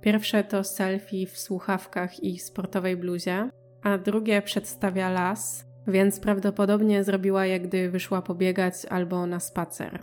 Pierwsze 0.00 0.44
to 0.44 0.64
selfie 0.64 1.26
w 1.26 1.38
słuchawkach 1.38 2.24
i 2.24 2.38
sportowej 2.38 2.96
bluzie, 2.96 3.50
a 3.82 3.98
drugie 3.98 4.42
przedstawia 4.42 5.10
las, 5.10 5.66
więc 5.86 6.20
prawdopodobnie 6.20 7.04
zrobiła 7.04 7.46
je, 7.46 7.60
gdy 7.60 7.90
wyszła 7.90 8.22
pobiegać 8.22 8.74
albo 8.90 9.26
na 9.26 9.40
spacer. 9.40 10.02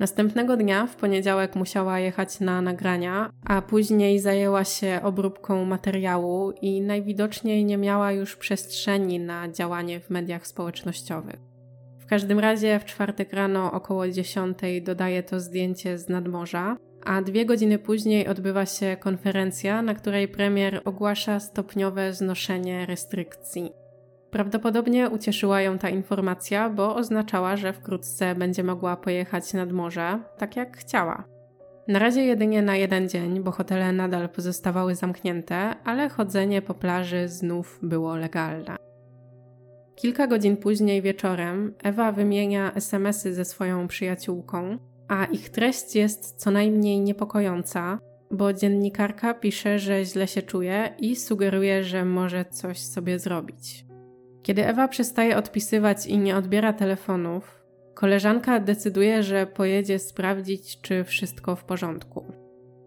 Następnego 0.00 0.56
dnia, 0.56 0.86
w 0.86 0.96
poniedziałek, 0.96 1.56
musiała 1.56 1.98
jechać 1.98 2.40
na 2.40 2.62
nagrania, 2.62 3.30
a 3.44 3.62
później 3.62 4.18
zajęła 4.18 4.64
się 4.64 5.00
obróbką 5.02 5.64
materiału 5.64 6.52
i 6.62 6.80
najwidoczniej 6.80 7.64
nie 7.64 7.78
miała 7.78 8.12
już 8.12 8.36
przestrzeni 8.36 9.18
na 9.18 9.48
działanie 9.48 10.00
w 10.00 10.10
mediach 10.10 10.46
społecznościowych. 10.46 11.40
W 11.98 12.06
każdym 12.06 12.38
razie 12.38 12.78
w 12.78 12.84
czwartek 12.84 13.32
rano 13.32 13.72
około 13.72 14.08
10 14.08 14.58
dodaje 14.82 15.22
to 15.22 15.40
zdjęcie 15.40 15.98
z 15.98 16.08
nadmorza, 16.08 16.76
a 17.04 17.22
dwie 17.22 17.46
godziny 17.46 17.78
później 17.78 18.28
odbywa 18.28 18.66
się 18.66 18.96
konferencja, 19.00 19.82
na 19.82 19.94
której 19.94 20.28
premier 20.28 20.82
ogłasza 20.84 21.40
stopniowe 21.40 22.12
znoszenie 22.14 22.86
restrykcji. 22.86 23.79
Prawdopodobnie 24.30 25.10
ucieszyła 25.10 25.60
ją 25.60 25.78
ta 25.78 25.88
informacja, 25.88 26.70
bo 26.70 26.96
oznaczała, 26.96 27.56
że 27.56 27.72
wkrótce 27.72 28.34
będzie 28.34 28.64
mogła 28.64 28.96
pojechać 28.96 29.54
nad 29.54 29.72
morze, 29.72 30.18
tak 30.38 30.56
jak 30.56 30.76
chciała. 30.76 31.24
Na 31.88 31.98
razie 31.98 32.24
jedynie 32.24 32.62
na 32.62 32.76
jeden 32.76 33.08
dzień, 33.08 33.40
bo 33.40 33.50
hotele 33.50 33.92
nadal 33.92 34.28
pozostawały 34.28 34.94
zamknięte, 34.94 35.74
ale 35.84 36.08
chodzenie 36.08 36.62
po 36.62 36.74
plaży 36.74 37.28
znów 37.28 37.78
było 37.82 38.16
legalne. 38.16 38.76
Kilka 39.94 40.26
godzin 40.26 40.56
później 40.56 41.02
wieczorem 41.02 41.74
Ewa 41.82 42.12
wymienia 42.12 42.72
SMSy 42.74 43.34
ze 43.34 43.44
swoją 43.44 43.88
przyjaciółką, 43.88 44.78
a 45.08 45.24
ich 45.24 45.48
treść 45.48 45.96
jest 45.96 46.36
co 46.36 46.50
najmniej 46.50 47.00
niepokojąca, 47.00 47.98
bo 48.30 48.52
dziennikarka 48.52 49.34
pisze, 49.34 49.78
że 49.78 50.04
źle 50.04 50.28
się 50.28 50.42
czuje 50.42 50.94
i 50.98 51.16
sugeruje, 51.16 51.84
że 51.84 52.04
może 52.04 52.44
coś 52.44 52.78
sobie 52.78 53.18
zrobić. 53.18 53.89
Kiedy 54.42 54.66
Ewa 54.66 54.88
przestaje 54.88 55.36
odpisywać 55.36 56.06
i 56.06 56.18
nie 56.18 56.36
odbiera 56.36 56.72
telefonów, 56.72 57.62
koleżanka 57.94 58.60
decyduje, 58.60 59.22
że 59.22 59.46
pojedzie 59.46 59.98
sprawdzić, 59.98 60.80
czy 60.80 61.04
wszystko 61.04 61.56
w 61.56 61.64
porządku. 61.64 62.32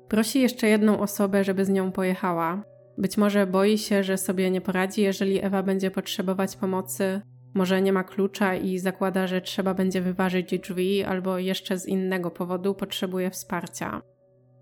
Prosi 0.07 0.41
jeszcze 0.41 0.67
jedną 0.67 0.99
osobę, 0.99 1.43
żeby 1.43 1.65
z 1.65 1.69
nią 1.69 1.91
pojechała. 1.91 2.63
Być 2.97 3.17
może 3.17 3.47
boi 3.47 3.77
się, 3.77 4.03
że 4.03 4.17
sobie 4.17 4.51
nie 4.51 4.61
poradzi, 4.61 5.01
jeżeli 5.01 5.45
Ewa 5.45 5.63
będzie 5.63 5.91
potrzebować 5.91 6.55
pomocy, 6.55 7.21
może 7.53 7.81
nie 7.81 7.93
ma 7.93 8.03
klucza 8.03 8.55
i 8.55 8.79
zakłada, 8.79 9.27
że 9.27 9.41
trzeba 9.41 9.73
będzie 9.73 10.01
wyważyć 10.01 10.59
drzwi, 10.59 11.03
albo 11.03 11.37
jeszcze 11.37 11.79
z 11.79 11.85
innego 11.85 12.31
powodu 12.31 12.75
potrzebuje 12.75 13.29
wsparcia. 13.29 14.01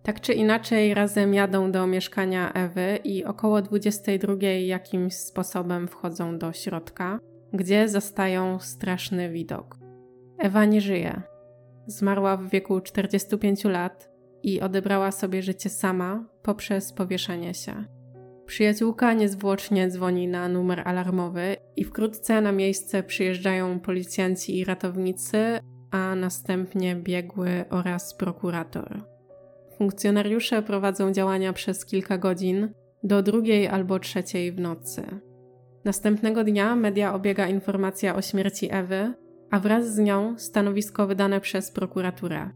Tak 0.04 0.22
czy 0.22 0.34
inaczej, 0.34 0.94
razem 0.94 1.34
jadą 1.34 1.72
do 1.72 1.88
mieszkania 1.88 2.54
Ewy 2.54 3.00
i 3.04 3.26
około 3.26 3.62
22 3.62 4.34
jakimś 4.48 5.14
sposobem 5.14 5.88
wchodzą 5.88 6.38
do 6.38 6.54
środka, 6.54 7.20
gdzie 7.54 7.90
zastają 7.90 8.60
straszny 8.60 9.30
widok. 9.30 9.78
Ewa 10.40 10.66
nie 10.66 10.82
żyje. 10.82 11.22
Zmarła 11.88 12.38
w 12.38 12.50
wieku 12.50 12.82
45 12.82 13.64
lat 13.64 14.10
i 14.44 14.62
odebrała 14.62 15.12
sobie 15.12 15.42
życie 15.42 15.70
sama 15.70 16.26
poprzez 16.44 16.94
powieszenie 16.94 17.54
się. 17.54 17.86
Przyjaciółka 18.46 19.14
niezwłocznie 19.14 19.90
dzwoni 19.90 20.28
na 20.28 20.48
numer 20.48 20.82
alarmowy 20.86 21.56
i 21.76 21.84
wkrótce 21.84 22.42
na 22.42 22.52
miejsce 22.52 23.04
przyjeżdżają 23.04 23.80
policjanci 23.80 24.60
i 24.60 24.66
ratownicy, 24.66 25.60
a 25.92 26.16
następnie 26.16 26.96
biegły 26.96 27.66
oraz 27.70 28.14
prokurator. 28.14 29.11
Funkcjonariusze 29.82 30.62
prowadzą 30.62 31.14
działania 31.14 31.54
przez 31.54 31.86
kilka 31.86 32.18
godzin 32.18 32.74
do 33.04 33.22
drugiej 33.24 33.68
albo 33.68 34.00
trzeciej 34.00 34.52
w 34.52 34.60
nocy. 34.60 35.04
Następnego 35.86 36.44
dnia 36.44 36.76
media 36.76 37.14
obiega 37.14 37.48
informacja 37.48 38.16
o 38.16 38.22
śmierci 38.22 38.68
Ewy, 38.72 39.14
a 39.52 39.60
wraz 39.60 39.96
z 39.96 40.00
nią 40.00 40.36
stanowisko 40.38 41.08
wydane 41.08 41.42
przez 41.42 41.72
prokuraturę. 41.72 42.50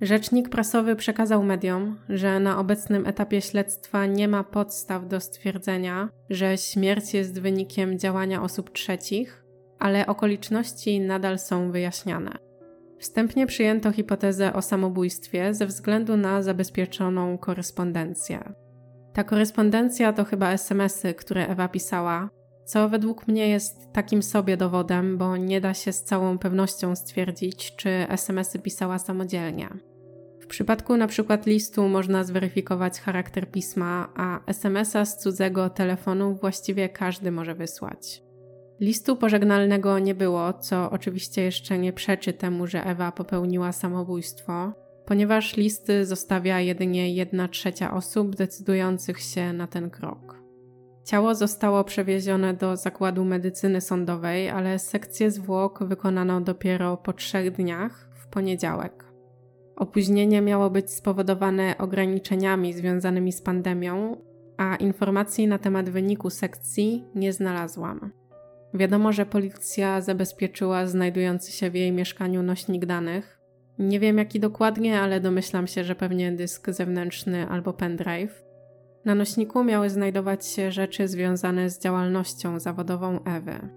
Rzecznik 0.00 0.48
prasowy 0.48 0.96
przekazał 0.96 1.42
mediom, 1.42 1.98
że 2.08 2.40
na 2.40 2.58
obecnym 2.58 3.06
etapie 3.06 3.40
śledztwa 3.40 4.06
nie 4.06 4.28
ma 4.28 4.44
podstaw 4.44 5.08
do 5.08 5.20
stwierdzenia, 5.20 6.08
że 6.30 6.58
śmierć 6.58 7.14
jest 7.14 7.40
wynikiem 7.40 7.98
działania 7.98 8.42
osób 8.42 8.70
trzecich, 8.70 9.44
ale 9.78 10.06
okoliczności 10.06 11.00
nadal 11.00 11.38
są 11.38 11.72
wyjaśniane. 11.72 12.49
Wstępnie 13.00 13.46
przyjęto 13.46 13.92
hipotezę 13.92 14.52
o 14.52 14.62
samobójstwie 14.62 15.54
ze 15.54 15.66
względu 15.66 16.16
na 16.16 16.42
zabezpieczoną 16.42 17.38
korespondencję. 17.38 18.52
Ta 19.12 19.24
korespondencja 19.24 20.12
to 20.12 20.24
chyba 20.24 20.52
SMSy, 20.52 21.14
które 21.14 21.48
Ewa 21.48 21.68
pisała, 21.68 22.30
co 22.64 22.88
według 22.88 23.28
mnie 23.28 23.48
jest 23.48 23.92
takim 23.92 24.22
sobie 24.22 24.56
dowodem, 24.56 25.18
bo 25.18 25.36
nie 25.36 25.60
da 25.60 25.74
się 25.74 25.92
z 25.92 26.02
całą 26.02 26.38
pewnością 26.38 26.96
stwierdzić, 26.96 27.76
czy 27.76 27.90
SMSy 28.08 28.58
pisała 28.58 28.98
samodzielnie. 28.98 29.68
W 30.40 30.46
przypadku 30.46 30.96
przykład 31.06 31.46
listu 31.46 31.88
można 31.88 32.24
zweryfikować 32.24 33.00
charakter 33.00 33.50
pisma, 33.50 34.12
a 34.16 34.40
SMS-a 34.46 35.04
z 35.04 35.18
cudzego 35.18 35.70
telefonu 35.70 36.34
właściwie 36.34 36.88
każdy 36.88 37.30
może 37.30 37.54
wysłać. 37.54 38.29
Listu 38.80 39.16
pożegnalnego 39.16 39.98
nie 39.98 40.14
było, 40.14 40.52
co 40.52 40.90
oczywiście 40.90 41.42
jeszcze 41.42 41.78
nie 41.78 41.92
przeczy 41.92 42.32
temu, 42.32 42.66
że 42.66 42.84
Ewa 42.84 43.12
popełniła 43.12 43.72
samobójstwo, 43.72 44.72
ponieważ 45.06 45.56
listy 45.56 46.06
zostawia 46.06 46.60
jedynie 46.60 47.14
jedna 47.14 47.48
trzecia 47.48 47.94
osób 47.94 48.36
decydujących 48.36 49.20
się 49.20 49.52
na 49.52 49.66
ten 49.66 49.90
krok. 49.90 50.42
Ciało 51.04 51.34
zostało 51.34 51.84
przewiezione 51.84 52.54
do 52.54 52.76
zakładu 52.76 53.24
medycyny 53.24 53.80
sądowej, 53.80 54.50
ale 54.50 54.78
sekcję 54.78 55.30
zwłok 55.30 55.84
wykonano 55.84 56.40
dopiero 56.40 56.96
po 56.96 57.12
trzech 57.12 57.52
dniach, 57.52 58.10
w 58.14 58.26
poniedziałek. 58.26 59.04
Opóźnienie 59.76 60.40
miało 60.40 60.70
być 60.70 60.90
spowodowane 60.90 61.74
ograniczeniami 61.78 62.72
związanymi 62.72 63.32
z 63.32 63.42
pandemią, 63.42 64.16
a 64.56 64.76
informacji 64.76 65.46
na 65.46 65.58
temat 65.58 65.90
wyniku 65.90 66.30
sekcji 66.30 67.04
nie 67.14 67.32
znalazłam. 67.32 68.19
Wiadomo, 68.74 69.12
że 69.12 69.26
policja 69.26 70.00
zabezpieczyła 70.00 70.86
znajdujący 70.86 71.52
się 71.52 71.70
w 71.70 71.74
jej 71.74 71.92
mieszkaniu 71.92 72.42
nośnik 72.42 72.86
danych. 72.86 73.40
Nie 73.78 74.00
wiem 74.00 74.18
jaki 74.18 74.40
dokładnie, 74.40 75.00
ale 75.00 75.20
domyślam 75.20 75.66
się, 75.66 75.84
że 75.84 75.94
pewnie 75.94 76.32
dysk 76.32 76.70
zewnętrzny 76.70 77.48
albo 77.48 77.72
pendrive. 77.72 78.44
Na 79.04 79.14
nośniku 79.14 79.64
miały 79.64 79.90
znajdować 79.90 80.46
się 80.46 80.72
rzeczy 80.72 81.08
związane 81.08 81.70
z 81.70 81.80
działalnością 81.80 82.60
zawodową 82.60 83.24
Ewy. 83.24 83.68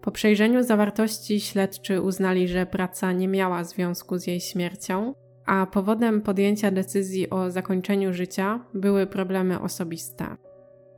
Po 0.00 0.10
przejrzeniu 0.10 0.62
zawartości 0.62 1.40
śledczy 1.40 2.00
uznali, 2.00 2.48
że 2.48 2.66
praca 2.66 3.12
nie 3.12 3.28
miała 3.28 3.64
związku 3.64 4.18
z 4.18 4.26
jej 4.26 4.40
śmiercią, 4.40 5.14
a 5.46 5.66
powodem 5.66 6.22
podjęcia 6.22 6.70
decyzji 6.70 7.30
o 7.30 7.50
zakończeniu 7.50 8.12
życia 8.12 8.64
były 8.74 9.06
problemy 9.06 9.60
osobiste. 9.60 10.36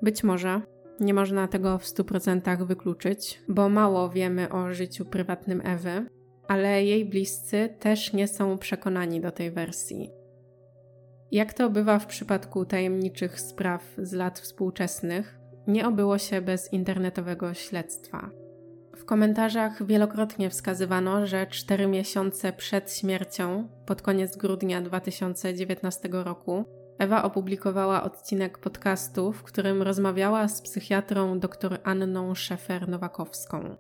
Być 0.02 0.24
może 0.24 0.60
nie 1.02 1.14
można 1.14 1.48
tego 1.48 1.78
w 1.78 1.84
100% 1.84 2.66
wykluczyć, 2.66 3.42
bo 3.48 3.68
mało 3.68 4.08
wiemy 4.08 4.52
o 4.52 4.72
życiu 4.72 5.04
prywatnym 5.04 5.62
Ewy, 5.64 6.06
ale 6.48 6.84
jej 6.84 7.04
bliscy 7.04 7.74
też 7.80 8.12
nie 8.12 8.28
są 8.28 8.58
przekonani 8.58 9.20
do 9.20 9.30
tej 9.30 9.50
wersji. 9.50 10.10
Jak 11.30 11.52
to 11.52 11.70
bywa 11.70 11.98
w 11.98 12.06
przypadku 12.06 12.64
tajemniczych 12.64 13.40
spraw 13.40 13.94
z 13.98 14.12
lat 14.12 14.38
współczesnych, 14.38 15.38
nie 15.66 15.88
obyło 15.88 16.18
się 16.18 16.40
bez 16.40 16.72
internetowego 16.72 17.54
śledztwa. 17.54 18.30
W 18.96 19.04
komentarzach 19.04 19.86
wielokrotnie 19.86 20.50
wskazywano, 20.50 21.26
że 21.26 21.46
cztery 21.46 21.86
miesiące 21.86 22.52
przed 22.52 22.92
śmiercią, 22.92 23.68
pod 23.86 24.02
koniec 24.02 24.36
grudnia 24.36 24.80
2019 24.80 26.08
roku, 26.12 26.64
Ewa 26.98 27.23
opublikowała 27.23 28.02
odcinek 28.02 28.59
podcastu, 28.59 29.32
w 29.32 29.43
którym 29.43 29.82
rozmawiała 29.82 30.48
z 30.48 30.62
psychiatrą 30.62 31.39
dr 31.39 31.78
Anną 31.85 32.32
Szefer-Nowakowską. 32.32 33.77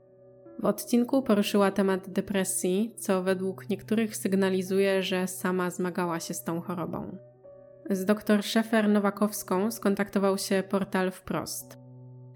W 0.58 0.64
odcinku 0.64 1.22
poruszyła 1.22 1.70
temat 1.70 2.10
depresji, 2.10 2.94
co 2.98 3.22
według 3.22 3.68
niektórych 3.68 4.16
sygnalizuje, 4.16 5.02
że 5.02 5.26
sama 5.26 5.70
zmagała 5.70 6.20
się 6.20 6.34
z 6.34 6.44
tą 6.44 6.60
chorobą. 6.60 7.18
Z 7.90 8.04
dr 8.04 8.40
Szefer-Nowakowską 8.40 9.70
skontaktował 9.70 10.38
się 10.38 10.62
portal 10.68 11.10
Wprost. 11.10 11.78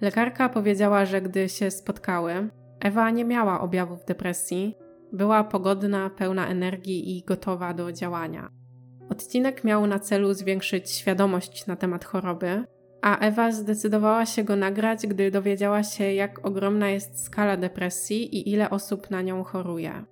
Lekarka 0.01 0.49
powiedziała, 0.49 1.05
że 1.05 1.23
gdy 1.23 1.49
się 1.49 1.71
spotkały, 1.71 2.49
Ewa 2.81 3.11
nie 3.11 3.25
miała 3.25 3.61
objawów 3.61 4.05
depresji, 4.05 4.77
była 5.13 5.45
pogodna, 5.45 6.11
pełna 6.11 6.47
energii 6.47 7.19
i 7.19 7.23
gotowa 7.23 7.75
do 7.75 7.93
działania. 7.93 8.56
Odcinek 9.11 9.65
miał 9.65 9.87
na 9.87 9.99
celu 9.99 10.35
zwiększyć 10.35 10.91
świadomość 10.91 11.67
na 11.67 11.77
temat 11.77 12.05
choroby, 12.05 12.65
a 13.03 13.19
Ewa 13.19 13.53
zdecydowała 13.53 14.27
się 14.27 14.45
go 14.45 14.57
nagrać, 14.57 15.07
gdy 15.07 15.31
dowiedziała 15.31 15.83
się, 15.83 16.13
jak 16.13 16.47
ogromna 16.47 16.91
jest 16.91 17.25
skala 17.25 17.57
depresji 17.57 18.37
i 18.37 18.53
ile 18.53 18.71
osób 18.71 19.11
na 19.11 19.23
nią 19.23 19.45
choruje. 19.45 20.05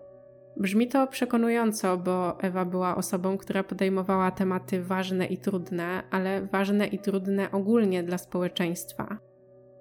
Brzmi 0.57 0.89
to 0.89 1.07
przekonująco, 1.07 1.99
bo 1.99 2.43
Ewa 2.43 2.65
była 2.65 2.97
osobą, 2.97 3.39
która 3.39 3.65
podejmowała 3.65 4.31
tematy 4.31 4.83
ważne 4.83 5.27
i 5.27 5.39
trudne, 5.39 6.03
ale 6.11 6.47
ważne 6.47 6.87
i 6.87 6.99
trudne 6.99 7.51
ogólnie 7.51 8.03
dla 8.03 8.19
społeczeństwa. 8.19 9.19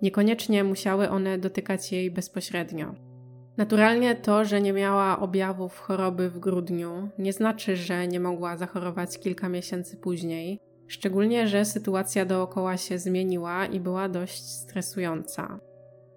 Niekoniecznie 0.02 0.64
musiały 0.64 1.10
one 1.10 1.38
dotykać 1.38 1.91
jej 1.91 2.11
bezpośrednio. 2.11 3.12
Naturalnie 3.57 4.15
to, 4.15 4.45
że 4.45 4.61
nie 4.61 4.73
miała 4.73 5.19
objawów 5.19 5.80
choroby 5.80 6.30
w 6.30 6.39
grudniu, 6.39 7.09
nie 7.17 7.34
znaczy, 7.34 7.75
że 7.75 8.07
nie 8.07 8.19
mogła 8.19 8.57
zachorować 8.57 9.19
kilka 9.19 9.49
miesięcy 9.49 9.97
później, 9.97 10.59
szczególnie, 10.88 11.47
że 11.47 11.65
sytuacja 11.65 12.25
dookoła 12.25 12.77
się 12.77 12.99
zmieniła 12.99 13.65
i 13.65 13.80
była 13.80 14.09
dość 14.09 14.43
stresująca. 14.43 15.59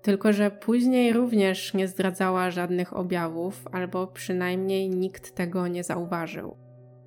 Tylko, 0.02 0.32
że 0.32 0.50
później 0.50 1.12
również 1.12 1.74
nie 1.74 1.88
zdradzała 1.88 2.50
żadnych 2.50 2.96
objawów, 2.96 3.64
albo 3.72 4.06
przynajmniej 4.06 4.90
nikt 4.90 5.34
tego 5.34 5.68
nie 5.68 5.84
zauważył. 5.84 6.56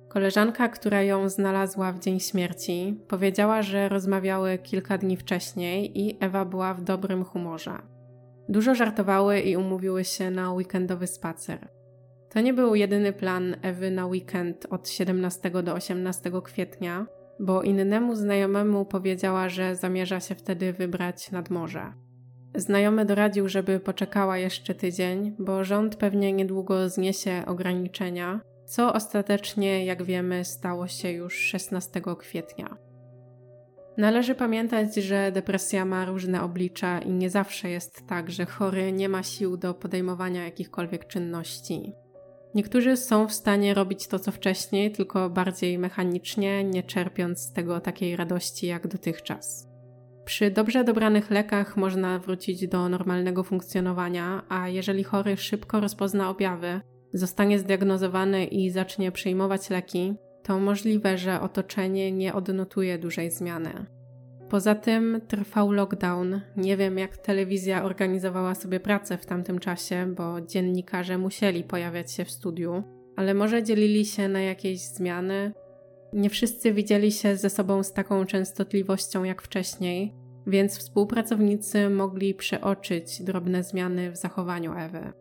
Koleżanka, 0.08 0.68
która 0.68 1.02
ją 1.02 1.28
znalazła 1.28 1.92
w 1.92 1.98
dzień 1.98 2.20
śmierci, 2.20 3.00
powiedziała, 3.08 3.62
że 3.62 3.88
rozmawiały 3.88 4.58
kilka 4.58 4.98
dni 4.98 5.16
wcześniej 5.16 6.00
i 6.00 6.16
Ewa 6.20 6.44
była 6.44 6.74
w 6.74 6.82
dobrym 6.82 7.24
humorze. 7.24 7.99
Dużo 8.50 8.74
żartowały 8.74 9.40
i 9.40 9.56
umówiły 9.56 10.04
się 10.04 10.30
na 10.30 10.52
weekendowy 10.52 11.06
spacer. 11.06 11.68
To 12.30 12.40
nie 12.40 12.54
był 12.54 12.74
jedyny 12.74 13.12
plan 13.12 13.56
Ewy 13.62 13.90
na 13.90 14.06
weekend 14.06 14.66
od 14.70 14.88
17 14.88 15.50
do 15.50 15.74
18 15.74 16.30
kwietnia, 16.44 17.06
bo 17.40 17.62
innemu 17.62 18.14
znajomemu 18.14 18.84
powiedziała, 18.84 19.48
że 19.48 19.76
zamierza 19.76 20.20
się 20.20 20.34
wtedy 20.34 20.72
wybrać 20.72 21.30
nad 21.30 21.50
morze. 21.50 21.92
Znajomy 22.54 23.04
doradził, 23.04 23.48
żeby 23.48 23.80
poczekała 23.80 24.38
jeszcze 24.38 24.74
tydzień, 24.74 25.36
bo 25.38 25.64
rząd 25.64 25.96
pewnie 25.96 26.32
niedługo 26.32 26.88
zniesie 26.88 27.42
ograniczenia, 27.46 28.40
co 28.66 28.92
ostatecznie, 28.92 29.84
jak 29.84 30.02
wiemy, 30.02 30.44
stało 30.44 30.86
się 30.86 31.10
już 31.10 31.34
16 31.34 32.00
kwietnia. 32.18 32.89
Należy 33.96 34.34
pamiętać, 34.34 34.94
że 34.94 35.32
depresja 35.32 35.84
ma 35.84 36.04
różne 36.04 36.42
oblicza 36.42 36.98
i 36.98 37.10
nie 37.10 37.30
zawsze 37.30 37.70
jest 37.70 38.06
tak, 38.06 38.30
że 38.30 38.46
chory 38.46 38.92
nie 38.92 39.08
ma 39.08 39.22
sił 39.22 39.56
do 39.56 39.74
podejmowania 39.74 40.44
jakichkolwiek 40.44 41.06
czynności. 41.06 41.92
Niektórzy 42.54 42.96
są 42.96 43.28
w 43.28 43.32
stanie 43.32 43.74
robić 43.74 44.06
to 44.06 44.18
co 44.18 44.32
wcześniej, 44.32 44.92
tylko 44.92 45.30
bardziej 45.30 45.78
mechanicznie, 45.78 46.64
nie 46.64 46.82
czerpiąc 46.82 47.40
z 47.40 47.52
tego 47.52 47.80
takiej 47.80 48.16
radości 48.16 48.66
jak 48.66 48.88
dotychczas. 48.88 49.68
Przy 50.24 50.50
dobrze 50.50 50.84
dobranych 50.84 51.30
lekach 51.30 51.76
można 51.76 52.18
wrócić 52.18 52.68
do 52.68 52.88
normalnego 52.88 53.44
funkcjonowania, 53.44 54.42
a 54.48 54.68
jeżeli 54.68 55.04
chory 55.04 55.36
szybko 55.36 55.80
rozpozna 55.80 56.30
objawy, 56.30 56.80
zostanie 57.12 57.58
zdiagnozowany 57.58 58.44
i 58.44 58.70
zacznie 58.70 59.12
przyjmować 59.12 59.70
leki, 59.70 60.14
to 60.42 60.60
możliwe, 60.60 61.18
że 61.18 61.40
otoczenie 61.40 62.12
nie 62.12 62.34
odnotuje 62.34 62.98
dużej 62.98 63.30
zmiany. 63.30 63.86
Poza 64.50 64.74
tym 64.74 65.20
trwał 65.28 65.72
lockdown. 65.72 66.40
Nie 66.56 66.76
wiem, 66.76 66.98
jak 66.98 67.16
telewizja 67.16 67.84
organizowała 67.84 68.54
sobie 68.54 68.80
pracę 68.80 69.18
w 69.18 69.26
tamtym 69.26 69.58
czasie, 69.58 70.14
bo 70.16 70.40
dziennikarze 70.40 71.18
musieli 71.18 71.64
pojawiać 71.64 72.12
się 72.12 72.24
w 72.24 72.30
studiu, 72.30 72.82
ale 73.16 73.34
może 73.34 73.62
dzielili 73.62 74.06
się 74.06 74.28
na 74.28 74.40
jakieś 74.40 74.80
zmiany. 74.80 75.52
Nie 76.12 76.30
wszyscy 76.30 76.72
widzieli 76.72 77.12
się 77.12 77.36
ze 77.36 77.50
sobą 77.50 77.82
z 77.82 77.92
taką 77.92 78.26
częstotliwością 78.26 79.24
jak 79.24 79.42
wcześniej, 79.42 80.14
więc 80.46 80.78
współpracownicy 80.78 81.90
mogli 81.90 82.34
przeoczyć 82.34 83.22
drobne 83.22 83.62
zmiany 83.64 84.10
w 84.10 84.16
zachowaniu 84.16 84.72
Ewy. 84.76 85.12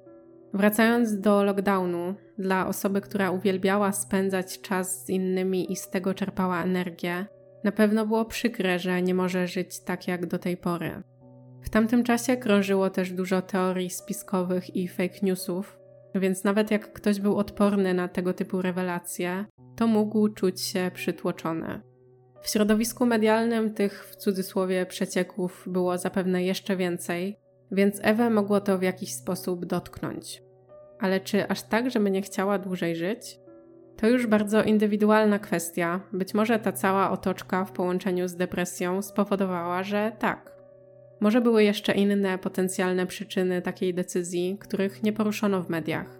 Wracając 0.53 1.19
do 1.19 1.43
lockdownu, 1.43 2.15
dla 2.37 2.67
osoby, 2.67 3.01
która 3.01 3.31
uwielbiała 3.31 3.91
spędzać 3.91 4.61
czas 4.61 5.05
z 5.05 5.09
innymi 5.09 5.71
i 5.71 5.75
z 5.75 5.89
tego 5.89 6.13
czerpała 6.13 6.63
energię, 6.63 7.25
na 7.63 7.71
pewno 7.71 8.05
było 8.05 8.25
przykre, 8.25 8.79
że 8.79 9.01
nie 9.01 9.13
może 9.13 9.47
żyć 9.47 9.79
tak 9.79 10.07
jak 10.07 10.25
do 10.25 10.39
tej 10.39 10.57
pory. 10.57 11.03
W 11.61 11.69
tamtym 11.69 12.03
czasie 12.03 12.37
krążyło 12.37 12.89
też 12.89 13.11
dużo 13.11 13.41
teorii 13.41 13.89
spiskowych 13.89 14.75
i 14.75 14.87
fake 14.87 15.19
newsów, 15.21 15.79
więc 16.15 16.43
nawet 16.43 16.71
jak 16.71 16.93
ktoś 16.93 17.19
był 17.19 17.37
odporny 17.37 17.93
na 17.93 18.07
tego 18.07 18.33
typu 18.33 18.61
rewelacje, 18.61 19.45
to 19.75 19.87
mógł 19.87 20.29
czuć 20.29 20.61
się 20.61 20.91
przytłoczony. 20.93 21.81
W 22.41 22.49
środowisku 22.49 23.05
medialnym 23.05 23.73
tych 23.73 24.05
w 24.05 24.15
cudzysłowie 24.15 24.85
przecieków 24.85 25.63
było 25.67 25.97
zapewne 25.97 26.43
jeszcze 26.43 26.77
więcej, 26.77 27.39
więc 27.71 27.99
Ewę 28.03 28.29
mogło 28.29 28.61
to 28.61 28.77
w 28.77 28.81
jakiś 28.81 29.13
sposób 29.13 29.65
dotknąć. 29.65 30.43
Ale 30.99 31.19
czy 31.19 31.47
aż 31.47 31.63
tak, 31.63 31.91
żeby 31.91 32.11
nie 32.11 32.21
chciała 32.21 32.57
dłużej 32.57 32.95
żyć? 32.95 33.39
To 33.97 34.09
już 34.09 34.27
bardzo 34.27 34.63
indywidualna 34.63 35.39
kwestia. 35.39 36.01
Być 36.13 36.33
może 36.33 36.59
ta 36.59 36.71
cała 36.71 37.11
otoczka 37.11 37.65
w 37.65 37.71
połączeniu 37.71 38.27
z 38.27 38.35
depresją 38.35 39.01
spowodowała, 39.01 39.83
że 39.83 40.11
tak. 40.19 40.55
Może 41.19 41.41
były 41.41 41.63
jeszcze 41.63 41.93
inne 41.93 42.37
potencjalne 42.37 43.05
przyczyny 43.05 43.61
takiej 43.61 43.93
decyzji, 43.93 44.57
których 44.59 45.03
nie 45.03 45.13
poruszono 45.13 45.63
w 45.63 45.69
mediach. 45.69 46.19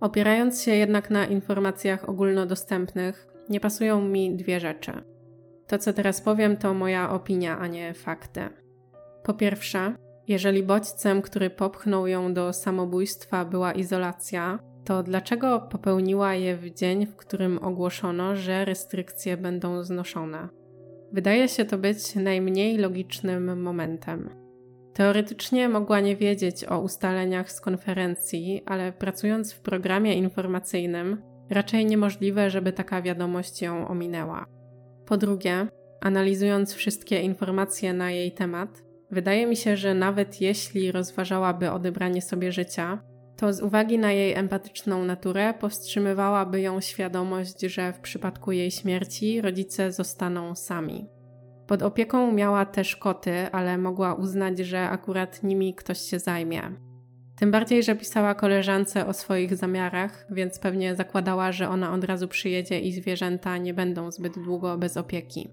Opierając 0.00 0.62
się 0.62 0.74
jednak 0.74 1.10
na 1.10 1.26
informacjach 1.26 2.08
ogólnodostępnych, 2.08 3.26
nie 3.48 3.60
pasują 3.60 4.00
mi 4.00 4.36
dwie 4.36 4.60
rzeczy. 4.60 4.92
To, 5.66 5.78
co 5.78 5.92
teraz 5.92 6.20
powiem, 6.20 6.56
to 6.56 6.74
moja 6.74 7.10
opinia, 7.10 7.58
a 7.58 7.66
nie 7.66 7.94
fakty. 7.94 8.40
Po 9.22 9.34
pierwsze, 9.34 9.94
jeżeli 10.28 10.62
bodźcem, 10.62 11.22
który 11.22 11.50
popchnął 11.50 12.06
ją 12.06 12.34
do 12.34 12.52
samobójstwa, 12.52 13.44
była 13.44 13.72
izolacja, 13.72 14.58
to 14.84 15.02
dlaczego 15.02 15.60
popełniła 15.60 16.34
je 16.34 16.56
w 16.56 16.74
dzień, 16.74 17.06
w 17.06 17.16
którym 17.16 17.58
ogłoszono, 17.62 18.36
że 18.36 18.64
restrykcje 18.64 19.36
będą 19.36 19.82
znoszone? 19.84 20.48
Wydaje 21.12 21.48
się 21.48 21.64
to 21.64 21.78
być 21.78 22.14
najmniej 22.14 22.76
logicznym 22.76 23.62
momentem. 23.62 24.30
Teoretycznie 24.94 25.68
mogła 25.68 26.00
nie 26.00 26.16
wiedzieć 26.16 26.64
o 26.64 26.80
ustaleniach 26.80 27.52
z 27.52 27.60
konferencji, 27.60 28.62
ale 28.66 28.92
pracując 28.92 29.52
w 29.52 29.60
programie 29.60 30.14
informacyjnym, 30.14 31.22
raczej 31.50 31.86
niemożliwe, 31.86 32.50
żeby 32.50 32.72
taka 32.72 33.02
wiadomość 33.02 33.62
ją 33.62 33.88
ominęła. 33.88 34.46
Po 35.06 35.16
drugie, 35.16 35.66
analizując 36.00 36.74
wszystkie 36.74 37.20
informacje 37.20 37.92
na 37.92 38.10
jej 38.10 38.32
temat, 38.32 38.85
wydaje 39.10 39.46
mi 39.46 39.56
się, 39.56 39.76
że 39.76 39.94
nawet 39.94 40.40
jeśli 40.40 40.92
rozważałaby 40.92 41.70
odebranie 41.70 42.22
sobie 42.22 42.52
życia, 42.52 43.02
to 43.36 43.52
z 43.52 43.60
uwagi 43.60 43.98
na 43.98 44.12
jej 44.12 44.34
empatyczną 44.34 45.04
naturę 45.04 45.54
powstrzymywałaby 45.54 46.60
ją 46.60 46.80
świadomość, 46.80 47.60
że 47.60 47.92
w 47.92 48.00
przypadku 48.00 48.52
jej 48.52 48.70
śmierci 48.70 49.40
rodzice 49.40 49.92
zostaną 49.92 50.54
sami. 50.54 51.06
Pod 51.66 51.82
opieką 51.82 52.32
miała 52.32 52.66
też 52.66 52.96
koty, 52.96 53.32
ale 53.52 53.78
mogła 53.78 54.14
uznać, 54.14 54.58
że 54.58 54.88
akurat 54.88 55.42
nimi 55.42 55.74
ktoś 55.74 55.98
się 55.98 56.18
zajmie. 56.18 56.62
Tym 57.36 57.50
bardziej, 57.50 57.82
że 57.82 57.96
pisała 57.96 58.34
koleżance 58.34 59.06
o 59.06 59.12
swoich 59.12 59.56
zamiarach, 59.56 60.26
więc 60.30 60.58
pewnie 60.58 60.96
zakładała, 60.96 61.52
że 61.52 61.68
ona 61.68 61.92
od 61.92 62.04
razu 62.04 62.28
przyjedzie 62.28 62.80
i 62.80 62.92
zwierzęta 62.92 63.58
nie 63.58 63.74
będą 63.74 64.10
zbyt 64.10 64.34
długo 64.34 64.78
bez 64.78 64.96
opieki. 64.96 65.48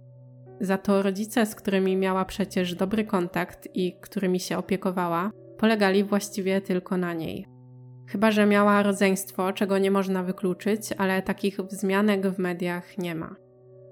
Za 0.61 0.77
to 0.77 1.01
rodzice, 1.01 1.45
z 1.45 1.55
którymi 1.55 1.97
miała 1.97 2.25
przecież 2.25 2.75
dobry 2.75 3.05
kontakt 3.05 3.67
i 3.73 3.99
którymi 4.01 4.39
się 4.39 4.57
opiekowała, 4.57 5.31
polegali 5.57 6.03
właściwie 6.03 6.61
tylko 6.61 6.97
na 6.97 7.13
niej. 7.13 7.45
Chyba, 8.07 8.31
że 8.31 8.45
miała 8.45 8.83
rodzeństwo, 8.83 9.53
czego 9.53 9.77
nie 9.77 9.91
można 9.91 10.23
wykluczyć, 10.23 10.81
ale 10.97 11.21
takich 11.21 11.57
wzmianek 11.61 12.27
w 12.27 12.39
mediach 12.39 12.97
nie 12.97 13.15
ma. 13.15 13.35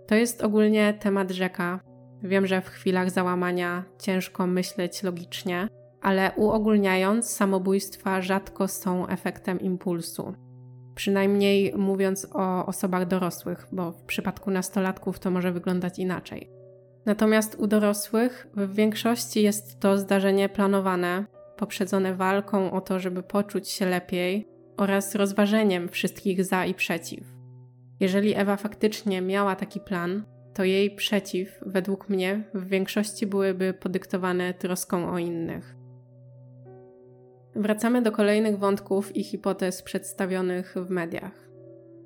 To 0.08 0.16
jest 0.16 0.44
ogólnie 0.44 0.94
temat 0.94 1.32
rzeka. 1.32 1.80
Wiem, 2.24 2.48
że 2.48 2.62
w 2.62 2.70
chwilach 2.70 3.12
załamania 3.12 3.84
ciężko 4.00 4.48
myśleć 4.48 5.04
logicznie, 5.04 5.68
ale 6.02 6.32
uogólniając, 6.36 7.30
samobójstwa 7.30 8.22
rzadko 8.22 8.68
są 8.68 9.08
efektem 9.08 9.60
impulsu. 9.60 10.34
Przynajmniej 11.02 11.74
mówiąc 11.78 12.28
o 12.34 12.66
osobach 12.66 13.08
dorosłych, 13.08 13.68
bo 13.72 13.92
w 13.92 14.04
przypadku 14.04 14.52
nastolatków 14.52 15.20
to 15.20 15.32
może 15.32 15.52
wyglądać 15.52 16.00
inaczej. 16.00 16.50
Natomiast 17.06 17.56
u 17.56 17.68
dorosłych 17.68 18.48
w 18.54 18.76
większości 18.76 19.42
jest 19.42 19.80
to 19.80 19.98
zdarzenie 19.98 20.50
planowane, 20.50 21.26
poprzedzone 21.58 22.16
walką 22.16 22.72
o 22.72 22.82
to, 22.82 23.00
żeby 23.00 23.24
poczuć 23.24 23.70
się 23.70 23.86
lepiej 23.86 24.48
oraz 24.78 25.16
rozważeniem 25.16 25.90
wszystkich 25.90 26.46
za 26.46 26.66
i 26.66 26.74
przeciw. 26.74 27.24
Jeżeli 28.00 28.36
Ewa 28.36 28.58
faktycznie 28.58 29.22
miała 29.22 29.56
taki 29.56 29.80
plan, 29.80 30.24
to 30.54 30.64
jej 30.64 30.96
przeciw, 30.96 31.60
według 31.66 32.10
mnie, 32.10 32.44
w 32.54 32.68
większości 32.68 33.28
byłyby 33.28 33.74
podyktowane 33.74 34.54
troską 34.54 35.12
o 35.12 35.18
innych. 35.18 35.81
Wracamy 37.56 38.02
do 38.02 38.12
kolejnych 38.12 38.60
wątków 38.60 39.16
i 39.16 39.24
hipotez 39.24 39.82
przedstawionych 39.82 40.76
w 40.76 40.90
mediach. 40.90 41.50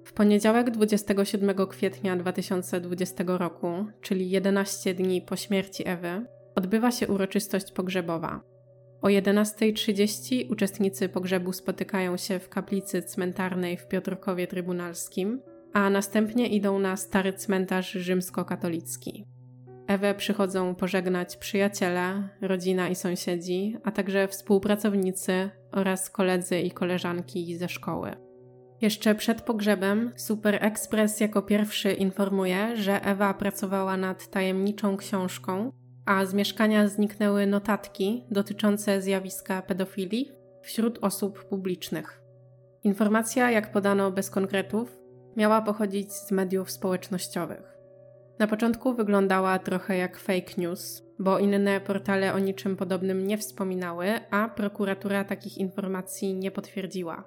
W 0.05 0.13
poniedziałek 0.13 0.71
27 0.71 1.67
kwietnia 1.67 2.15
2020 2.15 3.23
roku, 3.27 3.85
czyli 4.01 4.29
11 4.29 4.93
dni 4.93 5.21
po 5.21 5.35
śmierci 5.35 5.83
Ewy, 5.87 6.25
odbywa 6.55 6.91
się 6.91 7.07
uroczystość 7.07 7.71
pogrzebowa. 7.71 8.41
O 9.01 9.07
11.30 9.07 10.51
uczestnicy 10.51 11.09
pogrzebu 11.09 11.53
spotykają 11.53 12.17
się 12.17 12.39
w 12.39 12.49
kaplicy 12.49 13.01
cmentarnej 13.01 13.77
w 13.77 13.87
Piotrkowie 13.87 14.47
Trybunalskim, 14.47 15.41
a 15.73 15.89
następnie 15.89 16.47
idą 16.47 16.79
na 16.79 16.97
stary 16.97 17.33
cmentarz 17.33 17.91
rzymskokatolicki. 17.91 19.34
Ewę 19.87 20.15
przychodzą 20.15 20.75
pożegnać 20.75 21.37
przyjaciele, 21.37 22.29
rodzina 22.41 22.89
i 22.89 22.95
sąsiedzi, 22.95 23.77
a 23.83 23.91
także 23.91 24.27
współpracownicy 24.27 25.49
oraz 25.71 26.09
koledzy 26.09 26.59
i 26.59 26.71
koleżanki 26.71 27.57
ze 27.57 27.69
szkoły. 27.69 28.11
Jeszcze 28.81 29.15
przed 29.15 29.41
pogrzebem 29.41 30.11
Super 30.15 30.65
Express 30.65 31.19
jako 31.19 31.41
pierwszy 31.41 31.91
informuje, 31.93 32.77
że 32.77 33.01
Ewa 33.05 33.33
pracowała 33.33 33.97
nad 33.97 34.29
tajemniczą 34.29 34.97
książką, 34.97 35.71
a 36.05 36.25
z 36.25 36.33
mieszkania 36.33 36.87
zniknęły 36.87 37.47
notatki 37.47 38.25
dotyczące 38.31 39.01
zjawiska 39.01 39.61
pedofilii 39.61 40.31
wśród 40.61 40.99
osób 41.01 41.45
publicznych. 41.45 42.21
Informacja, 42.83 43.51
jak 43.51 43.71
podano 43.71 44.11
bez 44.11 44.29
konkretów, 44.29 44.97
miała 45.37 45.61
pochodzić 45.61 46.13
z 46.13 46.31
mediów 46.31 46.71
społecznościowych. 46.71 47.74
Na 48.39 48.47
początku 48.47 48.93
wyglądała 48.93 49.59
trochę 49.59 49.97
jak 49.97 50.19
fake 50.19 50.51
news, 50.57 51.03
bo 51.19 51.39
inne 51.39 51.81
portale 51.81 52.33
o 52.33 52.39
niczym 52.39 52.75
podobnym 52.75 53.27
nie 53.27 53.37
wspominały, 53.37 54.07
a 54.31 54.49
prokuratura 54.49 55.23
takich 55.23 55.57
informacji 55.57 56.33
nie 56.33 56.51
potwierdziła. 56.51 57.23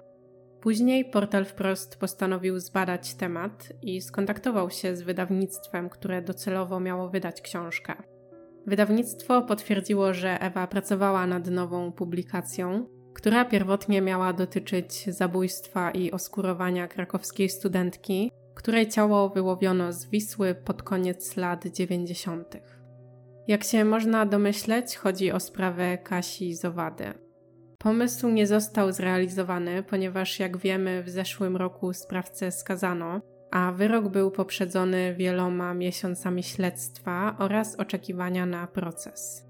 Później 0.61 1.05
portal 1.05 1.45
wprost 1.45 1.99
postanowił 1.99 2.59
zbadać 2.59 3.13
temat 3.13 3.73
i 3.81 4.01
skontaktował 4.01 4.69
się 4.69 4.95
z 4.95 5.01
wydawnictwem, 5.01 5.89
które 5.89 6.21
docelowo 6.21 6.79
miało 6.79 7.09
wydać 7.09 7.41
książkę. 7.41 7.93
Wydawnictwo 8.67 9.41
potwierdziło, 9.41 10.13
że 10.13 10.41
Ewa 10.41 10.67
pracowała 10.67 11.27
nad 11.27 11.47
nową 11.47 11.91
publikacją, 11.91 12.85
która 13.13 13.45
pierwotnie 13.45 14.01
miała 14.01 14.33
dotyczyć 14.33 15.15
zabójstwa 15.15 15.91
i 15.91 16.11
oskurowania 16.11 16.87
krakowskiej 16.87 17.49
studentki, 17.49 18.31
której 18.59 18.89
ciało 18.89 19.29
wyłowiono 19.29 19.93
z 19.93 20.05
Wisły 20.05 20.55
pod 20.55 20.83
koniec 20.83 21.37
lat 21.37 21.67
90. 21.67 22.55
Jak 23.47 23.63
się 23.63 23.85
można 23.85 24.25
domyśleć, 24.25 24.95
chodzi 24.95 25.31
o 25.31 25.39
sprawę 25.39 25.97
Kasi 25.97 26.55
Zowady. 26.55 27.13
Pomysł 27.77 28.29
nie 28.29 28.47
został 28.47 28.91
zrealizowany, 28.91 29.83
ponieważ 29.83 30.39
jak 30.39 30.57
wiemy, 30.57 31.03
w 31.03 31.09
zeszłym 31.09 31.57
roku 31.57 31.93
sprawcę 31.93 32.51
skazano, 32.51 33.21
a 33.51 33.71
wyrok 33.71 34.07
był 34.07 34.31
poprzedzony 34.31 35.15
wieloma 35.15 35.73
miesiącami 35.73 36.43
śledztwa 36.43 37.35
oraz 37.39 37.75
oczekiwania 37.75 38.45
na 38.45 38.67
proces. 38.67 39.48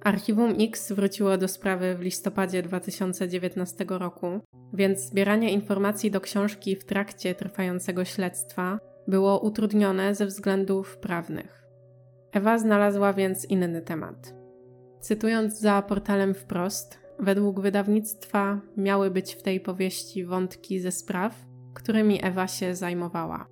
Archiwum 0.00 0.54
X 0.60 0.92
wróciło 0.92 1.38
do 1.38 1.48
sprawy 1.48 1.94
w 1.94 2.00
listopadzie 2.00 2.62
2019 2.62 3.84
roku, 3.88 4.40
więc 4.72 5.00
zbieranie 5.00 5.52
informacji 5.52 6.10
do 6.10 6.20
książki 6.20 6.76
w 6.76 6.84
trakcie 6.84 7.34
trwającego 7.34 8.04
śledztwa 8.04 8.78
było 9.08 9.40
utrudnione 9.40 10.14
ze 10.14 10.26
względów 10.26 10.98
prawnych. 10.98 11.64
Ewa 12.32 12.58
znalazła 12.58 13.12
więc 13.12 13.44
inny 13.44 13.82
temat. 13.82 14.34
Cytując 15.00 15.60
za 15.60 15.82
portalem 15.82 16.34
wprost, 16.34 16.98
według 17.18 17.60
wydawnictwa 17.60 18.60
miały 18.76 19.10
być 19.10 19.34
w 19.34 19.42
tej 19.42 19.60
powieści 19.60 20.24
wątki 20.24 20.80
ze 20.80 20.92
spraw, 20.92 21.46
którymi 21.74 22.24
Ewa 22.24 22.46
się 22.48 22.74
zajmowała. 22.74 23.46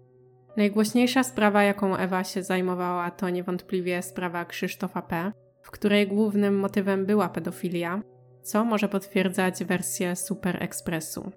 Najgłośniejsza 0.56 1.22
sprawa, 1.22 1.62
jaką 1.62 1.96
Ewa 1.96 2.24
się 2.24 2.42
zajmowała, 2.42 3.10
to 3.10 3.30
niewątpliwie 3.30 4.02
sprawa 4.02 4.44
Krzysztofa 4.44 5.02
P., 5.02 5.32
w 5.66 5.70
której 5.70 6.08
głównym 6.08 6.58
motywem 6.58 7.06
była 7.06 7.28
pedofilia, 7.28 8.02
co 8.42 8.64
może 8.64 8.88
potwierdzać 8.88 9.64
wersję 9.64 10.16
Super 10.16 10.62
Expressu. 10.62 11.30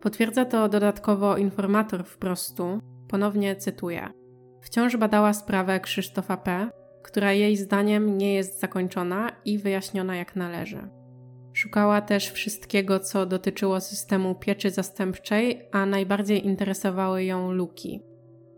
Potwierdza 0.00 0.44
to 0.44 0.68
dodatkowo 0.68 1.36
informator 1.36 2.04
wprostu, 2.04 2.80
ponownie 3.08 3.56
cytuję. 3.56 4.08
Wciąż 4.60 4.96
badała 4.96 5.32
sprawę 5.32 5.80
Krzysztofa 5.80 6.36
P., 6.36 6.70
która 7.02 7.32
jej 7.32 7.56
zdaniem 7.56 8.18
nie 8.18 8.34
jest 8.34 8.60
zakończona 8.60 9.32
i 9.44 9.58
wyjaśniona 9.58 10.16
jak 10.16 10.36
należy. 10.36 10.88
Szukała 11.52 12.00
też 12.00 12.30
wszystkiego, 12.30 13.00
co 13.00 13.26
dotyczyło 13.26 13.80
systemu 13.80 14.34
pieczy 14.34 14.70
zastępczej, 14.70 15.68
a 15.72 15.86
najbardziej 15.86 16.46
interesowały 16.46 17.24
ją 17.24 17.52
luki. 17.52 18.00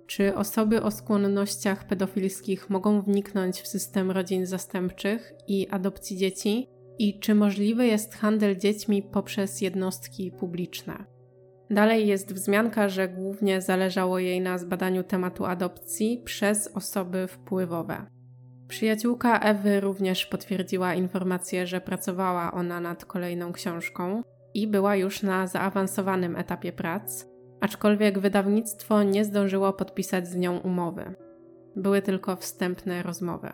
Czy 0.07 0.35
osoby 0.35 0.83
o 0.83 0.91
skłonnościach 0.91 1.87
pedofilskich 1.87 2.71
mogą 2.71 3.03
wniknąć 3.03 3.61
w 3.61 3.67
system 3.67 4.11
rodzin 4.11 4.47
zastępczych 4.47 5.33
i 5.49 5.69
adopcji 5.69 6.17
dzieci? 6.17 6.69
I 6.99 7.21
czy 7.21 7.35
możliwy 7.35 7.87
jest 7.87 8.15
handel 8.15 8.57
dziećmi 8.57 9.03
poprzez 9.03 9.61
jednostki 9.61 10.33
publiczne? 10.33 11.05
Dalej 11.71 12.07
jest 12.07 12.35
wzmianka, 12.35 12.89
że 12.89 13.09
głównie 13.09 13.61
zależało 13.61 14.19
jej 14.19 14.41
na 14.41 14.59
zbadaniu 14.59 15.03
tematu 15.03 15.45
adopcji 15.45 16.23
przez 16.25 16.69
osoby 16.69 17.27
wpływowe. 17.29 18.07
Przyjaciółka 18.69 19.39
Ewy 19.39 19.81
również 19.81 20.27
potwierdziła 20.27 20.95
informację, 20.95 21.67
że 21.67 21.81
pracowała 21.81 22.53
ona 22.53 22.81
nad 22.81 23.05
kolejną 23.05 23.53
książką 23.53 24.23
i 24.55 24.67
była 24.67 24.97
już 24.97 25.23
na 25.23 25.47
zaawansowanym 25.47 26.37
etapie 26.37 26.73
prac, 26.73 27.27
aczkolwiek 27.61 28.19
wydawnictwo 28.19 29.03
nie 29.03 29.25
zdążyło 29.25 29.73
podpisać 29.73 30.29
z 30.29 30.37
nią 30.37 30.59
umowy. 30.59 31.15
Były 31.77 32.03
tylko 32.03 32.37
wstępne 32.37 33.03
rozmowy. 33.03 33.53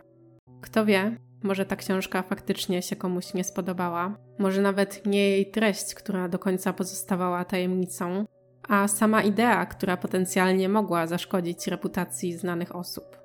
Kto 0.61 0.85
wie, 0.85 1.17
może 1.43 1.67
ta 1.67 1.77
książka 1.77 2.23
faktycznie 2.23 2.83
się 2.83 2.97
komuś 2.97 3.35
nie 3.35 3.45
spodobała, 3.45 4.17
może 4.39 4.63
nawet 4.63 5.07
nie 5.07 5.31
jej 5.31 5.51
treść, 5.51 5.95
która 5.95 6.29
do 6.29 6.39
końca 6.39 6.73
pozostawała 6.73 7.45
tajemnicą, 7.45 8.25
a 8.69 8.89
sama 8.89 9.23
idea, 9.23 9.67
która 9.67 9.97
potencjalnie 9.97 10.69
mogła 10.69 11.07
zaszkodzić 11.07 11.67
reputacji 11.67 12.33
znanych 12.33 12.77
osób. 12.77 13.21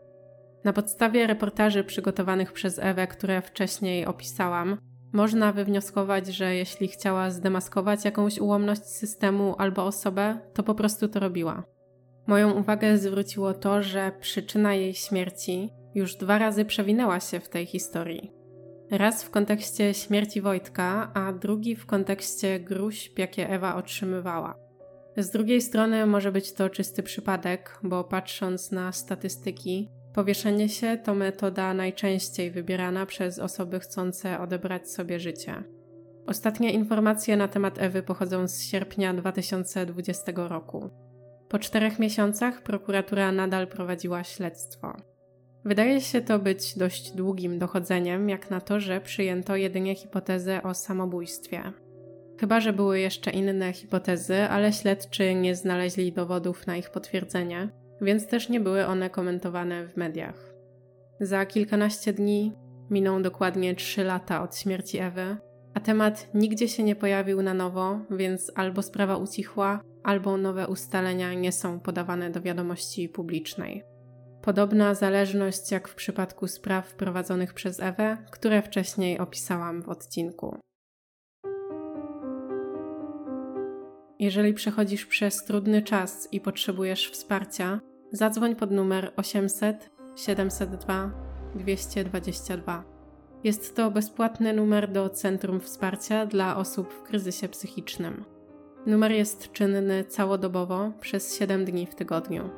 Na 0.64 0.74
podstawie 0.74 1.28
reportaży 1.28 1.84
przygotowanych 1.84 2.54
przez 2.54 2.80
Ewę, 2.80 3.08
które 3.08 3.42
wcześniej 3.42 4.06
opisałam, 4.06 4.78
można 5.16 5.54
wywnioskować, 5.54 6.28
że 6.28 6.56
jeśli 6.56 6.88
chciała 6.88 7.32
zdemaskować 7.32 8.06
jakąś 8.06 8.38
ułomność 8.40 8.86
systemu 8.86 9.56
albo 9.58 9.86
osobę, 9.86 10.40
to 10.54 10.64
po 10.64 10.76
prostu 10.76 11.08
to 11.08 11.20
robiła. 11.20 11.64
Moją 12.28 12.52
uwagę 12.52 12.98
zwróciło 12.98 13.54
to, 13.54 13.84
że 13.84 14.12
przyczyna 14.20 14.74
jej 14.74 14.94
śmierci 14.94 15.70
już 15.96 16.16
dwa 16.16 16.38
razy 16.38 16.66
przewinęła 16.66 17.20
się 17.20 17.40
w 17.40 17.50
tej 17.50 17.66
historii. 17.66 18.32
Raz 18.92 19.24
w 19.24 19.30
kontekście 19.30 19.94
śmierci 19.94 20.42
Wojtka, 20.42 21.12
a 21.14 21.34
drugi 21.34 21.76
w 21.76 21.86
kontekście 21.86 22.60
gruźb, 22.60 23.20
jakie 23.20 23.50
Ewa 23.50 23.76
otrzymywała. 23.76 24.56
Z 25.18 25.30
drugiej 25.30 25.62
strony 25.62 26.06
może 26.06 26.32
być 26.32 26.54
to 26.54 26.70
czysty 26.70 27.04
przypadek, 27.04 27.80
bo 27.84 28.04
patrząc 28.04 28.72
na 28.72 28.92
statystyki, 28.92 29.90
Powieszenie 30.16 30.70
się 30.70 30.98
to 30.98 31.16
metoda 31.16 31.74
najczęściej 31.74 32.52
wybierana 32.52 33.06
przez 33.06 33.40
osoby 33.40 33.80
chcące 33.80 34.40
odebrać 34.40 34.90
sobie 34.92 35.20
życie. 35.20 35.64
Ostatnie 36.28 36.72
informacje 36.72 37.38
na 37.38 37.48
temat 37.48 37.82
Ewy 37.82 38.04
pochodzą 38.04 38.48
z 38.48 38.62
sierpnia 38.62 39.14
2020 39.14 40.32
roku. 40.36 40.90
Po 41.50 41.60
czterech 41.60 42.00
miesiącach 42.00 42.62
prokuratura 42.62 43.32
nadal 43.32 43.68
prowadziła 43.68 44.24
śledztwo. 44.24 44.98
Wydaje 45.66 46.02
się 46.02 46.22
to 46.22 46.40
być 46.40 46.78
dość 46.78 47.12
długim 47.12 47.60
dochodzeniem, 47.60 48.30
jak 48.30 48.50
na 48.50 48.62
to, 48.62 48.80
że 48.80 49.02
przyjęto 49.02 49.56
jedynie 49.56 49.96
hipotezę 49.96 50.64
o 50.64 50.74
samobójstwie. 50.74 51.64
Chyba, 52.40 52.60
że 52.60 52.74
były 52.74 53.00
jeszcze 53.00 53.32
inne 53.32 53.74
hipotezy, 53.74 54.44
ale 54.44 54.74
śledczy 54.74 55.34
nie 55.34 55.56
znaleźli 55.56 56.12
dowodów 56.12 56.68
na 56.68 56.78
ich 56.78 56.90
potwierdzenie 56.90 57.85
więc 58.02 58.28
też 58.28 58.50
nie 58.50 58.60
były 58.60 58.86
one 58.86 59.10
komentowane 59.10 59.88
w 59.88 59.98
mediach. 59.98 60.54
Za 61.20 61.46
kilkanaście 61.46 62.14
dni 62.14 62.54
miną 62.90 63.22
dokładnie 63.22 63.76
trzy 63.76 64.04
lata 64.04 64.44
od 64.44 64.58
śmierci 64.58 64.98
Ewy, 64.98 65.38
a 65.74 65.80
temat 65.80 66.28
nigdzie 66.34 66.68
się 66.68 66.84
nie 66.84 66.96
pojawił 66.96 67.42
na 67.42 67.54
nowo, 67.54 68.00
więc 68.12 68.52
albo 68.56 68.82
sprawa 68.82 69.18
ucichła, 69.18 69.82
albo 70.04 70.38
nowe 70.38 70.68
ustalenia 70.68 71.34
nie 71.34 71.52
są 71.52 71.80
podawane 71.80 72.30
do 72.30 72.42
wiadomości 72.42 73.10
publicznej. 73.10 73.84
Podobna 74.42 74.94
zależność 74.94 75.72
jak 75.72 75.88
w 75.88 75.96
przypadku 75.96 76.48
spraw 76.48 76.94
prowadzonych 76.94 77.54
przez 77.54 77.80
Ewę, 77.80 78.18
które 78.32 78.62
wcześniej 78.62 79.20
opisałam 79.20 79.82
w 79.82 79.90
odcinku. 79.90 80.58
Jeżeli 84.20 84.54
przechodzisz 84.54 85.06
przez 85.06 85.44
trudny 85.44 85.82
czas 85.82 86.28
i 86.32 86.42
potrzebujesz 86.42 87.10
wsparcia, 87.12 87.80
zadzwoń 88.12 88.56
pod 88.56 88.72
numer 88.72 89.14
800 89.16 89.90
702 90.16 91.12
222. 91.56 92.84
Jest 93.44 93.76
to 93.76 93.92
bezpłatny 93.92 94.54
numer 94.54 94.92
do 94.92 95.10
Centrum 95.10 95.60
Wsparcia 95.60 96.26
dla 96.26 96.58
osób 96.58 96.94
w 96.94 97.04
kryzysie 97.04 97.50
psychicznym. 97.50 98.26
Numer 98.86 99.12
jest 99.12 99.52
czynny 99.52 100.04
całodobowo 100.04 100.92
przez 101.02 101.38
7 101.38 101.66
dni 101.66 101.86
w 101.86 101.96
tygodniu. 101.96 102.50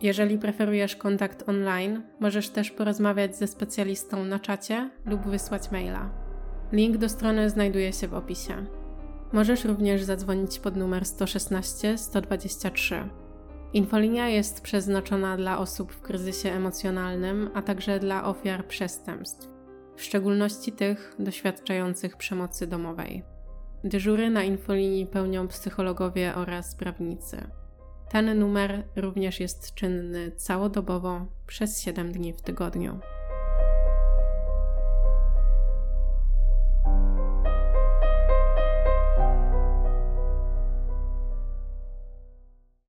Jeżeli 0.00 0.38
preferujesz 0.38 0.96
kontakt 0.96 1.48
online, 1.48 2.02
możesz 2.20 2.48
też 2.48 2.70
porozmawiać 2.70 3.36
ze 3.36 3.46
specjalistą 3.46 4.24
na 4.24 4.38
czacie 4.38 4.90
lub 5.06 5.22
wysłać 5.22 5.70
maila. 5.70 6.10
Link 6.72 6.96
do 6.96 7.08
strony 7.08 7.50
znajduje 7.50 7.92
się 7.92 8.08
w 8.08 8.14
opisie. 8.14 8.81
Możesz 9.32 9.64
również 9.64 10.02
zadzwonić 10.02 10.58
pod 10.58 10.76
numer 10.76 11.04
116 11.04 11.98
123. 11.98 13.08
Infolinia 13.72 14.28
jest 14.28 14.60
przeznaczona 14.60 15.36
dla 15.36 15.58
osób 15.58 15.92
w 15.92 16.00
kryzysie 16.00 16.50
emocjonalnym, 16.50 17.50
a 17.54 17.62
także 17.62 17.98
dla 17.98 18.24
ofiar 18.24 18.66
przestępstw, 18.66 19.48
w 19.96 20.02
szczególności 20.02 20.72
tych 20.72 21.14
doświadczających 21.18 22.16
przemocy 22.16 22.66
domowej. 22.66 23.22
Dyżury 23.84 24.30
na 24.30 24.42
infolinii 24.42 25.06
pełnią 25.06 25.48
psychologowie 25.48 26.34
oraz 26.34 26.74
prawnicy. 26.74 27.36
Ten 28.10 28.38
numer 28.38 28.84
również 28.96 29.40
jest 29.40 29.74
czynny 29.74 30.32
całodobowo 30.32 31.26
przez 31.46 31.80
7 31.80 32.12
dni 32.12 32.32
w 32.32 32.42
tygodniu. 32.42 32.98